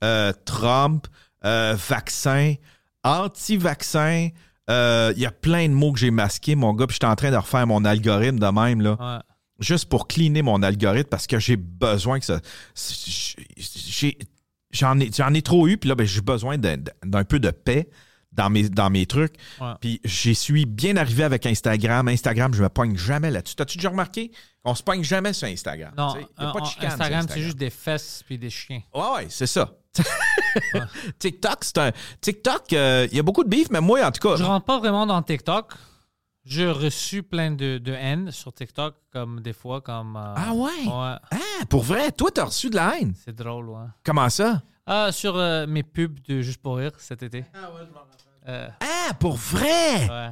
euh, 0.04 0.32
Trump, 0.44 1.06
euh, 1.44 1.76
vaccin, 1.88 2.54
anti-vaccin. 3.02 4.28
Euh, 4.70 5.12
Il 5.16 5.20
y 5.22 5.26
a 5.26 5.32
plein 5.32 5.68
de 5.68 5.74
mots 5.74 5.92
que 5.92 5.98
j'ai 5.98 6.10
masqués, 6.12 6.54
mon 6.54 6.72
gars. 6.72 6.86
Puis 6.86 6.94
j'étais 6.94 7.06
en 7.06 7.16
train 7.16 7.30
de 7.30 7.36
refaire 7.36 7.66
mon 7.66 7.84
algorithme 7.84 8.38
de 8.38 8.46
même, 8.46 8.80
là. 8.80 8.96
Ouais. 9.00 9.22
Juste 9.58 9.88
pour 9.88 10.08
cleaner 10.08 10.42
mon 10.42 10.62
algorithme 10.62 11.08
parce 11.08 11.26
que 11.26 11.38
j'ai 11.38 11.56
besoin 11.56 12.18
que 12.20 12.24
ça. 12.26 12.40
j'ai- 13.56 14.18
J'en 14.72 14.98
ai, 15.00 15.10
j'en 15.14 15.34
ai 15.34 15.42
trop 15.42 15.68
eu, 15.68 15.76
puis 15.76 15.88
là, 15.90 15.94
ben, 15.94 16.06
j'ai 16.06 16.22
besoin 16.22 16.56
d'un 16.56 16.76
d'un 17.04 17.24
peu 17.24 17.38
de 17.38 17.50
paix 17.50 17.90
dans 18.32 18.50
mes, 18.50 18.68
dans 18.68 18.90
mes 18.90 19.06
trucs. 19.06 19.34
Ouais. 19.60 19.72
Puis 19.80 20.00
j'y 20.04 20.34
suis 20.34 20.66
bien 20.66 20.96
arrivé 20.96 21.24
avec 21.24 21.44
Instagram. 21.46 22.08
Instagram, 22.08 22.52
je 22.54 22.62
me 22.62 22.68
pogne 22.68 22.96
jamais 22.96 23.30
là-dessus. 23.30 23.54
T'as-tu 23.56 23.78
déjà 23.78 23.90
remarqué? 23.90 24.30
On 24.64 24.74
se 24.74 24.82
pogne 24.82 25.02
jamais 25.02 25.32
sur 25.32 25.48
Instagram. 25.48 25.92
Non, 25.96 26.14
y 26.16 26.18
a 26.36 26.48
euh, 26.48 26.52
pas 26.52 26.58
de 26.60 26.64
en- 26.64 26.64
chicane 26.66 26.90
sur 26.90 27.00
Instagram, 27.00 27.26
c'est 27.28 27.40
juste 27.42 27.58
des 27.58 27.70
fesses 27.70 28.22
puis 28.24 28.38
des 28.38 28.50
chiens. 28.50 28.80
Ouais, 28.94 29.02
ouais, 29.16 29.26
c'est 29.28 29.46
ça. 29.48 29.70
TikTok, 31.18 31.58
c'est 31.64 31.78
un. 31.78 31.92
TikTok, 32.20 32.72
euh, 32.72 33.06
il 33.10 33.16
y 33.16 33.20
a 33.20 33.22
beaucoup 33.22 33.44
de 33.44 33.48
beef, 33.48 33.68
mais 33.70 33.80
moi, 33.80 34.04
en 34.06 34.10
tout 34.10 34.26
cas. 34.26 34.36
Je 34.36 34.44
rentre 34.44 34.64
pas 34.64 34.78
vraiment 34.78 35.06
dans 35.06 35.20
TikTok. 35.22 35.72
J'ai 36.44 36.68
reçu 36.68 37.22
plein 37.22 37.52
de, 37.52 37.78
de 37.78 37.92
haine 37.92 38.30
sur 38.32 38.52
TikTok, 38.52 38.94
comme 39.12 39.40
des 39.40 39.52
fois, 39.52 39.80
comme. 39.80 40.16
euh, 40.16 40.34
Ah 40.36 40.52
ouais? 40.54 40.70
Ouais, 40.86 41.16
Ah, 41.30 41.64
pour 41.68 41.82
vrai, 41.82 42.10
toi, 42.12 42.30
t'as 42.34 42.44
reçu 42.46 42.68
de 42.70 42.76
la 42.76 42.98
haine? 42.98 43.14
c'est 43.24 43.34
drôle, 43.34 43.68
ouais. 43.68 43.86
Comment 44.04 44.28
ça? 44.28 44.62
Ah, 44.86 45.12
sur 45.12 45.36
euh, 45.36 45.66
mes 45.68 45.84
pubs 45.84 46.18
de 46.26 46.40
Juste 46.40 46.60
pour 46.60 46.76
rire 46.78 46.90
cet 46.98 47.22
été. 47.22 47.44
Euh, 48.48 48.68
Ah, 48.80 49.14
pour 49.14 49.36
vrai? 49.36 50.08
ouais. 50.08 50.30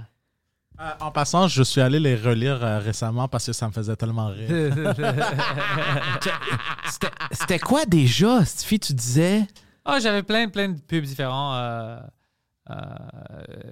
Euh, 0.80 0.90
en 1.00 1.10
passant, 1.10 1.46
je 1.46 1.62
suis 1.62 1.80
allé 1.82 2.00
les 2.00 2.16
relire 2.16 2.64
euh, 2.64 2.78
récemment 2.78 3.28
parce 3.28 3.44
que 3.46 3.52
ça 3.52 3.66
me 3.68 3.72
faisait 3.72 3.96
tellement 3.96 4.28
rire. 4.28 4.48
C'était- 6.90 7.08
C'était 7.32 7.58
quoi 7.58 7.84
déjà, 7.84 8.44
Stifi, 8.44 8.80
tu 8.80 8.94
disais? 8.94 9.46
Ah, 9.84 9.98
j'avais 10.00 10.22
plein, 10.22 10.48
plein 10.48 10.68
de 10.70 10.80
pubs 10.80 11.04
différents. 11.04 11.54
euh, 11.54 11.98
euh, 12.70 12.74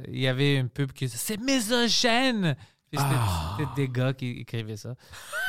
Il 0.09 0.21
y 0.21 0.29
avait 0.29 0.57
une 0.57 0.69
pub 0.69 0.93
qui 0.93 1.07
disait 1.07 1.17
C'est 1.19 1.41
C'était 2.93 3.05
Ah. 3.11 3.57
c'était 3.59 3.71
des 3.77 3.89
gars 3.89 4.13
qui 4.15 4.31
écrivaient 4.41 4.77
ça. 4.77 4.95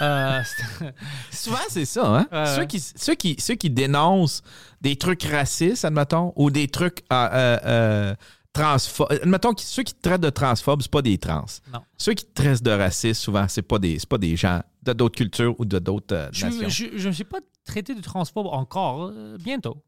Euh, 0.02 0.42
Souvent, 1.32 1.58
c'est 1.70 1.86
ça, 1.86 2.06
hein? 2.06 2.28
Ouais, 2.32 2.46
ceux, 2.46 2.60
ouais. 2.62 2.68
qui, 2.68 2.80
ceux, 2.80 3.16
qui, 3.16 3.36
ceux 3.40 3.56
qui 3.56 3.70
dénoncent 3.70 4.44
des 4.82 4.98
trucs 4.98 5.24
racistes, 5.24 5.86
admettons, 5.86 6.34
ou 6.36 6.52
des 6.52 6.68
trucs 6.68 7.00
euh, 7.14 7.30
euh, 7.34 7.58
euh, 7.66 8.16
transphobes. 8.54 9.12
Admettons, 9.12 9.54
que 9.54 9.62
ceux 9.62 9.84
qui 9.84 9.94
te 9.94 10.02
traitent 10.02 10.22
de 10.22 10.30
transphobes, 10.30 10.82
c'est 10.82 10.92
pas 10.92 11.02
des 11.02 11.18
trans. 11.18 11.46
Non. 11.74 11.82
Ceux 11.98 12.14
qui 12.14 12.26
te 12.26 12.34
traitent 12.34 12.64
de 12.64 12.72
racistes, 12.72 13.22
souvent, 13.22 13.48
c'est 13.48 13.62
pas 13.62 13.80
des, 13.80 14.00
c'est 14.00 14.10
pas 14.10 14.18
des 14.18 14.36
gens 14.36 14.62
de 14.84 14.94
d'autres 14.94 15.16
cultures 15.18 15.56
ou 15.60 15.66
de 15.66 15.80
d'autres 15.80 16.16
euh, 16.16 16.30
je 16.32 16.46
nations. 16.46 16.70
je- 16.98 17.08
ne 17.08 17.14
suis 17.14 17.24
pas 17.24 17.40
traité 17.66 17.94
de 17.96 18.02
transphobe 18.02 18.48
encore. 18.48 19.04
euh, 19.14 19.38
bientôt. 19.38 19.84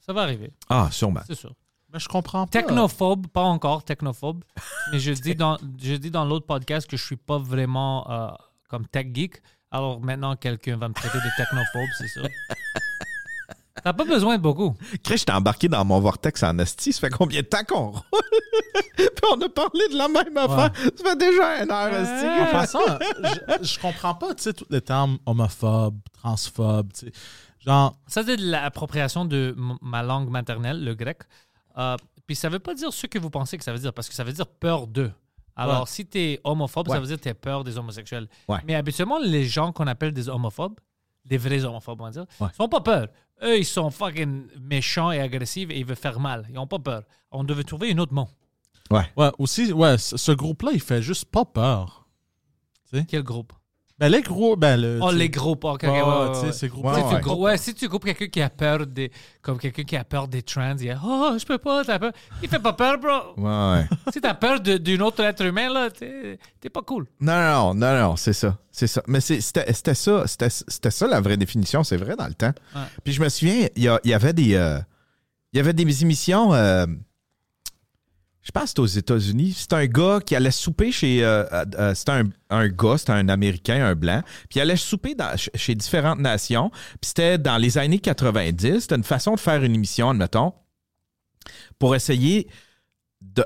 Ça 0.00 0.12
va 0.12 0.22
arriver, 0.22 0.52
Ah, 0.68 0.88
sûrement. 0.90 1.20
c'est 1.26 1.34
sûr. 1.34 1.54
Mais 1.92 1.98
je 1.98 2.08
comprends 2.08 2.46
pas. 2.46 2.50
Technophobe, 2.62 3.26
pas 3.28 3.42
encore 3.42 3.82
technophobe. 3.84 4.44
mais 4.92 4.98
je 4.98 5.12
dis 5.12 5.34
dans, 5.34 5.56
je 5.82 5.94
dis 5.94 6.10
dans 6.10 6.24
l'autre 6.24 6.46
podcast 6.46 6.88
que 6.88 6.96
je 6.96 7.04
suis 7.04 7.16
pas 7.16 7.38
vraiment 7.38 8.10
euh, 8.10 8.28
comme 8.68 8.86
tech 8.86 9.06
geek. 9.14 9.42
Alors 9.70 10.00
maintenant, 10.00 10.34
quelqu'un 10.36 10.76
va 10.76 10.88
me 10.88 10.94
traiter 10.94 11.18
de 11.18 11.30
technophobe, 11.36 11.88
c'est 11.98 12.08
sûr. 12.08 12.26
T'as 13.82 13.92
pas 13.92 14.04
besoin 14.04 14.36
de 14.36 14.42
beaucoup. 14.42 14.74
Chris, 15.02 15.18
j'étais 15.18 15.32
embarqué 15.32 15.68
dans 15.68 15.84
mon 15.84 16.00
vortex 16.00 16.42
en 16.42 16.58
esti. 16.58 16.92
Ça 16.92 17.00
fait 17.00 17.10
combien 17.10 17.40
de 17.42 17.46
temps 17.46 17.64
qu'on 17.66 17.90
roule? 17.90 18.02
Puis 18.96 19.08
on 19.32 19.40
a 19.40 19.48
parlé 19.48 19.88
de 19.92 19.96
la 19.96 20.08
même 20.08 20.36
affaire. 20.36 20.70
Ça 20.96 21.04
fait 21.10 21.16
déjà 21.18 21.62
une 21.62 21.70
heure, 21.70 21.92
En 21.92 22.02
esti. 22.02 22.52
passant, 22.52 22.98
je, 23.62 23.66
je 23.66 23.78
comprends 23.80 24.14
pas, 24.14 24.34
tu 24.34 24.42
sais, 24.44 24.52
tous 24.52 24.66
les 24.70 24.80
termes 24.80 25.18
homophobes, 25.26 25.98
transphobes, 26.12 26.92
tu 26.92 27.06
sais. 27.06 27.12
Genre, 27.64 27.96
Ça, 28.06 28.22
c'est 28.24 28.36
de 28.36 28.44
l'appropriation 28.50 29.24
de 29.24 29.54
ma 29.82 30.02
langue 30.02 30.28
maternelle, 30.30 30.82
le 30.84 30.94
grec. 30.94 31.18
Euh, 31.76 31.96
puis 32.26 32.34
ça 32.36 32.48
veut 32.48 32.58
pas 32.58 32.74
dire 32.74 32.92
ce 32.92 33.06
que 33.06 33.18
vous 33.18 33.30
pensez 33.30 33.56
que 33.58 33.64
ça 33.64 33.72
veut 33.72 33.78
dire, 33.78 33.92
parce 33.92 34.08
que 34.08 34.14
ça 34.14 34.24
veut 34.24 34.32
dire 34.32 34.46
peur 34.46 34.86
d'eux. 34.86 35.12
Alors, 35.56 35.80
Ouais. 35.80 35.86
si 35.88 36.06
tu 36.06 36.18
es 36.18 36.40
homophobe, 36.44 36.88
Ouais. 36.88 36.94
ça 36.94 37.00
veut 37.00 37.06
dire 37.06 37.16
que 37.16 37.22
tu 37.22 37.28
as 37.28 37.34
peur 37.34 37.64
des 37.64 37.76
homosexuels. 37.78 38.28
Ouais. 38.48 38.58
Mais 38.64 38.74
habituellement, 38.74 39.18
les 39.18 39.44
gens 39.44 39.72
qu'on 39.72 39.86
appelle 39.88 40.12
des 40.12 40.28
homophobes, 40.28 40.78
des 41.24 41.36
vrais 41.36 41.64
homophobes, 41.64 42.00
on 42.00 42.04
va 42.04 42.10
dire, 42.10 42.26
Ouais. 42.40 42.48
ils 42.52 42.56
sont 42.56 42.68
pas 42.68 42.80
peur. 42.80 43.08
Eux, 43.42 43.58
ils 43.58 43.64
sont 43.64 43.90
fucking 43.90 44.48
méchants 44.60 45.10
et 45.12 45.20
agressifs 45.20 45.70
et 45.70 45.78
ils 45.78 45.84
veulent 45.84 45.96
faire 45.96 46.18
mal. 46.20 46.46
Ils 46.50 46.58
ont 46.58 46.66
pas 46.66 46.78
peur. 46.78 47.04
On 47.30 47.44
devait 47.44 47.62
trouver 47.64 47.92
un 47.92 47.98
autre 47.98 48.12
mot. 48.14 48.28
ouais, 49.16 49.30
aussi, 49.38 49.72
ouais, 49.72 49.98
ce, 49.98 50.16
ce 50.16 50.32
groupe-là, 50.32 50.70
il 50.72 50.80
fait 50.80 51.02
juste 51.02 51.26
pas 51.26 51.44
peur. 51.44 52.08
Quel 53.06 53.22
groupe? 53.22 53.52
Ben, 54.00 54.08
les 54.10 54.22
gros, 54.22 54.54
ben, 54.54 54.80
le. 54.80 55.00
Oh, 55.02 55.10
les 55.10 55.28
groupes. 55.28 55.64
ok, 55.64 55.82
ok, 55.82 55.82
ouais, 55.82 55.90
ouais, 55.90 56.02
ouais, 56.02 56.28
ouais, 56.28 56.34
Si 56.36 56.44
ouais. 56.46 56.52
tu 57.74 57.78
si 57.80 57.88
groupes 57.88 58.04
quelqu'un 58.04 58.28
qui 58.28 58.40
a 58.40 58.48
peur 58.48 58.86
des. 58.86 59.10
Comme 59.42 59.58
quelqu'un 59.58 59.82
qui 59.82 59.96
a 59.96 60.04
peur 60.04 60.28
des 60.28 60.42
trans, 60.42 60.70
il 60.70 60.76
dit 60.76 60.90
Oh, 61.04 61.32
je 61.36 61.44
peux 61.44 61.58
pas, 61.58 61.84
t'as 61.84 61.98
peur. 61.98 62.12
Il 62.40 62.48
fait 62.48 62.60
pas 62.60 62.72
peur, 62.74 62.98
bro. 63.00 63.34
Ouais, 63.36 63.72
ouais. 63.80 63.86
si 64.12 64.20
t'as 64.20 64.34
peur 64.34 64.60
de- 64.60 64.76
d'un 64.76 65.00
autre 65.00 65.20
être 65.24 65.44
humain, 65.44 65.68
là, 65.72 65.90
t'es 65.90 66.38
t'es 66.60 66.70
pas 66.70 66.82
cool. 66.82 67.06
Non, 67.20 67.32
non, 67.42 67.74
non, 67.74 67.98
non, 68.00 68.16
c'est 68.16 68.32
ça. 68.34 68.56
C'est 68.70 68.86
ça. 68.86 69.02
Mais 69.08 69.20
c'est- 69.20 69.40
c'était 69.40 69.72
c'était 69.72 69.94
ça. 69.94 70.26
C'était 70.28 70.50
c'était 70.50 70.92
ça 70.92 71.06
la 71.08 71.20
vraie 71.20 71.36
définition, 71.36 71.82
c'est 71.82 71.96
vrai, 71.96 72.14
dans 72.14 72.28
le 72.28 72.34
temps. 72.34 72.52
Ouais. 72.76 72.82
Puis 73.02 73.12
je 73.14 73.20
me 73.20 73.28
souviens, 73.28 73.66
il 73.74 73.82
y, 73.82 73.88
a- 73.88 74.00
il 74.04 74.10
y 74.10 74.14
avait 74.14 74.32
des. 74.32 74.54
euh, 74.54 74.78
il 75.52 75.56
y 75.56 75.60
avait 75.60 75.72
des 75.72 76.02
émissions. 76.02 76.54
euh, 76.54 76.86
je 78.48 78.52
pense 78.52 78.62
que 78.62 78.68
c'était 78.68 78.80
aux 78.80 78.86
États-Unis. 78.86 79.54
C'était 79.58 79.74
un 79.74 79.86
gars 79.86 80.20
qui 80.24 80.34
allait 80.34 80.50
souper 80.50 80.90
chez. 80.90 81.22
euh, 81.22 81.44
euh, 81.52 81.66
euh, 81.78 81.94
c'était 81.94 82.12
un, 82.12 82.30
un 82.48 82.68
gars, 82.68 82.96
c'était 82.96 83.12
un 83.12 83.28
Américain, 83.28 83.84
un 83.84 83.94
blanc. 83.94 84.22
Puis 84.48 84.58
il 84.58 84.60
allait 84.62 84.76
souper 84.76 85.14
chez 85.54 85.74
différentes 85.74 86.18
nations. 86.18 86.70
Puis 86.70 87.08
c'était 87.08 87.36
dans 87.36 87.58
les 87.58 87.76
années 87.76 87.98
90. 87.98 88.80
C'était 88.80 88.94
une 88.94 89.04
façon 89.04 89.34
de 89.34 89.40
faire 89.40 89.62
une 89.62 89.74
émission, 89.74 90.08
admettons, 90.08 90.54
pour 91.78 91.94
essayer 91.94 92.48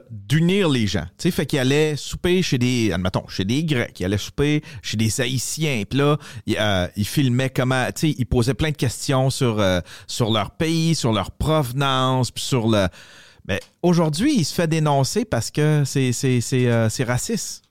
d'unir 0.09 0.69
les 0.69 0.87
gens. 0.87 1.07
Tu 1.19 1.25
sais, 1.25 1.31
fait 1.33 1.47
qu'il 1.47 1.59
allait 1.59 1.97
souper 1.97 2.41
chez 2.41 2.59
des, 2.59 2.93
admettons, 2.93 3.27
chez 3.27 3.45
des 3.45 3.65
Grecs, 3.65 3.99
il 3.99 4.05
allait 4.05 4.19
souper 4.19 4.63
chez 4.83 4.97
des 4.97 5.21
Haïtiens, 5.21 5.83
puis 5.89 5.99
là, 5.99 6.19
il, 6.47 6.57
euh, 6.61 6.87
il 6.95 7.07
filmait 7.07 7.51
comment, 7.51 7.87
tu 7.87 8.09
sais, 8.09 8.15
il 8.17 8.27
posait 8.27 8.55
plein 8.55 8.71
de 8.71 8.77
questions 8.77 9.31
sur, 9.31 9.59
euh, 9.59 9.81
sur 10.07 10.31
leur 10.31 10.53
pays, 10.53 10.95
sur 10.95 11.13
leur 11.13 11.33
provenance, 11.33 12.31
puis 12.31 12.45
sur 12.45 12.69
le... 12.69 12.87
Mais 13.47 13.61
aujourd'hui, 13.83 14.35
il 14.37 14.45
se 14.45 14.55
fait 14.55 14.69
dénoncer 14.69 15.25
parce 15.25 15.51
que 15.51 15.83
c'est 15.85 16.13
c'est- 16.13 16.41
c'est, 16.41 16.67
euh, 16.71 16.89
c'est 16.89 17.05
raciste. 17.05 17.63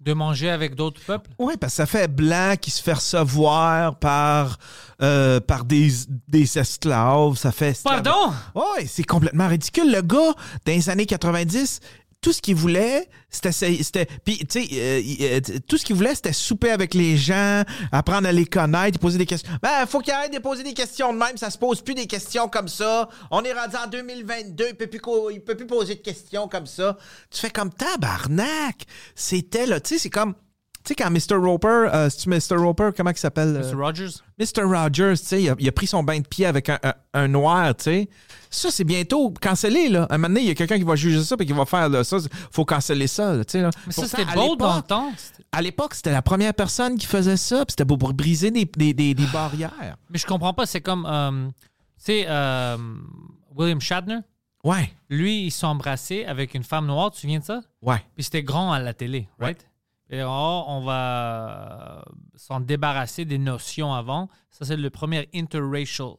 De 0.00 0.12
manger 0.12 0.50
avec 0.50 0.74
d'autres 0.74 1.00
peuples? 1.00 1.30
Oui, 1.38 1.54
parce 1.58 1.72
que 1.72 1.76
ça 1.76 1.86
fait 1.86 2.08
blanc 2.08 2.56
qui 2.60 2.70
se 2.70 2.82
fait 2.82 2.92
recevoir 2.92 3.98
par, 3.98 4.58
euh, 5.00 5.40
par 5.40 5.64
des, 5.64 5.88
des 6.28 6.58
esclaves. 6.58 7.36
Ça 7.36 7.52
fait. 7.52 7.80
Pardon? 7.82 8.32
Oui, 8.54 8.86
c'est 8.86 9.04
complètement 9.04 9.48
ridicule. 9.48 9.90
Le 9.90 10.02
gars, 10.02 10.34
dans 10.66 10.72
les 10.72 10.90
années 10.90 11.06
90, 11.06 11.80
tout 12.24 12.32
ce 12.32 12.40
qu'il 12.40 12.54
voulait, 12.54 13.06
c'était. 13.28 13.52
c'était 13.52 14.06
puis, 14.24 14.38
tu 14.38 14.66
sais, 14.66 14.68
euh, 14.72 15.02
euh, 15.20 15.58
tout 15.68 15.76
ce 15.76 15.84
qu'il 15.84 15.94
voulait, 15.94 16.14
c'était 16.14 16.32
souper 16.32 16.70
avec 16.70 16.94
les 16.94 17.18
gens, 17.18 17.64
apprendre 17.92 18.26
à 18.26 18.32
les 18.32 18.46
connaître, 18.46 18.98
poser 18.98 19.18
des 19.18 19.26
questions. 19.26 19.52
Ben, 19.60 19.84
faut 19.84 20.00
qu'il 20.00 20.14
arrête 20.14 20.32
de 20.32 20.38
poser 20.38 20.62
des 20.62 20.72
questions 20.72 21.12
de 21.12 21.18
même. 21.18 21.36
Ça 21.36 21.50
se 21.50 21.58
pose 21.58 21.82
plus 21.82 21.92
des 21.92 22.06
questions 22.06 22.48
comme 22.48 22.68
ça. 22.68 23.10
On 23.30 23.42
est 23.42 23.52
rendu 23.52 23.76
en 23.76 23.88
2022, 23.88 24.68
il 24.70 24.74
peut 24.74 24.86
plus, 24.86 25.02
il 25.32 25.42
peut 25.42 25.54
plus 25.54 25.66
poser 25.66 25.96
de 25.96 26.00
questions 26.00 26.48
comme 26.48 26.64
ça. 26.64 26.96
Tu 27.30 27.40
fais 27.40 27.50
comme 27.50 27.70
tabarnak. 27.70 28.86
C'était, 29.14 29.66
là, 29.66 29.78
tu 29.80 29.90
sais, 29.90 29.98
c'est 29.98 30.10
comme. 30.10 30.34
Tu 30.84 30.88
sais, 30.90 30.94
quand 30.96 31.10
Mr. 31.10 31.36
Roper, 31.42 31.88
euh, 31.94 32.10
c'est-tu 32.10 32.28
Mr. 32.28 32.56
Roper, 32.62 32.90
comment 32.94 33.08
il 33.10 33.16
s'appelle? 33.16 33.56
euh? 33.56 33.72
Mr. 33.72 33.74
Rogers? 33.76 34.10
Mr. 34.38 34.62
Rogers, 34.64 35.18
tu 35.18 35.24
sais, 35.24 35.42
il 35.42 35.48
a, 35.50 35.54
il 35.58 35.66
a 35.66 35.72
pris 35.72 35.86
son 35.86 36.02
bain 36.02 36.20
de 36.20 36.26
pied 36.26 36.44
avec 36.44 36.68
un, 36.68 36.78
un- 36.82 36.94
un 37.14 37.28
noir, 37.28 37.74
tu 37.74 37.84
sais. 37.84 38.08
Ça, 38.50 38.70
c'est 38.70 38.84
bientôt 38.84 39.32
cancellé, 39.40 39.88
là. 39.88 40.06
Un 40.10 40.18
moment 40.18 40.28
donné, 40.28 40.40
il 40.42 40.46
y 40.48 40.50
a 40.50 40.54
quelqu'un 40.54 40.76
qui 40.76 40.84
va 40.84 40.94
juger 40.94 41.22
ça 41.24 41.36
et 41.40 41.46
qui 41.46 41.52
va 41.54 41.64
faire 41.64 41.88
là, 41.88 42.04
ça. 42.04 42.18
faut 42.52 42.64
canceller 42.66 43.06
ça, 43.06 43.34
tu 43.38 43.52
sais. 43.52 43.60
là. 43.62 43.70
Mais 43.86 43.92
ça, 43.94 44.06
c'était 44.06 44.22
à 44.30 44.34
beau 44.34 44.56
dans 44.56 44.76
le 44.76 44.82
temps. 44.82 45.10
À 45.52 45.62
l'époque, 45.62 45.94
c'était 45.94 46.12
la 46.12 46.20
première 46.22 46.52
personne 46.52 46.98
qui 46.98 47.06
faisait 47.06 47.38
ça, 47.38 47.64
puis 47.64 47.70
c'était 47.72 47.86
pour, 47.86 47.96
pour 47.98 48.12
briser 48.12 48.50
des, 48.50 48.66
des, 48.76 48.92
des- 48.92 49.14
des 49.14 49.26
barrières. 49.32 49.96
Mais 50.10 50.18
je 50.18 50.26
comprends 50.26 50.52
pas. 50.52 50.66
C'est 50.66 50.82
comme. 50.82 51.06
euh, 51.08 51.48
tu 51.48 52.04
sais, 52.12 52.26
euh, 52.28 52.76
William 53.56 53.80
Shatner, 53.80 54.18
Ouais, 54.62 54.90
lui, 55.10 55.44
il 55.46 55.50
s'est 55.50 55.66
embrassé 55.66 56.24
avec 56.24 56.54
une 56.54 56.62
femme 56.62 56.86
noire. 56.86 57.10
Tu 57.10 57.16
te 57.16 57.20
souviens 57.22 57.38
de 57.38 57.44
ça? 57.44 57.60
ouais. 57.82 58.02
Puis 58.14 58.24
c'était 58.24 58.42
grand 58.42 58.72
à 58.72 58.78
la 58.80 58.92
télé, 58.94 59.28
right? 59.38 59.66
Et 60.10 60.22
oh, 60.22 60.64
on 60.66 60.82
va 60.82 61.98
euh, 61.98 62.02
s'en 62.36 62.60
débarrasser 62.60 63.24
des 63.24 63.38
notions 63.38 63.94
avant. 63.94 64.28
Ça, 64.50 64.64
c'est 64.64 64.76
le 64.76 64.90
premier 64.90 65.28
interracial 65.34 66.14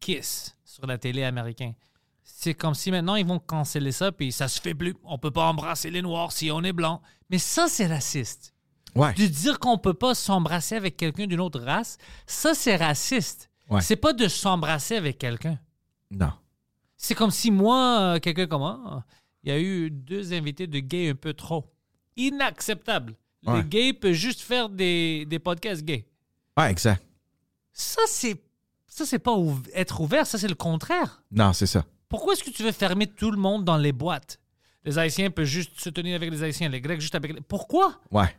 kiss 0.00 0.56
sur 0.64 0.86
la 0.86 0.98
télé 0.98 1.24
américaine. 1.24 1.74
C'est 2.22 2.54
comme 2.54 2.74
si 2.74 2.90
maintenant 2.90 3.16
ils 3.16 3.26
vont 3.26 3.38
canceller 3.38 3.92
ça, 3.92 4.12
puis 4.12 4.30
ça 4.30 4.48
se 4.48 4.60
fait 4.60 4.74
plus. 4.74 4.94
On 5.04 5.18
peut 5.18 5.30
pas 5.30 5.48
embrasser 5.48 5.90
les 5.90 6.02
noirs 6.02 6.32
si 6.32 6.50
on 6.50 6.62
est 6.62 6.72
blanc. 6.72 7.00
Mais 7.30 7.38
ça, 7.38 7.68
c'est 7.68 7.86
raciste. 7.86 8.54
Ouais. 8.94 9.12
De 9.14 9.26
dire 9.26 9.58
qu'on 9.58 9.78
peut 9.78 9.94
pas 9.94 10.14
s'embrasser 10.14 10.74
avec 10.74 10.96
quelqu'un 10.96 11.26
d'une 11.26 11.40
autre 11.40 11.60
race, 11.60 11.98
ça, 12.26 12.54
c'est 12.54 12.76
raciste. 12.76 13.50
Ouais. 13.68 13.80
C'est 13.80 13.96
pas 13.96 14.12
de 14.12 14.28
s'embrasser 14.28 14.96
avec 14.96 15.18
quelqu'un. 15.18 15.58
Non. 16.10 16.32
C'est 16.96 17.14
comme 17.14 17.30
si 17.30 17.50
moi, 17.50 18.00
euh, 18.00 18.18
quelqu'un 18.20 18.46
comme 18.46 18.62
moi, 18.62 19.04
il 19.42 19.50
y 19.50 19.52
a 19.52 19.58
eu 19.58 19.90
deux 19.90 20.32
invités 20.32 20.66
de 20.66 20.78
gays 20.78 21.10
un 21.10 21.14
peu 21.14 21.34
trop. 21.34 21.72
Inacceptable. 22.16 23.14
Ouais. 23.46 23.58
Les 23.62 23.68
gays 23.68 23.92
peuvent 23.92 24.12
juste 24.12 24.40
faire 24.40 24.68
des, 24.68 25.24
des 25.26 25.38
podcasts 25.38 25.82
gays. 25.82 26.06
Ouais, 26.56 26.70
exact. 26.70 27.02
Ça, 27.72 28.02
c'est 28.08 28.36
ça 28.86 29.04
c'est 29.04 29.18
pas 29.18 29.32
ouv- 29.36 29.68
être 29.74 30.00
ouvert, 30.00 30.26
ça, 30.26 30.38
c'est 30.38 30.48
le 30.48 30.54
contraire. 30.54 31.22
Non, 31.30 31.52
c'est 31.52 31.66
ça. 31.66 31.84
Pourquoi 32.08 32.32
est-ce 32.32 32.42
que 32.44 32.50
tu 32.50 32.62
veux 32.62 32.72
fermer 32.72 33.06
tout 33.06 33.30
le 33.30 33.36
monde 33.36 33.64
dans 33.64 33.76
les 33.76 33.92
boîtes? 33.92 34.40
Les 34.84 34.98
Haïtiens 34.98 35.30
peuvent 35.30 35.44
juste 35.44 35.78
se 35.80 35.90
tenir 35.90 36.14
avec 36.16 36.30
les 36.30 36.42
Haïtiens, 36.42 36.68
les 36.68 36.80
Grecs 36.80 37.00
juste 37.00 37.14
avec 37.14 37.34
les... 37.34 37.40
Pourquoi? 37.40 38.00
Ouais, 38.12 38.34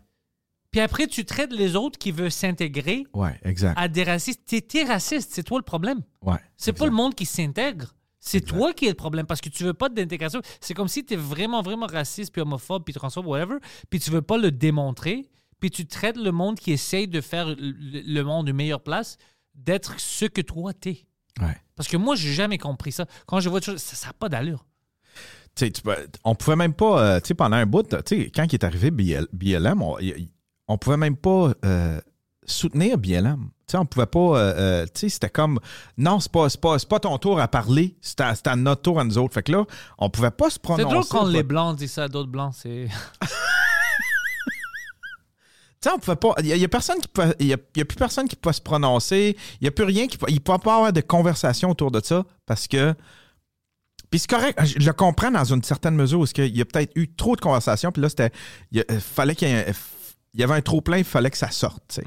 Puis 0.71 0.79
après, 0.79 1.05
tu 1.07 1.25
traites 1.25 1.51
les 1.51 1.75
autres 1.75 1.99
qui 1.99 2.11
veulent 2.11 2.31
s'intégrer 2.31 3.05
ouais, 3.13 3.37
exact. 3.43 3.77
à 3.77 3.87
des 3.87 4.03
racistes. 4.03 4.41
T'es 4.67 4.83
raciste, 4.85 5.31
c'est 5.33 5.43
toi 5.43 5.59
le 5.59 5.63
problème. 5.63 6.01
Ouais. 6.21 6.37
C'est 6.55 6.73
pas 6.73 6.85
le 6.85 6.91
monde 6.91 7.13
qui 7.13 7.25
s'intègre. 7.25 7.93
C'est 8.19 8.41
toi 8.41 8.73
qui 8.73 8.85
es 8.85 8.89
le 8.89 8.95
problème 8.95 9.25
parce 9.25 9.41
que 9.41 9.49
tu 9.49 9.63
veux 9.63 9.73
pas 9.73 9.89
d'intégration. 9.89 10.41
C'est 10.59 10.73
comme 10.73 10.87
si 10.87 11.05
tu 11.05 11.13
es 11.13 11.17
vraiment, 11.17 11.61
vraiment 11.61 11.85
raciste, 11.85 12.33
puis 12.33 12.41
homophobe, 12.41 12.83
puis 12.83 12.93
transphobe, 12.93 13.27
whatever, 13.27 13.57
puis 13.89 13.99
tu 13.99 14.11
veux 14.11 14.21
pas 14.21 14.37
le 14.37 14.51
démontrer, 14.51 15.29
puis 15.59 15.69
tu 15.71 15.85
traites 15.85 16.17
le 16.17 16.31
monde 16.31 16.59
qui 16.59 16.71
essaye 16.71 17.07
de 17.07 17.21
faire 17.21 17.55
le, 17.57 18.21
monde 18.23 18.49
une 18.49 18.55
meilleure 18.55 18.81
place 18.81 19.17
d'être 19.55 19.99
ce 19.99 20.25
que 20.25 20.41
toi 20.41 20.73
t'es. 20.73 21.05
Ouais. 21.39 21.55
Parce 21.75 21.87
que 21.87 21.97
moi, 21.97 22.15
j'ai 22.15 22.33
jamais 22.33 22.57
compris 22.57 22.91
ça. 22.91 23.05
Quand 23.27 23.39
je 23.39 23.49
vois 23.49 23.59
des 23.59 23.65
choses, 23.67 23.81
ça 23.81 24.07
n'a 24.07 24.13
pas 24.13 24.29
d'allure. 24.29 24.65
Tu 25.55 25.71
on 26.23 26.35
pouvait 26.35 26.55
même 26.55 26.73
pas, 26.73 27.03
euh, 27.03 27.19
tu 27.19 27.29
sais, 27.29 27.33
pendant 27.33 27.55
un 27.57 27.65
bout, 27.65 27.83
tu 27.83 27.97
sais, 28.05 28.31
quand 28.33 28.43
il 28.43 28.53
est 28.53 28.63
arrivé 28.63 28.91
BL- 28.91 29.27
BLM, 29.33 29.81
on, 29.81 29.97
on 30.67 30.77
pouvait 30.77 30.97
même 30.97 31.15
pas 31.15 31.53
euh, 31.65 31.99
soutenir 32.45 32.97
BLM. 32.97 33.49
Tu 33.67 33.73
sais, 33.73 33.77
on 33.79 33.85
pouvait 33.85 34.05
pas, 34.05 34.19
euh, 34.19 34.35
euh, 34.55 34.85
tu 34.85 34.91
sais, 35.01 35.09
c'était 35.09 35.29
comme, 35.29 35.59
non, 35.97 36.21
c'est 36.21 36.31
pas, 36.31 36.47
c'est 36.47 36.61
pas, 36.61 36.79
c'est 36.79 36.87
pas 36.87 37.01
ton 37.01 37.17
tour 37.17 37.37
à 37.37 37.49
parler, 37.49 37.97
c'est 37.99 38.21
à, 38.21 38.33
c'est 38.33 38.47
à 38.47 38.55
notre 38.55 38.81
tour 38.83 38.97
à 38.97 39.03
nous 39.03 39.17
autres. 39.17 39.33
Fait 39.33 39.43
que 39.43 39.51
là, 39.51 39.65
on 39.97 40.09
pouvait 40.09 40.31
pas 40.31 40.45
se 40.49 40.53
C'est 40.53 40.61
prononcer. 40.61 40.83
drôle 40.85 41.03
quand 41.09 41.25
les 41.25 41.31
pouvait- 41.31 41.43
blancs 41.43 41.75
disent 41.77 41.91
ça 41.91 42.03
à 42.03 42.07
d'autres 42.07 42.29
blancs. 42.29 42.53
C'est 42.55 42.87
Tu 45.79 45.89
sais, 45.89 45.91
on 45.93 45.99
pouvait 45.99 46.15
pas, 46.15 46.33
il 46.39 46.45
y, 46.47 46.63
a- 46.63 46.67
personne 46.69 46.99
qui 47.01 47.09
pouvait- 47.09 47.35
y 47.41 47.53
a, 47.53 47.57
y 47.75 47.81
a 47.81 47.85
plus 47.85 47.97
personne 47.97 48.27
qui 48.29 48.37
peut 48.37 48.53
se 48.53 48.61
prononcer, 48.61 49.35
il 49.59 49.65
y 49.65 49.67
a 49.67 49.71
plus 49.71 49.83
rien 49.83 50.07
qui 50.07 50.17
peut, 50.17 50.25
il 50.29 50.39
peut 50.39 50.57
pas 50.57 50.75
avoir 50.77 50.93
de 50.93 51.01
conversation 51.01 51.69
autour 51.69 51.91
de 51.91 52.01
ça 52.03 52.23
parce 52.45 52.67
que 52.69 52.95
puis 54.09 54.19
c'est 54.21 54.29
correct, 54.29 54.57
je 54.63 54.83
le 54.87 54.93
comprends 54.93 55.29
dans 55.29 55.43
une 55.43 55.61
certaine 55.61 55.93
mesure 55.95 56.19
parce 56.19 56.31
qu'il 56.33 56.55
y 56.57 56.61
a 56.61 56.65
peut-être 56.65 56.93
eu 56.95 57.13
trop 57.13 57.35
de 57.35 57.41
conversations 57.41 57.91
puis 57.91 58.01
là 58.01 58.07
c'était 58.09 58.31
il 58.71 58.77
y 58.77 58.81
a- 58.81 58.99
fallait 59.01 59.35
qu'il 59.35 59.49
y 59.49 59.51
ait 59.51 59.69
un- 59.69 59.73
il 60.33 60.39
y 60.39 60.43
avait 60.43 60.55
un 60.55 60.61
trop 60.61 60.79
plein, 60.81 60.97
il 60.99 61.03
fallait 61.03 61.29
que 61.29 61.37
ça 61.37 61.51
sorte, 61.51 61.83
tu 61.89 61.95
sais. 61.95 62.03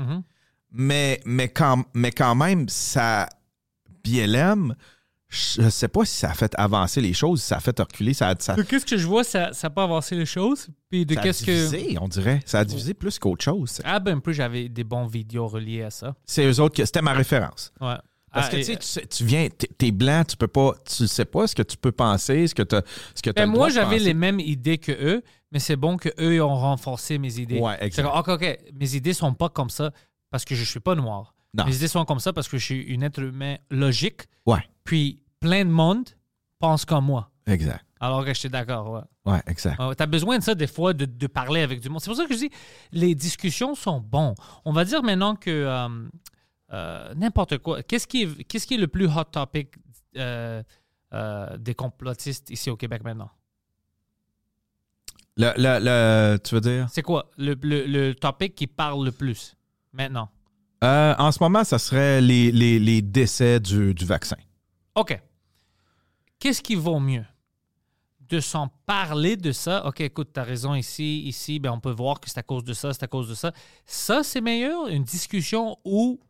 Mais 0.72 1.20
mais 1.24 1.48
quand 1.48 1.84
mais 1.94 2.12
quand 2.12 2.34
même 2.34 2.68
ça 2.68 3.28
BLM 4.04 4.74
je 5.30 5.68
sais 5.70 5.86
pas 5.86 6.04
si 6.04 6.16
ça 6.16 6.30
a 6.30 6.34
fait 6.34 6.52
avancer 6.56 7.00
les 7.00 7.12
choses, 7.12 7.40
si 7.40 7.46
ça 7.48 7.58
a 7.58 7.60
fait 7.60 7.78
reculer, 7.78 8.14
ça 8.14 8.28
a, 8.30 8.34
ça, 8.36 8.54
De 8.56 8.62
qu'est-ce 8.62 8.84
que 8.84 8.98
je 8.98 9.06
vois, 9.06 9.22
ça 9.22 9.52
n'a 9.62 9.70
pas 9.70 9.84
avancé 9.84 10.16
les 10.16 10.26
choses? 10.26 10.68
Puis 10.90 11.06
de 11.06 11.14
ça 11.14 11.20
a 11.20 11.22
qu'est-ce 11.22 11.44
que. 11.44 11.52
divisé, 11.52 11.96
on 12.00 12.08
dirait. 12.08 12.40
Ça 12.44 12.58
a 12.58 12.64
divisé 12.64 12.94
plus 12.94 13.16
qu'autre 13.20 13.44
chose. 13.44 13.80
Ah, 13.84 14.00
ben, 14.00 14.20
peu, 14.20 14.32
j'avais 14.32 14.68
des 14.68 14.82
bons 14.82 15.06
vidéos 15.06 15.46
reliés 15.46 15.84
à 15.84 15.90
ça. 15.90 16.16
C'est 16.24 16.44
eux 16.44 16.60
autres 16.60 16.74
que 16.76 16.84
c'était 16.84 17.00
ma 17.00 17.12
référence. 17.12 17.72
Ouais. 17.80 17.94
Parce 18.32 18.46
Ah, 18.48 18.50
que 18.50 18.56
et- 18.56 18.64
tu 18.64 18.76
sais, 18.80 19.06
tu 19.06 19.24
viens, 19.24 19.48
t'es 19.48 19.68
t'es 19.78 19.90
blanc, 19.92 20.24
tu 20.24 20.36
peux 20.36 20.48
pas, 20.48 20.74
tu 20.84 21.06
sais 21.06 21.24
pas 21.24 21.46
ce 21.46 21.54
que 21.54 21.62
tu 21.62 21.76
peux 21.76 21.92
penser, 21.92 22.46
ce 22.48 22.54
que 22.54 22.62
tu 22.62 22.76
ce 23.14 23.22
que 23.22 23.30
Ben, 23.30 23.46
moi, 23.46 23.68
j'avais 23.68 23.98
les 23.98 24.14
mêmes 24.14 24.40
idées 24.40 24.78
que 24.78 24.92
eux, 24.92 25.22
mais 25.52 25.58
c'est 25.60 25.76
bon 25.76 25.96
que 25.96 26.08
eux 26.20 26.42
ont 26.42 26.56
renforcé 26.56 27.18
mes 27.18 27.38
idées. 27.38 27.58
Ouais, 27.58 27.76
exact. 27.80 28.04
Comme, 28.04 28.18
OK, 28.18 28.28
OK, 28.28 28.58
mes 28.74 28.96
idées 28.96 29.14
sont 29.14 29.34
pas 29.34 29.48
comme 29.48 29.70
ça 29.70 29.92
parce 30.30 30.44
que 30.44 30.54
je 30.54 30.64
suis 30.64 30.80
pas 30.80 30.94
noir. 30.94 31.34
Non. 31.54 31.64
Mes 31.64 31.74
idées 31.76 31.88
sont 31.88 32.04
comme 32.04 32.20
ça 32.20 32.32
parce 32.32 32.48
que 32.48 32.58
je 32.58 32.64
suis 32.64 32.80
une 32.82 33.02
être 33.02 33.20
humain 33.20 33.56
logique, 33.70 34.22
Ouais, 34.46 34.62
puis 34.84 35.20
plein 35.40 35.64
de 35.64 35.70
monde 35.70 36.08
pense 36.58 36.84
comme 36.84 37.06
moi. 37.06 37.30
exact. 37.46 37.84
Alors 38.02 38.24
que 38.24 38.32
j'étais 38.32 38.48
d'accord, 38.48 38.90
ouais. 38.90 39.32
Ouais, 39.32 39.42
exact. 39.46 39.76
tu 39.76 40.02
as 40.02 40.06
besoin 40.06 40.38
de 40.38 40.42
ça 40.42 40.54
des 40.54 40.66
fois, 40.66 40.94
de, 40.94 41.04
de 41.04 41.26
parler 41.26 41.60
avec 41.60 41.80
du 41.80 41.90
monde. 41.90 42.00
C'est 42.00 42.08
pour 42.08 42.16
ça 42.16 42.24
que 42.26 42.32
je 42.32 42.38
dis, 42.38 42.50
les 42.92 43.14
discussions 43.14 43.74
sont 43.74 44.00
bons. 44.00 44.34
On 44.64 44.72
va 44.72 44.86
dire 44.86 45.02
maintenant 45.02 45.36
que 45.36 45.50
euh, 45.50 46.08
euh, 46.72 47.14
n'importe 47.14 47.58
quoi. 47.58 47.82
Qu'est-ce 47.82 48.06
qui, 48.06 48.22
est, 48.22 48.44
qu'est-ce 48.44 48.66
qui 48.66 48.74
est 48.74 48.78
le 48.78 48.88
plus 48.88 49.06
hot 49.06 49.24
topic 49.24 49.74
euh, 50.16 50.62
euh, 51.12 51.56
des 51.58 51.74
complotistes 51.74 52.48
ici 52.48 52.70
au 52.70 52.76
Québec 52.76 53.04
maintenant? 53.04 53.30
Le, 55.36 55.52
le, 55.56 55.78
le- 55.84 56.38
tu 56.38 56.54
veux 56.54 56.60
dire? 56.62 56.86
C'est 56.90 57.02
quoi? 57.02 57.30
Le, 57.36 57.54
le, 57.62 57.84
le 57.86 58.14
topic 58.14 58.54
qui 58.54 58.66
parle 58.66 59.04
le 59.04 59.12
plus 59.12 59.56
maintenant? 59.92 60.28
Euh, 60.82 61.14
en 61.18 61.30
ce 61.32 61.42
moment, 61.42 61.62
ça 61.64 61.78
serait 61.78 62.20
les, 62.20 62.50
les, 62.52 62.78
les 62.78 63.02
décès 63.02 63.60
du, 63.60 63.92
du 63.94 64.04
vaccin. 64.06 64.36
OK. 64.94 65.20
Qu'est-ce 66.38 66.62
qui 66.62 66.74
vaut 66.74 67.00
mieux? 67.00 67.24
De 68.28 68.40
s'en 68.40 68.68
parler 68.86 69.36
de 69.36 69.52
ça? 69.52 69.84
OK, 69.86 70.00
écoute, 70.00 70.30
tu 70.32 70.40
as 70.40 70.44
raison 70.44 70.74
ici, 70.74 71.22
ici, 71.24 71.58
ben 71.58 71.72
on 71.72 71.80
peut 71.80 71.90
voir 71.90 72.20
que 72.20 72.30
c'est 72.30 72.38
à 72.38 72.42
cause 72.42 72.64
de 72.64 72.72
ça, 72.72 72.92
c'est 72.94 73.02
à 73.02 73.08
cause 73.08 73.28
de 73.28 73.34
ça. 73.34 73.52
Ça, 73.84 74.22
c'est 74.22 74.40
meilleur, 74.40 74.86
une 74.88 75.02
discussion 75.02 75.76
où 75.84 76.20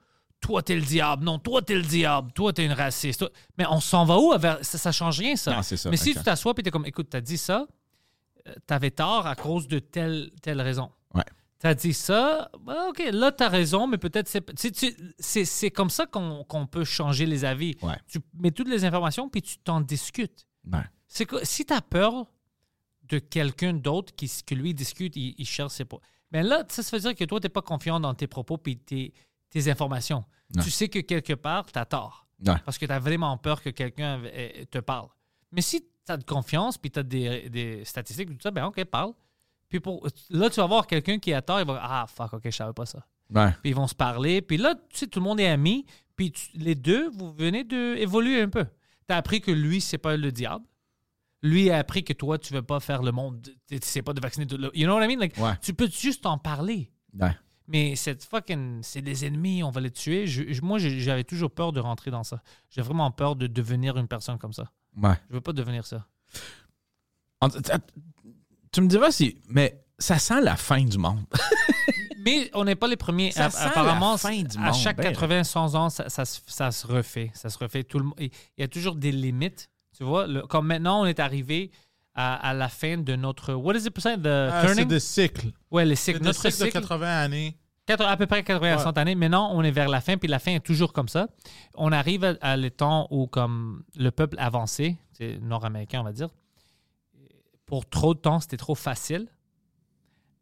toi, 0.40 0.62
t'es 0.62 0.74
le 0.74 0.80
diable, 0.82 1.22
non, 1.24 1.38
toi, 1.38 1.60
t'es 1.60 1.74
le 1.76 1.82
diable, 1.82 2.32
toi, 2.32 2.52
t'es 2.54 2.64
une 2.64 2.72
raciste. 2.72 3.20
toi- 3.20 3.30
Mais 3.58 3.66
on 3.68 3.78
s'en 3.80 4.06
va 4.06 4.18
où? 4.18 4.36
Vers... 4.38 4.58
Ça, 4.64 4.78
ça 4.78 4.90
change 4.92 5.18
rien, 5.18 5.36
ça. 5.36 5.54
Non, 5.54 5.62
c'est 5.62 5.76
ça, 5.76 5.90
Mais 5.90 5.98
si 5.98 6.14
tu 6.14 6.22
t'assois 6.22 6.54
et 6.56 6.62
t'es 6.62 6.70
comme, 6.70 6.86
écoute, 6.86 7.08
t'as 7.10 7.20
dit 7.20 7.36
ça, 7.36 7.66
euh, 8.48 8.54
t'avais 8.66 8.90
tort 8.90 9.26
à 9.26 9.36
cause 9.36 9.68
de 9.68 9.78
telle, 9.78 10.30
telle 10.40 10.60
raison. 10.62 10.90
T'as 11.60 11.74
dit 11.74 11.92
ça, 11.92 12.50
bah, 12.62 12.86
OK, 12.88 13.02
là, 13.12 13.30
t'as 13.32 13.50
raison, 13.50 13.86
mais 13.86 13.98
peut-être 13.98 14.28
c'est. 14.28 14.42
C'est 15.18 15.70
comme 15.70 15.90
ça 15.90 16.06
qu'on 16.06 16.66
peut 16.66 16.84
changer 16.84 17.26
les 17.26 17.44
avis. 17.44 17.76
Ouais. 17.82 17.96
Tu 18.08 18.18
mets 18.34 18.50
toutes 18.50 18.68
les 18.68 18.86
informations, 18.86 19.28
puis 19.28 19.42
tu 19.42 19.58
t'en 19.58 19.82
discutes. 19.82 20.46
Ouais. 20.72 20.80
C'est 21.06 21.26
que 21.26 21.44
si 21.44 21.66
tu 21.66 21.74
as 21.74 21.82
peur 21.82 22.26
de 23.04 23.18
quelqu'un 23.18 23.74
d'autre 23.74 24.14
qui 24.16 24.30
que 24.46 24.54
lui 24.54 24.72
discute, 24.72 25.16
il, 25.16 25.34
il 25.36 25.46
cherche 25.46 25.72
ses 25.72 25.84
propos. 25.84 26.02
Mais 26.32 26.42
là, 26.42 26.64
ça, 26.68 26.82
ça 26.82 26.96
veut 26.96 27.02
dire 27.02 27.14
que 27.14 27.24
toi, 27.24 27.38
tu 27.40 27.44
n'es 27.44 27.50
pas 27.50 27.62
confiant 27.62 28.00
dans 28.00 28.14
tes 28.14 28.26
propos 28.26 28.56
puis 28.56 28.78
tes, 28.78 29.12
tes 29.50 29.70
informations. 29.70 30.24
Ouais. 30.54 30.62
Tu 30.62 30.70
sais 30.70 30.88
que 30.88 31.00
quelque 31.00 31.34
part, 31.34 31.66
tu 31.70 31.78
as 31.78 31.84
tort. 31.84 32.26
Parce 32.64 32.78
que 32.78 32.86
tu 32.86 32.92
as 32.92 32.98
vraiment 32.98 33.36
peur 33.36 33.60
que 33.60 33.68
quelqu'un 33.68 34.22
euh, 34.24 34.64
te 34.70 34.78
parle. 34.78 35.08
Mais 35.52 35.60
si 35.60 35.82
tu 35.82 36.12
as 36.12 36.16
de 36.16 36.24
confiance 36.24 36.78
puis 36.78 36.90
tu 36.90 37.00
as 37.00 37.02
des, 37.02 37.50
des 37.50 37.84
statistiques, 37.84 38.30
tout 38.30 38.38
ça, 38.42 38.50
ben 38.50 38.64
OK, 38.64 38.82
parle. 38.84 39.12
Puis 39.70 39.80
pour, 39.80 40.06
là, 40.28 40.50
tu 40.50 40.56
vas 40.60 40.66
voir 40.66 40.86
quelqu'un 40.86 41.18
qui 41.18 41.32
a 41.32 41.40
tort, 41.40 41.60
il 41.60 41.66
va 41.66 41.80
Ah, 41.82 42.06
fuck, 42.06 42.34
OK, 42.34 42.42
je 42.44 42.50
savais 42.50 42.72
pas 42.74 42.84
ça. 42.84 43.06
Ouais. 43.34 43.50
Puis 43.62 43.70
ils 43.70 43.74
vont 43.74 43.86
se 43.86 43.94
parler. 43.94 44.42
Puis 44.42 44.56
là, 44.58 44.74
tu 44.74 44.98
sais, 44.98 45.06
tout 45.06 45.20
le 45.20 45.24
monde 45.24 45.40
est 45.40 45.46
ami. 45.48 45.86
Puis 46.16 46.32
tu- 46.32 46.48
les 46.58 46.74
deux, 46.74 47.08
vous 47.10 47.32
venez 47.32 47.64
d'évoluer 47.64 48.42
un 48.42 48.48
peu. 48.50 48.64
Tu 49.08 49.14
as 49.14 49.16
appris 49.16 49.40
que 49.40 49.50
lui, 49.52 49.80
c'est 49.80 49.96
pas 49.98 50.16
le 50.16 50.30
diable. 50.32 50.64
Lui 51.42 51.70
a 51.70 51.78
appris 51.78 52.04
que 52.04 52.12
toi, 52.12 52.36
tu 52.38 52.52
veux 52.52 52.60
pas 52.62 52.80
faire 52.80 53.02
le 53.02 53.12
monde. 53.12 53.40
Tu 53.68 53.78
sais 53.80 54.02
pas 54.02 54.12
de 54.12 54.20
vacciner 54.20 54.46
tout 54.46 54.58
le. 54.58 54.70
You 54.76 54.84
know 54.86 54.94
what 54.96 55.04
I 55.04 55.08
mean? 55.08 55.18
Like, 55.20 55.38
Ouais. 55.38 55.56
Tu 55.62 55.72
peux 55.72 55.88
juste 55.88 56.26
en 56.26 56.36
parler. 56.36 56.90
Ouais. 57.18 57.34
Mais 57.68 57.94
cette 57.96 58.24
fucking. 58.24 58.82
C'est 58.82 59.00
des 59.00 59.24
ennemis, 59.24 59.62
on 59.62 59.70
va 59.70 59.80
les 59.80 59.90
tuer. 59.92 60.26
Je- 60.26 60.60
moi, 60.60 60.78
j'avais 60.78 61.24
toujours 61.24 61.52
peur 61.52 61.72
de 61.72 61.78
rentrer 61.80 62.10
dans 62.10 62.24
ça. 62.24 62.42
J'ai 62.68 62.82
vraiment 62.82 63.10
peur 63.12 63.36
de 63.36 63.46
devenir 63.46 63.96
une 63.96 64.08
personne 64.08 64.36
comme 64.36 64.52
ça. 64.52 64.70
Ouais. 64.96 65.14
Je 65.30 65.34
veux 65.34 65.40
pas 65.40 65.52
devenir 65.52 65.86
ça. 65.86 66.04
Tu- 68.72 68.80
me 68.80 68.86
diras 68.86 69.10
si. 69.10 69.38
Mais 69.48 69.82
ça 69.98 70.18
sent 70.18 70.40
la 70.42 70.56
fin 70.56 70.82
du 70.84 70.98
monde. 70.98 71.20
Mais 72.24 72.50
on 72.54 72.64
n'est 72.64 72.74
pas 72.76 72.86
les 72.86 72.96
premiers. 72.96 73.30
Ça 73.32 73.46
A- 73.46 73.50
sent 73.50 73.64
Apparemment, 73.64 74.12
la 74.12 74.18
fin 74.18 74.42
du 74.42 74.58
à 74.58 74.72
chaque 74.72 74.98
ben. 74.98 75.04
80, 75.04 75.44
100 75.44 75.74
ans, 75.74 75.88
ça, 75.90 76.08
ça 76.08 76.24
se- 76.24 76.40
ça 76.46 76.70
se 76.70 76.86
refait. 76.86 77.30
Ça 77.34 77.48
se 77.48 77.58
refait. 77.58 77.82
Tout 77.84 77.98
le 77.98 78.04
Il 78.18 78.30
y 78.58 78.62
a 78.62 78.68
toujours 78.68 78.94
des 78.94 79.10
limites. 79.12 79.70
Tu 79.96 80.04
vois, 80.04 80.26
le- 80.26 80.42
comme 80.42 80.66
maintenant, 80.66 81.02
on 81.02 81.06
est 81.06 81.18
arrivé 81.18 81.70
à, 82.14 82.34
à 82.34 82.52
la 82.54 82.68
fin 82.68 82.98
de 82.98 83.16
notre. 83.16 83.54
What 83.54 83.74
is 83.74 83.86
it 83.86 83.90
percent? 83.94 84.18
The 84.18 84.26
Ah, 84.26 84.60
c'est 84.62 84.66
turning? 84.68 84.88
des 84.88 85.00
cycles. 85.00 85.48
Ouais, 85.70 85.84
les 85.84 85.96
cycles. 85.96 86.18
des 86.20 86.26
Notre 86.26 86.40
cycles 86.40 86.58
de 86.58 86.64
cycle, 86.66 86.80
80 86.80 87.06
années. 87.22 87.56
à 87.88 88.16
peu 88.16 88.26
près 88.26 88.42
80 88.44 88.72
à 88.72 88.76
Ouais. 88.76 88.82
100 88.82 88.96
années. 88.98 89.14
Maintenant, 89.14 89.50
on 89.54 89.62
est 89.62 89.70
vers 89.70 89.88
la 89.88 90.00
fin, 90.00 90.16
puis 90.18 90.28
la 90.28 90.38
fin 90.38 90.52
est 90.52 90.60
toujours 90.64 90.92
comme 90.92 91.08
ça. 91.08 91.28
On 91.74 91.90
arrive 91.90 92.24
à, 92.24 92.34
à 92.42 92.56
le 92.56 92.70
temps 92.70 93.08
où, 93.10 93.26
comme 93.26 93.82
le 93.96 94.10
peuple 94.10 94.36
avancé, 94.38 94.96
c'est 95.12 95.38
nord-américain, 95.40 96.00
on 96.00 96.04
va 96.04 96.12
dire, 96.12 96.28
pour 97.70 97.88
trop 97.88 98.14
de 98.14 98.18
temps, 98.18 98.40
c'était 98.40 98.56
trop 98.56 98.74
facile. 98.74 99.28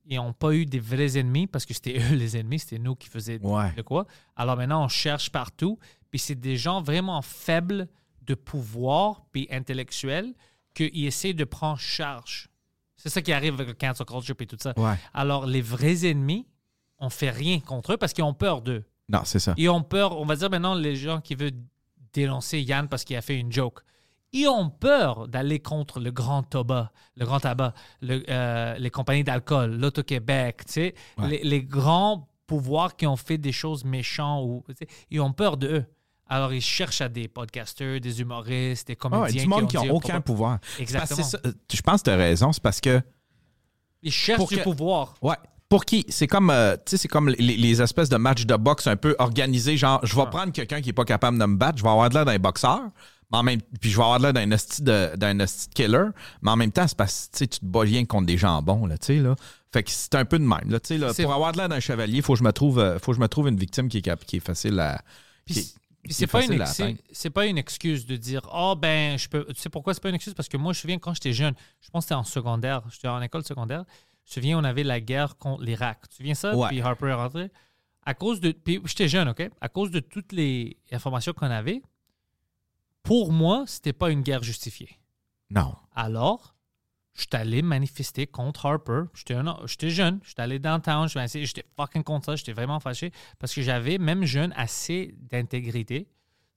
Ils 0.06 0.16
n'ont 0.16 0.32
pas 0.32 0.52
eu 0.54 0.64
des 0.64 0.80
vrais 0.80 1.18
ennemis 1.18 1.46
parce 1.46 1.66
que 1.66 1.74
c'était 1.74 1.98
eux 2.10 2.14
les 2.14 2.36
ennemis, 2.38 2.60
c'était 2.60 2.78
nous 2.78 2.96
qui 2.96 3.08
faisaient 3.08 3.38
Ouais. 3.42 3.72
de 3.74 3.82
quoi. 3.82 4.06
Alors 4.36 4.56
maintenant, 4.56 4.82
on 4.84 4.88
cherche 4.88 5.30
partout, 5.30 5.78
puis 6.10 6.18
c'est 6.18 6.34
des 6.34 6.56
gens 6.56 6.80
vraiment 6.80 7.20
faibles 7.20 7.86
de 8.22 8.34
pouvoir 8.34 9.26
puis 9.32 9.46
intellectuels 9.50 10.34
qu'ils 10.74 11.04
essaient 11.04 11.34
de 11.34 11.44
prendre 11.44 11.78
charge. 11.78 12.48
C'est 12.96 13.10
ça 13.10 13.20
qui 13.20 13.32
arrive 13.32 13.54
avec 13.54 13.68
le 13.68 13.74
cancel 13.74 14.06
culture 14.06 14.34
et 14.40 14.46
tout 14.46 14.56
ça. 14.58 14.72
Ouais. 14.78 14.94
Alors, 15.12 15.46
les 15.46 15.60
vrais 15.60 16.06
ennemis, 16.06 16.46
on 16.98 17.10
fait 17.10 17.30
rien 17.30 17.60
contre 17.60 17.92
eux 17.92 17.96
parce 17.98 18.12
qu'ils 18.14 18.24
ont 18.24 18.34
peur 18.34 18.62
d'eux. 18.62 18.84
Non, 19.10 19.20
c'est 19.24 19.38
ça. 19.38 19.54
Ils 19.56 19.68
ont 19.68 19.82
peur, 19.82 20.18
on 20.18 20.24
va 20.24 20.34
dire 20.36 20.50
maintenant, 20.50 20.74
les 20.74 20.96
gens 20.96 21.20
qui 21.20 21.34
veulent 21.34 21.52
dénoncer 22.12 22.60
Yann 22.60 22.88
parce 22.88 23.04
qu'il 23.04 23.16
a 23.16 23.22
fait 23.22 23.38
une 23.38 23.52
joke. 23.52 23.80
Ils 24.32 24.46
ont 24.48 24.68
peur 24.68 25.26
d'aller 25.28 25.58
contre 25.60 26.00
le 26.00 26.10
grand 26.10 26.42
tabac, 26.42 26.92
le 27.16 27.24
grand 27.24 27.40
tabac, 27.40 27.72
le- 28.02 28.22
euh, 28.28 28.76
les 28.78 28.90
compagnies 28.90 29.24
d'alcool, 29.24 29.76
l'Auto-Québec, 29.80 30.62
tu 30.66 30.72
sais, 30.72 30.94
Ouais. 31.18 31.28
les, 31.28 31.40
les 31.44 31.62
grands 31.62 32.28
pouvoirs 32.46 32.94
qui 32.96 33.06
ont 33.06 33.16
fait 33.16 33.38
des 33.38 33.52
choses 33.52 33.84
méchantes. 33.84 34.44
Ou, 34.44 34.64
ils 35.10 35.20
ont 35.20 35.32
peur 35.32 35.56
de 35.56 35.66
eux. 35.68 35.84
Alors, 36.30 36.52
ils 36.52 36.60
cherchent 36.60 37.00
à 37.00 37.08
des 37.08 37.26
podcasters, 37.26 38.00
des 38.02 38.20
humoristes, 38.20 38.86
des 38.88 38.92
Ah 38.92 38.96
comédiens. 38.96 39.22
ouais, 39.24 39.32
du 39.32 39.46
monde 39.46 39.66
qui 39.68 39.78
ont 39.78 39.84
n'a 39.84 39.90
un 39.90 39.94
aucun 39.94 40.20
pouvoir. 40.20 40.58
Exactement. 40.78 41.22
Ça, 41.24 41.38
je 41.72 41.80
pense 41.80 42.00
que 42.02 42.04
tu 42.04 42.10
as 42.10 42.16
raison, 42.16 42.52
c'est 42.52 42.62
parce 42.62 42.82
que. 42.82 43.00
Ils 44.02 44.12
cherchent 44.12 44.46
du 44.46 44.56
que- 44.58 44.62
pouvoir. 44.62 45.14
Ouais. 45.22 45.36
Pour 45.70 45.84
qui? 45.84 46.04
C'est 46.08 46.26
comme, 46.26 46.50
euh, 46.50 46.76
c'est 46.86 47.08
comme 47.08 47.28
les, 47.30 47.56
les 47.56 47.82
espèces 47.82 48.08
de 48.08 48.16
matchs 48.16 48.46
de 48.46 48.56
boxe 48.56 48.86
un 48.86 48.96
peu 48.96 49.16
organisés. 49.18 49.76
Genre, 49.76 50.00
je 50.04 50.14
vais 50.16 50.26
prendre 50.26 50.52
quelqu'un 50.52 50.80
qui 50.80 50.90
est 50.90 50.94
pas 50.94 51.04
capable 51.04 51.38
de 51.38 51.44
me 51.44 51.56
battre, 51.56 51.78
je 51.78 51.82
vais 51.82 51.90
avoir 51.90 52.08
de 52.08 52.14
l'air 52.14 52.24
d'un 52.24 52.38
boxeur, 52.38 52.80
mais 53.30 53.38
en 53.38 53.42
même, 53.42 53.60
puis 53.80 53.90
je 53.90 53.96
vais 53.96 54.02
avoir 54.02 54.18
de 54.18 54.24
l'air 54.24 54.32
d'un 54.32 54.50
hostie 54.50 54.82
de, 54.82 55.74
killer, 55.74 56.06
mais 56.40 56.50
en 56.50 56.56
même 56.56 56.72
temps, 56.72 56.88
c'est 56.88 56.96
parce 56.96 57.28
que 57.32 57.44
tu 57.44 57.48
te 57.48 57.64
bats 57.64 57.80
rien 57.80 58.04
contre 58.04 58.26
des 58.26 58.38
jambons, 58.38 58.86
là, 58.86 58.96
tu 58.96 59.06
sais, 59.06 59.16
là. 59.16 59.36
Fait 59.70 59.82
que 59.82 59.90
c'est 59.90 60.14
un 60.14 60.24
peu 60.24 60.38
de 60.38 60.44
même, 60.44 60.70
là, 60.70 60.80
tu 60.80 60.88
sais, 60.88 60.98
là. 60.98 61.12
Pour 61.12 61.32
avoir 61.32 61.52
de 61.52 61.58
l'air 61.58 61.68
d'un 61.68 61.80
chevalier, 61.80 62.22
faut 62.22 62.32
que 62.32 62.38
je 62.38 62.44
me 62.44 62.52
trouve, 62.52 62.78
euh, 62.78 62.98
faut 62.98 63.12
que 63.12 63.16
je 63.16 63.20
me 63.20 63.28
trouve 63.28 63.48
une 63.48 63.58
victime 63.58 63.88
qui 63.88 63.98
est, 63.98 64.24
qui 64.24 64.36
est 64.36 64.40
facile 64.40 64.80
à. 64.80 65.02
Qui 65.46 65.74
c'est- 66.10 66.26
pas, 66.26 66.44
une 66.44 66.64
c'est 67.12 67.30
pas 67.30 67.46
une 67.46 67.58
excuse 67.58 68.06
de 68.06 68.16
dire 68.16 68.48
Oh, 68.52 68.74
ben, 68.80 69.18
je 69.18 69.28
peux. 69.28 69.44
Tu 69.46 69.60
sais 69.60 69.68
pourquoi 69.68 69.92
c'est 69.92 70.02
pas 70.02 70.08
une 70.08 70.14
excuse? 70.14 70.32
Parce 70.32 70.48
que 70.48 70.56
moi, 70.56 70.72
je 70.72 70.78
me 70.78 70.80
souviens 70.80 70.98
quand 70.98 71.12
j'étais 71.12 71.32
jeune, 71.32 71.54
je 71.80 71.90
pense 71.90 72.04
que 72.04 72.08
c'était 72.08 72.14
en 72.14 72.24
secondaire, 72.24 72.82
j'étais 72.90 73.08
en 73.08 73.20
école 73.20 73.44
secondaire, 73.44 73.84
je 74.24 74.30
me 74.30 74.34
souviens, 74.34 74.58
on 74.58 74.64
avait 74.64 74.84
la 74.84 75.00
guerre 75.00 75.36
contre 75.36 75.62
l'Irak. 75.62 76.00
Tu 76.02 76.08
te 76.08 76.14
souviens 76.14 76.34
ça? 76.34 76.56
Ouais. 76.56 76.68
Puis 76.68 76.80
Harper 76.80 77.08
est 77.08 77.14
rentré. 77.14 77.50
À 78.06 78.14
cause 78.14 78.40
de. 78.40 78.52
Puis 78.52 78.80
j'étais 78.86 79.08
jeune, 79.08 79.28
OK? 79.28 79.42
À 79.60 79.68
cause 79.68 79.90
de 79.90 80.00
toutes 80.00 80.32
les 80.32 80.78
informations 80.92 81.32
qu'on 81.34 81.50
avait, 81.50 81.82
pour 83.08 83.32
moi, 83.32 83.64
c'était 83.66 83.92
pas 83.92 84.10
une 84.10 84.22
guerre 84.22 84.42
justifiée. 84.42 84.98
Non. 85.50 85.74
Alors, 85.94 86.54
je 87.14 87.22
suis 87.22 87.28
allé 87.32 87.62
manifester 87.62 88.26
contre 88.26 88.66
Harper. 88.66 89.02
J'étais 89.14 89.34
un- 89.34 89.58
j'étais 89.66 89.90
jeune, 89.90 90.20
j'étais 90.24 90.42
allé 90.42 90.58
downtown, 90.58 91.08
j'étais 91.08 91.64
fucking 91.76 92.04
contre 92.04 92.26
ça, 92.26 92.36
j'étais 92.36 92.52
vraiment 92.52 92.78
fâché 92.80 93.10
parce 93.38 93.54
que 93.54 93.62
j'avais, 93.62 93.98
même 93.98 94.24
jeune, 94.24 94.52
assez 94.56 95.14
d'intégrité. 95.18 96.06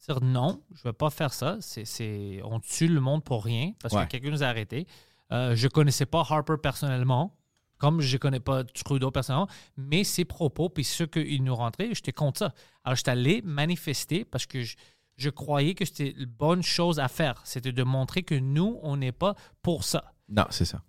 Dire 0.07 0.19
non, 0.21 0.61
je 0.73 0.79
ne 0.79 0.83
vais 0.91 0.93
pas 0.93 1.09
faire 1.09 1.31
ça. 1.33 1.57
C'est, 1.61 2.41
on 2.43 2.59
tue 2.59 2.87
le 2.87 2.99
monde 2.99 3.23
pour 3.23 3.43
rien 3.45 3.71
parce 3.81 3.93
Ouais. 3.93 4.03
que 4.05 4.09
quelqu'un 4.11 4.31
nous 4.31 4.43
a 4.43 4.47
arrêtés. 4.47 4.87
Euh, 5.31 5.55
je 5.55 5.65
ne 5.67 5.69
connaissais 5.71 6.05
pas 6.07 6.25
Harper 6.27 6.55
personnellement, 6.61 7.37
comme 7.77 8.01
je 8.01 8.13
ne 8.15 8.17
connais 8.19 8.39
pas 8.39 8.63
Trudeau 8.63 9.09
personnellement, 9.11 9.47
mais 9.77 10.03
ses 10.03 10.25
propos 10.25 10.69
puis 10.69 10.83
ceux 10.83 11.05
qu'il 11.07 11.43
nous 11.43 11.55
rentrait, 11.55 11.89
j'étais 11.93 12.11
contre 12.11 12.39
ça. 12.39 12.53
Alors, 12.83 12.95
j'étais 12.97 13.11
allé 13.11 13.41
manifester 13.43 14.25
parce 14.25 14.45
que 14.45 14.61
je, 14.63 14.75
je 15.17 15.29
croyais 15.29 15.73
que 15.75 15.85
c'était 15.85 16.11
une 16.17 16.25
bonne 16.25 16.63
chose 16.63 16.99
à 16.99 17.07
faire. 17.07 17.41
C'était 17.43 17.71
de 17.71 17.83
montrer 17.83 18.23
que 18.23 18.35
nous, 18.35 18.79
on 18.81 18.97
n'est 18.97 19.11
pas 19.11 19.35
pour 19.61 19.83
ça 19.83 20.13
Non, 20.29 20.45
c'est 20.49 20.65
ça. 20.65 20.81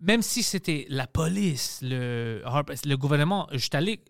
même 0.00 0.22
si 0.22 0.42
c'était 0.42 0.86
la 0.88 1.06
police, 1.06 1.80
le, 1.82 2.42
le 2.84 2.96
gouvernement, 2.96 3.48
je 3.52 3.68
allé, 3.72 4.02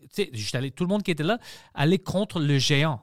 tout 0.73 0.85
le 0.85 0.89
monde 0.89 1.03
qui 1.03 1.11
était 1.13 1.23
là, 1.23 1.39
aller 1.75 1.99
contre 1.99 2.41
le 2.41 2.59
géant. 2.59 3.01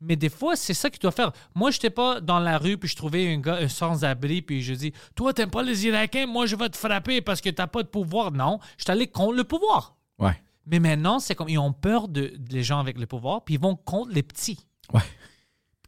Mais 0.00 0.16
des 0.16 0.28
fois, 0.28 0.54
c'est 0.56 0.74
ça 0.74 0.90
qu'il 0.90 1.00
doit 1.00 1.12
faire. 1.12 1.32
Moi, 1.54 1.70
je 1.70 1.76
n'étais 1.78 1.88
pas 1.90 2.20
dans 2.20 2.38
la 2.40 2.58
rue, 2.58 2.76
puis 2.76 2.88
je 2.88 2.96
trouvais 2.96 3.32
un 3.32 3.38
gars 3.38 3.56
un 3.56 3.68
sans-abri, 3.68 4.42
puis 4.42 4.60
je 4.60 4.74
dis 4.74 4.92
Toi, 5.14 5.32
t'aimes 5.32 5.50
pas 5.50 5.62
les 5.62 5.86
Irakiens, 5.86 6.26
moi, 6.26 6.44
je 6.46 6.56
vais 6.56 6.68
te 6.68 6.76
frapper 6.76 7.20
parce 7.22 7.40
que 7.40 7.48
t'as 7.48 7.68
pas 7.68 7.82
de 7.82 7.88
pouvoir. 7.88 8.30
Non, 8.32 8.58
je 8.76 8.82
suis 8.84 8.90
allé 8.90 9.06
contre 9.06 9.36
le 9.36 9.44
pouvoir. 9.44 9.96
Ouais. 10.18 10.38
Mais 10.66 10.78
maintenant, 10.78 11.20
c'est 11.20 11.34
comme 11.34 11.48
ils 11.48 11.58
ont 11.58 11.72
peur 11.72 12.08
de, 12.08 12.34
des 12.38 12.62
gens 12.62 12.80
avec 12.80 12.98
le 12.98 13.06
pouvoir, 13.06 13.44
puis 13.44 13.54
ils 13.54 13.60
vont 13.60 13.76
contre 13.76 14.10
les 14.10 14.22
petits 14.22 14.58
Ouais. 14.92 15.00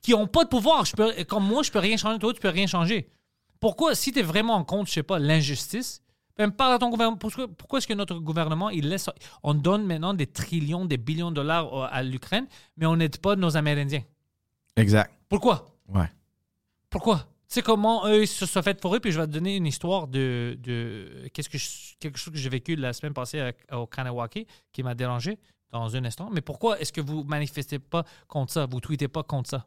Qui 0.07 0.13
n'ont 0.13 0.29
pas 0.29 0.45
de 0.45 0.49
pouvoir. 0.49 0.85
Je 0.85 0.95
peux, 0.95 1.13
comme 1.25 1.45
moi, 1.45 1.65
je 1.65 1.73
peux 1.73 1.81
rien 1.81 1.97
changer, 1.97 2.19
toi, 2.21 2.33
tu 2.33 2.39
peux 2.41 2.49
rien 2.49 2.69
changer. 2.69 3.09
Pourquoi, 3.59 3.97
si 3.97 4.13
tu 4.13 4.21
es 4.21 4.23
vraiment 4.23 4.55
en 4.55 4.63
contre, 4.65 4.87
je 4.89 4.93
sais 4.95 5.03
pas, 5.03 5.19
l'injustice, 5.19 6.01
ben, 6.37 6.51
parle 6.53 6.75
à 6.75 6.79
ton 6.79 6.91
gouvernement. 6.91 7.17
Pourquoi, 7.17 7.49
pourquoi 7.49 7.79
est-ce 7.81 7.89
que 7.89 7.95
notre 7.95 8.15
gouvernement, 8.21 8.71
il 8.71 8.89
laisse. 8.89 9.11
On 9.43 9.53
donne 9.53 9.85
maintenant 9.85 10.15
des 10.15 10.29
trillions, 10.29 10.85
des 10.85 10.97
billions 10.97 11.31
de 11.31 11.35
dollars 11.37 11.93
à 11.93 12.05
l'Ukraine, 12.05 12.47
mais 12.77 12.87
on 12.87 12.95
n'aide 12.97 13.17
pas 13.19 13.35
nos 13.35 13.57
Amérindiens? 13.57 14.05
Exact. 14.77 15.13
Pourquoi? 15.29 15.65
Ouais. 15.89 16.09
Pourquoi? 16.89 17.27
Tu 17.49 17.55
sais 17.55 17.63
comment 17.63 18.07
eux 18.07 18.23
ils 18.23 18.29
se 18.29 18.47
sont 18.47 18.63
fait 18.63 18.81
fourrer, 18.81 19.01
puis 19.01 19.11
je 19.11 19.21
vais 19.21 19.27
te 19.27 19.33
donner 19.33 19.57
une 19.57 19.67
histoire 19.67 20.07
de, 20.07 20.57
de 20.61 21.29
qu'est-ce 21.33 21.49
que 21.49 21.59
je- 21.59 21.97
quelque 21.99 22.19
chose 22.19 22.33
que 22.33 22.39
j'ai 22.39 22.49
vécu 22.49 22.77
la 22.77 22.93
semaine 22.93 23.13
passée 23.15 23.41
à- 23.41 23.79
au 23.81 23.87
Kanawaki 23.87 24.47
qui 24.73 24.83
m'a 24.85 24.95
dérangé 24.95 25.39
dans 25.73 25.97
un 25.97 26.05
instant. 26.05 26.29
Mais 26.33 26.43
pourquoi 26.43 26.79
est-ce 26.81 26.93
que 26.93 27.01
vous 27.01 27.25
manifestez 27.25 27.79
pas 27.81 28.05
contre 28.29 28.53
ça? 28.53 28.67
Vous 28.67 28.81
tweetez 28.81 29.09
pas 29.09 29.23
contre 29.25 29.51
ça? 29.51 29.67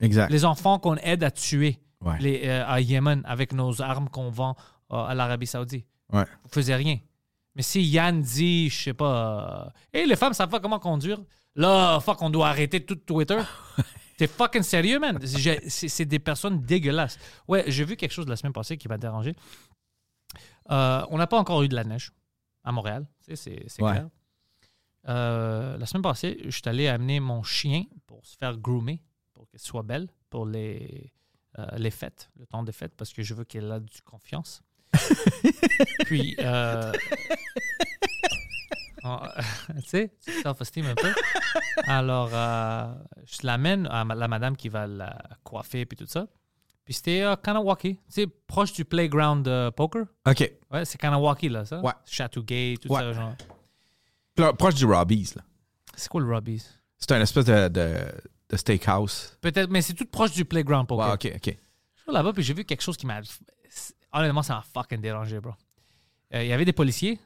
Exact. 0.00 0.30
Les 0.30 0.44
enfants 0.44 0.78
qu'on 0.78 0.96
aide 0.96 1.22
à 1.24 1.30
tuer 1.30 1.78
Ouais. 2.00 2.18
les, 2.18 2.42
euh, 2.48 2.66
à 2.66 2.80
Yémen 2.80 3.22
avec 3.24 3.52
nos 3.52 3.80
armes 3.80 4.08
qu'on 4.08 4.28
vend 4.30 4.56
euh, 4.92 4.96
à 4.96 5.14
l'Arabie 5.14 5.46
Saoudite. 5.46 5.86
Ouais. 6.12 6.24
Vous 6.42 6.48
faisiez 6.50 6.74
rien. 6.74 6.98
Mais 7.54 7.62
si 7.62 7.80
Yann 7.82 8.20
dit, 8.20 8.70
je 8.70 8.82
sais 8.84 8.94
pas, 8.94 9.66
euh, 9.66 9.70
Hey, 9.98 10.06
les 10.08 10.16
femmes 10.16 10.32
savent 10.32 10.48
pas 10.48 10.58
comment 10.58 10.80
conduire, 10.80 11.20
là, 11.54 12.00
fuck, 12.00 12.20
on 12.22 12.30
doit 12.30 12.48
arrêter 12.48 12.84
tout 12.84 12.96
Twitter. 12.96 13.38
T'es 14.18 14.26
fucking 14.26 14.62
sérieux, 14.62 14.98
man? 14.98 15.18
C'est 15.68 16.04
des 16.04 16.18
personnes 16.18 16.60
dégueulasses. 16.62 17.18
Ouais, 17.46 17.64
j'ai 17.68 17.84
vu 17.84 17.96
quelque 17.96 18.12
chose 18.12 18.26
la 18.26 18.36
semaine 18.36 18.52
passée 18.52 18.76
qui 18.76 18.88
m'a 18.88 18.98
dérangé. 18.98 19.34
Euh, 20.70 21.04
on 21.10 21.18
n'a 21.18 21.26
pas 21.26 21.38
encore 21.38 21.62
eu 21.62 21.68
de 21.68 21.74
la 21.74 21.84
neige 21.84 22.12
à 22.64 22.72
Montréal, 22.72 23.06
c'est 23.34 23.50
Ouais. 23.80 23.92
clair. 23.92 24.08
Euh, 25.08 25.76
la 25.78 25.86
semaine 25.86 26.02
passée, 26.02 26.38
je 26.44 26.50
suis 26.50 26.62
allé 26.66 26.88
amener 26.88 27.20
mon 27.20 27.42
chien 27.42 27.84
pour 28.06 28.24
se 28.24 28.36
faire 28.36 28.56
groomer, 28.56 29.00
qu'elle 29.52 29.60
soit 29.60 29.82
belle 29.82 30.08
pour 30.30 30.46
les, 30.46 31.12
euh, 31.58 31.66
les 31.76 31.90
fêtes, 31.90 32.30
le 32.38 32.46
temps 32.46 32.62
des 32.62 32.72
fêtes, 32.72 32.94
parce 32.96 33.12
que 33.12 33.22
je 33.22 33.34
veux 33.34 33.44
qu'elle 33.44 33.70
ait 33.70 33.80
du 33.80 34.00
confiance. 34.02 34.62
Puis, 36.06 36.34
euh, 36.40 36.92
tu 39.02 39.82
sais, 39.88 40.12
self-esteem 40.42 40.86
un 40.86 40.94
peu. 40.94 41.12
Alors, 41.86 42.30
euh, 42.32 42.94
je 43.24 43.46
l'amène 43.46 43.86
à 43.88 44.04
la 44.04 44.28
madame 44.28 44.56
qui 44.56 44.68
va 44.68 44.86
la 44.86 45.18
coiffer 45.42 45.84
puis 45.86 45.96
tout 45.96 46.06
ça. 46.06 46.26
Puis 46.84 46.94
c'était 46.94 47.22
euh, 47.22 47.36
Kanawaki, 47.36 47.94
tu 47.96 48.00
sais, 48.08 48.26
proche 48.26 48.72
du 48.72 48.84
playground 48.84 49.44
de 49.44 49.70
poker. 49.70 50.04
OK. 50.26 50.52
Ouais, 50.70 50.84
c'est 50.84 50.98
Kanawaki, 50.98 51.48
là, 51.48 51.64
ça? 51.64 51.80
Ouais. 51.80 51.92
Chateaugay, 52.04 52.76
tout 52.80 52.88
Ouais. 52.92 53.00
ça. 53.00 53.12
Genre. 53.12 53.34
Pro- 54.34 54.52
Proche 54.54 54.74
du 54.74 54.84
Robbie's, 54.84 55.34
là. 55.34 55.42
C'est 55.96 56.08
quoi 56.08 56.20
le 56.20 56.32
Robbie's? 56.32 56.78
C'est 56.98 57.12
un 57.12 57.20
espèce 57.20 57.44
de, 57.44 57.68
de, 57.68 57.96
steakhouse. 58.56 59.36
Peut-être, 59.40 59.70
mais 59.70 59.82
c'est 59.82 59.94
tout 59.94 60.06
proche 60.06 60.32
du 60.32 60.44
playground 60.44 60.86
poker. 60.86 61.06
Ouais, 61.06 61.14
OK, 61.14 61.32
OK. 61.34 61.56
Je 61.96 62.02
suis 62.02 62.12
là-bas, 62.12 62.32
puis 62.32 62.42
j'ai 62.42 62.54
vu 62.54 62.64
quelque 62.64 62.82
chose 62.82 62.96
qui 62.96 63.06
m'a. 63.06 63.20
Honnêtement, 64.12 64.42
ça 64.42 64.56
m'a 64.56 64.62
fucking 64.62 65.00
dérangé, 65.00 65.40
bro. 65.40 65.52
Euh, 66.34 66.42
Il 66.42 66.48
y 66.48 66.52
avait 66.52 66.64
des 66.64 66.72
policiers. 66.72 67.18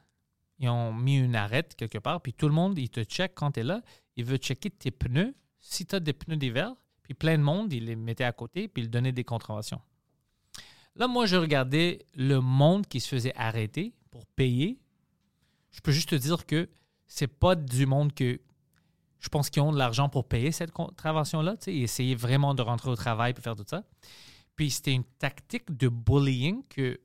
Ils 0.59 0.69
ont 0.69 0.93
mis 0.93 1.19
une 1.19 1.37
arrête 1.37 1.75
quelque 1.75 1.99
part, 1.99 2.21
puis 2.23 2.33
tout 2.33 2.47
le 2.49 2.55
monde, 2.55 2.79
il 2.79 2.89
te 2.89 3.03
check 3.03 3.35
quand 3.35 3.53
tu 3.53 3.61
es 3.61 3.63
là. 3.63 3.83
Il 4.17 4.25
veut 4.25 4.39
checker 4.39 4.71
tes 4.71 4.91
pneus. 4.91 5.35
Si 5.59 5.85
tu 5.85 5.95
as 5.95 6.01
des 6.01 6.13
pneus 6.13 6.37
d'hiver, 6.37 6.73
puis 7.03 7.15
plein 7.15 7.37
de 7.37 7.43
monde, 7.43 7.73
il 7.73 7.87
les 7.87 7.97
mettait 7.97 8.25
à 8.25 8.33
côté, 8.33 8.69
puis 8.69 8.85
il 8.85 8.91
donnait 8.91 9.13
des 9.13 9.25
contraventions. 9.25 9.81
Là, 10.95 11.09
moi, 11.09 11.27
je 11.27 11.37
regardais 11.37 12.07
le 12.15 12.41
monde 12.41 12.87
qui 12.87 13.01
se 13.01 13.09
faisait 13.09 13.35
arrêter 13.37 13.93
pour 14.11 14.25
payer. 14.27 14.79
Je 15.71 15.81
peux 15.81 15.93
juste 15.93 16.09
te 16.09 16.15
dire 16.15 16.47
que 16.47 16.71
c'est 17.07 17.27
pas 17.27 17.55
du 17.55 17.85
monde 17.85 18.15
que 18.15 18.41
je 19.19 19.29
pense 19.29 19.51
qu'ils 19.51 19.63
ont 19.63 19.73
de 19.73 19.79
l'argent 19.79 20.09
pour 20.09 20.27
payer 20.29 20.53
cette 20.53 20.73
contravention-là. 20.73 21.57
tu 21.57 21.65
sais, 21.65 21.75
et 21.75 21.83
essayer 21.83 22.15
vraiment 22.15 22.55
de 22.55 22.63
rentrer 22.63 22.91
au 22.91 22.97
travail 22.97 23.33
puis 23.35 23.43
faire 23.43 23.57
tout 23.57 23.65
ça. 23.67 23.83
Puis 24.55 24.71
c'était 24.71 24.93
une 24.93 25.05
tactique 25.19 25.77
de 25.77 25.89
bullying 25.89 26.63
que, 26.69 27.01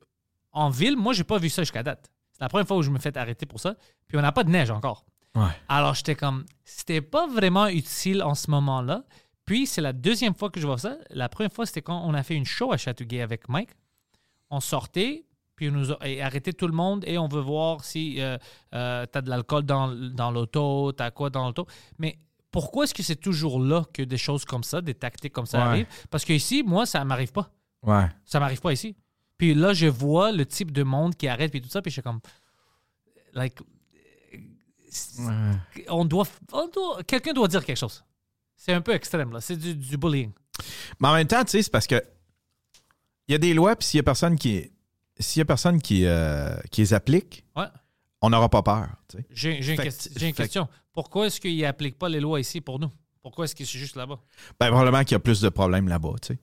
en 0.52 0.70
ville, 0.70 0.96
moi, 0.96 1.12
j'ai 1.12 1.24
pas 1.24 1.38
vu 1.38 1.48
ça 1.48 1.62
jusqu'à 1.62 1.82
date. 1.82 2.10
C'est 2.32 2.40
la 2.42 2.48
première 2.48 2.66
fois 2.66 2.76
où 2.76 2.82
je 2.82 2.90
me 2.90 2.98
fais 2.98 3.16
arrêter 3.16 3.46
pour 3.46 3.60
ça. 3.60 3.76
Puis 4.08 4.16
on 4.18 4.22
n'a 4.22 4.32
pas 4.32 4.44
de 4.44 4.50
neige 4.50 4.70
encore. 4.70 5.04
Ouais. 5.34 5.48
Alors 5.68 5.94
j'étais 5.94 6.14
comme, 6.14 6.44
c'était 6.64 7.00
pas 7.00 7.26
vraiment 7.26 7.66
utile 7.68 8.22
en 8.22 8.34
ce 8.34 8.50
moment-là. 8.50 9.04
Puis 9.44 9.66
c'est 9.66 9.80
la 9.80 9.92
deuxième 9.92 10.34
fois 10.34 10.50
que 10.50 10.60
je 10.60 10.66
vois 10.66 10.78
ça. 10.78 10.96
La 11.10 11.28
première 11.28 11.52
fois, 11.52 11.66
c'était 11.66 11.82
quand 11.82 12.02
on 12.04 12.14
a 12.14 12.22
fait 12.22 12.34
une 12.34 12.44
show 12.44 12.72
à 12.72 12.76
Châteauguay 12.76 13.20
avec 13.20 13.48
Mike. 13.48 13.70
On 14.50 14.60
sortait, 14.60 15.24
puis 15.62 15.70
nous 15.70 15.92
a 15.92 15.98
et 16.08 16.20
arrêté 16.22 16.52
tout 16.52 16.66
le 16.66 16.72
monde 16.72 17.04
et 17.06 17.18
on 17.18 17.28
veut 17.28 17.40
voir 17.40 17.84
si 17.84 18.20
euh, 18.20 18.36
euh, 18.74 19.06
t'as 19.06 19.20
de 19.20 19.30
l'alcool 19.30 19.62
dans, 19.62 19.88
dans 20.10 20.30
l'auto, 20.32 20.90
t'as 20.92 21.10
quoi 21.12 21.30
dans 21.30 21.46
l'auto. 21.46 21.66
Mais 21.98 22.18
pourquoi 22.50 22.84
est-ce 22.84 22.94
que 22.94 23.02
c'est 23.02 23.16
toujours 23.16 23.60
là 23.60 23.84
que 23.92 24.02
des 24.02 24.18
choses 24.18 24.44
comme 24.44 24.64
ça, 24.64 24.80
des 24.80 24.94
tactiques 24.94 25.32
comme 25.32 25.46
ça 25.46 25.58
Ouais. 25.58 25.64
arrivent? 25.64 25.86
Parce 26.10 26.24
que 26.24 26.32
ici, 26.32 26.62
moi, 26.64 26.84
ça 26.86 27.04
m'arrive 27.04 27.30
pas. 27.32 27.50
Ouais. 27.82 28.06
Ça 28.24 28.40
m'arrive 28.40 28.60
pas 28.60 28.72
ici. 28.72 28.96
Puis 29.38 29.54
là, 29.54 29.72
je 29.72 29.86
vois 29.86 30.32
le 30.32 30.44
type 30.46 30.70
de 30.72 30.82
monde 30.82 31.14
qui 31.16 31.28
arrête, 31.28 31.50
puis 31.50 31.60
tout 31.60 31.68
ça, 31.68 31.80
puis 31.80 31.90
je 31.90 31.94
suis 31.94 32.02
comme. 32.02 32.20
Like. 33.34 33.54
On 35.88 36.04
doit. 36.04 36.26
on 36.52 36.68
doit- 36.68 37.02
Quelqu'un 37.04 37.32
doit 37.32 37.48
dire 37.48 37.64
quelque 37.64 37.78
chose. 37.78 38.04
C'est 38.56 38.72
un 38.72 38.80
peu 38.80 38.92
extrême, 38.92 39.32
là. 39.32 39.40
C'est 39.40 39.56
du, 39.56 39.74
du 39.74 39.96
bullying. 39.96 40.32
Mais 41.00 41.08
en 41.08 41.14
même 41.14 41.26
temps, 41.26 41.42
tu 41.44 41.50
sais, 41.52 41.62
c'est 41.62 41.70
parce 41.72 41.86
que 41.86 42.02
il 43.28 43.32
y 43.32 43.34
a 43.34 43.38
des 43.38 43.54
lois, 43.54 43.76
puis 43.76 43.86
s'il 43.86 43.98
y 43.98 44.00
a 44.00 44.02
personne 44.02 44.36
qui 44.36 44.70
s'il 45.22 45.40
y 45.40 45.42
a 45.42 45.44
personne 45.44 45.80
qui, 45.80 46.04
euh, 46.04 46.54
qui 46.70 46.80
les 46.82 46.94
applique, 46.94 47.44
Ouais. 47.56 47.66
on 48.20 48.30
n'aura 48.30 48.48
pas 48.48 48.62
peur. 48.62 48.88
tu 49.08 49.18
sais. 49.18 49.24
J'ai 49.30 49.62
j'ai 49.62 49.72
une, 49.72 49.78
que- 49.78 49.82
question- 49.84 50.12
j'ai 50.16 50.26
une 50.28 50.34
fait 50.34 50.42
que- 50.42 50.46
question. 50.48 50.68
Pourquoi 50.92 51.26
est-ce 51.26 51.40
qu'ils 51.40 51.60
n'appliquent 51.62 51.98
pas 51.98 52.08
les 52.08 52.20
lois 52.20 52.38
ici 52.40 52.60
pour 52.60 52.78
nous? 52.78 52.90
Pourquoi 53.22 53.44
est-ce 53.46 53.54
que 53.54 53.64
c'est 53.64 53.78
juste 53.78 53.96
là-bas? 53.96 54.18
Ben, 54.60 54.68
probablement 54.68 55.00
qu'il 55.04 55.12
y 55.12 55.14
a 55.16 55.20
plus 55.20 55.40
de 55.40 55.48
problèmes 55.48 55.88
là-bas, 55.88 56.14
tu 56.20 56.34
sais. 56.34 56.38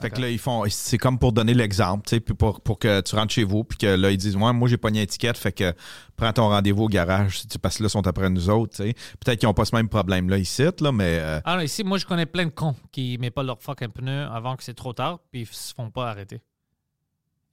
Fait 0.00 0.10
que 0.10 0.20
là, 0.20 0.28
ils 0.30 0.38
font. 0.38 0.64
C'est 0.68 0.98
comme 0.98 1.16
pour 1.16 1.32
donner 1.32 1.54
l'exemple, 1.54 2.04
tu 2.08 2.16
sais, 2.16 2.20
puis 2.20 2.34
pour, 2.34 2.60
pour 2.60 2.78
que 2.80 3.00
tu 3.02 3.14
rentres 3.14 3.32
chez 3.32 3.44
vous, 3.44 3.62
puis 3.62 3.78
que 3.78 3.86
là, 3.86 4.10
ils 4.10 4.16
disent 4.16 4.34
Ouais, 4.34 4.52
moi, 4.52 4.68
j'ai 4.68 4.76
pas 4.76 4.88
une 4.88 4.96
étiquette, 4.96 5.36
fait 5.36 5.52
que 5.52 5.72
prends 6.16 6.32
ton 6.32 6.48
rendez-vous 6.48 6.84
au 6.84 6.88
garage, 6.88 7.42
parce 7.60 7.76
que 7.76 7.82
là, 7.84 7.86
ils 7.86 7.90
sont 7.90 8.04
après 8.06 8.28
nous 8.28 8.50
autres, 8.50 8.76
tu 8.76 8.82
sais. 8.82 8.94
Peut-être 9.20 9.38
qu'ils 9.38 9.48
n'ont 9.48 9.54
pas 9.54 9.64
ce 9.64 9.76
même 9.76 9.88
problème-là 9.88 10.38
ici, 10.38 10.64
là, 10.80 10.90
mais. 10.92 11.18
euh, 11.20 11.40
Ah 11.44 11.54
non, 11.56 11.62
ici, 11.62 11.84
moi, 11.84 11.98
je 11.98 12.06
connais 12.06 12.26
plein 12.26 12.46
de 12.46 12.50
cons 12.50 12.74
qui 12.90 13.12
ne 13.16 13.20
mettent 13.20 13.34
pas 13.34 13.44
leur 13.44 13.62
fucking 13.62 13.90
pneu 13.92 14.22
avant 14.24 14.56
que 14.56 14.64
c'est 14.64 14.74
trop 14.74 14.92
tard, 14.92 15.20
puis 15.30 15.42
ils 15.42 15.46
se 15.46 15.72
font 15.72 15.90
pas 15.90 16.10
arrêter. 16.10 16.40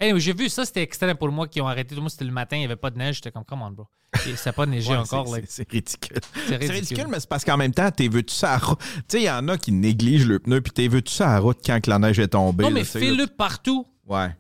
Anyway, 0.02 0.20
j'ai 0.20 0.34
vu 0.34 0.48
ça, 0.48 0.66
c'était 0.66 0.82
extrême 0.82 1.18
pour 1.18 1.30
moi 1.32 1.48
qui 1.48 1.60
ont 1.60 1.68
arrêté. 1.68 1.90
Tout 1.90 1.96
le 1.96 2.02
monde, 2.02 2.10
c'était 2.10 2.24
le 2.26 2.32
matin, 2.32 2.56
il 2.56 2.60
n'y 2.60 2.66
avait 2.66 2.76
pas 2.78 2.90
de 2.90 2.98
neige. 2.98 3.16
J'étais 3.16 3.32
comme, 3.32 3.44
come 3.44 3.62
on, 3.64 3.72
bro. 3.72 3.88
Ça 4.36 4.50
n'a 4.50 4.54
pas 4.54 4.66
neigé 4.66 4.92
Ouais, 4.92 4.98
encore. 4.98 5.28
c'est- 5.28 5.60
like, 5.60 5.72
ridicule. 5.72 6.18
c'est 6.48 6.56
ridicule. 6.56 6.72
ridicule, 6.76 7.08
mais 7.10 7.20
c'est 7.20 7.28
parce 7.30 7.44
qu'en 7.44 7.58
même 7.58 7.74
temps, 7.74 7.92
t'es 7.92 8.08
veux-tu 8.08 8.34
ça 8.34 8.54
à 8.54 8.58
route? 8.60 8.80
Tu 8.80 9.04
sais, 9.10 9.22
il 9.22 9.26
y 9.26 9.30
en 9.30 9.48
a 9.50 9.58
qui 9.58 9.72
négligent 9.74 10.26
le 10.28 10.40
pneu, 10.40 10.62
puis 10.62 10.72
t'es 10.72 10.88
veux-tu 10.88 11.12
ça 11.14 11.32
à 11.36 11.40
route 11.40 11.60
quand 11.66 11.82
que 11.82 11.90
la 11.90 12.00
neige 12.00 12.18
est 12.20 12.30
tombée? 12.30 12.64
Non, 12.64 12.72
mais 12.72 12.86
fais-le 12.86 13.28
partout. 13.28 13.86
Ouais. 14.08 14.36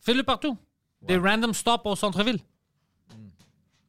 Fais-le 0.00 0.22
partout. 0.22 0.56
Des 1.02 1.16
random 1.16 1.52
stops 1.52 1.82
au 1.84 1.96
centre-ville. 1.96 2.38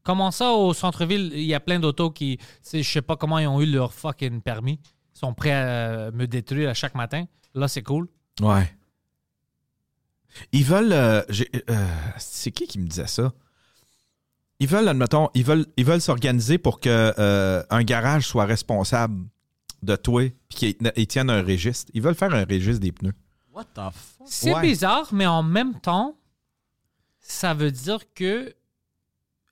Comment 0.03 0.31
ça, 0.31 0.51
au 0.51 0.73
centre-ville, 0.73 1.31
il 1.33 1.43
y 1.45 1.53
a 1.53 1.59
plein 1.59 1.79
d'autos 1.79 2.09
qui, 2.11 2.37
je 2.73 2.81
sais 2.81 3.01
pas 3.01 3.15
comment 3.15 3.39
ils 3.39 3.47
ont 3.47 3.61
eu 3.61 3.65
leur 3.67 3.93
fucking 3.93 4.41
permis. 4.41 4.79
Ils 5.15 5.19
sont 5.19 5.33
prêts 5.33 5.51
à 5.53 6.11
me 6.11 6.25
détruire 6.25 6.69
à 6.69 6.73
chaque 6.73 6.95
matin. 6.95 7.25
Là, 7.53 7.67
c'est 7.69 7.83
cool. 7.83 8.07
Ouais. 8.41 8.69
Ils 10.51 10.63
veulent. 10.63 10.93
euh, 10.93 11.21
euh, 11.69 11.87
c'est 12.17 12.51
qui 12.51 12.67
qui 12.67 12.79
me 12.79 12.87
disait 12.87 13.07
ça? 13.07 13.33
Ils 14.59 14.67
veulent, 14.67 14.87
admettons, 14.87 15.29
ils 15.33 15.43
veulent, 15.43 15.65
ils 15.77 15.85
veulent 15.85 16.01
s'organiser 16.01 16.57
pour 16.57 16.79
que 16.79 17.13
euh, 17.17 17.63
un 17.69 17.83
garage 17.83 18.27
soit 18.27 18.45
responsable 18.45 19.25
de 19.81 19.95
toi 19.95 20.29
puis 20.49 20.57
qu'ils 20.77 20.91
ils 20.95 21.07
tiennent 21.07 21.29
un 21.29 21.41
registre. 21.43 21.91
Ils 21.93 22.01
veulent 22.01 22.15
faire 22.15 22.33
un 22.33 22.45
registre 22.45 22.79
des 22.79 22.91
pneus. 22.91 23.13
What 23.51 23.65
the 23.75 23.91
fuck? 23.91 24.25
C'est 24.27 24.53
Ouais. 24.53 24.61
bizarre, 24.61 25.09
mais 25.13 25.27
en 25.27 25.43
même 25.43 25.79
temps, 25.81 26.15
ça 27.19 27.53
veut 27.53 27.71
dire 27.71 27.99
que 28.13 28.53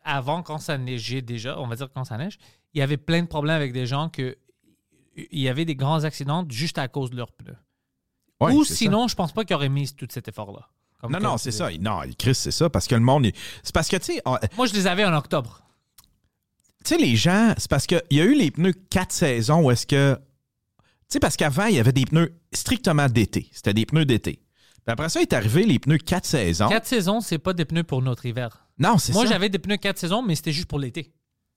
avant, 0.04 0.42
quand 0.44 0.58
ça 0.60 0.78
neigeait 0.78 1.22
déjà, 1.22 1.60
on 1.60 1.68
va 1.68 1.76
dire 1.76 1.90
quand 1.94 2.06
ça 2.06 2.18
neige, 2.18 2.40
il 2.74 2.80
y 2.80 2.82
avait 2.82 2.98
plein 2.98 3.22
de 3.22 3.28
problèmes 3.28 3.56
avec 3.58 3.74
des 3.74 3.86
gens 3.86 4.10
que 4.10 4.38
il 5.16 5.40
y 5.42 5.50
avait 5.50 5.66
des 5.66 5.76
grands 5.76 6.04
accidents 6.06 6.46
juste 6.50 6.78
à 6.78 6.88
cause 6.88 7.10
de 7.12 7.18
leurs 7.18 7.34
pneus. 7.34 7.58
Ouais, 8.42 8.54
Ou 8.54 8.64
sinon, 8.66 9.08
je 9.08 9.16
pense 9.16 9.32
pas 9.32 9.46
qu'ils 9.46 9.56
auraient 9.56 9.70
mis 9.70 9.90
tout 9.94 10.08
cet 10.10 10.28
effort-là. 10.28 10.68
Non, 11.10 11.20
non, 11.20 11.38
c'est 11.38 11.52
ça. 11.52 11.70
Non, 11.80 12.02
Chris, 12.18 12.36
c'est 12.36 12.52
ça. 12.52 12.70
Parce 12.70 12.88
que 12.88 12.96
le 12.96 13.02
monde. 13.02 13.26
est- 13.26 13.36
C'est 13.64 13.74
parce 13.74 13.88
que, 13.88 13.98
tu 13.98 14.14
sais, 14.14 14.22
on- 14.26 14.38
Moi, 14.58 14.68
je 14.68 14.74
les 14.74 14.86
avais 14.88 15.04
en 15.06 15.14
octobre. 15.16 15.62
tu 16.84 16.90
sais, 16.96 16.98
les 16.98 17.16
gens, 17.16 17.54
c'est 17.58 17.70
parce 17.70 17.88
qu'il 17.88 18.02
y 18.12 18.20
a 18.22 18.24
eu 18.26 18.34
les 18.36 18.52
pneus 18.52 18.74
quatre 18.90 19.12
saisons 19.12 19.62
où 19.64 19.72
est-ce 19.72 19.86
que. 19.88 20.16
Tu 20.16 20.84
sais, 21.16 21.20
parce 21.20 21.38
qu'avant, 21.38 21.66
il 21.66 21.76
y 21.76 21.80
avait 21.80 21.92
des 21.92 22.06
pneus 22.06 22.34
strictement 22.54 23.08
d'été. 23.08 23.50
C'était 23.52 23.74
des 23.74 23.86
pneus 23.86 24.06
d'été. 24.06 24.34
Puis 24.84 24.92
après 24.94 25.10
ça, 25.10 25.22
est 25.22 25.34
arrivé 25.34 25.66
les 25.66 25.78
pneus 25.80 25.98
quatre 26.00 26.26
saisons. 26.26 26.68
Quatre 26.70 26.88
saisons, 26.88 27.22
c'est 27.22 27.38
pas 27.38 27.54
des 27.54 27.66
pneus 27.66 27.84
pour 27.84 28.02
notre 28.02 28.26
hiver. 28.26 28.66
Non, 28.80 28.98
c'est 28.98 29.12
ça. 29.12 29.20
Moi, 29.20 29.28
j'avais 29.28 29.50
des 29.50 29.60
pneus 29.60 29.78
quatre 29.78 30.00
saisons, 30.00 30.24
mais 30.24 30.36
c'était 30.36 30.52
juste 30.52 30.68
pour 30.68 30.80
l'été. 30.80 31.14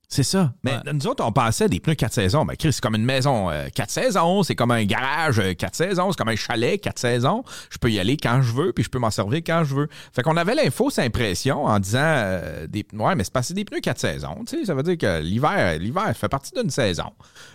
C'est 0.09 0.23
ça. 0.23 0.53
Mais 0.63 0.73
Ouais. 0.73 0.93
nous 0.93 1.07
autres, 1.07 1.25
on 1.25 1.33
pensait 1.33 1.69
des 1.69 1.81
pneus 1.81 1.95
quatre 1.97 2.13
saisons. 2.13 2.45
Mais 2.45 2.57
Chris, 2.57 2.73
c'est 2.75 2.81
comme 2.81 2.95
une 2.95 3.05
maison 3.05 3.51
euh, 3.51 3.69
quatre 3.75 3.91
saisons, 3.91 4.43
c'est 4.43 4.55
comme 4.55 4.71
un 4.71 4.85
garage 4.85 5.39
euh, 5.41 5.55
quatre 5.55 5.75
saisons, 5.75 6.13
c'est 6.13 6.19
comme 6.19 6.29
un 6.29 6.37
chalet 6.37 6.81
quatre 6.81 6.99
saisons. 6.99 7.43
Je 7.71 7.79
peux 7.79 7.91
y 7.91 7.99
aller 7.99 8.17
quand 8.17 8.41
je 8.43 8.53
veux, 8.53 8.73
puis 8.73 8.85
je 8.85 8.91
peux 8.91 8.99
m'en 8.99 9.11
servir 9.11 9.39
quand 9.39 9.65
je 9.65 9.75
veux. 9.75 9.89
Fait 10.13 10.23
qu'on 10.23 10.37
avait 10.37 10.55
l'infausse 10.55 10.99
impression 10.99 11.65
en 11.65 11.79
disant 11.81 11.99
euh, 12.03 12.67
des 12.69 12.87
ouais, 12.93 13.15
mais 13.17 13.25
c'est 13.25 13.33
passé 13.33 13.55
des 13.55 13.65
pneus 13.65 13.81
quatre 13.81 13.99
saisons. 14.01 14.45
Tu 14.47 14.59
sais, 14.59 14.65
ça 14.67 14.75
veut 14.75 14.83
dire 14.85 14.99
que 14.99 15.21
l'hiver, 15.21 15.79
l'hiver 15.79 16.15
fait 16.17 16.29
partie 16.29 16.53
d'une 16.55 16.71
saison. 16.71 17.11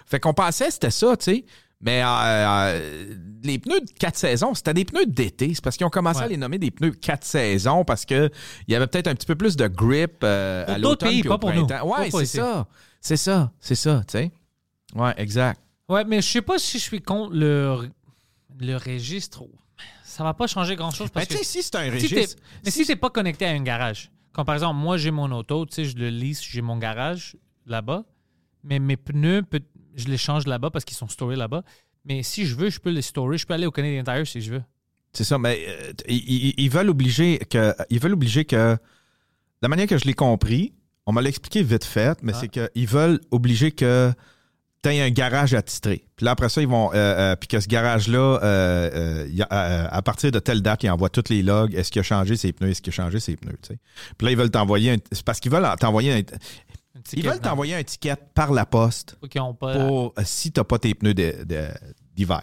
Fait 0.05 0.19
qu'on 0.19 0.33
pensait 0.33 0.67
que 0.67 0.73
c'était 0.73 0.91
ça, 0.91 1.15
tu 1.15 1.23
sais. 1.25 1.45
Mais 1.81 2.03
euh, 2.03 2.07
euh, 2.07 3.15
les 3.43 3.57
pneus 3.57 3.79
de 3.79 3.89
quatre 3.97 4.17
saisons, 4.17 4.53
c'était 4.53 4.73
des 4.73 4.83
pneus 4.85 5.05
d'été. 5.05 5.53
C'est 5.53 5.63
parce 5.63 5.77
qu'ils 5.77 5.85
ont 5.87 5.89
commencé 5.89 6.19
Ouais. 6.19 6.25
à 6.25 6.27
les 6.27 6.35
nommer 6.37 6.57
des 6.57 6.71
pneus 6.71 6.91
quatre 6.91 7.23
saisons 7.23 7.85
parce 7.85 8.05
que 8.05 8.29
il 8.67 8.73
y 8.73 8.75
avait 8.75 8.87
peut-être 8.87 9.07
un 9.07 9.15
petit 9.15 9.25
peu 9.27 9.35
plus 9.35 9.55
de 9.55 9.67
grip 9.67 10.17
euh, 10.23 10.65
Pour 10.65 10.73
à 10.75 10.77
l'automne 10.77 11.09
pays, 11.09 11.21
puis 11.21 11.29
pas 11.29 11.35
au 11.35 11.39
pour 11.39 11.53
nous. 11.53 11.65
printemps. 11.67 11.87
Pas 11.89 12.01
Ouais, 12.01 12.11
c'est 12.11 12.25
ça. 12.25 12.67
C'est 12.99 13.15
ça. 13.17 13.51
C'est 13.61 13.75
ça, 13.75 14.03
tu 14.07 14.11
sais. 14.17 14.31
Ouais, 14.93 15.13
exact. 15.17 15.61
Ouais, 15.87 16.03
mais 16.03 16.21
je 16.21 16.27
sais 16.27 16.41
pas 16.41 16.59
si 16.59 16.79
je 16.79 16.83
suis 16.83 17.01
contre 17.01 17.33
le, 17.33 17.89
le 18.59 18.75
registre. 18.75 19.43
Ça 20.03 20.23
va 20.25 20.33
pas 20.33 20.47
changer 20.47 20.75
grand-chose 20.75 21.07
Ben, 21.07 21.13
parce 21.13 21.27
tu 21.29 21.35
que 21.35 21.39
sais, 21.39 21.45
si 21.45 21.63
c'est 21.63 21.75
un 21.75 21.85
si 21.97 22.07
registre. 22.13 22.41
mais 22.65 22.71
si 22.71 22.85
t'es 22.85 22.97
pas 22.97 23.09
connecté 23.09 23.45
à 23.45 23.51
un 23.51 23.61
garage, 23.61 24.11
comme 24.33 24.43
par 24.43 24.55
exemple, 24.55 24.75
moi 24.77 24.97
j'ai 24.97 25.11
mon 25.11 25.31
auto, 25.31 25.65
tu 25.65 25.75
sais, 25.75 25.85
je 25.85 25.95
le 25.95 26.09
lisse, 26.09 26.43
j'ai 26.43 26.61
mon 26.61 26.77
garage 26.77 27.37
là-bas, 27.65 28.03
mais 28.63 28.79
mes 28.79 28.97
pneus, 28.97 29.43
peut- 29.43 29.61
je 29.99 30.07
les 30.07 30.17
change 30.17 30.47
là-bas 30.47 30.69
parce 30.69 30.85
qu'ils 30.85 30.97
sont 30.97 31.07
storés 31.07 31.35
là-bas. 31.35 31.63
Mais 32.05 32.23
si 32.23 32.45
je 32.45 32.55
veux, 32.55 32.69
je 32.69 32.79
peux 32.79 32.89
les 32.91 33.01
storer. 33.01 33.37
Je 33.37 33.45
peux 33.45 33.53
aller 33.53 33.65
au 33.65 33.71
Canadian 33.71 34.03
Tire 34.03 34.25
si 34.25 34.41
je 34.41 34.53
veux. 34.53 34.63
C'est 35.13 35.23
ça, 35.23 35.37
mais 35.37 35.59
euh, 35.67 35.91
ils, 36.07 36.69
veulent 36.69 36.89
obliger 36.89 37.39
que. 37.39 37.73
Ils 37.89 37.99
veulent 37.99 38.13
obliger 38.13 38.45
que. 38.45 38.77
La 39.61 39.67
manière 39.67 39.87
que 39.87 39.97
je 39.97 40.05
l'ai 40.05 40.13
compris, 40.13 40.73
on 41.05 41.11
m'a 41.11 41.21
l'expliqué 41.21 41.63
vite 41.63 41.83
fait, 41.83 42.17
mais 42.21 42.31
Ah. 42.35 42.39
c'est 42.39 42.47
qu'ils 42.47 42.87
veulent 42.87 43.19
obliger 43.31 43.71
que 43.71 44.11
tu 44.81 44.89
aies 44.89 45.01
un 45.01 45.09
garage 45.09 45.53
attitré. 45.53 46.05
Puis 46.15 46.25
là, 46.25 46.31
après 46.31 46.47
ça, 46.47 46.61
ils 46.61 46.67
vont. 46.67 46.91
euh, 46.93 46.95
euh, 46.95 47.35
puis 47.35 47.47
que 47.49 47.59
ce 47.59 47.67
garage-là, 47.67 48.37
à 49.91 50.01
partir 50.01 50.31
de 50.31 50.39
telle 50.39 50.61
date, 50.61 50.83
ils 50.83 50.89
envoient 50.89 51.09
tous 51.09 51.29
les 51.29 51.41
logs. 51.43 51.73
Est-ce 51.75 51.91
qu'il 51.91 51.99
a 51.99 52.03
changé 52.03 52.37
ses 52.37 52.53
pneus? 52.53 52.69
Est-ce 52.69 52.81
qu'il 52.81 52.93
a 52.93 52.95
changé 52.95 53.19
ses 53.19 53.35
pneus? 53.35 53.57
Puis 53.67 53.77
là, 54.25 54.31
ils 54.31 54.37
veulent 54.37 54.51
t'envoyer 54.51 54.91
un. 54.91 54.97
C'est 55.11 55.23
parce 55.25 55.39
qu'ils 55.39 55.51
veulent 55.51 55.67
t'envoyer 55.79 56.13
un. 56.13 56.21
Ils 57.13 57.23
veulent 57.27 57.39
t'envoyer 57.39 57.75
un 57.75 57.83
ticket 57.83 58.15
par 58.33 58.51
la 58.51 58.65
poste 58.65 59.17
Pour 59.73 60.13
euh, 60.17 60.21
si 60.25 60.51
tu 60.51 60.59
n'as 60.59 60.63
pas 60.63 60.79
tes 60.79 60.93
pneus 60.95 61.13
d'hiver. 62.15 62.41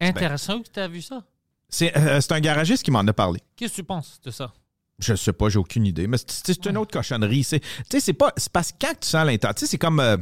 Intéressant 0.00 0.60
que 0.62 0.68
tu 0.70 0.80
as 0.80 0.88
vu 0.88 1.02
ça. 1.02 1.22
C'est 1.68 1.96
euh, 1.96 2.20
c'est 2.20 2.32
un 2.32 2.40
garagiste 2.40 2.82
qui 2.82 2.90
m'en 2.90 3.00
a 3.00 3.12
parlé. 3.12 3.40
Qu'est-ce 3.56 3.72
que 3.72 3.76
tu 3.76 3.84
penses 3.84 4.20
de 4.22 4.30
ça? 4.30 4.52
Je 4.98 5.14
sais 5.14 5.32
pas, 5.32 5.48
j'ai 5.48 5.58
aucune 5.58 5.86
idée. 5.86 6.06
Mais 6.06 6.18
c'est- 6.18 6.66
une 6.66 6.76
autre 6.76 6.92
cochonnerie. 6.92 7.42
C'est- 7.42 7.60
Tu 7.60 7.66
sais, 7.90 8.00
c'est 8.00 8.12
pas. 8.12 8.32
C'est 8.36 8.52
parce 8.52 8.70
que 8.72 8.76
quand 8.80 8.92
tu 9.00 9.08
sens 9.08 9.26
l'intérieur. 9.26 9.54
Tu 9.54 9.60
sais, 9.60 9.66
c'est 9.72 9.78
comme. 9.78 9.98
euh, 9.98 10.16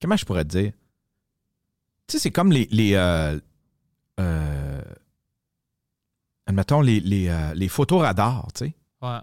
comment 0.00 0.16
je 0.16 0.24
pourrais 0.24 0.44
te 0.44 0.50
dire? 0.58 0.72
Tu 2.08 2.12
sais, 2.12 2.18
c'est 2.18 2.30
comme 2.32 2.50
les. 2.50 2.66
les 2.72 2.94
euh, 2.94 3.38
euh, 4.18 4.82
admettons, 6.46 6.80
les, 6.80 7.00
les, 7.00 7.52
les 7.54 7.68
photos 7.68 8.02
radars, 8.02 8.48
tu 8.54 8.66
sais. 8.66 8.74
Ouais. 9.02 9.18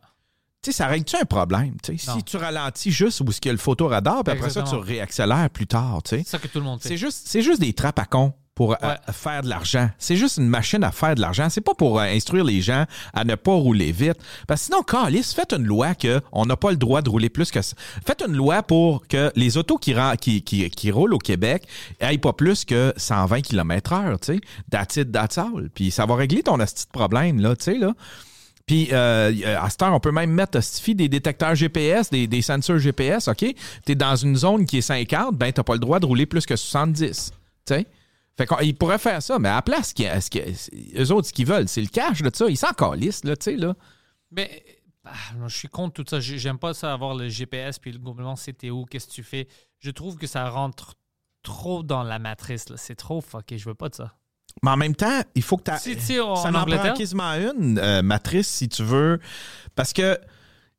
Tu 0.64 0.72
sais, 0.72 0.78
ça 0.78 0.88
règle-tu 0.88 1.18
un 1.18 1.26
problème? 1.26 1.76
tu 1.84 1.98
sais? 1.98 2.12
Si 2.14 2.24
tu 2.24 2.38
ralentis 2.38 2.92
juste 2.92 3.20
où 3.22 3.30
est-ce 3.30 3.42
qu'il 3.42 3.50
y 3.50 3.52
a 3.52 3.54
le 3.54 3.60
photoradar, 3.60 4.24
puis 4.24 4.34
après 4.34 4.50
ça, 4.50 4.64
tu 4.64 4.76
réaccélères 4.76 5.50
plus 5.50 5.68
tard, 5.68 6.02
tu 6.04 6.16
sais. 6.16 6.24
C'est 6.24 6.32
ça 6.32 6.40
que 6.40 6.48
tout 6.48 6.60
le 6.60 6.66
monde 6.66 6.82
fait. 6.82 6.88
C'est 6.90 6.98
juste, 6.98 7.24
c'est 7.26 7.42
juste 7.42 7.60
des 7.60 7.74
trappes 7.74 8.00
à 8.00 8.06
con 8.06 8.34
pour 8.56 8.74
euh, 8.74 8.96
faire 9.12 9.42
de 9.42 9.50
l'argent. 9.50 9.90
C'est 9.98 10.16
juste 10.16 10.38
une 10.38 10.48
machine 10.48 10.84
à 10.84 10.92
faire 10.92 11.16
de 11.16 11.22
l'argent. 11.22 11.50
C'est 11.50 11.62
pas 11.62 11.74
pour 11.74 12.00
euh, 12.00 12.04
instruire 12.04 12.44
les 12.44 12.62
gens 12.62 12.86
à 13.14 13.24
ne 13.24 13.36
pas 13.36 13.54
rouler 13.54 13.92
vite. 13.92 14.18
Parce 14.48 14.62
que 14.62 14.66
sinon, 14.68 14.84
Calis, 14.84 15.34
faites 15.36 15.54
une 15.54 15.66
loi 15.66 15.96
qu'on 15.96 16.46
n'a 16.46 16.56
pas 16.56 16.72
le 16.72 16.78
droit 16.78 17.02
de 17.02 17.10
rouler 17.10 17.30
plus 17.30 17.50
que 17.52 17.62
ça. 17.62 17.76
Faites 18.06 18.24
une 18.26 18.36
loi 18.36 18.62
pour 18.62 19.08
que 19.08 19.32
les 19.36 19.58
autos 19.58 19.78
qui, 19.78 19.96
qui, 20.22 20.44
qui, 20.44 20.70
qui 20.70 20.92
roulent 20.92 21.16
au 21.16 21.20
Québec 21.20 21.68
aillent 22.00 22.20
pas 22.20 22.34
plus 22.34 22.64
que 22.64 22.94
120 22.96 23.42
km 23.42 23.94
heure, 23.94 24.20
tu 24.20 24.36
sais. 24.36 24.42
That's 24.70 24.98
it, 24.98 25.12
that's 25.12 25.38
all. 25.38 25.70
Puis 25.74 25.92
ça 25.92 26.06
va 26.06 26.16
régler 26.16 26.44
ton 26.44 26.58
de 26.58 26.66
problème, 26.92 27.40
là, 27.40 27.56
tu 27.56 27.64
sais, 27.64 27.78
là. 27.78 27.94
Puis 28.66 28.90
euh, 28.94 29.32
à 29.62 29.70
cette 29.70 29.82
heure, 29.82 29.94
on 29.94 30.00
peut 30.00 30.12
même 30.12 30.32
mettre 30.32 30.58
des 30.96 31.10
détecteurs 31.10 31.54
GPS, 31.54 32.10
des, 32.10 32.28
des 32.28 32.42
sensors 32.42 32.78
GPS, 32.80 33.28
OK? 33.28 33.40
Tu 33.86 33.92
es 33.92 33.96
dans 33.96 34.16
une 34.16 34.36
zone 34.38 34.66
qui 34.66 34.78
est 34.78 34.82
50, 34.82 35.36
ben 35.36 35.52
t'as 35.52 35.64
pas 35.64 35.74
le 35.74 35.80
droit 35.80 36.00
de 36.00 36.06
rouler 36.06 36.26
plus 36.26 36.46
que 36.46 36.56
70. 36.56 37.32
Tu 37.66 37.74
sais? 37.74 37.86
Fait 38.38 38.48
qu'ils 38.48 38.76
pourraient 38.76 38.98
faire 38.98 39.22
ça, 39.22 39.38
mais 39.38 39.50
à 39.50 39.56
la 39.56 39.62
place, 39.62 39.90
ce 39.90 39.94
eux 40.98 41.12
autres, 41.12 41.28
ce 41.28 41.34
qu'ils 41.34 41.46
veulent, 41.46 41.68
c'est 41.68 41.82
le 41.82 41.88
cash 41.88 42.22
de 42.22 42.32
ça. 42.34 42.46
Ils 42.50 42.58
s'en 42.58 42.72
calissent, 42.72 43.24
là, 43.26 43.36
tu 43.36 43.44
sais, 43.52 43.56
là. 43.58 43.76
Mais 44.32 44.64
ah, 45.06 45.12
je 45.48 45.56
suis 45.58 45.68
contre 45.68 46.02
tout 46.02 46.06
ça. 46.10 46.20
J'ai- 46.20 46.40
J'aime 46.40 46.58
pas 46.58 46.74
ça 46.74 46.94
avoir 46.94 47.14
le 47.16 47.28
GPS 47.30 47.78
puis 47.78 47.92
le 47.92 48.00
gouvernement 48.00 48.36
t'es 48.54 48.70
où, 48.70 48.86
qu'est-ce 48.86 49.08
que 49.08 49.12
tu 49.12 49.24
fais? 49.24 49.48
Je 49.80 49.92
trouve 49.92 50.16
que 50.18 50.26
ça 50.26 50.50
rentre 50.50 50.96
trop 51.44 51.84
dans 51.84 52.02
la 52.04 52.18
matrice. 52.18 52.70
là. 52.70 52.78
C'est 52.78 52.96
trop 52.96 53.20
fucké. 53.22 53.58
Je 53.58 53.66
veux 53.66 53.76
pas 53.76 53.90
de 53.90 53.96
ça. 53.96 54.16
Mais 54.62 54.70
en 54.72 54.78
même 54.78 54.96
temps, 54.96 55.22
il 55.36 55.42
faut 55.44 55.58
que 55.58 55.64
tu 55.72 56.00
Si, 56.00 56.20
en 56.20 56.36
Ça 56.36 56.50
en 56.50 56.54
Angleterre- 56.56 56.86
prend 56.92 56.94
quasiment 56.94 57.32
une 57.34 57.80
euh, 57.80 58.02
matrice, 58.02 58.48
si 58.48 58.70
tu 58.70 58.84
veux. 58.84 59.20
Parce 59.76 59.92
que 59.94 60.18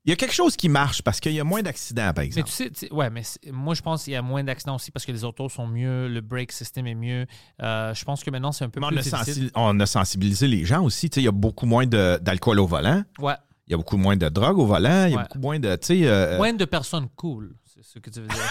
il 0.06 0.10
y 0.10 0.12
a 0.12 0.16
quelque 0.16 0.34
chose 0.34 0.54
qui 0.54 0.68
marche, 0.68 1.00
parce 1.00 1.18
qu'il 1.18 1.32
y 1.32 1.40
a 1.40 1.44
moins 1.44 1.62
d'accidents, 1.62 2.12
par 2.12 2.22
Mais 2.22 2.26
exemple. 2.26 2.46
tu 2.48 2.52
sais, 2.54 2.68
tu 2.70 2.86
sais, 2.86 2.92
ouais, 2.92 3.08
mais 3.08 3.22
moi 3.50 3.74
je 3.74 3.80
pense 3.80 4.04
qu'il 4.04 4.12
y 4.12 4.16
a 4.16 4.20
moins 4.20 4.44
d'accidents 4.44 4.76
aussi 4.76 4.90
parce 4.90 5.06
que 5.06 5.12
les 5.12 5.24
autos 5.24 5.48
sont 5.48 5.66
mieux, 5.66 6.08
le 6.08 6.20
brake 6.20 6.52
system 6.52 6.86
est 6.86 6.94
mieux. 6.94 7.26
Euh, 7.62 7.94
je 7.94 8.04
pense 8.04 8.22
que 8.22 8.30
maintenant 8.30 8.52
c'est 8.52 8.66
un 8.66 8.68
peu 8.68 8.80
Mais 8.80 8.86
on, 8.86 8.88
plus 8.90 8.98
a 8.98 9.02
difficile. 9.02 9.44
sensi- 9.44 9.50
on 9.54 9.80
a 9.80 9.86
sensibilisé 9.86 10.46
les 10.46 10.66
gens 10.66 10.82
aussi. 10.84 11.08
Tu 11.08 11.14
sais, 11.14 11.20
Il 11.22 11.24
y 11.24 11.28
a 11.28 11.32
beaucoup 11.32 11.64
moins 11.64 11.86
de- 11.86 12.18
d'alcool 12.20 12.60
au 12.60 12.66
volant. 12.66 13.02
Ouais, 13.18 13.32
Il 13.66 13.70
y 13.70 13.74
a 13.74 13.78
beaucoup 13.78 13.96
moins 13.96 14.14
de 14.16 14.28
drogue 14.28 14.58
au 14.58 14.66
volant. 14.66 15.06
Il 15.06 15.12
y 15.12 15.14
a 15.14 15.16
Ouais. 15.16 15.22
beaucoup 15.22 15.38
moins 15.38 15.58
de. 15.58 15.74
tu 15.76 15.86
sais, 15.86 16.06
euh, 16.06 16.36
moins 16.36 16.52
de 16.52 16.64
personnes 16.66 17.08
cool, 17.16 17.56
c'est 17.64 17.82
ce 17.82 17.98
que 17.98 18.10
tu 18.10 18.20
veux 18.20 18.26
dire. 18.28 18.36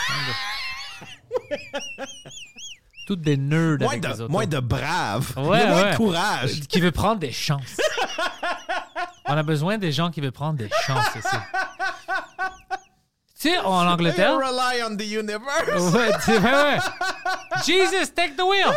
Toutes 3.06 3.22
des 3.22 3.36
nerds 3.38 3.78
moins, 3.80 3.90
avec 3.90 4.04
les 4.04 4.10
de, 4.10 4.14
autos. 4.14 4.30
moins 4.30 4.46
de 4.48 4.60
braves. 4.60 5.34
Ouais, 5.38 5.60
Il 5.60 5.60
y 5.60 5.64
a 5.64 5.68
moins 5.70 5.84
ouais. 5.84 5.92
de 5.92 5.98
courage. 5.98 6.60
qui 6.70 6.80
veut 6.80 6.92
prendre 6.92 7.20
des 7.20 7.32
chances. 7.32 7.78
On 9.26 9.38
a 9.38 9.44
besoin 9.44 9.78
des 9.78 9.92
gens 9.92 10.10
qui 10.12 10.22
veulent 10.22 10.32
prendre 10.32 10.58
des 10.58 10.70
chances 10.86 11.16
ici. 11.16 11.36
Tu 13.40 13.50
sais, 13.50 13.58
en 13.60 13.88
Angleterre. 13.88 14.38
They 14.40 14.48
rely 14.48 14.84
on 14.90 14.96
the 14.96 15.06
universe? 15.06 15.94
Ouais, 15.94 16.14
tu 16.14 16.22
sais, 16.22 16.38
ouais, 16.40 16.54
ouais. 16.54 16.78
Jesus, 17.66 18.12
take 18.16 18.36
the 18.38 18.42
wheel! 18.44 18.72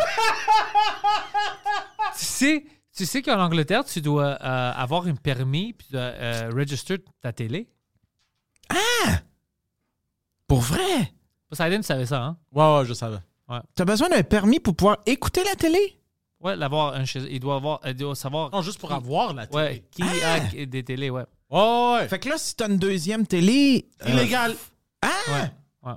tu 2.17 2.25
sais, 2.25 2.65
tu 2.95 3.05
sais 3.05 3.21
qu'en 3.21 3.39
Angleterre, 3.39 3.85
tu 3.85 4.01
dois 4.01 4.37
euh, 4.43 4.71
avoir 4.75 5.05
un 5.07 5.15
permis 5.15 5.71
puis 5.73 5.87
tu 5.87 5.93
dois 5.93 6.01
euh, 6.01 6.51
register 6.53 6.97
ta 7.21 7.31
télé. 7.31 7.69
Pour 10.47 10.59
vrai? 10.61 11.13
Poseidon, 11.49 11.77
tu 11.77 11.83
savais 11.83 12.05
ça, 12.05 12.21
hein? 12.21 12.37
Ouais, 12.51 12.77
ouais, 12.79 12.85
je 12.85 12.93
savais. 12.93 13.19
T'as 13.75 13.85
besoin 13.85 14.09
d'un 14.09 14.23
permis 14.23 14.59
pour 14.59 14.75
pouvoir 14.75 14.97
écouter 15.05 15.43
la 15.43 15.55
télé? 15.55 15.99
Ouais, 16.39 16.55
l'avoir 16.55 16.93
un 16.93 17.05
chez 17.05 17.19
Il 17.31 17.39
doit 17.39 17.55
avoir. 17.55 17.79
Il 17.85 17.93
doit 17.95 18.15
savoir. 18.15 18.51
Non, 18.51 18.61
juste 18.61 18.79
pour 18.79 18.91
avoir 18.91 19.33
la 19.33 19.47
télé. 19.47 19.63
Ouais, 19.63 19.83
qui 19.91 20.03
a 20.03 20.65
des 20.65 20.83
télés, 20.83 21.09
ouais. 21.09 21.23
Oh, 21.49 21.95
ouais. 21.97 22.07
Fait 22.07 22.19
que 22.19 22.29
là, 22.29 22.37
si 22.37 22.55
t'as 22.55 22.67
une 22.67 22.77
deuxième 22.77 23.25
télé. 23.25 23.89
euh, 24.05 24.09
Illégal. 24.09 24.53
Ah! 25.01 25.07
Ouais. 25.29 25.51
ouais. 25.89 25.93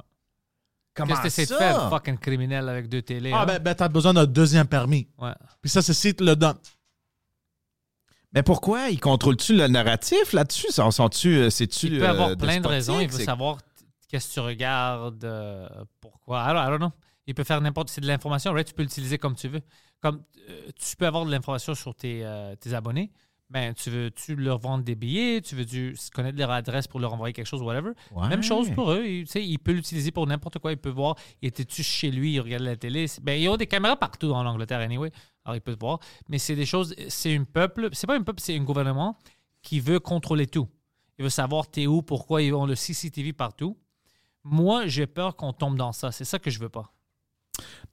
Comment 0.94 1.09
Qu'est-ce 1.14 1.22
que 1.22 1.28
c'est 1.28 1.43
de 1.43 1.48
ça? 1.48 1.59
faire, 1.59 1.89
fucking 1.90 2.18
criminel 2.18 2.68
avec 2.68 2.89
deux 2.89 3.02
télés? 3.02 3.32
Ah, 3.35 3.43
hein? 3.43 3.47
ben, 3.47 3.59
ben 3.59 3.74
t'as 3.74 3.89
besoin 3.89 4.14
d'un 4.14 4.27
deuxième 4.27 4.66
permis. 4.68 5.09
Ouais. 5.18 5.32
Puis 5.60 5.70
ça, 5.70 5.82
c'est 5.82 5.93
si 5.94 6.14
tu 6.14 6.24
le 6.24 6.36
donnes. 6.36 6.59
Mais 8.32 8.43
pourquoi? 8.44 8.90
Ils 8.90 9.01
contrôlent-tu 9.01 9.55
le 9.56 9.66
narratif 9.66 10.32
là-dessus? 10.32 10.70
Sont- 10.70 10.90
Sont-tu, 10.93 11.36
euh, 11.36 11.51
c'est-tu, 11.51 11.86
Il 11.89 11.98
peut 11.98 12.05
euh, 12.06 12.10
avoir 12.10 12.28
plein 12.36 12.59
de 12.59 12.60
sportif? 12.60 12.70
raisons. 12.70 13.01
Il 13.01 13.09
veut 13.09 13.24
savoir 13.24 13.59
qu'est-ce 14.09 14.28
que 14.28 14.35
tu 14.35 14.40
regardes, 14.40 15.24
euh, 15.24 15.68
pourquoi? 16.01 16.47
Don't, 16.52 16.62
I 16.62 16.66
don't 16.70 16.78
know. 16.78 16.93
Il 17.26 17.34
peut 17.34 17.44
faire 17.44 17.60
n'importe 17.60 17.88
C'est 17.90 18.01
de 18.01 18.06
l'information, 18.06 18.52
right? 18.52 18.66
Tu 18.66 18.74
peux 18.74 18.82
l'utiliser 18.82 19.18
comme 19.18 19.34
tu 19.34 19.48
veux. 19.48 19.62
Comme 20.01 20.22
euh, 20.48 20.68
tu 20.76 20.97
peux 20.97 21.06
avoir 21.06 21.24
de 21.24 21.30
l'information 21.30 21.74
sur 21.74 21.94
tes, 21.94 22.24
euh, 22.24 22.56
tes 22.56 22.74
abonnés. 22.74 23.10
Ben, 23.51 23.74
tu 23.74 23.90
veux 23.90 24.12
tu 24.12 24.36
leur 24.36 24.59
vendre 24.59 24.84
des 24.84 24.94
billets, 24.94 25.40
tu 25.40 25.56
veux 25.56 25.66
tu 25.66 25.97
connaître 26.14 26.38
leur 26.38 26.52
adresse 26.52 26.86
pour 26.86 27.01
leur 27.01 27.12
envoyer 27.12 27.32
quelque 27.32 27.47
chose, 27.47 27.62
whatever. 27.62 27.90
Ouais. 28.12 28.28
Même 28.28 28.44
chose 28.44 28.70
pour 28.70 28.92
eux. 28.92 29.05
Il, 29.05 29.24
tu 29.24 29.32
sais, 29.32 29.44
il 29.44 29.59
peut 29.59 29.72
l'utiliser 29.72 30.12
pour 30.12 30.24
n'importe 30.24 30.60
quoi. 30.60 30.70
Il 30.70 30.78
peut 30.78 30.90
voir, 30.90 31.16
était-tu 31.42 31.82
chez 31.82 32.12
lui, 32.12 32.34
il 32.34 32.40
regarde 32.40 32.62
la 32.62 32.76
télé? 32.76 33.06
Ben, 33.22 33.32
il 33.32 33.42
y 33.42 33.48
a 33.48 33.56
des 33.56 33.66
caméras 33.66 33.97
partout 33.97 34.30
en 34.30 34.47
Angleterre, 34.47 34.78
anyway. 34.78 35.10
Alors, 35.44 35.56
il 35.56 35.60
peut 35.60 35.76
voir. 35.80 35.98
Mais 36.28 36.38
c'est 36.38 36.55
des 36.55 36.64
choses, 36.64 36.94
c'est 37.09 37.36
un 37.36 37.42
peuple, 37.42 37.88
c'est 37.92 38.06
pas 38.06 38.16
un 38.16 38.22
peuple, 38.22 38.40
c'est 38.40 38.56
un 38.56 38.62
gouvernement 38.62 39.18
qui 39.62 39.80
veut 39.80 39.98
contrôler 39.98 40.47
tout. 40.47 40.68
Il 41.18 41.24
veut 41.24 41.28
savoir 41.28 41.68
t'es 41.68 41.88
où, 41.88 42.02
pourquoi 42.02 42.42
ils 42.42 42.55
ont 42.55 42.66
le 42.66 42.76
CCTV 42.76 43.32
partout. 43.32 43.76
Moi, 44.44 44.86
j'ai 44.86 45.09
peur 45.09 45.34
qu'on 45.34 45.52
tombe 45.52 45.76
dans 45.76 45.92
ça. 45.92 46.12
C'est 46.12 46.24
ça 46.24 46.38
que 46.38 46.51
je 46.51 46.60
veux 46.60 46.68
pas. 46.68 46.92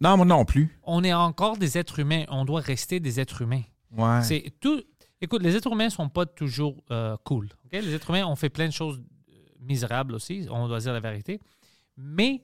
Non, 0.02 0.18
moi 0.18 0.26
non 0.26 0.46
plus. 0.46 0.78
On 0.84 1.04
est 1.04 1.14
encore 1.14 1.58
des 1.58 1.78
êtres 1.78 2.00
humains. 2.00 2.24
On 2.30 2.46
doit 2.46 2.62
rester 2.62 3.00
des 3.00 3.20
êtres 3.20 3.42
humains. 3.42 3.64
Ouais. 3.96 4.22
C'est 4.24 4.54
tout. 4.60 4.82
Écoute, 5.22 5.42
les 5.42 5.56
êtres 5.56 5.72
humains 5.72 5.90
sont 5.90 6.10
pas 6.10 6.26
toujours 6.26 6.84
euh, 6.92 7.16
cool. 7.24 7.50
Les 7.72 7.94
êtres 7.94 8.10
humains 8.10 8.26
ont 8.26 8.36
fait 8.36 8.50
plein 8.50 8.68
de 8.68 8.74
choses 8.74 9.02
euh, 9.30 9.34
misérables 9.62 10.14
aussi, 10.14 10.48
on 10.50 10.68
doit 10.68 10.80
dire 10.80 10.94
la 10.94 11.00
vérité. 11.00 11.40
Mais 11.96 12.44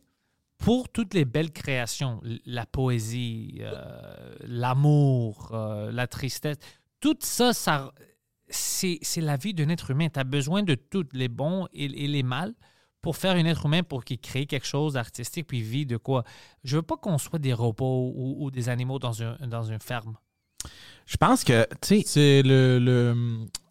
pour 0.58 0.90
toutes 0.90 1.14
les 1.14 1.26
belles 1.26 1.52
créations, 1.52 2.22
la 2.46 2.66
poésie, 2.66 3.58
euh, 3.60 4.36
l'amour, 4.48 5.52
euh, 5.54 5.92
la 5.92 6.08
tristesse, 6.08 6.58
tout 7.00 7.18
ça, 7.20 7.54
ça 7.54 7.94
c'est 8.48 9.00
la 9.18 9.36
vie 9.36 9.54
d'un 9.54 9.70
être 9.70 9.92
humain. 9.92 10.08
Tu 10.10 10.20
as 10.20 10.24
besoin 10.24 10.64
de 10.64 10.76
tous 10.76 11.08
les 11.14 11.28
bons 11.28 11.68
et, 11.74 11.86
et 11.86 12.08
les 12.08 12.24
mal 12.24 12.54
pour 13.04 13.18
faire 13.18 13.36
un 13.36 13.46
être 13.46 13.68
humain 13.68 13.84
pour 13.84 14.04
qu'il 14.04 14.18
crée 14.18 14.48
quelque 14.48 14.66
chose 14.66 14.94
d'artistique 14.94 15.46
puis 15.46 15.62
vit 15.62 15.86
de 15.86 15.98
quoi? 15.98 16.24
Je 16.64 16.78
veux 16.78 16.82
pas 16.82 16.98
qu'on 16.98 17.20
soit 17.20 17.38
des 17.38 17.54
robots 17.54 18.12
ou, 18.16 18.46
ou 18.46 18.50
des 18.50 18.68
animaux 18.70 18.98
dans, 18.98 19.22
un, 19.22 19.36
dans 19.46 19.62
une 19.64 19.80
ferme. 19.80 20.16
Je 21.06 21.18
pense 21.18 21.44
que, 21.44 21.68
tu 21.82 22.00
sais, 22.00 22.04
C'est 22.06 22.42
le. 22.44 22.80
le 22.80 23.14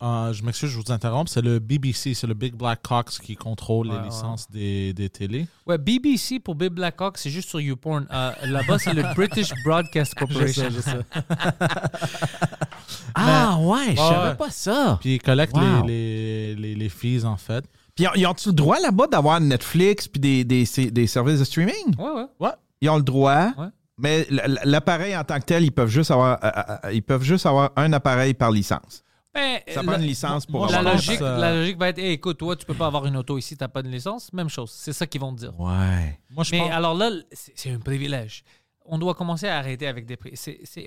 euh, 0.03 0.33
je 0.35 0.43
m'excuse, 0.45 0.69
je 0.69 0.79
vous 0.79 0.93
interromps. 0.93 1.33
C'est 1.33 1.41
le 1.41 1.59
BBC, 1.59 2.13
c'est 2.13 2.27
le 2.27 2.35
Big 2.35 2.55
Black 2.55 2.83
Cox 2.83 3.19
qui 3.19 3.37
contrôle 3.37 3.87
Ouais, 3.89 3.95
les 3.95 4.01
ouais. 4.01 4.07
licences 4.09 4.51
des, 4.51 4.93
des 4.93 5.09
télés. 5.09 5.47
Ouais, 5.67 5.79
BBC 5.79 6.39
pour 6.41 6.55
Bill 6.55 6.69
Blackhawk, 6.69 7.17
c'est 7.17 7.31
juste 7.31 7.49
sur 7.49 7.59
YouPorn. 7.63 8.07
Euh, 8.13 8.33
Là-bas, 8.45 8.79
c'est 8.79 8.93
le 8.93 9.03
British 9.15 9.49
Broadcast 9.65 10.15
Corporation. 10.15 10.69
ah 13.15 13.57
ouais, 13.61 13.93
je 13.93 13.97
savais 13.97 14.29
ouais. 14.31 14.35
pas 14.35 14.51
ça. 14.51 14.99
Puis 15.01 15.15
ils 15.15 15.23
collectent 15.23 15.57
Wow. 15.57 15.87
les, 15.87 16.55
les, 16.55 16.57
les, 16.57 16.75
les 16.75 16.89
fees, 16.91 17.25
en 17.25 17.39
fait. 17.39 17.65
Puis 17.95 18.05
ils 18.05 18.09
ont- 18.09 18.15
ils 18.15 18.27
ont-tu 18.27 18.49
le 18.49 18.55
droit 18.55 18.79
là-bas 18.81 19.07
d'avoir 19.07 19.41
Netflix 19.41 20.09
puis 20.09 20.21
des, 20.21 20.45
des, 20.45 20.65
des 20.91 21.07
services 21.07 21.39
de 21.41 21.45
streaming? 21.45 21.97
Ouais, 21.99 22.27
ouais. 22.41 22.51
Ils 22.81 22.89
ont 22.91 22.97
le 22.97 23.03
droit. 23.03 23.49
Ouais. 23.59 23.69
Mais 23.99 24.27
l'appareil 24.65 25.17
en 25.17 25.23
tant 25.25 25.39
que 25.39 25.45
tel, 25.45 25.63
ils 25.63 25.71
peuvent 25.71 25.89
juste 25.91 26.11
avoir, 26.11 26.39
euh, 26.43 26.51
euh, 26.85 26.93
ils 26.93 27.03
peuvent 27.03 27.23
juste 27.23 27.47
avoir 27.47 27.71
un 27.77 27.93
appareil 27.93 28.35
par 28.35 28.51
licence. 28.51 29.03
Ben, 29.35 29.61
Ça 29.69 29.83
la- 29.83 29.93
prend 29.93 30.01
une 30.01 30.07
licence 30.07 30.45
pour 30.47 30.61
moi, 30.61 30.71
la, 30.71 30.79
avoir 30.81 30.95
logique, 30.95 31.21
euh, 31.23 31.39
la 31.39 31.55
logique 31.55 31.79
va 31.79 31.89
être 31.89 31.99
Hey, 31.99 32.13
écoute, 32.13 32.39
toi, 32.39 32.55
tu 32.57 32.67
peux 32.67 32.75
pas 32.75 32.87
avoir 32.87 33.07
une 33.07 33.17
auto 33.17 33.39
ici, 33.39 33.57
tu 33.57 33.63
n'as 33.65 33.69
pas 33.69 33.83
de 33.83 33.89
licence. 33.89 34.33
Même 34.33 34.49
chose. 34.49 34.71
C'est 34.75 34.93
ça 34.93 35.07
qu'ils 35.07 35.21
vont 35.21 35.33
te 35.35 35.41
dire. 35.41 35.59
Ouais. 35.61 36.19
Moi, 36.31 36.45
je 36.45 36.51
Mais 36.53 36.59
pense. 36.61 36.71
alors 36.73 36.95
là, 36.95 37.11
c'est 37.33 37.71
un 37.71 37.79
privilège. 37.79 38.43
On 38.85 38.99
doit 38.99 39.15
commencer 39.15 39.47
à 39.47 39.57
arrêter 39.59 39.87
avec 39.87 40.07
des 40.07 40.17
prix. 40.17 40.35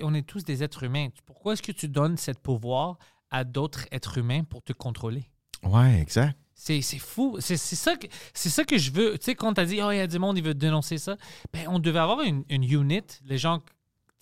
On 0.02 0.12
est 0.14 0.22
tous 0.26 0.44
des 0.44 0.62
êtres 0.62 0.82
humains. 0.82 1.08
Pourquoi 1.24 1.54
est-ce 1.54 1.62
que 1.62 1.72
tu 1.72 1.88
donnes 1.88 2.16
ce 2.18 2.32
pouvoir 2.32 2.98
à 3.30 3.42
d'autres 3.44 3.86
êtres 3.90 4.18
humains 4.18 4.42
pour 4.44 4.62
te 4.62 4.72
contrôler? 4.72 5.24
Ouais, 5.64 6.00
exact. 6.00 6.36
C'est 6.58 6.80
c'est 6.80 6.98
fou. 6.98 7.36
C'est 7.38 7.58
c'est 7.58 7.76
ça, 7.76 7.96
que- 7.96 8.06
c'est 8.32 8.48
ça 8.48 8.64
que 8.64 8.78
je 8.78 8.90
veux. 8.90 9.18
Tu 9.18 9.26
sais, 9.26 9.34
quand 9.34 9.52
tu 9.52 9.60
as 9.60 9.66
dit, 9.66 9.78
oh, 9.82 9.90
il 9.90 9.98
y 9.98 10.00
a 10.00 10.06
du 10.06 10.18
monde, 10.18 10.38
il 10.38 10.42
veut 10.42 10.54
dénoncer 10.54 10.96
ça, 10.96 11.16
ben, 11.52 11.68
on 11.68 11.78
devait 11.78 11.98
avoir 11.98 12.22
une, 12.22 12.44
une 12.48 12.64
unit. 12.64 13.02
Les 13.26 13.36
gens, 13.36 13.60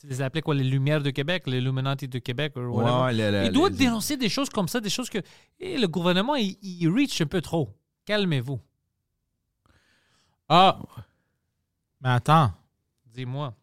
tu 0.01 0.09
les 0.09 0.21
appelais 0.21 0.43
quoi, 0.43 0.55
les 0.57 0.65
Lumières 0.65 1.01
de 1.01 1.11
Québec, 1.11 1.45
les 1.47 1.59
Illuminati 1.59 2.09
de 2.09 2.19
Québec, 2.19 2.55
ou 2.57 2.61
whatever. 2.61 3.03
Ouais, 3.05 3.13
le- 3.13 3.31
le- 3.41 3.47
Ils 3.47 3.53
doivent 3.53 3.71
le- 3.71 3.79
dénoncer 3.79 4.17
des 4.17 4.29
choses 4.29 4.51
comme 4.51 4.67
ça, 4.67 4.81
des 4.81 4.91
choses 4.91 5.09
que 5.09 5.19
eh, 5.61 5.79
le 5.79 5.87
gouvernement, 5.87 6.35
il, 6.35 6.59
il 6.61 6.89
reach 6.89 7.21
un 7.21 7.27
peu 7.27 7.41
trop. 7.41 7.71
Calmez-vous. 8.05 8.59
Ah! 10.49 10.79
Mais 12.01 12.11
attends. 12.11 12.53
Dis-moi. 13.15 13.55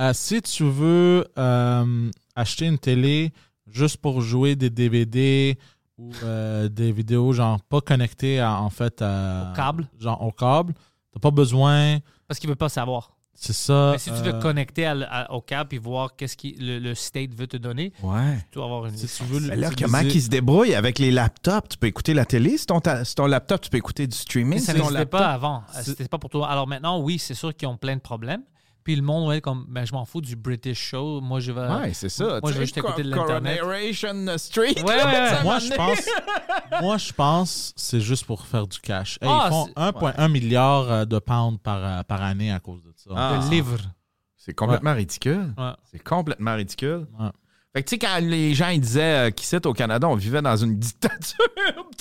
Euh, 0.00 0.12
si 0.12 0.40
tu 0.40 0.64
veux 0.64 1.26
euh, 1.36 2.10
acheter 2.34 2.66
une 2.66 2.78
télé 2.78 3.32
juste 3.66 3.96
pour 3.98 4.20
jouer 4.22 4.56
des 4.56 4.70
DVD 4.70 5.58
ou 5.98 6.10
euh, 6.24 6.68
des 6.68 6.90
vidéos 6.92 7.32
genre 7.32 7.60
pas 7.62 7.80
connectées 7.80 8.40
à, 8.40 8.60
en 8.60 8.70
fait 8.70 9.00
à- 9.02 9.50
Au 9.52 9.56
câble. 9.56 9.86
genre 10.00 10.20
au 10.22 10.32
câble 10.32 10.74
t'as 11.12 11.20
pas 11.20 11.30
besoin 11.30 11.98
Parce 12.26 12.40
qu'il 12.40 12.48
veut 12.50 12.56
pas 12.56 12.68
savoir. 12.68 13.12
c'est 13.32 13.52
ça 13.52 13.90
Mais 13.92 13.98
si 13.98 14.10
tu 14.10 14.16
veux 14.16 14.34
euh, 14.34 14.40
connecter 14.40 14.86
à 14.86 14.92
l- 14.92 15.08
à- 15.10 15.32
au 15.32 15.40
câble 15.40 15.74
et 15.74 15.78
voir 15.78 16.16
qu'est-ce 16.16 16.36
que 16.36 16.48
le, 16.58 16.78
le 16.80 16.94
state 16.96 17.32
veut 17.34 17.46
te 17.46 17.56
donner, 17.56 17.92
Ouais. 18.02 18.38
tu 18.50 18.56
dois 18.56 18.64
avoir 18.64 18.86
une 18.86 18.96
si 18.96 19.06
tu 19.06 19.22
veux 19.24 19.38
Mais 19.40 19.54
là, 19.56 19.70
comment 19.76 19.98
ils 20.00 20.22
se 20.22 20.28
débrouillent 20.28 20.74
avec 20.74 20.98
les 20.98 21.10
laptops? 21.12 21.68
Tu 21.70 21.78
peux 21.78 21.86
écouter 21.86 22.14
la 22.14 22.24
télé. 22.24 22.56
Sur 22.58 22.66
ton, 22.66 22.80
ta- 22.80 23.04
ton 23.04 23.26
laptop, 23.26 23.60
tu 23.60 23.70
peux 23.70 23.76
écouter 23.78 24.06
du 24.08 24.16
streaming. 24.16 24.54
Mais 24.54 24.58
ça 24.60 24.72
n'existait 24.74 25.06
pas 25.06 25.28
avant. 25.32 25.62
C'était 25.82 26.08
pas 26.08 26.18
pour 26.18 26.30
toi. 26.30 26.48
Alors 26.48 26.66
maintenant, 26.66 27.00
oui, 27.00 27.18
c'est 27.20 27.34
sûr 27.34 27.54
qu'ils 27.54 27.68
ont 27.68 27.76
plein 27.76 27.94
de 27.96 28.00
problèmes. 28.00 28.42
Puis 28.84 28.96
le 28.96 29.02
monde 29.02 29.32
être 29.32 29.42
comme, 29.42 29.64
ben, 29.68 29.86
je 29.86 29.92
m'en 29.94 30.04
fous 30.04 30.20
du 30.20 30.36
British 30.36 30.78
show. 30.78 31.20
Moi, 31.22 31.40
je 31.40 31.52
vais. 31.52 31.66
Ouais, 31.66 31.94
c'est 31.94 32.10
ça. 32.10 32.38
Moi, 32.40 32.40
je 32.44 32.52
sais, 32.52 32.60
juste 32.60 32.76
écouter 32.76 33.02
de 33.02 33.08
l'Internet. 33.10 33.58
Coronation 33.60 34.38
Street. 34.38 34.74
Ouais, 34.76 34.82
ouais, 34.82 35.04
ouais. 35.04 35.42
moi 35.42 35.58
je 35.58 35.72
pense 35.72 36.08
moi 36.82 36.98
je 36.98 37.12
pense 37.12 37.72
c'est 37.76 38.00
juste 38.00 38.24
pour 38.26 38.42
faire 38.46 38.66
du 38.66 38.78
cash 38.80 39.18
Hey, 39.22 39.28
Ah, 39.30 39.44
ils 39.46 39.50
font 39.50 39.66
c'est- 39.68 39.72
1,1 39.80 40.28
milliard 40.30 40.90
euh, 40.92 41.04
de 41.06 41.18
pounds 41.18 41.58
par, 41.62 41.78
euh, 41.82 42.02
par 42.02 42.22
année 42.22 42.52
à 42.52 42.60
cause 42.60 42.82
de 42.82 42.92
ça 42.96 43.10
Ah. 43.16 43.40
Le 43.42 43.50
livre. 43.50 43.78
C'est 44.36 44.52
complètement 44.52 44.92
ridicule. 44.92 45.54
Ouais. 45.56 45.72
C'est 45.90 46.02
complètement 46.02 46.54
ridicule. 46.54 47.06
Fait 47.74 47.82
que, 47.82 47.88
tu 47.88 47.94
sais, 47.94 47.98
quand 47.98 48.18
les 48.20 48.54
gens 48.54 48.68
ils 48.68 48.80
disaient 48.80 49.28
euh, 49.28 49.30
qu'ici, 49.30 49.56
au 49.64 49.72
Canada, 49.72 50.08
on 50.08 50.14
vivait 50.14 50.40
dans 50.40 50.56
une 50.56 50.78
dictature, 50.78 51.44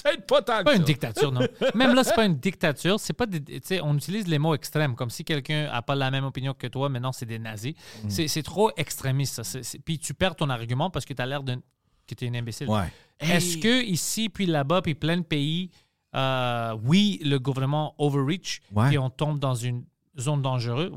peut-être 0.04 0.28
pas 0.28 0.42
tant 0.44 0.60
que 0.60 0.64
Pas 0.66 0.76
une 0.76 0.84
dictature, 0.84 1.32
non. 1.32 1.42
Même 1.74 1.96
là, 1.96 2.04
c'est 2.04 2.14
pas 2.14 2.26
une 2.26 2.38
dictature. 2.38 3.00
C'est 3.00 3.14
pas 3.14 3.26
des- 3.26 3.42
tu 3.44 3.60
sais, 3.64 3.82
on 3.82 3.96
utilise 3.96 4.28
les 4.28 4.38
mots 4.38 4.54
extrêmes, 4.54 4.96
comme 4.96 5.10
si 5.10 5.26
quelqu'un 5.26 5.68
a 5.74 5.82
pas 5.82 5.96
la 5.96 6.12
même 6.12 6.26
opinion 6.26 6.54
que 6.54 6.68
toi, 6.68 6.90
maintenant 6.90 7.12
c'est 7.12 7.26
des 7.26 7.40
nazis. 7.40 7.74
Mm. 8.04 8.10
C'est, 8.10 8.28
c'est 8.28 8.44
trop 8.44 8.70
extrémiste, 8.78 9.34
ça. 9.36 9.44
C'est- 9.44 9.64
c'est- 9.64 9.80
puis 9.80 9.98
tu 9.98 10.14
perds 10.14 10.36
ton 10.36 10.50
argument 10.52 10.92
parce 10.92 11.06
que 11.06 11.14
tu 11.14 11.22
as 11.22 11.26
l'air 11.26 11.42
d'un, 11.42 11.58
que 12.06 12.14
tu 12.16 12.26
es 12.26 12.30
un 12.30 12.36
imbécile. 12.36 12.70
Ouais. 12.70 12.92
Est-ce 13.20 13.58
que 13.58 13.84
ici, 13.84 14.30
puis 14.30 14.46
là-bas, 14.46 14.84
puis 14.84 14.94
plein 14.94 15.18
de 15.18 15.24
pays, 15.24 15.72
euh, 16.16 16.78
oui, 16.84 17.20
le 17.26 17.40
gouvernement 17.40 17.96
overreach, 17.98 18.62
Ouais. 18.76 18.90
puis 18.90 19.00
on 19.00 19.10
tombe 19.10 19.40
dans 19.40 19.56
une 19.56 19.86
zone 20.20 20.44
dangereuse? 20.44 20.92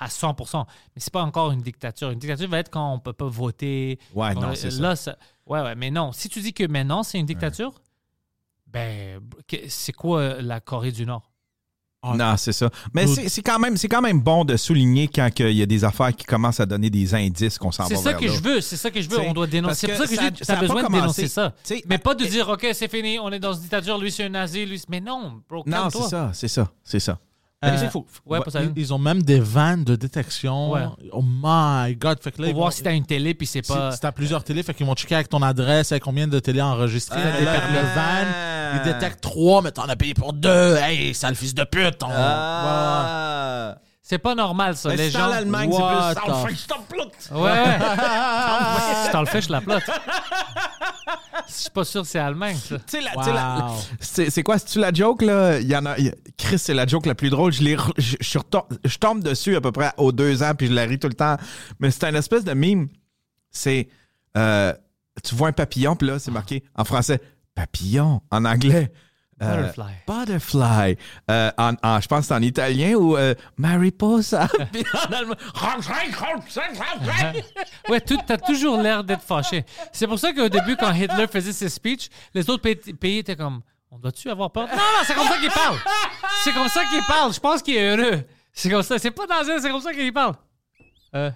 À 0.00 0.08
100% 0.08 0.64
Mais 0.96 1.00
c'est 1.00 1.12
pas 1.12 1.22
encore 1.22 1.52
une 1.52 1.60
dictature. 1.62 2.10
Une 2.10 2.18
dictature 2.18 2.48
va 2.48 2.58
être 2.58 2.70
quand 2.70 2.92
on 2.94 2.98
peut 2.98 3.12
pas 3.12 3.28
voter. 3.28 3.98
Ouais, 4.14 4.32
On- 4.36 4.40
non, 4.40 4.54
c'est 4.54 4.70
ça. 4.70 5.16
Ouais, 5.46 5.60
ouais, 5.60 5.74
mais 5.76 5.90
non. 5.90 6.10
Si 6.12 6.28
tu 6.28 6.40
dis 6.40 6.52
que 6.52 6.66
maintenant 6.66 7.02
c'est 7.02 7.18
une 7.18 7.26
dictature, 7.26 7.72
ben, 8.66 9.20
c'est 9.68 9.92
quoi 9.92 10.40
la 10.40 10.60
Corée 10.60 10.92
du 10.92 11.04
Nord? 11.06 11.26
Non, 12.02 12.34
c'est 12.38 12.52
ça. 12.52 12.70
Mais 12.94 13.06
c'est 13.06 13.42
quand, 13.42 13.58
même- 13.58 13.76
c'est 13.76 13.88
quand 13.88 14.00
même 14.00 14.20
bon 14.22 14.46
de 14.46 14.56
souligner 14.56 15.06
quand 15.08 15.28
il 15.38 15.52
y 15.52 15.60
a 15.62 15.66
des 15.66 15.84
affaires 15.84 16.16
qui 16.16 16.24
commencent 16.24 16.58
à 16.60 16.64
donner 16.64 16.88
des 16.88 17.14
indices 17.14 17.58
qu'on 17.58 17.70
s'en 17.70 17.82
va 17.82 17.88
C'est 17.90 17.96
ça 17.96 18.14
que 18.14 18.24
là. 18.24 18.32
je 18.32 18.40
veux, 18.42 18.60
c'est 18.62 18.78
ça 18.78 18.90
que 18.90 19.02
je 19.02 19.10
veux. 19.10 19.20
On 19.20 19.34
doit 19.34 19.46
dénoncer. 19.46 19.74
C'est 19.86 19.88
pour 19.88 19.96
ça 19.98 20.04
que 20.04 20.08
que 20.08 20.16
je 20.16 20.20
dis, 20.20 20.26
ça- 20.26 20.30
tu 20.30 20.44
ça 20.44 20.52
as 20.54 20.60
besoin 20.60 20.82
de 20.84 20.88
dénoncer 20.92 21.28
ça. 21.28 21.54
Mais 21.86 21.98
pas 21.98 22.14
de 22.14 22.24
dire, 22.24 22.48
OK, 22.48 22.66
c'est 22.72 22.88
fini, 22.90 23.18
on 23.18 23.30
est 23.30 23.38
dans 23.38 23.52
une 23.52 23.60
dictature, 23.60 23.98
lui 23.98 24.10
c'est 24.10 24.24
un 24.24 24.28
nazi, 24.30 24.64
lui 24.64 24.78
c'est- 24.78 24.88
Mais 24.88 25.00
non, 25.00 25.42
bro, 25.46 25.58
Non, 25.66 25.72
calme-toi. 25.76 26.02
c'est 26.04 26.08
ça, 26.08 26.30
c'est 26.32 26.48
ça, 26.48 26.70
c'est 26.82 27.00
ça. 27.00 27.18
Euh, 27.62 27.76
c'est 27.78 27.90
fou. 27.90 28.06
Ouais, 28.24 28.40
pas 28.40 28.50
ça. 28.50 28.62
ils, 28.62 28.72
ils 28.74 28.94
ont 28.94 28.98
même 28.98 29.22
des 29.22 29.38
vannes 29.38 29.84
de 29.84 29.94
détection 29.94 30.70
Ouais. 30.70 30.80
oh 31.12 31.22
my 31.22 31.94
god 31.94 32.18
fait 32.22 32.32
que 32.32 32.40
là 32.40 32.46
Pour 32.46 32.52
ils 32.52 32.54
voir 32.54 32.68
vont- 32.68 32.70
si 32.70 32.82
t'as 32.82 32.92
une 32.94 33.04
télé, 33.04 33.34
puis 33.34 33.46
c'est 33.46 33.62
Si, 33.62 33.70
pas. 33.70 33.92
si 33.92 34.00
t'as 34.00 34.12
plusieurs 34.12 34.42
télés, 34.44 34.62
fait 34.62 34.72
qu'ils 34.72 34.86
vont 34.86 34.94
checker 34.94 35.16
avec 35.16 35.28
ton 35.28 35.42
adresse, 35.42 35.92
avec 35.92 36.02
combien 36.02 36.26
de 36.26 36.38
télés 36.38 36.62
enregistrées, 36.62 37.20
Ah. 37.22 37.40
de 37.40 38.74
van. 38.74 38.76
Ils 38.76 38.82
détectent 38.92 39.20
trois, 39.20 39.60
mais 39.60 39.72
t'en 39.72 39.82
as 39.84 39.96
payé 39.96 40.14
pour 40.14 40.32
deux. 40.32 40.76
Hey, 40.76 41.12
sale 41.12 41.34
fils 41.34 41.52
de 41.54 41.64
pute. 41.64 41.98
Ah. 42.02 43.74
C'est 44.02 44.18
pas 44.18 44.34
normal, 44.34 44.74
ça. 44.76 44.88
Mais 44.88 44.96
les 44.96 45.10
c'est 45.10 45.18
gens. 45.18 45.28
en 45.28 45.32
Allemagne, 45.32 45.68
What 45.70 46.14
c'est 46.14 46.20
plus. 46.20 46.54
the- 46.54 46.58
Stop, 46.58 46.78
stop, 46.88 47.12
stop. 47.18 47.38
Ouais. 47.42 47.78
si 49.04 49.10
t'en 49.12 49.20
le 49.20 49.26
fais, 49.26 49.42
je 49.42 49.52
la 49.52 49.60
plotte. 49.60 49.82
Je 51.52 51.60
suis 51.62 51.70
pas 51.70 51.84
sûr 51.84 52.02
que 52.02 52.08
c'est 52.08 52.18
Allemagne, 52.18 52.56
ça. 52.56 52.78
Tu 52.78 52.84
sais, 52.86 53.00
la- 53.00 53.10
tu 53.12 53.24
sais, 53.24 53.32
la- 53.32 53.66
Wow. 53.68 53.76
c'est 54.00 54.30
c'est 54.30 54.42
quoi, 54.42 54.58
c'est-tu 54.58 54.78
la 54.78 54.92
joke, 54.92 55.22
là? 55.22 55.58
Il 55.60 55.68
y 55.68 55.76
en 55.76 55.84
a. 55.86 55.98
il 55.98 56.06
y 56.06 56.08
a- 56.08 56.14
Chris, 56.38 56.58
c'est 56.58 56.74
la 56.74 56.86
joke 56.86 57.06
la 57.06 57.14
plus 57.14 57.30
drôle. 57.30 57.52
Je, 57.52 57.62
l'ai 57.62 57.76
re- 57.76 57.92
je, 57.98 58.16
je 58.20 58.26
suis 58.28 58.38
retom- 58.38 58.66
je 58.84 58.96
tombe 58.98 59.22
dessus 59.22 59.56
à 59.56 59.60
peu 59.60 59.72
près 59.72 59.92
aux 59.96 60.12
deux 60.12 60.42
ans, 60.42 60.52
puis 60.56 60.68
je 60.68 60.72
la 60.72 60.84
ris 60.84 60.98
tout 60.98 61.08
le 61.08 61.14
temps. 61.14 61.36
Mais 61.80 61.90
c'est 61.90 62.04
un 62.04 62.14
espèce 62.14 62.44
de 62.44 62.52
mime. 62.54 62.88
c'est 63.50 63.88
euh, 64.36 64.72
tu 65.24 65.34
vois 65.34 65.48
un 65.48 65.52
papillon, 65.52 65.96
puis 65.96 66.06
là, 66.08 66.18
c'est 66.18 66.30
marqué 66.30 66.62
en 66.74 66.84
français 66.84 67.20
papillon, 67.54 68.22
en 68.30 68.44
anglais. 68.44 68.92
Euh, 69.42 69.56
Butterfly. 69.56 69.92
butterfly. 70.06 70.96
Euh, 71.30 71.50
en, 71.58 71.72
en- 71.82 72.00
je 72.00 72.08
pense 72.08 72.20
que 72.20 72.26
c'est 72.26 72.34
en 72.34 72.42
italien 72.42 72.94
ou 72.94 73.16
euh, 73.16 73.34
mariposa. 73.56 74.48
Puis 74.72 74.84
en 75.08 75.12
allemand. 75.12 75.34
Ouais, 77.88 78.00
tu 78.00 78.16
as 78.28 78.38
toujours 78.38 78.80
l'air 78.80 79.02
d'être 79.04 79.22
fâché. 79.22 79.64
C'est 79.92 80.06
pour 80.06 80.18
ça 80.18 80.32
qu'au 80.32 80.48
début, 80.48 80.76
quand 80.76 80.92
Hitler 80.92 81.26
faisait 81.26 81.52
ses 81.52 81.68
speeches, 81.68 82.08
les 82.34 82.48
autres 82.50 82.62
pays, 82.62 82.76
pays 82.94 83.18
étaient 83.18 83.36
comme 83.36 83.62
On 83.90 83.98
doit-tu 83.98 84.30
avoir 84.30 84.50
peur? 84.50 84.68
Non, 84.68 84.74
non, 84.76 84.82
c'est 85.04 85.14
comme 85.14 85.26
ça 85.28 85.38
qu'il 85.38 85.50
parle. 85.50 85.76
C'est 86.44 86.52
comme 86.52 86.68
ça 86.68 86.84
qu'il 86.84 87.02
parle. 87.06 87.32
Je 87.34 87.40
pense 87.40 87.62
qu'il 87.62 87.76
est 87.76 87.96
heureux. 87.96 88.22
C'est 88.52 88.70
comme 88.70 88.82
ça. 88.82 88.98
C'est 88.98 89.10
pas 89.10 89.26
dans 89.26 89.48
un, 89.50 89.60
c'est 89.60 89.70
comme 89.70 89.80
ça 89.80 89.92
qu'il 89.92 90.12
parle. 90.12 90.34
Euh. 91.14 91.30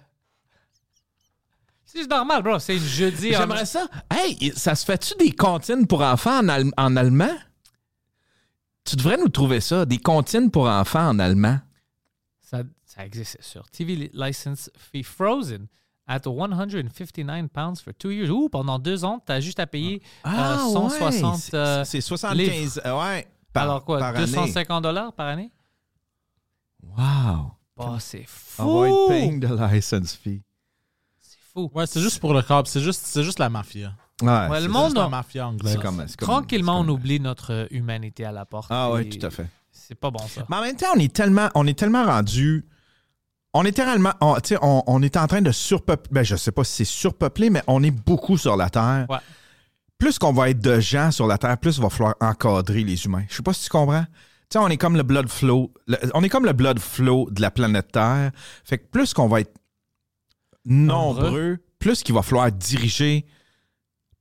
C'est 1.85 1.99
juste 1.99 2.11
normal, 2.11 2.43
bro. 2.43 2.59
C'est 2.59 2.79
jeudi. 2.79 3.35
en- 3.35 3.41
J'aimerais 3.41 3.67
ça. 3.67 3.87
Hey, 4.13 4.53
ça 4.57 4.75
se 4.75 4.85
fait-tu 4.85 5.15
des 5.19 5.31
comptines 5.33 5.87
pour 5.87 6.03
enfants 6.03 6.39
en, 6.41 6.49
al- 6.49 6.71
en 6.77 6.97
allemand? 6.97 7.35
Tu 8.85 8.97
devrais 8.97 9.17
nous 9.17 9.29
trouver 9.29 9.61
ça, 9.61 9.87
des 9.87 9.99
comptines 9.99 10.51
pour 10.51 10.67
enfants 10.69 11.09
en 11.09 11.19
allemand. 11.19 11.59
Ça, 12.41 12.63
ça 12.85 13.05
existe, 13.07 13.39
sûr. 13.43 13.69
TV 13.71 14.11
license 14.13 14.71
fee 14.77 15.03
frozen 15.03 15.67
at 16.07 16.21
159 16.27 17.49
pounds 17.49 17.81
for 17.81 17.95
two 17.95 18.11
years. 18.11 18.29
Ouh, 18.31 18.49
pendant 18.51 18.79
deux 18.79 19.05
ans, 19.05 19.23
t'as 19.25 19.41
juste 19.41 19.59
à 19.59 19.67
payer 19.67 20.03
euh, 20.27 20.59
160. 20.59 21.37
c'est- 21.39 21.55
euh, 21.55 21.85
c'est 21.85 22.01
75. 22.03 22.81
euh, 22.85 23.01
ouais. 23.01 23.27
par- 23.55 23.63
alors 23.63 23.85
quoi, 23.85 23.99
par 24.01 24.09
année. 24.17 24.27
250 24.27 24.83
dollars 24.83 25.13
par 25.15 25.29
année? 25.29 25.51
Wow. 26.83 27.53
Oh, 27.77 27.97
c'est 27.99 28.25
fou! 28.29 28.63
Avoid 28.63 29.09
paying 29.09 29.41
the 29.41 29.51
license 29.73 30.15
fee. 30.15 30.43
C'est 31.19 31.39
fou. 31.53 31.71
Ouais, 31.75 31.87
c'est 31.87 32.01
juste 32.01 32.21
pour 32.21 32.35
le 32.35 32.43
câble. 32.43 32.69
C'est 32.69 32.81
juste, 32.83 33.01
c'est 33.05 33.23
juste 33.25 33.39
la 33.39 33.49
mafia. 33.49 33.95
Ouais, 34.27 34.49
Ouais, 34.49 34.57
c'est 34.59 34.67
le 34.67 34.69
monde, 34.73 34.85
juste 34.87 34.97
la 34.97 35.07
on- 35.07 35.11
mafia 35.11 35.49
anglaise. 35.49 35.77
Comme, 35.81 36.05
Tranquillement, 36.19 36.81
on 36.81 36.89
oublie 36.89 37.21
notre 37.21 37.53
euh, 37.53 37.67
humanité 37.71 38.25
à 38.25 38.33
la 38.33 38.45
porte. 38.45 38.69
Ah 38.71 38.91
oui, 38.93 39.09
tout 39.09 39.25
à 39.27 39.31
fait. 39.31 39.47
C'est 39.73 39.95
pas 39.95 40.11
bon, 40.11 40.21
ça. 40.29 40.45
Mais 40.49 40.57
en 40.57 40.61
même 40.63 40.77
temps, 40.77 40.87
on 40.97 40.99
est 40.99 41.13
tellement, 41.13 41.49
on 41.55 41.67
est 41.67 41.79
tellement 41.79 42.05
rendu. 42.05 42.65
On 43.53 43.65
est 43.65 43.73
tellement. 43.73 44.13
On, 44.21 44.35
tu 44.37 44.49
sais, 44.55 44.59
on, 44.63 44.83
on 44.87 45.03
est 45.03 45.17
en 45.17 45.27
train 45.27 45.43
de 45.43 45.53
surpeupler. 45.53 46.09
Ben, 46.13 46.23
je 46.25 46.37
sais 46.37 46.53
pas 46.53 46.65
si 46.65 46.73
c'est 46.77 46.85
surpeuplé, 46.85 47.51
mais 47.51 47.63
on 47.67 47.83
est 47.83 47.91
beaucoup 47.91 48.37
sur 48.39 48.57
la 48.57 48.71
Terre. 48.71 49.07
Ouais. 49.09 49.19
Plus 49.99 50.19
qu'on 50.19 50.33
va 50.33 50.51
être 50.51 50.61
de 50.61 50.81
gens 50.81 51.11
sur 51.13 51.27
la 51.27 51.39
Terre, 51.39 51.57
plus 51.59 51.77
il 51.77 51.83
va 51.83 51.89
falloir 51.91 52.15
encadrer 52.21 52.83
les 52.83 53.05
humains. 53.05 53.25
Je 53.29 53.37
sais 53.37 53.43
pas 53.43 53.53
si 53.53 53.65
tu 53.65 53.71
comprends. 53.71 54.03
Tu 54.05 54.09
sais, 54.51 54.59
on 54.59 54.69
est 54.69 54.77
comme 54.77 54.97
le 54.97 55.03
blood 55.05 55.29
flow. 55.29 55.73
le- 55.87 55.99
on 56.15 56.23
est 56.25 56.29
comme 56.29 56.45
le 56.47 56.53
blood 56.53 56.79
flow 56.79 57.29
de 57.31 57.41
la 57.41 57.51
planète 57.51 57.93
Terre. 57.93 58.31
Fait 58.65 58.79
que 58.79 58.87
plus 58.87 59.15
qu'on 59.15 59.29
va 59.29 59.41
être 59.41 59.55
nombreux, 60.65 61.23
Nombreux. 61.23 61.59
plus 61.79 62.03
qu'il 62.03 62.15
va 62.15 62.23
falloir 62.23 62.51
diriger 62.51 63.27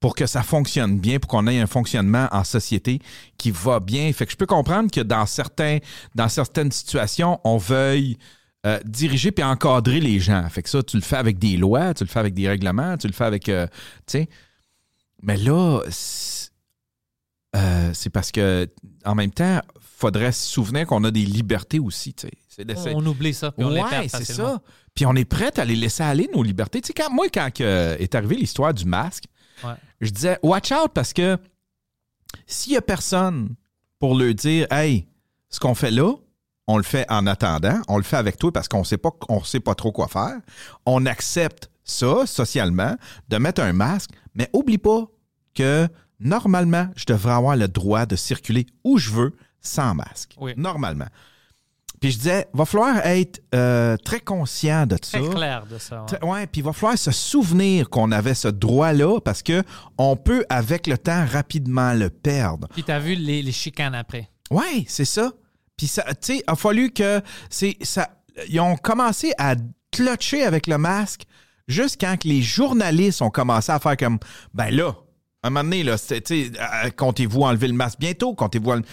pour 0.04 0.16
que 0.16 0.26
ça 0.26 0.44
fonctionne 0.44 1.00
bien, 1.00 1.18
pour 1.18 1.30
qu'on 1.30 1.48
ait 1.48 1.62
un 1.62 1.66
fonctionnement 1.66 2.28
en 2.34 2.44
société 2.44 3.00
qui 3.38 3.52
va 3.52 3.80
bien. 3.80 4.12
Fait 4.12 4.26
que 4.26 4.34
je 4.34 4.36
peux 4.36 4.46
comprendre 4.46 4.92
que 4.92 5.00
dans, 5.00 5.26
certains, 5.26 5.78
dans 6.14 6.28
certaines 6.28 6.74
situations, 6.74 7.40
on 7.46 7.56
veuille 7.56 8.18
euh, 8.66 8.82
diriger 8.84 9.32
puis 9.32 9.46
encadrer 9.46 10.02
les 10.02 10.20
gens. 10.20 10.46
Fait 10.50 10.62
que 10.62 10.70
ça, 10.70 10.84
tu 10.84 10.98
le 10.98 11.04
fais 11.04 11.16
avec 11.16 11.40
des 11.40 11.56
lois, 11.56 11.94
tu 11.94 12.04
le 12.04 12.10
fais 12.10 12.20
avec 12.20 12.34
des 12.34 12.50
règlements, 12.50 12.98
tu 12.98 13.08
le 13.08 13.14
fais 13.14 13.24
avec... 13.24 13.48
euh, 13.48 13.66
tu 14.06 14.18
sais, 14.18 14.30
mais 15.22 15.38
là, 15.38 15.80
c'est 15.90 16.50
euh, 17.56 17.92
c'est 17.94 18.10
parce 18.10 18.34
que 18.34 18.68
en 19.06 19.16
même 19.16 19.32
temps, 19.32 19.62
faudrait 19.80 20.34
se 20.34 20.50
souvenir 20.50 20.86
qu'on 20.86 21.06
a 21.06 21.12
des 21.12 21.26
libertés 21.26 21.80
aussi. 21.80 22.14
tu 22.14 22.28
sais. 22.50 22.94
On 22.94 23.06
oublie 23.06 23.34
ça, 23.34 23.54
puis 23.54 23.64
on 23.64 23.72
Ouais, 23.72 24.10
c'est 24.10 24.26
ça. 24.26 24.62
Puis 24.94 25.06
on 25.06 25.16
est 25.16 25.24
prêt 25.24 25.58
à 25.58 25.64
les 25.64 25.78
laisser 25.78 26.04
aller, 26.04 26.30
nos 26.36 26.44
libertés. 26.44 26.82
Tu 26.82 26.88
sais, 26.88 26.94
quand, 26.94 27.10
moi, 27.10 27.28
quand 27.34 27.50
est 27.62 28.16
arrivée 28.16 28.36
l'histoire 28.36 28.74
du 28.74 28.84
masque, 28.84 29.24
Ouais. 29.64 29.76
je 30.02 30.10
disais, 30.10 30.40
watch 30.44 30.72
out 30.72 30.92
parce 30.94 31.14
que 31.14 31.38
s'il 32.46 32.74
y 32.74 32.78
a 32.78 32.82
personne 32.82 33.56
pour 34.00 34.16
leur 34.18 34.34
dire, 34.34 34.68
hey, 34.72 35.08
ce 35.50 35.60
qu'on 35.60 35.76
fait 35.76 35.92
là, 35.92 36.14
on 36.68 36.78
le 36.78 36.84
fait 36.84 37.06
en 37.10 37.28
attendant, 37.28 37.82
on 37.88 37.98
le 37.98 38.04
fait 38.04 38.18
avec 38.18 38.38
toi 38.38 38.52
parce 38.52 38.68
qu'on 38.68 38.84
sait 38.84 38.98
pas, 38.98 39.12
on 39.30 39.44
sait 39.44 39.60
pas 39.60 39.76
trop 39.76 39.92
quoi 39.92 40.08
faire. 40.08 40.40
On 40.86 41.06
accepte 41.06 41.70
ça 41.84 42.26
socialement, 42.26 42.96
de 43.30 43.38
mettre 43.38 43.62
un 43.62 43.74
masque, 43.74 44.12
mais 44.36 44.50
oublie 44.54 44.78
pas 44.78 45.06
que 45.54 45.88
normalement, 46.20 46.88
je 46.96 47.06
devrais 47.06 47.34
avoir 47.34 47.56
le 47.56 47.68
droit 47.68 48.06
de 48.06 48.16
circuler 48.16 48.66
où 48.84 48.98
je 48.98 49.12
veux 49.12 49.36
sans 49.60 49.94
masque. 49.94 50.36
Oui. 50.40 50.54
Normalement. 50.58 51.08
Puis 52.04 52.12
je 52.12 52.18
disais, 52.18 52.48
va 52.54 52.66
falloir 52.66 52.98
être 53.06 53.42
euh, 53.56 53.96
très 53.96 54.20
conscient 54.20 54.86
de 54.86 54.98
ça. 55.02 55.20
Très 55.22 55.30
clair 55.30 55.66
de 55.66 55.78
ça. 55.78 56.02
ouais. 56.02 56.06
Très- 56.08 56.26
Ouais, 56.26 56.48
puis 56.48 56.60
il 56.60 56.64
va 56.66 56.74
falloir 56.74 56.98
se 56.98 57.12
souvenir 57.12 57.90
qu'on 57.90 58.12
avait 58.12 58.34
ce 58.34 58.50
droit-là 58.50 59.22
parce 59.22 59.42
que 59.42 59.64
on 59.98 60.18
peut, 60.18 60.44
avec 60.50 60.86
le 60.88 60.98
temps, 60.98 61.26
rapidement 61.26 61.94
le 61.94 62.10
perdre. 62.10 62.68
Puis 62.74 62.84
t'as 62.84 63.00
vu 63.00 63.16
les, 63.16 63.42
les 63.42 63.52
chicanes 63.54 63.96
après. 63.96 64.28
Ouais, 64.52 64.84
c'est 64.86 65.06
ça. 65.06 65.32
Puis 65.78 65.88
ça, 65.88 66.04
tu 66.10 66.36
sais, 66.40 66.44
a 66.46 66.58
fallu 66.58 66.92
que 66.92 67.22
c'est 67.50 67.78
ça. 67.84 68.10
Ils 68.50 68.60
ont 68.60 68.76
commencé 68.76 69.32
à 69.38 69.56
clutcher 69.90 70.44
avec 70.44 70.68
le 70.68 70.78
masque 70.78 71.22
juste 71.70 72.02
quand 72.02 72.18
que 72.20 72.28
les 72.28 72.42
journalistes 72.42 73.22
ont 73.22 73.30
commencé 73.30 73.72
à 73.72 73.80
faire 73.80 73.96
comme, 73.96 74.20
ben 74.54 74.72
là. 74.76 74.94
À 75.44 75.48
un 75.48 75.50
moment 75.50 75.64
donné, 75.66 75.84
là, 75.84 75.98
comptez-vous 76.96 77.42
enlever 77.42 77.68
le 77.68 77.74
masque 77.74 78.00
bientôt? 78.00 78.34
Comptez-vous 78.34 78.72
enlever- 78.72 78.86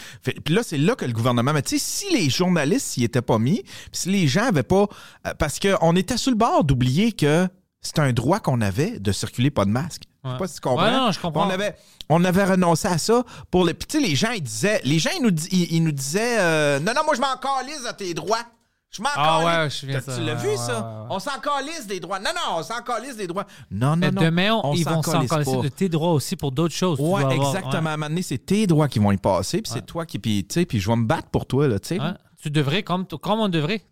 Puis 0.45 0.55
là, 0.55 0.63
c'est 0.65 0.79
là 0.79 0.95
que 0.95 1.05
le 1.05 1.13
gouvernement... 1.13 1.53
Mais 1.53 1.63
tu 1.63 1.79
sais, 1.79 1.85
si 2.09 2.13
les 2.15 2.29
journalistes 2.29 2.87
s'y 2.87 3.05
étaient 3.05 3.23
pas 3.23 3.39
mis, 3.39 3.63
puis 3.63 3.73
si 3.93 4.09
les 4.11 4.27
gens 4.29 4.47
avaient 4.49 4.63
pas... 4.63 4.87
euh, 5.27 5.35
Parce 5.39 5.59
qu'on 5.59 5.95
était 5.97 6.17
sur 6.17 6.31
le 6.33 6.37
bord 6.37 6.65
d'oublier 6.65 7.13
que 7.13 7.49
c'est 7.81 7.99
un 7.99 8.13
droit 8.13 8.41
qu'on 8.41 8.61
avait 8.61 8.99
de 8.99 9.13
circuler 9.13 9.51
pas 9.51 9.65
de 9.65 9.71
masque. 9.71 10.03
Je 10.25 10.31
sais 10.33 10.37
pas 10.39 10.47
si 10.49 10.55
tu 10.57 10.61
comprends. 10.61 10.85
Ouais, 10.85 10.91
non, 10.93 11.13
je 11.13 11.19
comprends. 11.19 11.47
On 11.47 11.51
avait, 11.51 11.75
on 12.11 12.23
avait 12.25 12.45
renoncé 12.45 12.89
à 12.89 12.99
ça 12.99 13.25
pour 13.51 13.65
les. 13.65 13.73
Puis 13.73 13.87
tu 13.87 14.01
sais, 14.01 14.07
les 14.07 14.15
gens, 14.15 14.33
ils 14.33 14.43
disaient. 14.43 14.83
Les 14.85 14.99
gens, 14.99 15.09
ils 15.17 15.23
nous, 15.23 15.31
ils, 15.51 15.73
ils 15.77 15.83
nous 15.83 15.93
disaient 15.93 16.37
euh, 16.41 16.79
Non, 16.79 16.93
non, 16.95 17.03
moi, 17.07 17.15
je 17.15 17.21
m'en 17.23 17.35
calisse 17.39 17.83
de 17.85 17.93
tes 17.97 18.13
droits. 18.13 18.45
Je 18.91 19.03
m'en 19.03 19.09
Ah 19.15 19.41
calisse. 19.45 19.83
ouais, 19.85 19.93
je 19.93 20.15
Tu 20.17 20.21
l'as 20.25 20.35
Ouais, 20.35 20.41
vu, 20.43 20.49
ouais, 20.49 20.57
ça? 20.57 21.07
On 21.09 21.19
s'en 21.21 21.39
calisse 21.41 21.87
des 21.87 22.01
droits. 22.01 22.19
Non, 22.19 22.31
non, 22.35 22.59
on 22.59 22.63
s'en 22.65 22.83
calisse 22.83 23.17
des 23.17 23.29
droits. 23.29 23.47
Non, 23.71 23.91
non, 23.91 23.97
Mais 23.97 24.11
non. 24.11 24.23
demain, 24.23 24.53
on- 24.53 24.71
on 24.71 24.75
ils 24.75 24.85
vont 24.85 25.01
s'en 25.03 25.13
calisse 25.13 25.31
calisser 25.31 25.57
de 25.59 25.69
tes 25.69 25.89
droits 25.89 26.13
aussi 26.13 26.35
pour 26.35 26.51
d'autres 26.51 26.75
choses. 26.75 26.99
Ouais, 26.99 27.23
avoir- 27.23 27.33
exactement. 27.33 27.73
À 27.91 27.93
un 27.93 27.97
moment 27.97 28.09
donné, 28.09 28.23
c'est 28.23 28.39
tes 28.39 28.67
droits 28.67 28.89
qui 28.89 28.99
vont 28.99 29.13
y 29.13 29.17
passer. 29.17 29.63
Puis 29.63 29.71
c'est 29.73 29.87
toi 29.87 30.07
qui. 30.07 30.19
Puis, 30.19 30.45
tu 30.45 30.55
sais, 30.55 30.67
puis 30.67 30.81
je 30.81 30.89
vais 30.91 30.97
me 30.97 31.05
battre 31.07 31.29
pour 31.29 31.47
toi, 31.47 31.69
là, 31.69 31.79
tu 31.79 31.89
sais. 31.97 31.99
Tu 32.43 32.51
devrais, 32.51 32.83
comme, 32.83 33.07
comme 33.07 33.39
on 33.39 33.49
devrait. 33.49 33.83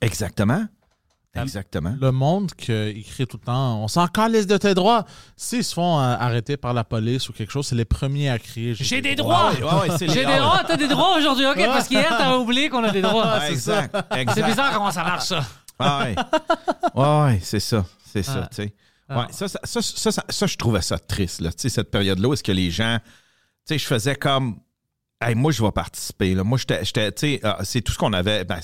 Exactement. 0.00 0.64
Exactement. 1.42 1.94
Le 2.00 2.12
monde 2.12 2.52
qui 2.52 2.72
écrit 2.72 3.26
tout 3.26 3.38
le 3.40 3.46
temps 3.46 3.82
On 3.82 3.88
s'en 3.88 4.06
calisse 4.08 4.46
de 4.46 4.56
tes 4.56 4.74
droits. 4.74 5.04
S'ils 5.36 5.64
se 5.64 5.74
font 5.74 5.98
euh, 5.98 6.16
arrêter 6.18 6.56
par 6.56 6.74
la 6.74 6.84
police 6.84 7.28
ou 7.28 7.32
quelque 7.32 7.52
chose, 7.52 7.66
c'est 7.66 7.74
les 7.76 7.84
premiers 7.84 8.30
à 8.30 8.38
crier 8.38 8.74
J'ai 8.74 9.00
des 9.00 9.14
droits! 9.14 9.52
Ouais, 9.52 9.62
ouais, 9.62 9.88
ouais, 9.90 9.96
c'est 9.98 10.08
J'ai 10.12 10.24
des 10.26 10.36
droits, 10.38 10.62
t'as 10.66 10.76
des 10.76 10.88
droits 10.88 11.16
aujourd'hui, 11.18 11.46
ok? 11.46 11.56
Parce 11.66 11.88
qu'hier, 11.88 12.08
t'avais 12.16 12.36
oublié 12.36 12.68
qu'on 12.68 12.84
a 12.84 12.90
des 12.90 13.02
droits. 13.02 13.38
ouais, 13.38 13.52
exact. 13.52 13.94
exact. 14.12 14.32
C'est 14.34 14.42
bizarre 14.44 14.72
comment 14.72 14.90
ça 14.90 15.04
marche, 15.04 15.26
ça. 15.26 15.44
Ah 15.78 16.04
ouais. 16.04 16.14
Ouais, 16.94 17.22
ouais, 17.24 17.40
c'est 17.42 17.60
ça. 17.60 17.84
C'est 18.04 18.22
ça, 18.22 18.48
tu 18.50 18.62
sais. 18.62 18.74
Ah. 19.08 19.20
Ouais, 19.20 19.26
ça, 19.30 19.46
ça, 19.46 19.60
ça, 19.62 19.82
ça, 19.82 20.10
ça- 20.10 20.24
ça, 20.28 20.46
je 20.46 20.56
trouvais 20.56 20.80
ça 20.82 20.98
triste, 20.98 21.40
là. 21.40 21.50
Tu 21.52 21.58
sais, 21.62 21.68
cette 21.68 21.90
période-là 21.90 22.28
où 22.28 22.32
est-ce 22.32 22.42
que 22.42 22.50
les 22.52 22.70
gens. 22.70 22.98
Tu 23.04 23.74
sais, 23.74 23.78
je 23.78 23.86
faisais 23.86 24.16
comme. 24.16 24.58
Hey, 25.18 25.34
moi, 25.34 25.50
je 25.50 25.62
vais 25.62 25.72
participer. 25.72 26.34
Là. 26.34 26.44
Moi, 26.44 26.58
j'étais. 26.58 26.82
Tu 26.84 27.20
sais, 27.20 27.40
ah, 27.42 27.58
c'est 27.64 27.80
tout 27.80 27.90
ce 27.90 27.96
qu'on 27.96 28.12
avait. 28.12 28.44
Ben, 28.44 28.60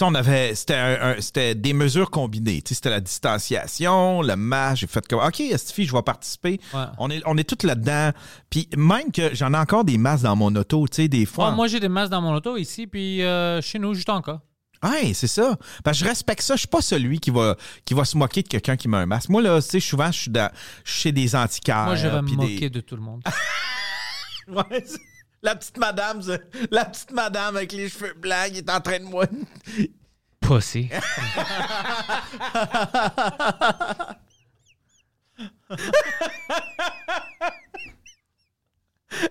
on 0.00 0.14
avait. 0.14 0.54
C'était 0.54 0.76
un- 0.76 1.16
des 1.54 1.72
mesures 1.72 2.10
combinées. 2.10 2.62
Tu 2.62 2.68
sais, 2.68 2.74
c'était 2.76 2.90
la 2.90 3.00
distanciation, 3.00 4.22
le 4.22 4.36
masque. 4.36 4.82
J'ai 4.82 4.86
fait 4.86 5.04
comme. 5.08 5.18
OK, 5.18 5.40
Estifi, 5.40 5.84
je 5.84 5.92
vais 5.92 6.02
participer. 6.02 6.60
Ouais. 6.72 6.84
On 6.98 7.10
est, 7.10 7.22
on 7.26 7.36
est 7.36 7.42
tous 7.42 7.66
là-dedans. 7.66 8.12
Puis 8.50 8.68
même 8.76 9.10
que 9.10 9.34
j'en 9.34 9.52
ai 9.52 9.56
encore 9.56 9.84
des 9.84 9.98
masques 9.98 10.22
dans 10.22 10.36
mon 10.36 10.54
auto, 10.54 10.86
tu 10.86 10.94
sais, 11.02 11.08
des 11.08 11.26
fois. 11.26 11.50
Ouais, 11.50 11.56
moi, 11.56 11.66
j'ai 11.66 11.80
des 11.80 11.88
masques 11.88 12.12
dans 12.12 12.22
mon 12.22 12.34
auto 12.36 12.56
ici, 12.56 12.86
puis 12.86 13.22
euh, 13.24 13.60
chez 13.60 13.80
nous, 13.80 13.94
juste 13.94 14.10
encore. 14.10 14.40
Ouais, 14.84 15.12
c'est 15.12 15.26
ça. 15.26 15.56
Parce 15.82 15.98
que 15.98 16.04
je 16.04 16.08
respecte 16.08 16.42
ça. 16.42 16.54
Je 16.54 16.60
suis 16.60 16.68
pas 16.68 16.80
celui 16.82 17.18
qui 17.18 17.30
va, 17.30 17.56
qui 17.84 17.94
va 17.94 18.04
se 18.04 18.16
moquer 18.16 18.44
de 18.44 18.48
quelqu'un 18.48 18.76
qui 18.76 18.86
met 18.86 18.98
un 18.98 19.06
masque. 19.06 19.28
Moi, 19.28 19.42
là, 19.42 19.60
tu 19.60 19.70
sais, 19.70 19.80
souvent, 19.80 20.12
je 20.12 20.18
suis 20.20 20.32
chez 20.84 21.10
des 21.10 21.34
antiquaires. 21.34 21.86
Moi, 21.86 21.96
je 21.96 22.06
vais 22.06 22.22
me 22.22 22.30
moquer 22.30 22.60
des- 22.60 22.70
de 22.70 22.80
tout 22.80 22.94
le 22.94 23.02
monde. 23.02 23.22
Ouais, 24.48 24.82
la 25.42 25.54
petite 25.56 25.76
madame, 25.78 26.22
ça. 26.22 26.38
la 26.70 26.84
petite 26.84 27.12
madame 27.12 27.56
avec 27.56 27.72
les 27.72 27.88
cheveux 27.88 28.14
blancs 28.14 28.50
qui 28.52 28.58
est 28.58 28.70
en 28.70 28.80
train 28.80 28.98
de 28.98 29.04
moi. 29.04 29.26
Pussy. 30.40 30.88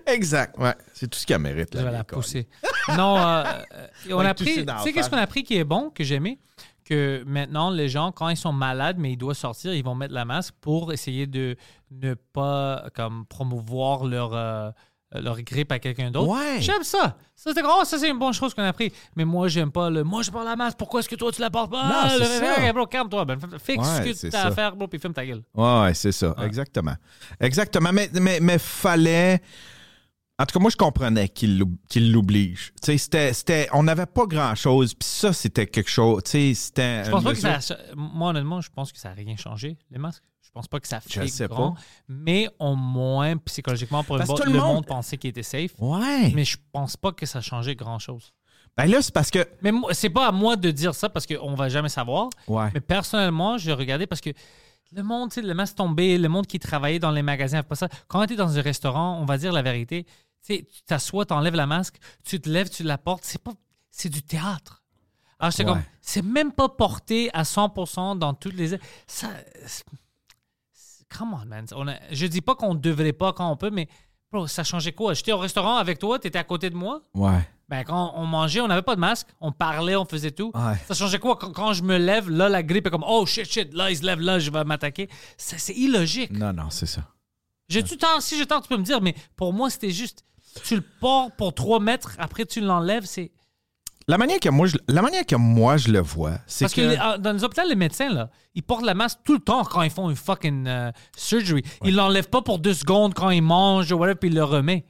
exact, 0.06 0.58
ouais. 0.58 0.74
C'est 0.92 1.08
tout 1.08 1.18
ce 1.18 1.26
qu'elle 1.26 1.38
mérite. 1.40 1.68
Je 1.72 1.78
Là, 1.78 1.84
vais 1.84 1.90
la 1.92 1.98
l'école. 1.98 2.18
pousser. 2.18 2.48
Non, 2.96 3.18
euh, 3.18 3.44
euh, 3.74 3.86
on 4.12 4.20
a 4.20 4.30
appris. 4.30 4.64
dans 4.64 4.76
Tu 4.78 4.82
sais, 4.84 4.92
qu'est-ce 4.92 5.08
qu'on 5.10 5.16
a 5.16 5.22
appris 5.22 5.44
qui 5.44 5.56
est 5.56 5.64
bon, 5.64 5.90
que 5.90 6.02
j'aimais? 6.04 6.38
Que 6.84 7.22
maintenant, 7.26 7.70
les 7.70 7.88
gens, 7.88 8.12
quand 8.12 8.28
ils 8.30 8.36
sont 8.36 8.52
malades, 8.52 8.96
mais 8.98 9.12
ils 9.12 9.16
doivent 9.16 9.36
sortir, 9.36 9.74
ils 9.74 9.84
vont 9.84 9.94
mettre 9.94 10.14
la 10.14 10.24
masque 10.24 10.54
pour 10.60 10.92
essayer 10.92 11.26
de 11.26 11.56
ne 11.90 12.14
pas 12.14 12.88
comme 12.94 13.26
promouvoir 13.26 14.04
leur, 14.04 14.34
euh, 14.34 14.70
leur 15.12 15.40
grippe 15.42 15.72
à 15.72 15.78
quelqu'un 15.78 16.10
d'autre. 16.10 16.28
Ouais. 16.30 16.60
J'aime 16.60 16.82
ça. 16.82 17.16
Ça, 17.34 17.52
c'est 17.54 17.62
oh, 17.64 17.84
ça, 17.84 17.98
c'est 17.98 18.10
une 18.10 18.18
bonne 18.18 18.32
chose 18.32 18.52
qu'on 18.52 18.62
a 18.62 18.68
appris. 18.68 18.92
Mais 19.16 19.24
moi, 19.24 19.48
j'aime 19.48 19.70
pas 19.70 19.88
le. 19.90 20.04
Moi, 20.04 20.22
je 20.22 20.30
porte 20.30 20.44
la 20.44 20.56
masque. 20.56 20.76
Pourquoi 20.76 21.00
est-ce 21.00 21.08
que 21.08 21.14
toi, 21.14 21.32
tu 21.32 21.40
la 21.40 21.50
portes 21.50 21.70
pas? 21.70 21.88
Non, 21.88 22.10
c'est 22.18 22.72
bro, 22.72 22.86
calme-toi. 22.86 23.24
Ben, 23.24 23.38
fixe 23.58 23.78
Ouais, 23.78 24.14
ce 24.14 24.26
que 24.26 24.30
tu 24.30 24.36
as 24.36 24.46
à 24.46 24.50
faire, 24.50 24.76
bro, 24.76 24.88
puis 24.88 24.98
filme 24.98 25.14
ta 25.14 25.24
gueule. 25.24 25.42
Ouais, 25.54 25.80
ouais, 25.82 25.94
c'est 25.94 26.12
ça. 26.12 26.34
Exactement. 26.44 26.94
Exactement. 27.40 27.90
Mais, 27.92 28.10
mais, 28.20 28.38
mais 28.40 28.58
fallait. 28.58 29.40
En 30.40 30.46
tout 30.46 30.56
cas, 30.56 30.60
moi, 30.60 30.70
je 30.70 30.76
comprenais 30.76 31.28
qu'il 31.28 31.58
l'oblige. 31.58 32.72
Tu 32.80 32.96
sais, 32.96 33.32
c'était, 33.32 33.68
on 33.72 33.82
n'avait 33.82 34.06
pas 34.06 34.24
grand-chose. 34.26 34.94
Puis 34.94 35.08
ça, 35.08 35.32
c'était 35.32 35.66
quelque 35.66 35.90
chose. 35.90 36.22
Tu 36.24 36.30
sais, 36.30 36.54
c'était. 36.54 37.04
Je 37.04 37.10
pense 37.10 37.24
pas 37.24 37.32
que 37.32 37.38
ça. 37.38 37.54
a- 37.56 37.94
Moi, 37.96 38.30
honnêtement, 38.30 38.60
je 38.60 38.70
pense 38.70 38.92
que 38.92 38.98
ça 38.98 39.08
n'a 39.08 39.14
rien 39.16 39.36
changé, 39.36 39.76
les 39.90 39.98
masques. 39.98 40.22
Je 40.58 40.62
pense 40.62 40.68
pas 40.68 40.80
que 40.80 40.88
ça 40.88 40.98
Je 41.08 41.20
fait 41.20 41.28
sais 41.28 41.46
grand. 41.46 41.72
pas. 41.74 41.80
Mais 42.08 42.48
au 42.58 42.74
moins, 42.74 43.36
psychologiquement, 43.36 44.02
pour 44.02 44.18
Parce 44.18 44.28
le, 44.40 44.46
le 44.52 44.58
monde- 44.58 44.74
monde 44.74 44.86
pensait 44.86 45.16
qu'il 45.16 45.30
était 45.30 45.44
safe. 45.44 45.70
Ouais. 45.78 46.32
Mais 46.34 46.44
je 46.44 46.56
pense 46.72 46.96
pas 46.96 47.12
que 47.12 47.26
ça 47.26 47.38
a 47.38 47.42
changé 47.42 47.76
grand-chose. 47.76 48.32
Ben 48.76 48.86
là, 48.86 49.00
c'est 49.00 49.14
parce 49.14 49.30
que. 49.30 49.46
Mais 49.62 49.70
moi, 49.70 49.94
c'est 49.94 50.10
pas 50.10 50.26
à 50.26 50.32
moi 50.32 50.56
de 50.56 50.72
dire 50.72 50.96
ça 50.96 51.08
parce 51.08 51.26
qu'on 51.26 51.54
va 51.54 51.68
jamais 51.68 51.88
savoir. 51.88 52.28
Ouais. 52.48 52.70
Mais 52.74 52.80
personnellement, 52.80 53.56
j'ai 53.56 53.72
regardé 53.72 54.08
parce 54.08 54.20
que 54.20 54.30
le 54.92 55.02
monde, 55.04 55.30
tu 55.30 55.36
sais, 55.40 55.42
le 55.46 55.54
masque 55.54 55.76
tombé, 55.76 56.18
le 56.18 56.28
monde 56.28 56.46
qui 56.48 56.58
travaillait 56.58 56.98
dans 56.98 57.12
les 57.12 57.22
magasins, 57.22 57.62
pas 57.62 57.76
ça. 57.76 57.88
Quand 58.08 58.26
tu 58.26 58.32
es 58.32 58.36
dans 58.36 58.58
un 58.58 58.62
restaurant, 58.62 59.20
on 59.20 59.24
va 59.26 59.38
dire 59.38 59.52
la 59.52 59.62
vérité. 59.62 60.04
Tu 60.04 60.56
sais, 60.56 60.66
tu 60.72 60.82
t'assois, 60.82 61.24
tu 61.24 61.34
enlèves 61.34 61.54
la 61.54 61.66
masque, 61.66 61.98
tu 62.24 62.40
te 62.40 62.48
lèves, 62.48 62.68
tu 62.68 62.82
la 62.82 62.98
portes. 62.98 63.24
C'est 63.24 63.42
pas, 63.42 63.52
c'est 63.92 64.08
du 64.08 64.22
théâtre. 64.22 64.82
Alors, 65.40 65.52
c'est 65.52 65.62
Ouais. 65.64 65.70
comme, 65.70 65.82
c'est 66.00 66.22
même 66.22 66.50
pas 66.50 66.68
porté 66.68 67.30
à 67.32 67.44
100% 67.44 68.16
dans 68.18 68.34
toutes 68.34 68.54
les. 68.54 68.76
Ça. 69.06 69.28
Come 71.16 71.34
on, 71.34 71.46
man. 71.46 71.64
On 71.74 71.88
a- 71.88 71.96
je 72.10 72.26
dis 72.26 72.40
pas 72.40 72.54
qu'on 72.54 72.74
devrait 72.74 73.12
pas 73.12 73.32
quand 73.32 73.50
on 73.50 73.56
peut, 73.56 73.70
mais 73.70 73.88
bro, 74.30 74.46
ça 74.46 74.64
changeait 74.64 74.92
quoi? 74.92 75.14
J'étais 75.14 75.32
au 75.32 75.38
restaurant 75.38 75.76
avec 75.76 75.98
toi, 75.98 76.18
tu 76.18 76.28
étais 76.28 76.38
à 76.38 76.44
côté 76.44 76.70
de 76.70 76.76
moi. 76.76 77.02
Ouais. 77.14 77.40
Ben, 77.68 77.84
quand 77.84 78.12
on 78.16 78.24
mangeait, 78.24 78.60
on 78.60 78.68
n'avait 78.68 78.82
pas 78.82 78.94
de 78.94 79.00
masque. 79.00 79.26
On 79.40 79.52
parlait, 79.52 79.94
on 79.96 80.04
faisait 80.06 80.30
tout. 80.30 80.52
Ouais. 80.54 80.76
Ça 80.86 80.94
changeait 80.94 81.18
quoi? 81.18 81.36
Quand, 81.36 81.50
quand 81.52 81.72
je 81.74 81.82
me 81.82 81.98
lève, 81.98 82.30
là, 82.30 82.48
la 82.48 82.62
grippe 82.62 82.86
est 82.86 82.90
comme 82.90 83.04
Oh 83.06 83.26
shit, 83.26 83.44
shit, 83.50 83.74
là, 83.74 83.90
il 83.90 83.96
se 83.96 84.04
lève, 84.04 84.20
là, 84.20 84.38
je 84.38 84.50
vais 84.50 84.64
m'attaquer. 84.64 85.08
Ça, 85.36 85.58
C'est 85.58 85.74
illogique. 85.74 86.30
Non, 86.30 86.52
non, 86.52 86.70
c'est 86.70 86.86
ça. 86.86 87.02
J'ai-tu 87.68 87.98
tort? 87.98 88.22
Si 88.22 88.38
j'ai 88.38 88.46
tort, 88.46 88.62
tu 88.62 88.68
peux 88.68 88.78
me 88.78 88.82
dire, 88.84 89.00
mais 89.02 89.14
pour 89.36 89.52
moi, 89.52 89.68
c'était 89.68 89.90
juste. 89.90 90.24
Tu 90.64 90.76
le 90.76 90.80
portes 90.80 91.34
pour 91.36 91.52
3 91.54 91.78
mètres, 91.78 92.14
après 92.18 92.46
tu 92.46 92.60
l'enlèves, 92.62 93.04
c'est. 93.04 93.30
La 94.08 94.16
manière 94.16 94.40
que 94.40 94.48
moi, 94.48 94.66
je, 94.66 94.78
la 94.88 95.02
manière 95.02 95.26
que 95.26 95.36
moi, 95.36 95.76
je 95.76 95.90
le 95.90 96.00
vois, 96.00 96.38
c'est 96.46 96.64
Parce 96.64 96.74
que, 96.74 96.96
ah, 96.98 97.18
dans 97.18 97.32
les 97.32 97.44
hôpitaux, 97.44 97.68
les 97.68 97.76
médecins, 97.76 98.08
là, 98.08 98.30
ils 98.54 98.62
portent 98.62 98.86
la 98.86 98.94
masque 98.94 99.18
tout 99.22 99.34
le 99.34 99.40
temps 99.40 99.62
quand 99.64 99.82
ils 99.82 99.90
font 99.90 100.08
une 100.08 100.16
fucking 100.16 100.66
euh, 100.66 100.90
surgery. 101.14 101.62
Ils 101.84 101.94
l'enlèvent 101.94 102.30
pas 102.30 102.40
pour 102.40 102.58
deux 102.58 102.72
secondes 102.72 103.12
quand 103.12 103.28
ils 103.28 103.42
mangent 103.42 103.92
ou 103.92 103.96
whatever, 103.96 104.14
puis 104.14 104.30
ils 104.30 104.34
le 104.34 104.44
remettent. 104.44 104.86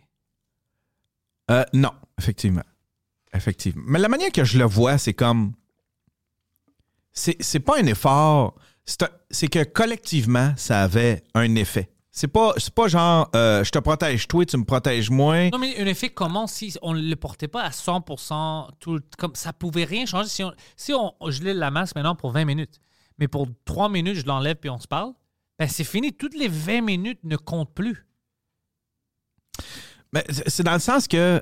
Euh, 1.50 1.64
non, 1.72 1.90
effectivement. 2.16 2.62
Effectivement. 3.34 3.82
Mais 3.86 3.98
la 3.98 4.08
manière 4.08 4.30
que 4.30 4.44
je 4.44 4.56
le 4.56 4.64
vois, 4.64 4.98
c'est 4.98 5.14
comme. 5.14 5.52
C'est 7.12 7.60
pas 7.60 7.80
un 7.80 7.86
effort. 7.86 8.54
C'est 9.30 9.48
que 9.48 9.64
collectivement, 9.64 10.54
ça 10.56 10.82
avait 10.82 11.24
un 11.34 11.56
effet. 11.56 11.90
C'est 12.18 12.26
pas, 12.26 12.52
pas 12.74 12.88
genre, 12.88 13.30
euh, 13.36 13.62
je 13.62 13.70
te 13.70 13.78
protège 13.78 14.26
toi, 14.26 14.44
tu 14.44 14.56
me 14.56 14.64
protèges 14.64 15.08
moins. 15.08 15.50
Non, 15.50 15.58
mais 15.58 15.78
un 15.78 15.86
effet 15.86 16.08
comment 16.08 16.48
si 16.48 16.76
on 16.82 16.92
ne 16.92 17.00
le 17.00 17.14
portait 17.14 17.46
pas 17.46 17.62
à 17.62 17.70
100%, 17.70 18.70
tout 18.80 18.98
comme 19.16 19.36
ça 19.36 19.52
pouvait 19.52 19.84
rien 19.84 20.04
changer 20.04 20.28
si 20.28 20.42
on, 20.42 20.52
si 20.74 20.92
on 20.92 21.14
gelait 21.30 21.54
la 21.54 21.70
masque 21.70 21.94
maintenant 21.94 22.16
pour 22.16 22.32
20 22.32 22.44
minutes, 22.44 22.80
mais 23.18 23.28
pour 23.28 23.46
3 23.66 23.88
minutes, 23.88 24.16
je 24.16 24.26
l'enlève 24.26 24.56
puis 24.56 24.68
on 24.68 24.80
se 24.80 24.88
parle, 24.88 25.12
ben 25.60 25.68
c'est 25.68 25.84
fini. 25.84 26.12
Toutes 26.12 26.34
les 26.34 26.48
20 26.48 26.80
minutes 26.80 27.20
ne 27.22 27.36
comptent 27.36 27.72
plus. 27.72 28.04
Mais 30.12 30.24
c'est 30.28 30.50
c'est 30.50 30.64
dans 30.64 30.72
le 30.72 30.80
sens 30.80 31.06
que. 31.06 31.40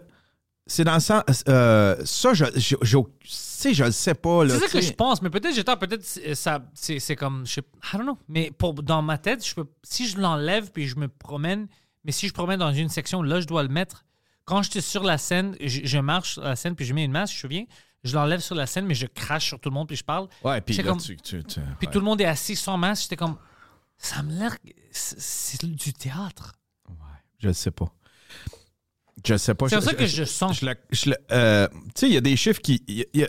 C'est 0.66 0.82
dans 0.84 0.94
le 0.94 1.01
sens. 1.01 1.22
euh, 1.48 1.97
ça, 2.05 2.34
je, 2.34 2.44
je, 2.56 2.74
je- 2.82 2.98
tu 2.98 3.06
sais, 3.28 3.72
je 3.72 3.84
le 3.84 3.93
sais 3.93 4.14
pas. 4.14 4.48
C'est 4.48 4.59
ça 4.59 4.66
que 4.68 4.80
je 4.80 4.93
pense, 4.93 5.22
mais 5.22 5.30
peut-être 5.30 5.55
j'ai 5.55 5.62
tort, 5.62 5.78
peut-être 5.78 6.05
c'est- 6.05 6.34
ça, 6.34 6.60
c'est 6.74 6.98
c'est 6.98 7.14
comme, 7.14 7.47
je 7.47 7.52
sais, 7.55 7.60
I 7.84 7.97
don't 7.97 8.02
know. 8.02 8.18
Mais 8.28 8.51
pour, 8.51 8.74
dans 8.74 9.01
ma 9.01 9.16
tête, 9.16 9.47
je 9.47 9.55
peux, 9.55 9.66
si 9.84 10.09
je 10.09 10.18
l'enlève 10.18 10.72
puis 10.72 10.88
je 10.88 10.97
me 10.97 11.06
promène, 11.09 11.68
mais 12.05 12.10
si 12.12 12.26
je 12.26 12.32
promène 12.32 12.59
dans 12.59 12.72
une 12.72 12.88
section, 12.88 13.22
là, 13.22 13.40
je 13.40 13.47
dois 13.47 13.62
le 13.62 13.68
mettre. 13.68 14.05
Quand 14.44 14.62
j'étais 14.62 14.80
sur 14.80 15.02
la 15.05 15.18
scène, 15.18 15.56
je, 15.60 15.80
je 15.84 15.98
marche 15.98 16.34
sur 16.34 16.43
la 16.43 16.56
scène 16.56 16.74
puis 16.74 16.84
je 16.84 16.94
mets 16.94 17.05
une 17.05 17.12
masque, 17.12 17.32
je 17.34 17.38
me 17.38 17.40
souviens, 17.43 17.64
je 18.05 18.14
l'enlève 18.14 18.40
sur 18.40 18.55
la 18.56 18.66
scène, 18.66 18.86
mais 18.86 18.94
je 18.94 19.06
crache 19.06 19.47
sur 19.47 19.60
tout 19.60 19.70
le 19.70 19.74
monde 19.74 19.86
puis 19.88 19.97
je 19.97 20.05
parle. 20.05 20.28
Ouais, 20.44 20.60
puis 20.60 20.76
là, 20.76 20.82
comme- 20.82 21.01
tu. 21.01 21.16
tu- 21.16 21.43
tu- 21.44 21.60
Puis 21.78 21.86
ouais. 21.86 21.93
tout 21.93 21.98
le 22.01 22.05
monde 22.05 22.20
est 22.20 22.24
assis 22.26 22.56
sans 22.56 22.76
masque. 22.76 23.02
J'étais 23.05 23.16
comme, 23.16 23.36
ça 23.98 24.22
me 24.24 24.32
l'air, 24.36 24.56
c'est 24.90 25.18
c'est 25.20 25.64
du 25.64 25.93
théâtre. 25.93 26.55
Je 27.38 27.48
le 27.48 27.55
sais 27.55 27.70
pas. 27.70 27.86
Je 29.24 29.36
sais 29.36 29.55
pas. 29.55 29.68
C'est 29.68 29.80
ça 29.80 29.94
que 29.94 30.06
je 30.06 30.24
sens. 30.24 30.60
je 30.93 31.10
euh, 31.32 31.66
tu 31.72 31.90
sais, 31.97 32.06
il 32.09 32.12
y 32.14 32.16
a 32.16 32.20
des 32.20 32.36
chiffres 32.36 32.60
qui. 32.60 32.82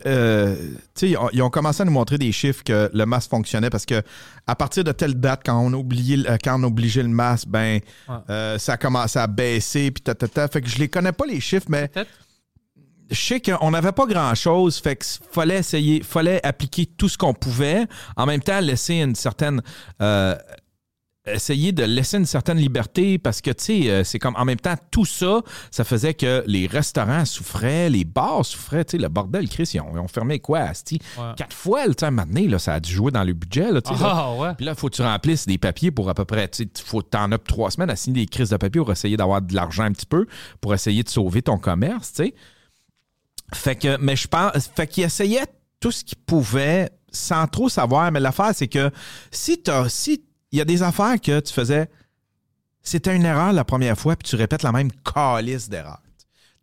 euh, 0.05 0.55
tu 0.93 1.07
sais, 1.07 1.17
ils 1.33 1.41
ont- 1.41 1.49
commencé 1.49 1.81
à 1.81 1.85
nous 1.85 1.91
montrer 1.91 2.17
des 2.17 2.31
chiffres 2.31 2.63
que 2.63 2.89
le 2.93 3.05
masque 3.05 3.29
fonctionnait 3.29 3.69
parce 3.69 3.85
que 3.85 4.01
à 4.45 4.55
partir 4.55 4.83
de 4.83 4.91
telle 4.91 5.15
date, 5.15 5.41
quand 5.45 5.59
on 5.59 5.73
oublié, 5.73 6.17
le- 6.17 6.37
quand 6.43 6.59
on 6.59 6.63
obligé 6.63 7.01
le 7.01 7.09
masque, 7.09 7.47
ben, 7.47 7.79
Ouais. 8.09 8.15
euh, 8.29 8.57
ça 8.59 8.73
a 8.73 8.77
commencé 8.77 9.17
à 9.17 9.27
baisser, 9.27 9.91
puis. 9.91 10.03
Fait 10.51 10.61
que 10.61 10.67
je 10.69 10.77
les 10.77 10.89
connais 10.89 11.13
pas 11.13 11.25
les 11.25 11.39
chiffres, 11.39 11.67
mais 11.69 11.89
je 13.09 13.15
sais 13.15 13.39
qu'on 13.39 13.71
n'avait 13.71 13.93
pas 13.93 14.05
grand-chose, 14.05 14.77
fait 14.79 14.97
qu'il 14.97 15.25
fallait 15.31 15.59
essayer, 15.59 16.03
fallait 16.03 16.45
appliquer 16.45 16.85
tout 16.85 17.07
ce 17.07 17.17
qu'on 17.17 17.33
pouvait, 17.33 17.85
en 18.17 18.25
même 18.25 18.41
temps 18.41 18.59
laisser 18.59 18.95
une 18.95 19.15
certaine... 19.15 19.61
euh, 20.01 20.35
essayer 21.27 21.71
de 21.71 21.83
laisser 21.83 22.17
une 22.17 22.25
certaine 22.25 22.57
liberté 22.57 23.17
parce 23.17 23.41
que, 23.41 23.51
tu 23.51 23.63
sais, 23.63 23.89
euh, 23.89 24.03
c'est 24.03 24.19
comme 24.19 24.35
en 24.35 24.45
même 24.45 24.59
temps, 24.59 24.75
tout 24.91 25.05
ça, 25.05 25.41
ça 25.71 25.83
faisait 25.83 26.13
que 26.13 26.43
les 26.47 26.67
restaurants 26.67 27.25
souffraient, 27.25 27.89
les 27.89 28.05
bars 28.05 28.45
souffraient, 28.45 28.85
tu 28.85 28.91
sais, 28.91 28.97
le 28.97 29.09
bordel, 29.09 29.47
Chris, 29.49 29.69
ils 29.73 29.81
ont, 29.81 29.91
ils 29.93 29.99
ont 29.99 30.07
fermé 30.07 30.39
quoi, 30.39 30.59
Asti? 30.59 30.99
Ouais. 31.17 31.33
Quatre 31.35 31.55
fois, 31.55 31.81
un 32.01 32.11
moment 32.11 32.25
donné, 32.25 32.47
là, 32.47 32.59
ça 32.59 32.75
a 32.75 32.79
dû 32.79 32.91
jouer 32.91 33.11
dans 33.11 33.23
le 33.23 33.33
budget, 33.33 33.71
là, 33.71 33.81
tu 33.81 33.93
sais. 33.93 34.01
Ah 34.03 34.33
ouais. 34.33 34.53
Puis 34.55 34.65
là, 34.65 34.73
il 34.73 34.79
faut 34.79 34.89
que 34.89 34.95
tu 34.95 35.01
remplisses 35.01 35.45
des 35.45 35.57
papiers 35.57 35.91
pour 35.91 36.09
à 36.09 36.13
peu 36.13 36.25
près, 36.25 36.47
tu 36.47 36.63
sais, 36.63 36.83
faut 36.83 37.01
t'en 37.01 37.31
as 37.31 37.37
trois 37.37 37.71
semaines 37.71 37.89
à 37.89 37.95
signer 37.95 38.21
des 38.21 38.27
crises 38.27 38.49
de 38.49 38.57
papier 38.57 38.81
pour 38.81 38.91
essayer 38.91 39.17
d'avoir 39.17 39.41
de 39.41 39.53
l'argent 39.53 39.83
un 39.83 39.91
petit 39.91 40.05
peu, 40.05 40.27
pour 40.61 40.73
essayer 40.73 41.03
de 41.03 41.09
sauver 41.09 41.41
ton 41.41 41.57
commerce, 41.57 42.13
tu 42.13 42.25
sais. 42.25 42.35
Fait 43.53 43.75
que, 43.75 43.97
mais 43.97 44.15
je 44.15 44.27
pense, 44.27 44.69
fait 44.75 44.87
qu'il 44.87 45.03
essayait 45.03 45.45
tout 45.79 45.91
ce 45.91 46.03
qu'il 46.03 46.17
pouvait 46.17 46.89
sans 47.11 47.47
trop 47.47 47.69
savoir, 47.69 48.11
mais 48.11 48.19
l'affaire, 48.19 48.51
c'est 48.53 48.67
que 48.67 48.91
si 49.31 49.61
t'as, 49.61 49.87
si, 49.89 50.23
il 50.51 50.57
y 50.59 50.61
a 50.61 50.65
des 50.65 50.83
affaires 50.83 51.19
que 51.21 51.39
tu 51.39 51.53
faisais, 51.53 51.89
c'était 52.81 53.15
une 53.15 53.25
erreur 53.25 53.51
la 53.53 53.63
première 53.65 53.97
fois, 53.97 54.15
puis 54.15 54.27
tu 54.29 54.35
répètes 54.35 54.63
la 54.63 54.71
même 54.71 54.91
calice 55.03 55.69
d'erreur. 55.69 56.01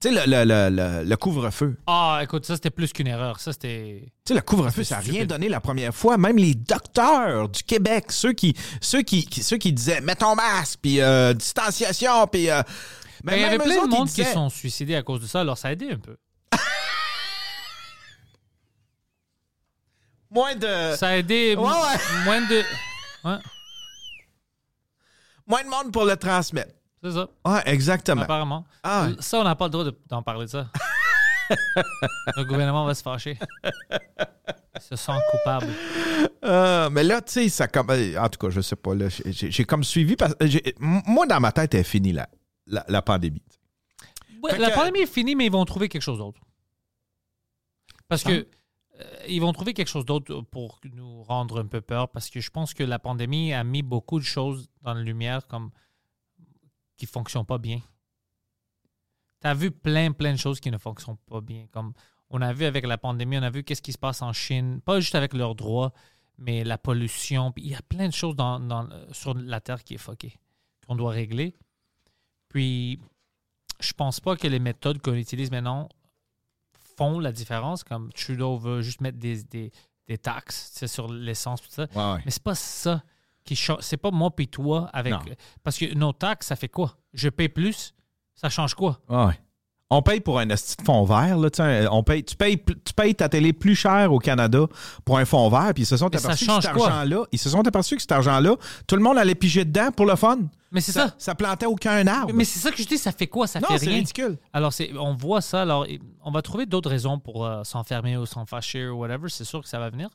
Tu 0.00 0.08
sais, 0.12 0.26
le, 0.26 0.30
le, 0.30 0.44
le, 0.44 0.68
le- 0.76 1.04
le 1.08 1.16
couvre-feu. 1.16 1.76
Ah, 1.86 2.20
écoute, 2.22 2.44
ça, 2.44 2.54
c'était 2.56 2.70
plus 2.70 2.92
qu'une 2.92 3.06
erreur. 3.06 3.40
Ça, 3.40 3.52
c'était. 3.52 4.02
Tu 4.04 4.12
sais, 4.28 4.34
le 4.34 4.40
couvre-feu, 4.42 4.84
ça 4.84 4.96
n'a 4.96 5.00
rien 5.02 5.24
donné 5.24 5.48
la 5.48 5.60
première 5.60 5.94
fois. 5.94 6.18
Même 6.18 6.36
les 6.36 6.54
docteurs 6.54 7.48
du 7.48 7.62
Québec, 7.62 8.06
ceux 8.12 8.32
qui, 8.32 8.54
ceux 8.82 9.02
qui, 9.02 9.24
qui- 9.24 9.42
ceux 9.42 9.56
qui 9.56 9.72
disaient 9.72 10.00
mets 10.02 10.16
ton 10.16 10.34
masque, 10.34 10.80
puis 10.82 11.00
euh, 11.00 11.32
distanciation, 11.32 12.26
puis. 12.26 12.50
euh, 12.50 12.62
Mais 13.22 13.32
Ben, 13.32 13.36
il 13.38 13.42
y 13.42 13.44
avait 13.44 13.58
plein 13.58 13.84
de 13.86 13.90
monde 13.90 14.08
qui 14.08 14.16
disaient- 14.16 14.32
sont 14.34 14.50
suicidés 14.50 14.96
à 14.96 15.02
cause 15.02 15.20
de 15.22 15.26
ça, 15.26 15.40
alors 15.40 15.56
ça 15.56 15.68
a 15.68 15.72
aidé 15.72 15.90
un 15.92 15.98
peu. 15.98 16.16
Moins 20.30 20.54
de, 20.56 20.96
Ça 20.96 21.08
a 21.08 21.16
aidé 21.16 21.54
Ouais, 21.56 21.64
ouais. 21.64 22.24
moins 22.24 22.40
de. 22.42 22.62
Ouais, 23.24 23.38
moins 25.46 25.62
de 25.64 25.68
monde 25.68 25.92
pour 25.92 26.04
le 26.04 26.16
transmettre. 26.16 26.74
c'est 27.02 27.12
ça, 27.12 27.28
Ouais, 27.44 27.62
exactement. 27.66 28.22
apparemment. 28.22 28.64
Ah, 28.82 29.08
Ça, 29.20 29.40
on 29.40 29.44
n'a 29.44 29.54
pas 29.54 29.66
le 29.66 29.70
droit 29.70 29.84
de- 29.84 29.98
d'en 30.08 30.22
parler 30.22 30.46
de 30.46 30.50
ça. 30.50 30.70
le 32.36 32.44
gouvernement 32.44 32.84
va 32.86 32.94
se 32.94 33.02
fâcher. 33.02 33.38
Il 34.76 34.80
se 34.80 34.96
sent 34.96 35.12
coupable. 35.30 35.68
euh, 36.44 36.88
mais 36.90 37.04
là, 37.04 37.20
tu 37.20 37.32
sais, 37.32 37.48
ça 37.48 37.68
comme. 37.68 37.90
En 37.90 38.28
tout 38.28 38.38
cas, 38.38 38.50
je 38.50 38.60
sais 38.60 38.76
pas. 38.76 38.92
J'ai 39.26 39.64
comme 39.64 39.84
suivi. 39.84 40.16
Parce, 40.16 40.34
moi, 40.80 41.26
dans 41.26 41.40
ma 41.40 41.52
tête, 41.52 41.74
elle 41.74 41.80
est 41.80 41.84
finie, 41.84 42.12
la, 42.12 42.28
la, 42.66 42.84
la 42.88 43.02
pandémie. 43.02 43.42
Ouais, 44.42 44.58
la 44.58 44.70
que- 44.70 44.74
pandémie 44.74 45.00
est 45.00 45.06
finie, 45.06 45.34
mais 45.36 45.46
ils 45.46 45.52
vont 45.52 45.64
trouver 45.64 45.88
quelque 45.88 46.02
chose 46.02 46.18
d'autre. 46.18 46.40
Parce 48.08 48.22
Ah. 48.26 48.30
que 48.30 48.46
ils 49.28 49.40
vont 49.40 49.52
trouver 49.52 49.74
quelque 49.74 49.88
chose 49.88 50.04
d'autre 50.04 50.40
pour 50.42 50.80
nous 50.92 51.22
rendre 51.24 51.60
un 51.60 51.66
peu 51.66 51.80
peur. 51.80 52.08
Parce 52.10 52.30
que 52.30 52.40
je 52.40 52.50
pense 52.50 52.74
que 52.74 52.82
la 52.84 52.98
pandémie 52.98 53.52
a 53.52 53.64
mis 53.64 53.82
beaucoup 53.82 54.18
de 54.18 54.24
choses 54.24 54.68
dans 54.82 54.94
la 54.94 55.02
lumière 55.02 55.46
comme 55.46 55.70
qui 56.96 57.06
fonctionnent 57.06 57.46
pas 57.46 57.58
bien. 57.58 57.80
Tu 59.40 59.48
as 59.48 59.54
vu 59.54 59.70
plein, 59.70 60.12
plein 60.12 60.32
de 60.32 60.38
choses 60.38 60.60
qui 60.60 60.70
ne 60.70 60.78
fonctionnent 60.78 61.18
pas 61.26 61.40
bien. 61.40 61.66
Comme 61.72 61.92
on 62.30 62.40
a 62.40 62.52
vu 62.52 62.64
avec 62.64 62.86
la 62.86 62.98
pandémie, 62.98 63.38
on 63.38 63.42
a 63.42 63.50
vu 63.50 63.64
qu'est-ce 63.64 63.82
qui 63.82 63.92
se 63.92 63.98
passe 63.98 64.22
en 64.22 64.32
Chine, 64.32 64.80
pas 64.80 65.00
juste 65.00 65.14
avec 65.14 65.34
leurs 65.34 65.54
droits, 65.54 65.92
mais 66.38 66.64
la 66.64 66.78
pollution. 66.78 67.52
Il 67.56 67.68
y 67.68 67.74
a 67.74 67.82
plein 67.82 68.08
de 68.08 68.12
choses 68.14 68.36
dans- 68.36 68.88
sur 69.12 69.34
la 69.34 69.60
Terre 69.60 69.82
qui 69.84 69.94
est 69.94 69.98
fuckée, 69.98 70.38
qu'on 70.86 70.96
doit 70.96 71.10
régler. 71.12 71.54
Puis 72.48 73.00
je 73.80 73.92
pense 73.92 74.20
pas 74.20 74.36
que 74.36 74.46
les 74.46 74.60
méthodes 74.60 75.02
qu'on 75.02 75.14
utilise 75.14 75.50
maintenant 75.50 75.88
font 76.96 77.18
la 77.18 77.32
différence. 77.32 77.84
Comme 77.84 78.12
Trudeau 78.12 78.56
veut 78.58 78.82
juste 78.82 79.00
mettre 79.00 79.18
des, 79.18 79.42
des, 79.44 79.70
des 80.06 80.18
taxes 80.18 80.86
sur 80.86 81.12
l'essence, 81.12 81.62
tout 81.62 81.70
ça. 81.70 81.86
Ouais, 81.94 82.14
ouais. 82.14 82.22
Mais 82.24 82.30
c'est 82.30 82.42
pas 82.42 82.54
ça 82.54 83.02
qui 83.44 83.56
change. 83.56 83.78
C'est 83.80 83.96
pas 83.96 84.10
moi 84.10 84.34
puis 84.34 84.48
toi 84.48 84.88
avec. 84.92 85.12
Non. 85.12 85.20
Parce 85.62 85.78
que 85.78 85.92
nos 85.94 86.12
taxes, 86.12 86.46
ça 86.48 86.56
fait 86.56 86.68
quoi? 86.68 86.96
Je 87.12 87.28
paye 87.28 87.48
plus, 87.48 87.94
Ça 88.34 88.48
change 88.50 88.74
quoi? 88.74 89.00
Ouais. 89.08 89.38
On 89.90 90.02
paye 90.02 90.20
pour 90.20 90.38
un 90.38 90.48
esti 90.48 90.76
de 90.76 90.82
fond 90.82 91.04
vert. 91.04 91.36
Là, 91.38 91.88
on 91.92 92.02
paye, 92.02 92.24
tu, 92.24 92.36
payes, 92.36 92.58
tu 92.58 92.94
payes 92.94 93.14
ta 93.14 93.28
télé 93.28 93.52
plus 93.52 93.76
cher 93.76 94.12
au 94.12 94.18
Canada 94.18 94.66
pour 95.04 95.18
un 95.18 95.24
fond 95.24 95.48
vert, 95.50 95.72
puis 95.74 95.82
ils 95.82 95.86
se 95.86 95.96
sont 95.96 96.06
aperçus 96.06 96.46
que 96.46 96.52
cet 96.60 96.66
argent-là, 96.66 97.24
ils 97.30 97.38
se 97.38 97.50
sont 97.50 97.66
aperçus 97.66 97.96
que 97.96 98.02
cet 98.02 98.12
argent-là, 98.12 98.56
tout 98.86 98.96
le 98.96 99.02
monde 99.02 99.18
allait 99.18 99.34
piger 99.34 99.64
dedans 99.64 99.90
pour 99.92 100.06
le 100.06 100.16
fun. 100.16 100.38
Mais 100.72 100.80
c'est 100.80 100.92
ça. 100.92 101.14
Ça 101.18 101.34
plantait 101.34 101.66
aucun 101.66 102.06
arbre. 102.06 102.32
Mais 102.34 102.44
c'est 102.44 102.58
ça 102.58 102.72
que 102.72 102.78
je 102.82 102.88
dis, 102.88 102.98
ça 102.98 103.12
fait 103.12 103.28
quoi? 103.28 103.46
Ça 103.46 103.60
non, 103.60 103.68
fait 103.68 103.78
c'est 103.78 103.86
rien. 103.86 103.98
ridicule. 103.98 104.38
Alors, 104.52 104.72
c'est, 104.72 104.90
on 104.98 105.14
voit 105.14 105.40
ça. 105.40 105.62
Alors, 105.62 105.86
on 106.24 106.32
va 106.32 106.42
trouver 106.42 106.66
d'autres 106.66 106.90
raisons 106.90 107.20
pour 107.20 107.46
euh, 107.46 107.62
s'enfermer 107.62 108.16
ou 108.16 108.26
s'en 108.26 108.46
fâcher 108.46 108.88
ou 108.88 108.98
whatever. 108.98 109.28
C'est 109.28 109.44
sûr 109.44 109.62
que 109.62 109.68
ça 109.68 109.78
va 109.78 109.90
venir. 109.90 110.08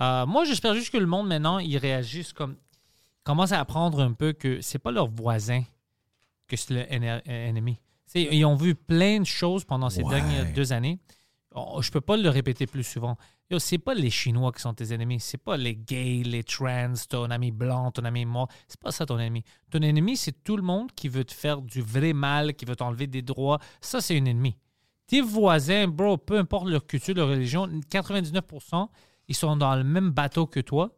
Euh, 0.00 0.26
moi, 0.26 0.44
j'espère 0.44 0.74
juste 0.74 0.90
que 0.90 0.98
le 0.98 1.06
monde, 1.06 1.28
maintenant, 1.28 1.58
il 1.58 1.78
réagisse 1.78 2.32
comme. 2.34 2.56
commence 3.22 3.52
à 3.52 3.60
apprendre 3.60 4.00
un 4.00 4.12
peu 4.12 4.32
que 4.34 4.60
c'est 4.60 4.78
pas 4.78 4.90
leur 4.90 5.08
voisin 5.08 5.62
que 6.48 6.56
c'est 6.56 6.74
le 6.74 6.84
ils 8.14 8.44
ont 8.44 8.54
vu 8.56 8.74
plein 8.74 9.20
de 9.20 9.24
choses 9.26 9.64
pendant 9.64 9.90
ces 9.90 10.02
Ouais. 10.02 10.10
dernières 10.14 10.52
deux 10.52 10.72
années. 10.72 10.98
Oh, 11.56 11.80
Je 11.82 11.90
peux 11.92 12.00
pas 12.00 12.16
le 12.16 12.28
répéter 12.28 12.66
plus 12.66 12.82
souvent. 12.84 13.16
C'est 13.58 13.78
pas 13.78 13.94
les 13.94 14.10
Chinois 14.10 14.50
qui 14.50 14.60
sont 14.60 14.74
tes 14.74 14.92
ennemis. 14.92 15.20
C'est 15.20 15.38
pas 15.38 15.56
les 15.56 15.76
gays, 15.76 16.22
les 16.24 16.42
trans, 16.42 16.94
ton 17.08 17.30
ami 17.30 17.52
blanc, 17.52 17.92
ton 17.92 18.04
ami 18.04 18.24
mort. 18.24 18.48
C'est 18.66 18.80
pas 18.80 18.90
ça 18.90 19.06
ton 19.06 19.18
ennemi. 19.20 19.44
Ton 19.70 19.80
ennemi, 19.80 20.16
c'est 20.16 20.42
tout 20.42 20.56
le 20.56 20.64
monde 20.64 20.90
qui 20.96 21.08
veut 21.08 21.24
te 21.24 21.32
faire 21.32 21.62
du 21.62 21.80
vrai 21.80 22.12
mal, 22.12 22.54
qui 22.54 22.64
veut 22.64 22.74
t'enlever 22.74 23.06
des 23.06 23.22
droits. 23.22 23.60
Ça, 23.80 24.00
c'est 24.00 24.18
un 24.18 24.24
ennemi. 24.24 24.56
Tes 25.06 25.20
voisins, 25.20 25.86
bro, 25.86 26.16
peu 26.16 26.38
importe 26.38 26.66
leur 26.66 26.84
culture, 26.86 27.14
leur 27.14 27.28
religion, 27.28 27.68
99%, 27.90 28.88
ils 29.28 29.34
sont 29.36 29.56
dans 29.56 29.76
le 29.76 29.84
même 29.84 30.10
bateau 30.10 30.46
que 30.46 30.58
toi, 30.60 30.96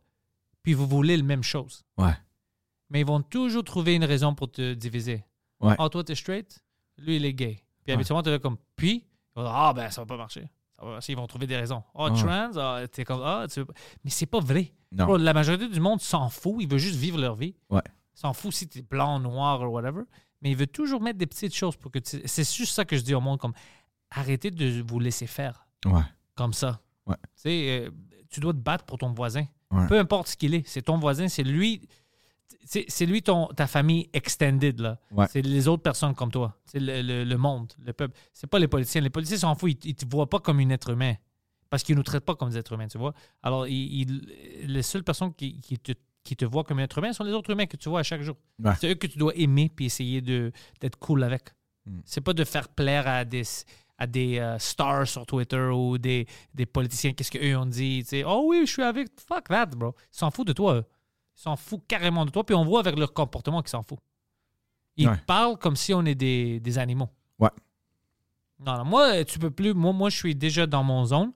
puis 0.62 0.72
vous 0.72 0.86
voulez 0.86 1.16
la 1.18 1.22
même 1.22 1.43
chose. 1.43 1.84
Ouais. 1.98 2.14
Mais 2.88 3.01
ils 3.01 3.06
vont 3.06 3.20
toujours 3.20 3.64
trouver 3.64 3.94
une 3.97 4.05
raison 4.05 4.34
pour 4.34 4.51
te 4.51 4.72
diviser. 4.74 5.24
Ouais. 5.60 5.74
Ah, 5.78 5.88
toi, 5.90 6.05
t'es 6.05 6.14
straight, 6.14 6.64
lui, 6.98 7.16
il 7.16 7.24
est 7.24 7.35
gay. 7.35 7.62
Puis 7.85 7.93
habituellement, 7.93 8.23
t'es 8.23 8.31
là 8.31 8.39
comme, 8.39 8.56
puis, 8.74 9.05
ah, 9.36 9.73
ben, 9.74 9.90
ça 9.90 10.01
va 10.02 10.06
pas 10.06 10.16
marcher. 10.16 10.48
Ça 10.78 10.85
va 10.85 10.93
marcher. 10.93 11.12
Ils 11.12 11.16
vont 11.16 11.27
trouver 11.27 11.47
des 11.47 11.56
raisons. 11.56 11.82
Ah, 11.94 12.05
Ouais. 12.05 12.18
trans, 12.18 12.51
ah, 12.56 12.81
t'es 12.90 13.05
comme, 13.05 13.23
ah, 13.24 13.47
tu 13.52 13.60
veux 13.60 13.66
pas- 13.66 13.74
Mais 14.05 14.10
c'est 14.10 14.27
pas 14.27 14.40
vrai. 14.40 14.73
Non. 14.93 15.05
Bro, 15.06 15.16
la 15.18 15.32
majorité 15.35 15.68
du 15.68 15.81
monde 15.81 16.01
s'en 16.01 16.28
fout. 16.28 16.56
Ils 16.60 16.68
veulent 16.68 16.78
juste 16.78 16.97
vivre 16.98 17.18
leur 17.18 17.35
vie. 17.36 17.55
Ouais. 17.70 17.82
S'en 18.14 18.32
fout 18.32 18.52
si 18.52 18.66
t'es 18.68 18.82
blanc, 18.82 19.18
noir 19.20 19.62
ou 19.62 19.66
whatever. 19.66 20.02
Mais 20.43 20.51
ils 20.51 20.56
veulent 20.56 20.66
toujours 20.68 21.01
mettre 21.01 21.18
des 21.18 21.27
petites 21.27 21.55
choses 21.55 21.77
pour 21.77 21.90
que 21.90 21.98
tu. 21.98 22.20
C'est 22.24 22.51
juste 22.55 22.74
ça 22.74 22.85
que 22.85 22.97
je 22.97 23.02
dis 23.02 23.14
au 23.14 23.20
monde, 23.20 23.39
comme, 23.39 23.52
arrêtez 24.10 24.51
de 24.51 24.82
vous 24.86 24.98
laisser 25.01 25.27
faire 25.27 25.66
Ouais. 25.86 26.02
comme 26.35 26.52
ça. 26.52 26.81
Ouais. 27.06 27.16
Tu 27.36 27.43
sais, 27.43 27.86
euh, 27.86 27.90
tu 28.31 28.40
dois 28.40 28.52
te 28.52 28.59
battre 28.59 28.85
pour 28.85 28.98
ton 28.98 29.12
voisin. 29.12 29.44
Ouais. 29.70 29.86
Peu 29.86 29.98
importe 29.98 30.28
ce 30.28 30.36
qu'il 30.36 30.55
est. 30.55 30.66
C'est 30.66 30.82
ton 30.82 30.98
voisin, 30.98 31.28
c'est 31.28 31.43
lui. 31.43 31.89
C'est 32.68 33.06
lui 33.06 33.22
ton, 33.22 33.47
ta 33.48 33.66
famille 33.66 34.10
extended. 34.12 34.80
là. 34.80 34.98
Ouais. 35.12 35.26
C'est 35.30 35.43
les 35.43 35.68
autres 35.68 35.82
personnes 35.82 36.14
comme 36.14 36.30
toi. 36.32 36.59
C'est 36.64 36.80
le, 36.80 37.01
le- 37.02 37.24
le 37.24 37.36
monde, 37.38 37.72
le 37.84 37.93
peuple. 37.93 38.16
C'est 38.32 38.48
pas 38.48 38.59
les 38.59 38.66
politiciens. 38.68 39.01
Les 39.01 39.10
politiciens 39.10 39.38
s'en 39.38 39.55
foutent. 39.55 39.84
Ils, 39.84 39.90
ils 39.90 39.94
te 39.94 40.05
voient 40.10 40.28
pas 40.28 40.40
comme 40.40 40.59
un 40.60 40.70
être 40.70 40.90
humain. 40.90 41.14
Parce 41.70 41.82
qu'ils 41.82 41.97
nous 41.97 42.02
traitent 42.02 42.24
pas 42.24 42.34
comme 42.34 42.51
des 42.51 42.59
êtres 42.59 42.72
humains, 42.72 42.88
tu 42.88 42.98
vois. 42.98 43.12
Alors, 43.43 43.66
ils- 43.66 44.01
ils- 44.02 44.66
les 44.66 44.82
seules 44.82 45.05
personnes 45.05 45.32
qui, 45.34 45.60
qui 45.60 45.78
te, 45.78 45.93
qui 46.24 46.34
te 46.36 46.44
voient 46.44 46.64
comme 46.64 46.78
un 46.80 46.82
être 46.84 46.98
humain 46.98 47.12
sont 47.12 47.24
les 47.24 47.32
autres 47.32 47.51
humains 47.51 47.66
que 47.66 47.76
tu 47.76 47.88
vois 47.88 48.01
à 48.01 48.02
chaque 48.02 48.22
jour. 48.22 48.36
Ouais. 48.62 48.72
C'est 48.80 48.90
eux 48.90 48.94
que 48.94 49.06
tu 49.06 49.18
dois 49.18 49.32
aimer 49.36 49.70
puis 49.74 49.86
essayer 49.86 50.20
de- 50.20 50.51
d'être 50.80 50.98
cool 50.98 51.22
avec. 51.24 51.51
Mm. 51.86 52.01
C'est 52.05 52.20
pas 52.20 52.32
de 52.32 52.44
faire 52.44 52.68
plaire 52.68 53.06
à 53.06 53.24
des, 53.24 53.43
à 53.98 54.06
des 54.09 54.38
euh, 54.38 54.59
stars 54.59 55.06
sur 55.06 55.24
Twitter 55.26 55.68
ou 55.72 55.98
des, 55.98 56.26
des 56.55 56.66
politiciens, 56.66 57.12
qu'est-ce 57.12 57.30
qu'eux 57.30 57.56
ont 57.56 57.66
dit. 57.66 58.01
tu 58.02 58.09
sais? 58.10 58.24
Oh 58.26 58.44
oui, 58.48 58.62
je 58.66 58.72
suis 58.72 58.82
avec. 58.82 59.09
Fuck 59.28 59.48
that, 59.48 59.66
bro. 59.66 59.94
Ils 60.12 60.18
s'en 60.18 60.30
foutent 60.32 60.48
de 60.48 60.52
toi. 60.52 60.74
eux. 60.76 60.84
Ils 61.36 61.40
s'en 61.42 61.56
foutent 61.56 61.86
carrément 61.86 62.24
de 62.24 62.30
toi. 62.30 62.44
Puis 62.44 62.54
on 62.54 62.64
voit 62.64 62.80
avec 62.80 62.98
leur 62.98 63.12
comportement 63.12 63.60
qu'ils 63.62 63.70
s'en 63.70 63.82
foutent. 63.82 64.00
Ils 64.96 65.08
Ouais. 65.08 65.16
parlent 65.26 65.58
comme 65.58 65.76
si 65.76 65.92
on 65.92 66.04
est 66.06 66.14
des, 66.14 66.58
des 66.60 66.78
animaux. 66.78 67.10
Ouais. 67.38 67.50
Non, 68.58 68.78
non, 68.78 68.84
moi, 68.86 69.24
tu 69.24 69.38
peux 69.38 69.50
plus. 69.50 69.74
Moi, 69.74 69.92
moi, 69.92 70.08
je 70.08 70.16
suis 70.16 70.34
déjà 70.34 70.66
dans 70.66 70.82
mon 70.82 71.04
zone. 71.04 71.32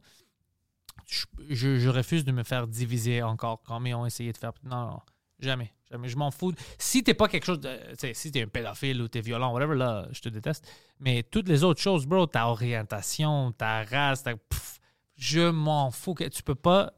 Je, 1.07 1.25
je- 1.51 1.79
je 1.79 1.89
refuse 1.89 2.25
de 2.25 2.33
me 2.33 2.43
faire 2.43 2.67
diviser 2.67 3.23
encore 3.23 3.63
comme 3.63 3.87
ils 3.87 3.95
ont 3.95 4.07
essayé 4.07 4.33
de 4.33 4.39
faire. 4.39 4.53
Non, 4.63 4.87
non, 4.87 5.01
jamais. 5.39 5.73
Jamais. 5.91 6.09
Je 6.09 6.17
m'en 6.17 6.31
fous. 6.31 6.55
Si 6.79 7.03
t'es 7.03 7.15
pas 7.15 7.29
quelque 7.29 7.45
chose. 7.45 7.61
De, 7.61 7.69
si 8.15 8.31
t'es 8.31 8.43
un 8.43 8.47
pédophile 8.47 9.03
ou 9.03 9.09
t'es 9.09 9.21
violent, 9.21 9.53
whatever, 9.53 9.75
là, 9.75 10.07
je 10.13 10.21
te 10.21 10.29
déteste. 10.29 10.67
Mais 11.01 11.23
toutes 11.25 11.49
les 11.49 11.65
autres 11.65 11.81
choses, 11.83 12.07
bro, 12.07 12.27
ta 12.27 12.47
orientation, 12.49 13.51
ta 13.53 13.83
race, 13.83 14.23
ta, 14.23 14.37
pff, 14.37 14.79
je 15.17 15.51
m'en 15.51 15.91
fous. 15.91 16.15
Que, 16.15 16.25
tu 16.29 16.43
peux 16.45 16.55
pas 16.55 16.93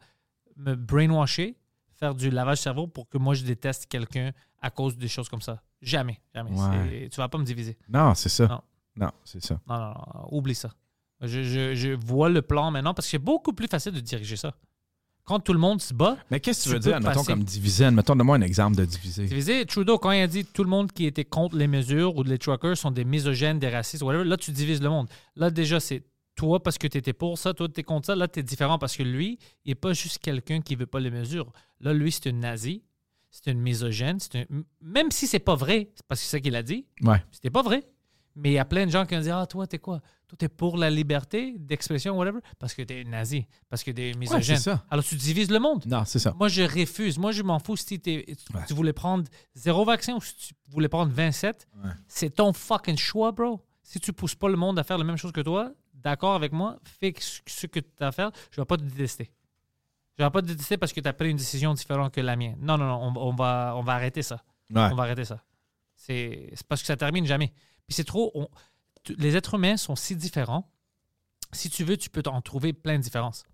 me 0.56 0.74
brainwasher, 0.76 1.56
faire 2.02 2.14
du 2.16 2.30
lavage 2.30 2.58
cerveau 2.58 2.88
pour 2.88 3.08
que 3.08 3.16
moi 3.16 3.34
je 3.34 3.44
déteste 3.44 3.86
quelqu'un 3.86 4.32
à 4.60 4.70
cause 4.70 4.96
des 4.96 5.06
choses 5.06 5.28
comme 5.28 5.40
ça. 5.40 5.62
Jamais. 5.80 6.18
Jamais. 6.34 6.50
Ouais. 6.50 7.08
Tu 7.08 7.16
vas 7.18 7.28
pas 7.28 7.38
me 7.38 7.44
diviser. 7.44 7.76
Non, 7.88 8.14
c'est 8.16 8.28
ça. 8.28 8.46
Non. 8.48 8.60
Non, 8.96 9.10
c'est 9.24 9.42
ça. 9.42 9.60
Non, 9.68 9.76
non, 9.78 9.94
non, 10.14 10.28
oublie 10.32 10.54
ça. 10.56 10.70
Je, 11.20 11.44
je- 11.44 11.74
je 11.76 11.90
vois 11.92 12.28
le 12.28 12.42
plan 12.42 12.72
maintenant 12.72 12.92
parce 12.92 13.06
que 13.06 13.12
c'est 13.12 13.18
beaucoup 13.18 13.52
plus 13.52 13.68
facile 13.68 13.92
de 13.92 14.00
diriger 14.00 14.36
ça. 14.36 14.52
Quand 15.24 15.38
tout 15.38 15.52
le 15.52 15.60
monde 15.60 15.80
se 15.80 15.94
bat, 15.94 16.16
Mais 16.32 16.40
qu'est-ce 16.40 16.64
que 16.64 16.68
tu 16.70 16.74
veux 16.74 16.80
dire, 16.80 16.96
admettons, 16.96 17.22
comme 17.22 17.44
diviser? 17.44 17.84
Admettons, 17.84 18.16
donne-moi 18.16 18.36
un 18.36 18.40
exemple 18.40 18.76
de 18.76 18.84
diviser. 18.84 19.26
diviser, 19.26 19.64
Trudeau, 19.66 19.96
quand 19.98 20.10
il 20.10 20.20
a 20.20 20.26
dit 20.26 20.44
tout 20.44 20.64
le 20.64 20.68
monde 20.70 20.90
qui 20.90 21.06
était 21.06 21.24
contre 21.24 21.54
les 21.56 21.68
mesures 21.68 22.16
ou 22.16 22.24
les 22.24 22.38
truckers 22.38 22.76
sont 22.76 22.90
des 22.90 23.04
misogènes, 23.04 23.60
des 23.60 23.68
racistes, 23.68 24.02
whatever, 24.02 24.24
là, 24.24 24.36
tu 24.36 24.50
divises 24.50 24.82
le 24.82 24.88
monde. 24.88 25.06
Là, 25.36 25.50
déjà, 25.50 25.78
c'est 25.78 26.02
toi 26.34 26.62
parce 26.62 26.78
que 26.78 26.86
tu 26.86 26.98
étais 26.98 27.12
pour 27.12 27.38
ça, 27.38 27.52
toi, 27.54 27.68
tu 27.68 27.80
es 27.80 27.82
contre 27.82 28.06
ça. 28.06 28.14
Là, 28.16 28.28
tu 28.28 28.40
es 28.40 28.42
différent 28.42 28.78
parce 28.78 28.96
que 28.96 29.02
lui, 29.02 29.38
il 29.64 29.70
n'est 29.70 29.74
pas 29.74 29.92
juste 29.92 30.18
quelqu'un 30.18 30.60
qui 30.60 30.74
veut 30.76 30.86
pas 30.86 31.00
les 31.00 31.10
mesures. 31.10 31.52
Là, 31.80 31.92
lui, 31.92 32.10
c'est 32.12 32.28
un 32.28 32.32
nazi, 32.32 32.82
c'est 33.30 33.50
une 33.50 33.60
misogène, 33.60 34.18
c'est 34.20 34.36
un... 34.40 34.44
même 34.80 35.10
si 35.10 35.26
c'est 35.26 35.38
pas 35.38 35.54
vrai, 35.54 35.90
c'est 35.94 36.06
parce 36.06 36.20
que 36.20 36.26
c'est 36.26 36.36
ça 36.36 36.40
qu'il 36.40 36.56
a 36.56 36.62
dit, 36.62 36.86
Ouais. 37.02 37.22
C'était 37.32 37.50
pas 37.50 37.62
vrai. 37.62 37.82
Mais 38.34 38.48
il 38.50 38.54
y 38.54 38.58
a 38.58 38.64
plein 38.64 38.86
de 38.86 38.90
gens 38.90 39.04
qui 39.04 39.14
ont 39.14 39.20
dit 39.20 39.28
Ah, 39.30 39.44
toi, 39.46 39.66
t'es 39.66 39.78
quoi? 39.78 40.00
Toi, 40.26 40.36
t'es 40.38 40.48
pour 40.48 40.78
la 40.78 40.88
liberté 40.88 41.54
d'expression, 41.58 42.16
whatever, 42.16 42.38
parce 42.58 42.72
que 42.72 42.80
t'es 42.80 43.04
nazi, 43.04 43.46
parce 43.68 43.84
que 43.84 43.90
t'es 43.90 44.14
misogène. 44.14 44.56
c'est 44.56 44.62
ça. 44.62 44.86
Alors, 44.88 45.04
tu 45.04 45.16
divises 45.16 45.50
le 45.50 45.58
monde. 45.58 45.84
Non, 45.84 46.04
c'est 46.06 46.18
ça. 46.18 46.34
Moi, 46.38 46.48
je 46.48 46.62
refuse. 46.62 47.18
Moi, 47.18 47.32
je 47.32 47.42
m'en 47.42 47.58
fous 47.58 47.76
si 47.76 48.00
t'es- 48.00 48.24
tu, 48.26 48.56
Ouais. 48.56 48.62
tu 48.66 48.72
voulais 48.72 48.94
prendre 48.94 49.24
zéro 49.54 49.84
vaccin 49.84 50.14
ou 50.14 50.22
si 50.22 50.34
tu 50.34 50.54
voulais 50.70 50.88
prendre 50.88 51.12
27. 51.12 51.68
Ouais. 51.84 51.90
C'est 52.08 52.30
ton 52.36 52.54
fucking 52.54 52.96
choix, 52.96 53.32
bro. 53.32 53.60
Si 53.82 54.00
tu 54.00 54.14
pousses 54.14 54.34
pas 54.34 54.48
le 54.48 54.56
monde 54.56 54.78
à 54.78 54.82
faire 54.84 54.96
la 54.96 55.04
même 55.04 55.18
chose 55.18 55.32
que 55.32 55.42
toi, 55.42 55.70
d'accord 56.02 56.34
avec 56.34 56.52
moi, 56.52 56.78
fais 56.84 57.14
ce 57.18 57.66
que 57.66 57.80
tu 57.80 57.88
as 58.00 58.08
à 58.08 58.12
faire, 58.12 58.30
je 58.50 58.60
vais 58.60 58.64
pas 58.64 58.76
te 58.76 58.82
détester. 58.82 59.30
Je 60.18 60.24
vais 60.24 60.30
pas 60.30 60.42
te 60.42 60.46
détester 60.46 60.76
parce 60.76 60.92
que 60.92 61.00
tu 61.00 61.08
as 61.08 61.12
pris 61.12 61.30
une 61.30 61.36
décision 61.36 61.72
différente 61.74 62.12
que 62.12 62.20
la 62.20 62.36
mienne. 62.36 62.56
Non, 62.60 62.76
non, 62.78 62.86
non, 62.86 63.12
on, 63.16 63.28
on 63.28 63.34
va, 63.34 63.72
on 63.76 63.82
va 63.82 63.94
arrêter 63.94 64.22
ça. 64.22 64.42
Ouais. 64.70 64.88
On 64.90 64.94
va 64.94 65.04
arrêter 65.04 65.24
ça. 65.24 65.42
C'est 65.96 66.50
parce 66.68 66.80
que 66.82 66.86
ça 66.86 66.96
termine 66.96 67.24
jamais. 67.26 67.52
Puis 67.86 67.94
c'est 67.94 68.04
trop. 68.04 68.30
on- 68.34 68.48
les 69.18 69.36
êtres 69.36 69.54
humains 69.54 69.76
sont 69.76 69.96
si 69.96 70.14
différents. 70.16 70.70
Si 71.52 71.70
tu 71.70 71.84
veux, 71.84 71.96
tu 71.96 72.08
peux 72.10 72.22
en 72.26 72.40
trouver 72.40 72.72
plein 72.72 72.96
de 72.98 73.02
différences. 73.02 73.44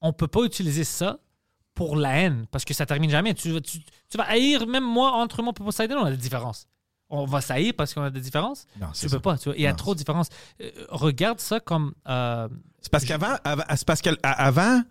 On 0.00 0.12
peut 0.12 0.26
pas 0.28 0.42
utiliser 0.44 0.84
ça 0.84 1.18
pour 1.74 1.96
la 1.96 2.16
haine 2.18 2.46
parce 2.50 2.64
que 2.64 2.74
ça 2.74 2.84
termine 2.86 3.10
jamais. 3.10 3.34
Tu, 3.34 3.50
vas- 3.52 3.60
tu, 3.60 3.78
tu 4.08 4.16
vas 4.18 4.24
haïr, 4.24 4.66
même 4.66 4.84
moi, 4.84 5.12
entre 5.12 5.42
moi 5.42 5.52
et 5.56 5.62
Poseidon, 5.62 5.98
on 5.98 6.04
a 6.04 6.10
des 6.10 6.16
différences. 6.16 6.66
On 7.14 7.26
va 7.26 7.40
s'haïr 7.42 7.74
parce 7.76 7.92
qu'on 7.94 8.02
a 8.02 8.10
des 8.10 8.20
différences? 8.20 8.66
Non, 8.80 8.86
Tu 8.88 8.92
c'est 9.00 9.06
peux 9.06 9.12
ça. 9.12 9.20
pas. 9.20 9.36
tu 9.38 9.50
vois. 9.50 9.54
Il 9.56 9.62
y 9.62 9.66
a 9.66 9.70
Non, 9.70 9.76
trop 9.76 9.92
de 9.94 9.98
différences. 9.98 10.28
Euh, 10.62 10.70
regarde 10.88 11.38
ça 11.40 11.60
comme. 11.60 11.92
euh, 12.08 12.48
C'est 12.80 12.90
parce 12.90 13.04
qu'avant, 13.04 13.36
avant, 13.44 13.62
c'est 13.70 13.84
parce 13.86 14.00
que 14.00 14.10
avant, 14.22 14.82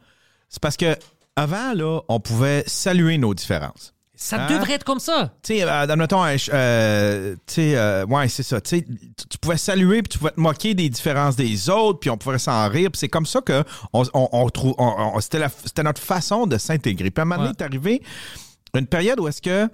c'est 0.48 0.62
parce 0.62 0.78
que 0.78 0.96
avant 1.36 1.74
là, 1.74 2.02
on 2.08 2.20
pouvait 2.20 2.64
saluer 2.68 3.18
nos 3.18 3.34
différences. 3.34 3.94
ça 4.16 4.44
Hein? 4.46 4.48
devrait 4.56 4.74
être 4.74 4.84
comme 4.84 5.00
ça. 5.00 5.34
Tu 5.42 5.56
sais, 5.56 5.64
euh, 5.64 5.70
admettons, 5.72 6.24
euh, 6.24 7.36
tu 7.48 7.54
sais, 7.54 8.04
ouais, 8.04 8.28
c'est 8.28 8.44
ça. 8.44 8.62
Tu 8.62 8.84
pouvais 9.42 9.58
saluer 9.58 10.04
puis 10.04 10.10
tu 10.12 10.18
pouvais 10.20 10.30
te 10.32 10.40
moquer 10.40 10.76
des 10.76 10.90
différences 10.90 11.36
des 11.36 11.70
autres, 11.72 12.00
puis 12.00 12.12
on 12.12 12.18
pouvait 12.18 12.38
s'en 12.38 12.70
rire. 12.70 12.92
Puis 12.92 13.00
c'est 13.00 13.10
comme 13.10 13.26
ça 13.26 13.42
que 13.42 13.64
on, 13.94 14.50
trouve, 14.52 14.76
c'était 15.20 15.84
notre 15.84 16.02
façon 16.02 16.46
de 16.46 16.58
s'intégrer. 16.60 17.10
Puis 17.10 17.20
à 17.20 17.24
un 17.24 17.26
moment 17.26 17.38
donné, 17.38 17.50
Ouais. 17.50 17.56
est 17.60 17.64
arrivé 17.66 18.04
une 18.76 18.86
période 18.86 19.20
où 19.20 19.28
est-ce 19.28 19.42
que 19.42 19.68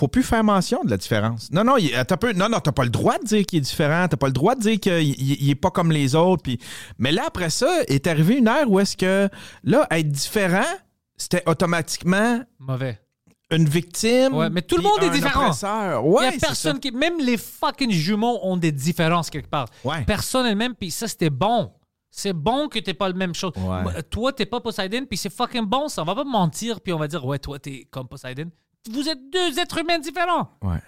faut 0.00 0.08
plus 0.08 0.22
faire 0.22 0.42
mention 0.42 0.82
de 0.84 0.90
la 0.90 0.96
différence. 0.96 1.50
Non, 1.52 1.62
non, 1.64 1.76
peu. 2.20 2.32
Non, 2.32 2.48
non, 2.48 2.58
t'as 2.60 2.72
pas 2.72 2.84
le 2.84 2.90
droit 2.90 3.18
de 3.18 3.24
dire 3.24 3.44
qu'il 3.46 3.58
est 3.58 3.62
différent. 3.62 4.06
T'as 4.08 4.16
pas 4.16 4.26
le 4.26 4.32
droit 4.32 4.54
de 4.54 4.60
dire 4.60 4.80
qu'il 4.80 4.92
il- 5.02 5.42
il 5.42 5.50
est 5.50 5.54
pas 5.54 5.70
comme 5.70 5.92
les 5.92 6.14
autres. 6.14 6.42
Puis, 6.42 6.58
mais 6.98 7.12
là, 7.12 7.24
après 7.26 7.50
ça, 7.50 7.68
est 7.86 8.06
arrivé 8.06 8.36
une 8.38 8.48
ère 8.48 8.70
où 8.70 8.80
est-ce 8.80 8.96
que, 8.96 9.28
là, 9.64 9.86
être 9.90 10.08
différent, 10.10 10.64
c'était 11.16 11.42
automatiquement 11.46 12.42
Mauvais. 12.58 12.98
une 13.50 13.68
victime. 13.68 14.34
Ouais, 14.34 14.48
mais 14.50 14.62
tout 14.62 14.76
le 14.76 14.82
monde 14.82 15.02
est 15.02 15.10
différent. 15.10 15.50
Il 15.52 16.08
Ouais, 16.10 16.24
y 16.24 16.28
a 16.28 16.32
personne 16.40 16.74
ça. 16.74 16.78
qui. 16.80 16.90
Même 16.92 17.18
les 17.20 17.36
fucking 17.36 17.90
jumeaux 17.90 18.38
ont 18.42 18.56
des 18.56 18.72
différences 18.72 19.28
quelque 19.30 19.48
part. 19.50 19.66
Ouais. 19.84 20.04
Personne 20.06 20.46
elle-même, 20.46 20.74
puis 20.74 20.90
ça, 20.90 21.06
c'était 21.08 21.30
bon. 21.30 21.70
C'est 22.12 22.32
bon 22.32 22.68
que 22.68 22.78
t'es 22.80 22.94
pas 22.94 23.08
le 23.08 23.14
même 23.14 23.34
chose. 23.34 23.52
Toi, 24.10 24.32
t'es 24.32 24.46
pas 24.46 24.60
Poseidon, 24.60 25.04
puis 25.08 25.16
c'est 25.18 25.32
fucking 25.32 25.64
bon, 25.66 25.88
ça. 25.88 26.02
On 26.02 26.04
va 26.04 26.14
pas 26.14 26.24
mentir, 26.24 26.80
puis 26.80 26.92
on 26.92 26.98
va 26.98 27.06
dire, 27.06 27.24
ouais, 27.24 27.38
toi, 27.38 27.58
t'es 27.58 27.86
comme 27.90 28.08
Poseidon. 28.08 28.50
Vous 28.90 29.08
êtes 29.08 29.30
deux 29.30 29.58
êtres 29.58 29.78
humains 29.78 29.98
différents. 29.98 30.50
Ouais. 30.62 30.78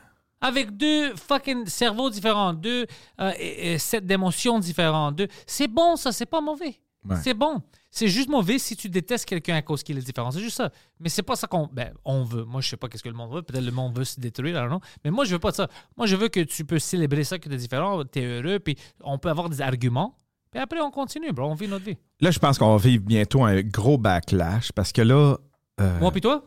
Avec 0.41 0.77
deux 0.77 1.15
fucking 1.15 1.67
cerveaux 1.67 2.11
différents, 2.11 2.53
deux 2.53 2.87
euh, 3.21 3.33
et- 3.39 3.75
et 3.75 3.79
sets 3.79 4.01
d'émotions 4.01 4.59
différents. 4.59 5.13
Deux... 5.13 5.29
C'est 5.47 5.69
bon, 5.69 5.97
ça, 5.97 6.11
c'est 6.13 6.27
pas 6.27 6.41
mauvais. 6.41 6.81
Ouais. 7.09 7.17
C'est 7.23 7.35
bon. 7.35 7.61
C'est 7.91 8.09
juste 8.09 8.29
mauvais 8.29 8.59
si 8.59 8.75
tu 8.75 8.89
détestes 8.89 9.25
quelqu'un 9.27 9.57
à 9.57 9.63
cause 9.63 9.83
qu'il 9.83 9.99
est 9.99 10.03
différent. 10.03 10.31
C'est 10.31 10.41
juste 10.41 10.57
ça. 10.57 10.71
Mais 10.99 11.09
c'est 11.11 11.23
pas 11.23 11.37
ça 11.37 11.47
qu'on 11.47 11.69
ben, 11.71 11.93
on 12.05 12.25
veut. 12.25 12.45
Moi, 12.45 12.61
je 12.61 12.71
sais 12.71 12.77
pas 12.77 12.89
qu'est-ce 12.89 13.03
que 13.03 13.09
le 13.09 13.15
monde 13.15 13.33
veut. 13.35 13.43
Peut-être 13.43 13.65
le 13.65 13.71
monde 13.73 13.97
veut 13.97 14.05
se 14.05 14.19
détruire, 14.19 14.67
know. 14.69 14.81
Mais 15.05 15.11
moi, 15.11 15.25
je 15.25 15.33
veux 15.33 15.39
pas 15.39 15.53
ça. 15.53 15.69
Moi, 15.97 16.07
je 16.07 16.17
veux 16.17 16.29
que 16.29 16.41
tu 16.41 16.65
peux 16.65 16.79
célébrer 16.79 17.25
ça, 17.25 17.39
que 17.39 17.49
tu 17.49 17.55
es 17.55 17.59
différent, 17.59 18.03
tu 18.05 18.21
es 18.21 18.25
heureux, 18.25 18.59
puis 18.61 18.77
on 19.03 19.19
peut 19.19 19.29
avoir 19.29 19.49
des 19.51 19.61
arguments. 19.61 20.17
Puis 20.51 20.61
après, 20.61 20.81
on 20.81 20.91
continue, 20.91 21.33
bro. 21.33 21.47
On 21.51 21.55
vit 21.55 21.69
notre 21.69 21.85
vie. 21.85 21.97
Là, 22.21 22.31
je 22.31 22.39
pense 22.39 22.59
qu'on 22.59 22.71
va 22.77 22.83
vivre 22.83 23.05
bientôt 23.05 23.45
un 23.45 23.61
gros 23.63 23.99
backlash 23.99 24.73
parce 24.73 24.93
que 24.93 25.03
là, 25.03 25.37
euh, 25.81 25.99
Moi, 26.01 26.11
puis 26.13 26.21
toi? 26.21 26.45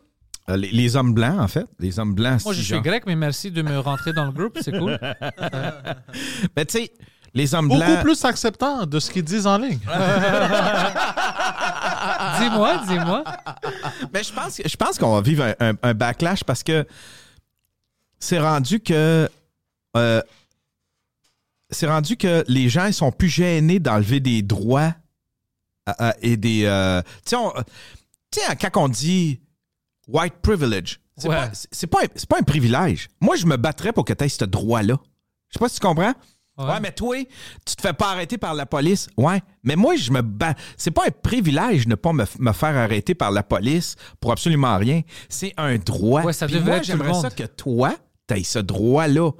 Euh, 0.49 0.57
les, 0.57 0.69
les 0.71 0.95
hommes 0.95 1.13
blancs, 1.13 1.39
en 1.39 1.47
fait, 1.47 1.65
les 1.79 1.99
hommes 1.99 2.13
blancs. 2.13 2.43
Moi, 2.45 2.53
je 2.53 2.61
suis 2.61 2.79
grec, 2.81 3.03
mais 3.07 3.15
merci 3.15 3.51
de 3.51 3.61
me 3.61 3.79
rentrer 3.79 4.13
dans 4.13 4.25
le 4.25 4.31
groupe. 4.31 4.57
C'est 4.61 4.77
cool. 4.77 4.99
Mais 6.55 6.65
tu 6.69 6.77
sais, 6.79 6.91
les 7.33 7.53
hommes 7.55 7.67
Beaucoup 7.67 7.81
blancs. 7.81 8.01
plus 8.01 8.23
acceptant 8.25 8.85
de 8.85 8.99
ce 8.99 9.11
qu'ils 9.11 9.23
disent 9.23 9.47
en 9.47 9.57
ligne. 9.57 9.79
dis-moi, 12.39 12.77
dis-moi. 12.87 13.23
Mais 14.13 14.23
je 14.23 14.33
pense, 14.33 14.61
je 14.65 14.75
pense 14.77 14.97
qu'on 14.97 15.13
va 15.13 15.21
vivre 15.21 15.43
un, 15.59 15.71
un- 15.71 15.75
un 15.81 15.93
backlash 15.93 16.43
parce 16.43 16.63
que 16.63 16.85
c'est 18.19 18.39
rendu 18.39 18.79
que. 18.79 19.29
euh, 19.97 20.21
c'est 21.71 21.87
rendu 21.87 22.15
que 22.15 22.43
les 22.47 22.69
gens 22.69 22.85
ils 22.85 22.93
sont 22.93 23.11
plus 23.11 23.27
gênés 23.27 23.79
d'enlever 23.79 24.19
des 24.19 24.41
droits 24.43 24.93
euh, 25.99 26.11
et 26.21 26.37
des. 26.37 26.63
euh, 26.65 27.01
tu 27.25 27.35
sais, 28.31 28.55
quand 28.71 28.83
on 28.83 28.87
dit 28.89 29.39
white 30.07 30.35
privilege, 30.41 30.99
c'est 31.17 31.27
Ouais. 31.29 31.35
pas, 31.35 31.47
pas, 31.91 32.03
un- 32.03 32.07
c'est 32.15 32.29
pas 32.29 32.37
un 32.39 32.43
privilège. 32.43 33.07
Moi, 33.21 33.35
je 33.35 33.45
me 33.45 33.57
battrais 33.57 33.93
pour 33.93 34.05
que 34.05 34.13
tu 34.13 34.23
aies 34.25 34.29
ce 34.29 34.45
droit-là. 34.45 34.97
Je 35.49 35.53
sais 35.53 35.59
pas 35.59 35.69
si 35.69 35.79
tu 35.79 35.85
comprends. 35.85 36.13
Ouais. 36.57 36.63
Ouais. 36.63 36.79
mais 36.79 36.93
toi, 36.93 37.17
tu 37.65 37.75
te 37.75 37.81
fais 37.81 37.91
pas 37.91 38.11
arrêter 38.11 38.37
par 38.37 38.53
la 38.53 38.65
police. 38.65 39.09
Ouais, 39.17 39.41
mais 39.63 39.75
moi, 39.75 39.97
je 39.97 40.09
me 40.11 40.21
bats. 40.21 40.53
C'est 40.77 40.89
pas 40.91 41.03
un 41.05 41.11
privilège 41.11 41.83
de 41.83 41.89
ne 41.89 41.95
pas 41.95 42.13
me, 42.13 42.23
faire 42.23 42.77
arrêter 42.77 43.13
par 43.13 43.31
la 43.31 43.43
police 43.43 43.97
pour 44.21 44.31
absolument 44.31 44.77
rien. 44.77 45.01
C'est 45.27 45.53
un 45.57 45.75
droit. 45.77 46.21
Ouais, 46.23 46.31
ça 46.31 46.45
Puis 46.45 46.55
devrait 46.55 46.75
moi, 46.75 46.81
j'aimerais 46.81 47.13
ça 47.13 47.29
que 47.29 47.43
toi, 47.43 47.93
t'aies 48.25 48.43
ce 48.43 48.59
droit-là. 48.59 49.31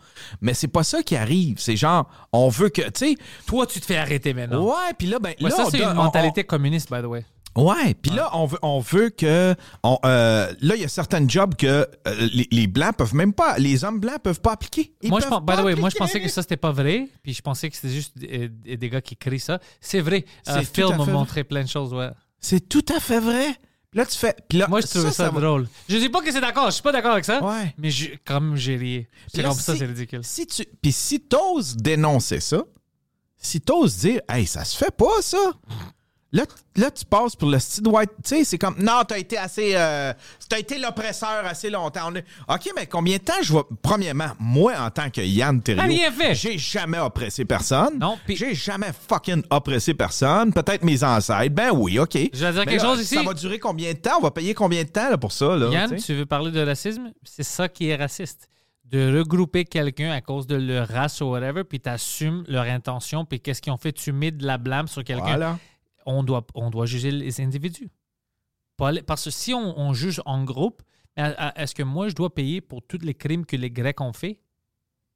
Mais 0.42 0.54
c'est 0.54 0.68
pas 0.68 0.84
ça 0.84 1.04
qui 1.04 1.16
arrive. 1.16 1.56
C'est 1.58 1.78
genre, 1.78 2.10
on 2.34 2.50
veut 2.50 2.68
que, 2.68 2.82
tu 2.82 2.92
sais, 3.12 3.16
Toi, 3.48 3.66
tu 3.66 3.80
te 3.80 3.86
fais 3.86 3.96
arrêter 3.98 4.34
maintenant. 4.34 4.66
ouais, 4.66 4.94
puis 4.98 5.08
là, 5.08 5.18
ben, 5.20 5.34
Ouais, 5.40 5.50
là, 5.50 5.56
ça, 5.56 5.68
c'est 5.72 5.80
une 5.80 5.88
on- 5.92 5.94
mentalité 5.94 6.44
communiste, 6.44 6.92
by 6.94 7.02
the 7.02 7.06
way. 7.06 7.26
Ouais, 7.56 7.94
puis 7.94 8.12
là, 8.12 8.30
on 8.34 8.46
veut, 8.48 8.60
on 8.62 8.80
veut 8.82 9.10
que. 9.10 9.56
on, 9.84 9.98
euh, 10.04 10.54
là, 10.60 10.76
il 10.76 10.82
y 10.82 10.84
a 10.84 10.90
certains 10.90 11.26
jobs 11.28 11.56
que 11.56 11.66
euh, 11.68 11.88
les, 12.34 12.48
les 12.52 12.68
Blancs 12.68 12.98
peuvent 12.98 13.16
même 13.16 13.32
pas. 13.34 13.58
Les 13.58 13.86
hommes 13.86 14.00
Blancs 14.02 14.20
peuvent 14.22 14.42
pas 14.42 14.52
appliquer. 14.54 14.94
Ils 15.02 15.10
moi, 15.10 15.22
je, 15.22 15.28
pense, 15.28 15.42
by 15.42 15.56
the 15.56 15.64
way, 15.64 15.76
moi, 15.76 15.90
je 15.90 15.96
pensais 15.96 16.22
que 16.22 16.28
ça, 16.28 16.42
c'était 16.42 16.58
pas 16.58 16.72
vrai. 16.74 17.08
Puis 17.24 17.34
je 17.34 17.42
pensais 17.42 17.70
que 17.70 17.76
c'était 17.78 17.94
juste 17.94 18.18
des, 18.18 18.50
des- 18.50 18.76
des 18.76 18.90
gars 18.90 19.02
qui 19.02 19.16
crient 19.16 19.40
ça. 19.40 19.60
C'est 19.80 20.02
vrai. 20.02 20.26
Euh, 20.50 20.62
Phil 20.64 20.86
m'a 20.98 21.06
montré 21.06 21.44
plein 21.46 21.64
de 21.64 21.70
choses, 21.70 21.94
ouais. 21.94 22.10
C'est 22.40 22.68
tout 22.68 22.86
à 22.96 23.00
fait 23.00 23.20
vrai. 23.22 23.56
Là, 23.94 24.06
tu 24.06 24.18
fais. 24.18 24.36
là, 24.52 24.68
Moi, 24.68 24.82
je 24.82 24.88
trouvais 24.88 25.12
ça, 25.12 25.30
drôle. 25.30 25.70
Je 25.88 25.96
dis 25.96 26.10
pas 26.10 26.22
que 26.22 26.30
c'est 26.30 26.42
d'accord. 26.42 26.66
Je 26.66 26.72
suis 26.72 26.84
pas 26.84 26.92
d'accord 26.92 27.14
avec 27.14 27.24
ça. 27.24 27.42
Ouais. 27.42 27.74
Mais 27.78 27.90
je, 27.90 28.10
même, 28.30 28.58
j'ai 28.58 28.76
ri. 28.76 29.08
C'est 29.34 29.42
comme 29.42 29.54
ça, 29.54 29.74
c'est 29.78 29.86
ridicule. 29.86 30.20
Si 30.24 30.46
tu, 30.46 30.66
puis 30.82 30.92
si 30.92 31.22
t'oses 31.22 31.78
dénoncer 31.78 32.42
ça, 32.42 32.64
si 33.38 33.62
t'oses 33.62 33.96
dire, 34.00 34.20
hey, 34.28 34.46
ça 34.46 34.66
se 34.66 34.76
fait 34.76 34.92
pas, 34.96 35.22
ça. 35.22 35.38
Là, 36.36 36.44
là 36.76 36.92
tu 36.92 37.06
passes 37.06 37.34
pour 37.34 37.50
le 37.50 37.60
style 37.60 37.88
white. 37.88 38.10
Tu 38.22 38.30
sais, 38.30 38.44
c'est 38.44 38.58
comme, 38.58 38.76
non, 38.78 39.04
t'as 39.08 39.18
été 39.18 39.38
assez. 39.38 39.72
Euh, 39.74 40.12
t'as 40.50 40.60
été 40.60 40.78
l'oppresseur 40.78 41.46
assez 41.46 41.70
longtemps. 41.70 42.10
On 42.12 42.16
est- 42.16 42.26
OK, 42.50 42.72
mais 42.76 42.88
combien 42.88 43.16
de 43.16 43.22
temps 43.22 43.42
je 43.42 43.54
vais. 43.54 43.62
Premièrement, 43.82 44.32
moi, 44.38 44.74
en 44.78 44.90
tant 44.90 45.10
que 45.10 45.22
Yann 45.22 45.62
Thériault, 45.62 45.88
j'ai 46.34 46.58
jamais 46.58 47.00
oppressé 47.00 47.46
personne. 47.46 48.00
Non, 48.00 48.18
puis- 48.26 48.36
J'ai 48.36 48.54
jamais 48.54 48.92
fucking 49.08 49.44
oppressé 49.50 49.94
personne. 49.94 50.52
Peut-être 50.52 50.84
mes 50.84 51.02
ancêtres. 51.06 51.56
Ben 51.56 51.72
oui, 51.72 52.00
OK. 52.00 52.16
Je 52.16 52.20
vais 52.20 52.52
dire 52.52 52.52
Mais 52.52 52.66
quelque 52.66 52.82
là, 52.84 52.90
chose 52.90 53.02
ici. 53.02 53.16
Ça 53.16 53.24
va 53.24 53.34
durer 53.34 53.58
combien 53.60 53.94
de 53.94 53.98
temps? 53.98 54.18
On 54.18 54.22
va 54.22 54.32
payer 54.32 54.54
combien 54.54 54.84
de 54.84 54.90
temps 54.90 55.10
là, 55.10 55.18
pour 55.18 55.32
ça? 55.32 55.56
Là, 55.56 55.70
Yann, 55.72 55.96
tu 55.96 56.14
veux 56.16 56.26
parler 56.26 56.52
de 56.52 56.60
racisme? 56.62 57.14
C'est 57.24 57.44
ça 57.44 57.70
qui 57.70 57.88
est 57.88 57.96
raciste. 57.96 58.50
De 58.84 59.18
regrouper 59.18 59.64
quelqu'un 59.66 60.12
à 60.12 60.22
cause 60.22 60.46
de 60.48 60.56
leur 60.58 60.88
race 60.88 61.20
ou 61.22 61.26
whatever, 61.26 61.64
puis 61.64 61.80
t'assumes 61.80 62.44
leur 62.48 62.66
intention, 62.66 63.26
puis 63.26 63.40
qu'est-ce 63.40 63.62
qu'ils 63.62 63.74
ont 63.74 63.78
fait? 63.78 63.94
Tu 63.94 64.12
mets 64.12 64.32
de 64.32 64.46
la 64.46 64.58
blâme 64.60 64.88
sur 64.88 65.04
quelqu'un. 65.04 65.24
Voilà. 65.26 65.58
On, 66.06 66.24
doit, 66.24 66.46
on 66.56 66.70
doit 66.70 66.86
juger 66.86 67.12
les 67.12 67.42
individus. 67.42 67.90
Parce 68.78 69.24
que 69.26 69.30
si 69.32 69.54
on, 69.54 69.78
on 69.80 69.94
juge 69.94 70.22
en 70.26 70.44
groupe, 70.44 70.82
est-ce 71.16 71.74
que 71.74 71.84
moi, 71.84 72.10
je 72.10 72.14
dois 72.16 72.34
payer 72.34 72.62
pour 72.62 72.82
tous 72.86 73.00
les 73.02 73.14
crimes 73.14 73.46
que 73.46 73.56
les 73.56 73.72
Grecs 73.72 74.02
ont 74.02 74.14
fait 74.14 74.40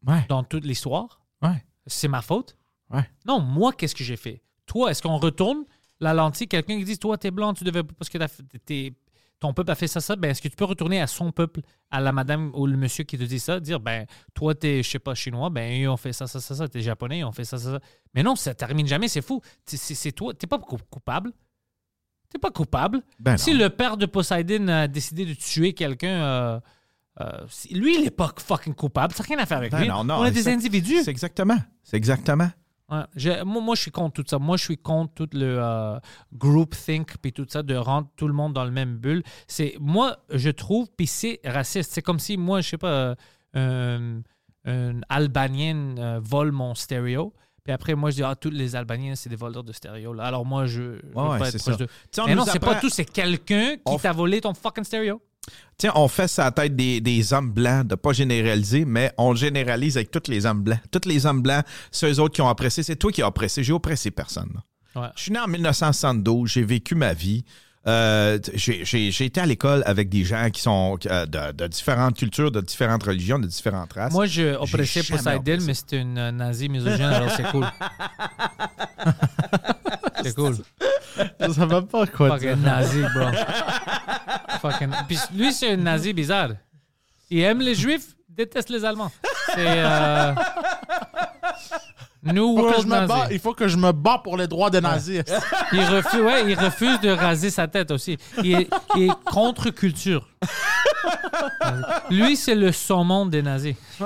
Ouais. 0.08 0.26
dans 0.30 0.44
toute 0.44 0.66
l'histoire? 0.66 1.22
Ouais. 1.42 1.64
C'est 1.86 2.08
ma 2.08 2.22
faute? 2.22 2.56
Ouais. 2.90 3.08
Non, 3.26 3.40
moi, 3.42 3.74
qu'est-ce 3.74 3.94
que 3.96 4.04
j'ai 4.04 4.16
fait? 4.18 4.42
Toi, 4.66 4.92
est-ce 4.92 5.02
qu'on 5.02 5.18
retourne 5.18 5.66
la 6.00 6.14
lentille? 6.14 6.48
Quelqu'un 6.48 6.78
qui 6.78 6.86
dit, 6.86 6.98
toi, 6.98 7.18
t'es 7.18 7.32
blanc, 7.32 7.54
tu 7.54 7.64
devais 7.66 7.84
parce 7.84 8.10
que 8.10 8.18
t'es- 8.66 8.94
ton 9.40 9.54
peuple 9.54 9.72
a 9.72 9.76
fait 9.76 9.88
ça, 9.88 10.02
ça, 10.02 10.16
ben, 10.16 10.32
est-ce 10.32 10.42
que 10.42 10.48
tu 10.50 10.56
peux 10.56 10.66
retourner 10.66 11.00
à 11.02 11.08
son 11.08 11.32
peuple, 11.32 11.62
à 11.92 12.02
la 12.02 12.12
madame 12.12 12.52
ou 12.56 12.66
le 12.68 12.76
monsieur 12.76 13.04
qui 13.06 13.18
te 13.18 13.24
dit 13.24 13.40
ça, 13.40 13.60
dire, 13.60 13.80
ben, 13.80 14.06
toi, 14.34 14.54
t'es, 14.54 14.84
je 14.84 14.90
sais 14.90 15.00
pas, 15.00 15.16
chinois, 15.16 15.50
ben, 15.50 15.72
ils 15.72 15.88
ont 15.88 15.96
fait 15.98 16.12
ça, 16.14 16.28
ça, 16.28 16.40
ça, 16.42 16.56
ça, 16.56 16.68
t'es 16.68 16.82
japonais, 16.82 17.20
ils 17.20 17.24
ont 17.24 17.32
fait 17.32 17.46
ça, 17.46 17.58
ça, 17.58 17.72
ça. 17.74 17.80
Mais 18.14 18.22
non, 18.24 18.36
ça 18.36 18.54
termine 18.54 18.86
jamais, 18.88 19.08
c'est 19.08 19.22
fou. 19.22 19.42
C'est, 19.66 20.12
toi, 20.12 20.34
t'es 20.34 20.48
pas 20.48 20.60
cou- 20.60 20.78
coupable. 20.90 21.32
T'es 22.30 22.38
pas 22.38 22.52
coupable. 22.52 23.02
Ben 23.20 23.38
si 23.38 23.54
le 23.54 23.70
père 23.70 23.98
de 23.98 24.06
Poseidon 24.06 24.68
a 24.68 24.88
décidé 24.88 25.26
de 25.26 25.34
tuer 25.34 25.74
quelqu'un, 25.74 26.22
euh, 26.24 26.60
euh, 27.22 27.46
lui, 27.72 28.00
il 28.00 28.06
est 28.06 28.12
pas 28.12 28.32
fucking 28.38 28.76
coupable. 28.76 29.14
Ça 29.16 29.24
n'a 29.24 29.28
rien 29.28 29.40
à 29.40 29.46
faire 29.48 29.58
avec 29.58 29.72
Ben 29.72 29.80
lui. 29.82 29.88
non, 29.88 30.04
non, 30.04 30.20
On 30.20 30.26
est 30.26 30.32
des 30.32 30.48
individus. 30.48 31.02
C'est 31.04 31.10
exactement. 31.12 31.58
C'est 31.82 31.98
exactement. 31.98 32.50
Ouais. 32.92 33.44
Moi, 33.44 33.62
moi, 33.62 33.76
je 33.76 33.82
suis 33.82 33.92
contre 33.92 34.22
tout 34.22 34.28
ça. 34.28 34.40
Moi, 34.40 34.58
je 34.58 34.64
suis 34.64 34.78
contre 34.78 35.14
tout 35.14 35.30
le 35.34 35.58
euh, 35.60 36.00
group 36.34 36.76
think 36.76 37.18
puis 37.22 37.32
tout 37.34 37.46
ça 37.48 37.62
de 37.64 37.76
rendre 37.76 38.08
tout 38.16 38.28
le 38.28 38.34
monde 38.34 38.54
dans 38.54 38.66
le 38.66 38.72
même 38.72 38.98
bulle. 38.98 39.24
C'est 39.48 39.76
moi, 39.80 40.18
je 40.32 40.50
trouve, 40.50 40.88
puis 40.98 41.08
c'est 41.08 41.40
raciste. 41.46 41.92
C'est 41.94 42.02
comme 42.02 42.20
si 42.20 42.38
moi, 42.38 42.62
je 42.62 42.70
sais 42.70 42.78
pas, 42.78 43.16
euh, 43.16 43.16
un, 43.54 44.22
un 44.66 45.02
Albanien 45.10 45.96
euh, 45.98 46.20
vole 46.24 46.52
mon 46.52 46.74
stéréo. 46.76 47.34
Puis 47.64 47.74
après, 47.74 47.94
moi, 47.94 48.10
je 48.10 48.16
dis, 48.16 48.24
ah, 48.24 48.36
tous 48.36 48.50
les 48.50 48.76
Albaniens, 48.76 49.16
c'est 49.16 49.30
des 49.30 49.36
voleurs 49.36 49.64
de 49.64 49.74
stéréo. 49.74 50.14
Là. 50.14 50.24
Alors 50.24 50.46
moi, 50.46 50.66
je, 50.66 50.72
je 50.72 50.80
veux 50.82 51.02
Ouais, 51.14 51.38
pas 51.40 51.52
c'est 51.52 51.58
être 51.58 51.62
proche 51.64 51.78
ça. 51.78 51.84
de... 51.84 51.90
sais, 52.12 52.22
on 52.22 52.26
Mais 52.26 52.36
non, 52.36 52.46
c'est 52.46 52.58
pas 52.60 52.76
tout. 52.76 52.90
C'est 52.90 53.06
quelqu'un 53.06 53.76
qui 53.76 53.94
f- 53.96 54.02
t'a 54.02 54.12
volé 54.14 54.42
ton 54.42 54.54
fucking 54.54 54.84
stéréo. 54.84 55.22
Tiens, 55.78 55.94
on 55.96 56.08
fait 56.08 56.28
ça 56.28 56.44
à 56.44 56.46
la 56.46 56.52
tête 56.52 56.76
des, 56.76 57.00
des 57.00 57.34
hommes 57.34 57.52
blancs, 57.52 57.88
de 57.88 57.96
pas 57.96 58.12
généraliser, 58.12 58.84
mais 58.86 59.14
on 59.18 59.34
généralise 59.34 59.96
avec 59.96 60.12
tous 60.12 60.30
les 60.30 60.46
hommes 60.46 60.62
blancs. 60.62 60.80
Tous 60.92 61.08
les 61.08 61.26
hommes 61.26 61.42
blancs, 61.42 61.64
c'est 61.92 62.12
eux 62.12 62.20
autres 62.20 62.36
qui 62.36 62.42
ont 62.42 62.50
oppressé. 62.50 62.84
C'est 62.84 62.98
toi 62.98 63.12
qui 63.12 63.22
as 63.22 63.28
oppressé. 63.28 63.64
J'ai 63.64 63.74
oppressé 63.74 64.12
personne. 64.12 64.62
Ouais. 64.96 65.08
Je 65.16 65.24
suis 65.24 65.32
né 65.32 65.40
en 65.40 65.48
1972, 65.48 66.50
j'ai 66.50 66.64
vécu 66.64 66.96
ma 66.96 67.14
vie. 67.14 67.46
Euh, 67.88 68.38
j'ai 68.56 69.26
été 69.26 69.40
à 69.40 69.46
l'école 69.46 69.84
avec 69.86 70.10
des 70.10 70.26
gens 70.26 70.50
qui 70.52 70.62
sont 70.62 70.98
euh, 71.06 71.26
de, 71.26 71.54
de 71.54 71.68
différentes 71.68 72.18
cultures, 72.18 72.52
de 72.52 72.60
différentes 72.60 73.04
religions, 73.04 73.40
de 73.40 73.48
différentes 73.48 73.94
races. 73.94 74.12
Moi, 74.12 74.26
je 74.26 74.56
oppressais 74.56 75.02
Poseidon, 75.02 75.64
mais 75.66 75.74
c'était 75.74 76.02
une 76.02 76.18
euh, 76.18 76.32
nazie 76.32 76.68
misogyne, 76.68 77.06
alors 77.06 77.32
c'est 77.32 77.50
cool. 77.52 77.66
c'est 80.24 80.36
cool. 80.36 80.58
Je 81.40 81.52
savais 81.52 81.82
pas 81.82 82.08
quoi. 82.08 82.30
Fucking 82.38 82.62
nazi, 82.62 83.02
bro. 83.14 83.28
Fucking... 84.62 84.90
Puis 85.08 85.18
lui, 85.34 85.54
c'est 85.54 85.72
un 85.74 85.78
nazi 85.78 86.14
bizarre. 86.14 86.50
Il 87.30 87.42
aime 87.42 87.60
les 87.62 87.76
juifs, 87.76 88.16
déteste 88.28 88.70
les 88.70 88.84
Allemands. 88.86 89.12
C'est 89.54 89.66
euh... 89.68 90.34
New 92.24 92.56
faut, 92.56 92.64
World 92.64 92.88
bats, 92.88 93.06
Nazi. 93.06 93.34
il 93.34 93.40
faut 93.40 93.54
que 93.54 93.68
je 93.68 93.78
me 93.78 93.92
bats 93.92 94.20
pour 94.22 94.36
les 94.36 94.48
droits 94.48 94.70
des 94.70 94.82
nazis. 94.82 95.24
Il 95.72 95.84
refuse, 95.86 96.20
ouais, 96.20 96.52
il 96.52 96.60
refuse 96.60 97.00
de 97.00 97.10
raser 97.10 97.50
sa 97.50 97.68
tête 97.68 97.92
aussi. 97.92 98.18
Il 98.44 98.54
est, 98.54 98.70
est 98.98 99.24
contre 99.26 99.70
culture. 99.70 100.28
Lui, 102.10 102.36
c'est 102.36 102.56
le 102.56 102.74
saumon 102.74 103.26
des 103.26 103.42
nazis. 103.42 103.76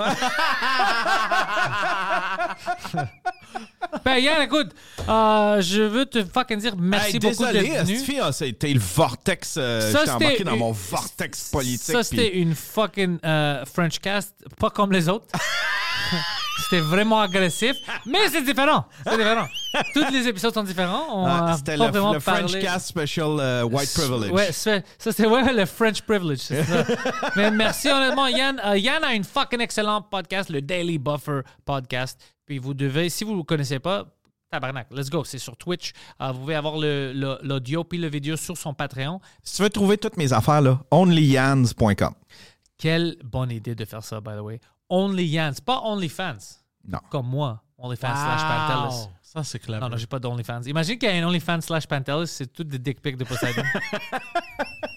ben, 4.06 4.16
Yann, 4.18 4.42
écoute, 4.42 4.70
euh, 5.08 5.62
je 5.62 5.82
veux 5.82 6.06
te 6.06 6.24
fucking 6.24 6.60
dire 6.60 6.76
merci 6.78 7.14
Hey, 7.16 7.20
beaucoup 7.20 7.46
désolé, 7.46 7.62
d'être 7.70 7.86
venu. 7.86 7.96
Esti, 7.98 8.18
ah, 8.22 8.32
c'était 8.32 8.74
le 8.74 8.80
vortex. 8.80 9.56
euh, 9.58 9.92
Ça, 9.92 10.00
J'étais 10.00 10.10
embarqué 10.12 10.32
c'était 10.38 10.44
dans 10.46 10.54
une- 10.54 10.60
mon 10.60 10.72
vortex 10.72 11.50
politique. 11.52 11.96
Ça, 11.96 12.04
c'était 12.04 12.30
puis- 12.30 12.40
une 12.42 12.56
fucking 12.56 13.20
euh, 13.26 13.64
French 13.66 14.00
cast, 14.00 14.34
pas 14.60 14.70
comme 14.70 14.92
les 14.92 15.08
autres. 15.10 15.26
c'était 16.64 16.82
vraiment 16.82 17.22
agressif, 17.22 17.76
mais 18.06 18.28
c'est 18.30 18.42
différent. 18.44 18.86
C'est 19.06 19.18
différent. 19.18 19.48
Tous 19.94 20.12
les 20.12 20.28
épisodes 20.28 20.54
sont 20.54 20.64
différents. 20.64 21.06
On 21.12 21.26
Ah, 21.26 21.52
a 21.54 21.58
C'était 21.58 21.78
pas 21.78 21.86
le, 21.88 21.92
vraiment 21.92 22.14
le 22.14 22.20
French 22.20 22.52
parlé- 22.52 22.62
Cast 22.62 22.88
Special 22.88 23.40
euh, 23.40 23.64
White 23.64 23.92
Privilege. 23.94 24.32
Ouais, 24.32 24.52
c'est- 24.52 24.84
ça 24.98 25.12
c'était 25.12 25.26
ouais, 25.28 25.52
le 25.54 25.66
French 25.66 26.02
privilege, 26.02 26.40
c'est 26.40 26.64
ça. 26.64 26.86
Mais 27.36 27.50
merci 27.52 27.90
honnêtement, 27.90 28.28
Yann. 28.28 28.62
Euh, 28.66 28.78
Yann 28.78 29.04
a 29.04 29.14
une 29.14 29.24
fucking 29.24 29.62
excellent 29.62 30.02
podcast, 30.04 30.50
le 30.50 30.62
Daily 30.62 30.98
Buffer 30.98 31.42
podcast. 31.66 32.20
Puis 32.46 32.58
vous 32.60 32.74
devez, 32.74 33.10
si 33.10 33.24
vous 33.24 33.32
ne 33.34 33.38
le 33.38 33.44
connaissez 33.44 33.80
pas, 33.80 34.06
tabarnak, 34.52 34.88
let's 34.92 35.10
go. 35.10 35.24
C'est 35.24 35.38
sur 35.40 35.56
Twitch. 35.58 35.94
Euh, 36.22 36.32
vous 36.32 36.40
pouvez 36.42 36.56
avoir 36.56 36.78
le- 36.78 37.12
le- 37.14 37.40
l'audio 37.44 37.84
puis 37.84 37.98
le 37.98 38.08
vidéo 38.08 38.36
sur 38.38 38.58
son 38.58 38.74
Patreon. 38.74 39.20
Si 39.42 39.56
tu 39.58 39.62
veux 39.64 39.70
trouver 39.70 39.98
toutes 39.98 40.18
mes 40.18 40.32
affaires, 40.34 40.62
là, 40.62 40.80
onlyyans.com. 40.92 42.14
Quelle 42.78 43.18
bonne 43.24 43.52
idée 43.52 43.76
de 43.76 43.86
faire 43.86 44.04
ça, 44.04 44.20
by 44.20 44.32
the 44.38 44.42
way. 44.42 44.60
Only 44.90 45.26
Yann, 45.26 45.54
c'est 45.54 45.64
pas 45.64 45.80
OnlyFans, 45.84 46.38
Non. 46.88 47.00
comme 47.10 47.28
moi. 47.28 47.64
OnlyFans 47.78 48.14
slash 48.16 48.42
Pantelis. 48.42 49.08
Ça, 49.22 49.44
c'est 49.44 49.60
clair. 49.60 49.80
Non, 49.80 49.90
non, 49.90 49.98
j'ai 49.98 50.06
pas 50.06 50.20
d'OnlyFans. 50.20 50.62
Imagine 50.64 50.98
qu'il 51.00 51.10
y 51.10 51.12
a 51.12 51.16
un 51.24 51.28
OnlyFans 51.28 51.62
slash 51.62 51.88
Pantelis, 51.88 52.28
c'est 52.28 52.52
tout 52.54 52.64
des 52.64 52.78
dick 52.78 53.02
pics 53.02 53.18
de 53.18 53.24
Poseidon. 53.24 53.64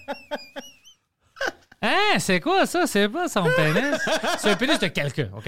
Hein, 1.79 2.17
c'est 2.17 2.39
quoi 2.39 2.65
ça? 2.65 2.87
C'est 2.87 3.07
pas 3.07 3.27
son 3.27 3.43
pénis. 3.55 3.99
C'est 4.39 4.49
un 4.49 4.55
pénis 4.55 4.79
de 4.79 4.87
quelqu'un, 4.87 5.29
OK? 5.37 5.45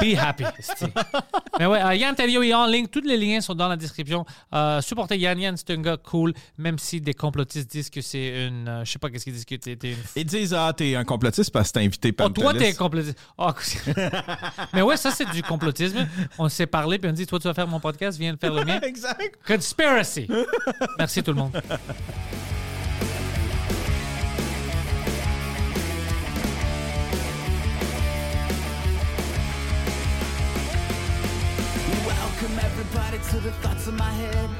Be 0.00 0.16
happy. 0.16 0.44
Mais 1.58 1.66
ouais, 1.66 1.82
euh, 1.82 1.94
Yann 1.96 2.14
Terriot 2.14 2.44
est 2.44 2.54
en 2.54 2.66
ligne. 2.66 2.86
Tous 2.86 3.00
les 3.00 3.16
liens 3.16 3.40
sont 3.40 3.54
dans 3.54 3.66
la 3.66 3.76
description. 3.76 4.24
Euh, 4.54 4.80
supportez 4.80 5.18
Yann. 5.18 5.38
Yann, 5.40 5.56
c'est 5.56 5.70
un 5.70 5.80
gars 5.80 5.96
cool, 5.96 6.32
même 6.58 6.78
si 6.78 7.00
des 7.00 7.12
complotistes 7.14 7.68
disent 7.68 7.90
que 7.90 8.00
c'est 8.00 8.46
une... 8.46 8.68
euh, 8.68 8.84
je 8.84 8.92
sais 8.92 9.00
pas 9.00 9.10
qu'est-ce 9.10 9.24
qu'ils 9.24 9.32
disent 9.32 9.44
que 9.44 9.56
t'es 9.56 9.74
t'es 9.74 9.90
une... 9.92 9.98
Ils 10.14 10.24
disent, 10.24 10.54
ah, 10.54 10.72
t'es 10.76 10.94
un 10.94 11.04
complotiste 11.04 11.50
parce 11.52 11.68
que 11.70 11.74
t'as 11.74 11.84
invité 11.84 12.10
Oh, 12.12 12.14
Pantelis. 12.28 12.42
toi, 12.44 12.54
t'es 12.54 12.68
un 12.70 12.74
complotiste. 12.74 13.18
Oh, 13.38 13.50
mais 14.72 14.82
ouais, 14.82 14.96
ça, 14.96 15.10
c'est 15.10 15.28
du 15.30 15.42
complotisme. 15.42 16.06
On 16.38 16.48
s'est 16.48 16.66
parlé, 16.66 16.98
puis 17.00 17.10
on 17.10 17.12
dit, 17.12 17.26
toi, 17.26 17.40
tu 17.40 17.48
vas 17.48 17.54
faire 17.54 17.66
mon 17.66 17.80
podcast, 17.80 18.16
viens 18.16 18.32
de 18.34 18.38
faire 18.38 18.52
le 18.52 18.64
mien. 18.64 18.78
Exact. 18.84 19.38
Conspiracy. 19.44 20.28
Merci 20.98 21.22
tout 21.22 21.32
le 21.32 21.38
monde. 21.38 21.60
to 33.32 33.40
the 33.40 33.52
thoughts 33.62 33.86
in 33.88 33.96
my 33.96 34.10
head. 34.10 34.50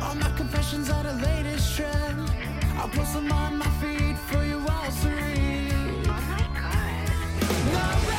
All 0.00 0.16
my 0.16 0.28
confessions 0.32 0.90
are 0.90 1.04
the 1.04 1.12
latest 1.24 1.76
trend. 1.76 2.28
I'll 2.76 2.88
post 2.88 3.14
them 3.14 3.30
on 3.30 3.58
my 3.58 3.70
feed 3.80 4.18
for 4.18 4.42
you 4.44 4.58
all 4.58 4.90
to 5.02 5.08
read. 5.08 5.72
Oh 5.72 6.08
my 6.08 6.42
god. 6.58 7.06
No 7.72 8.17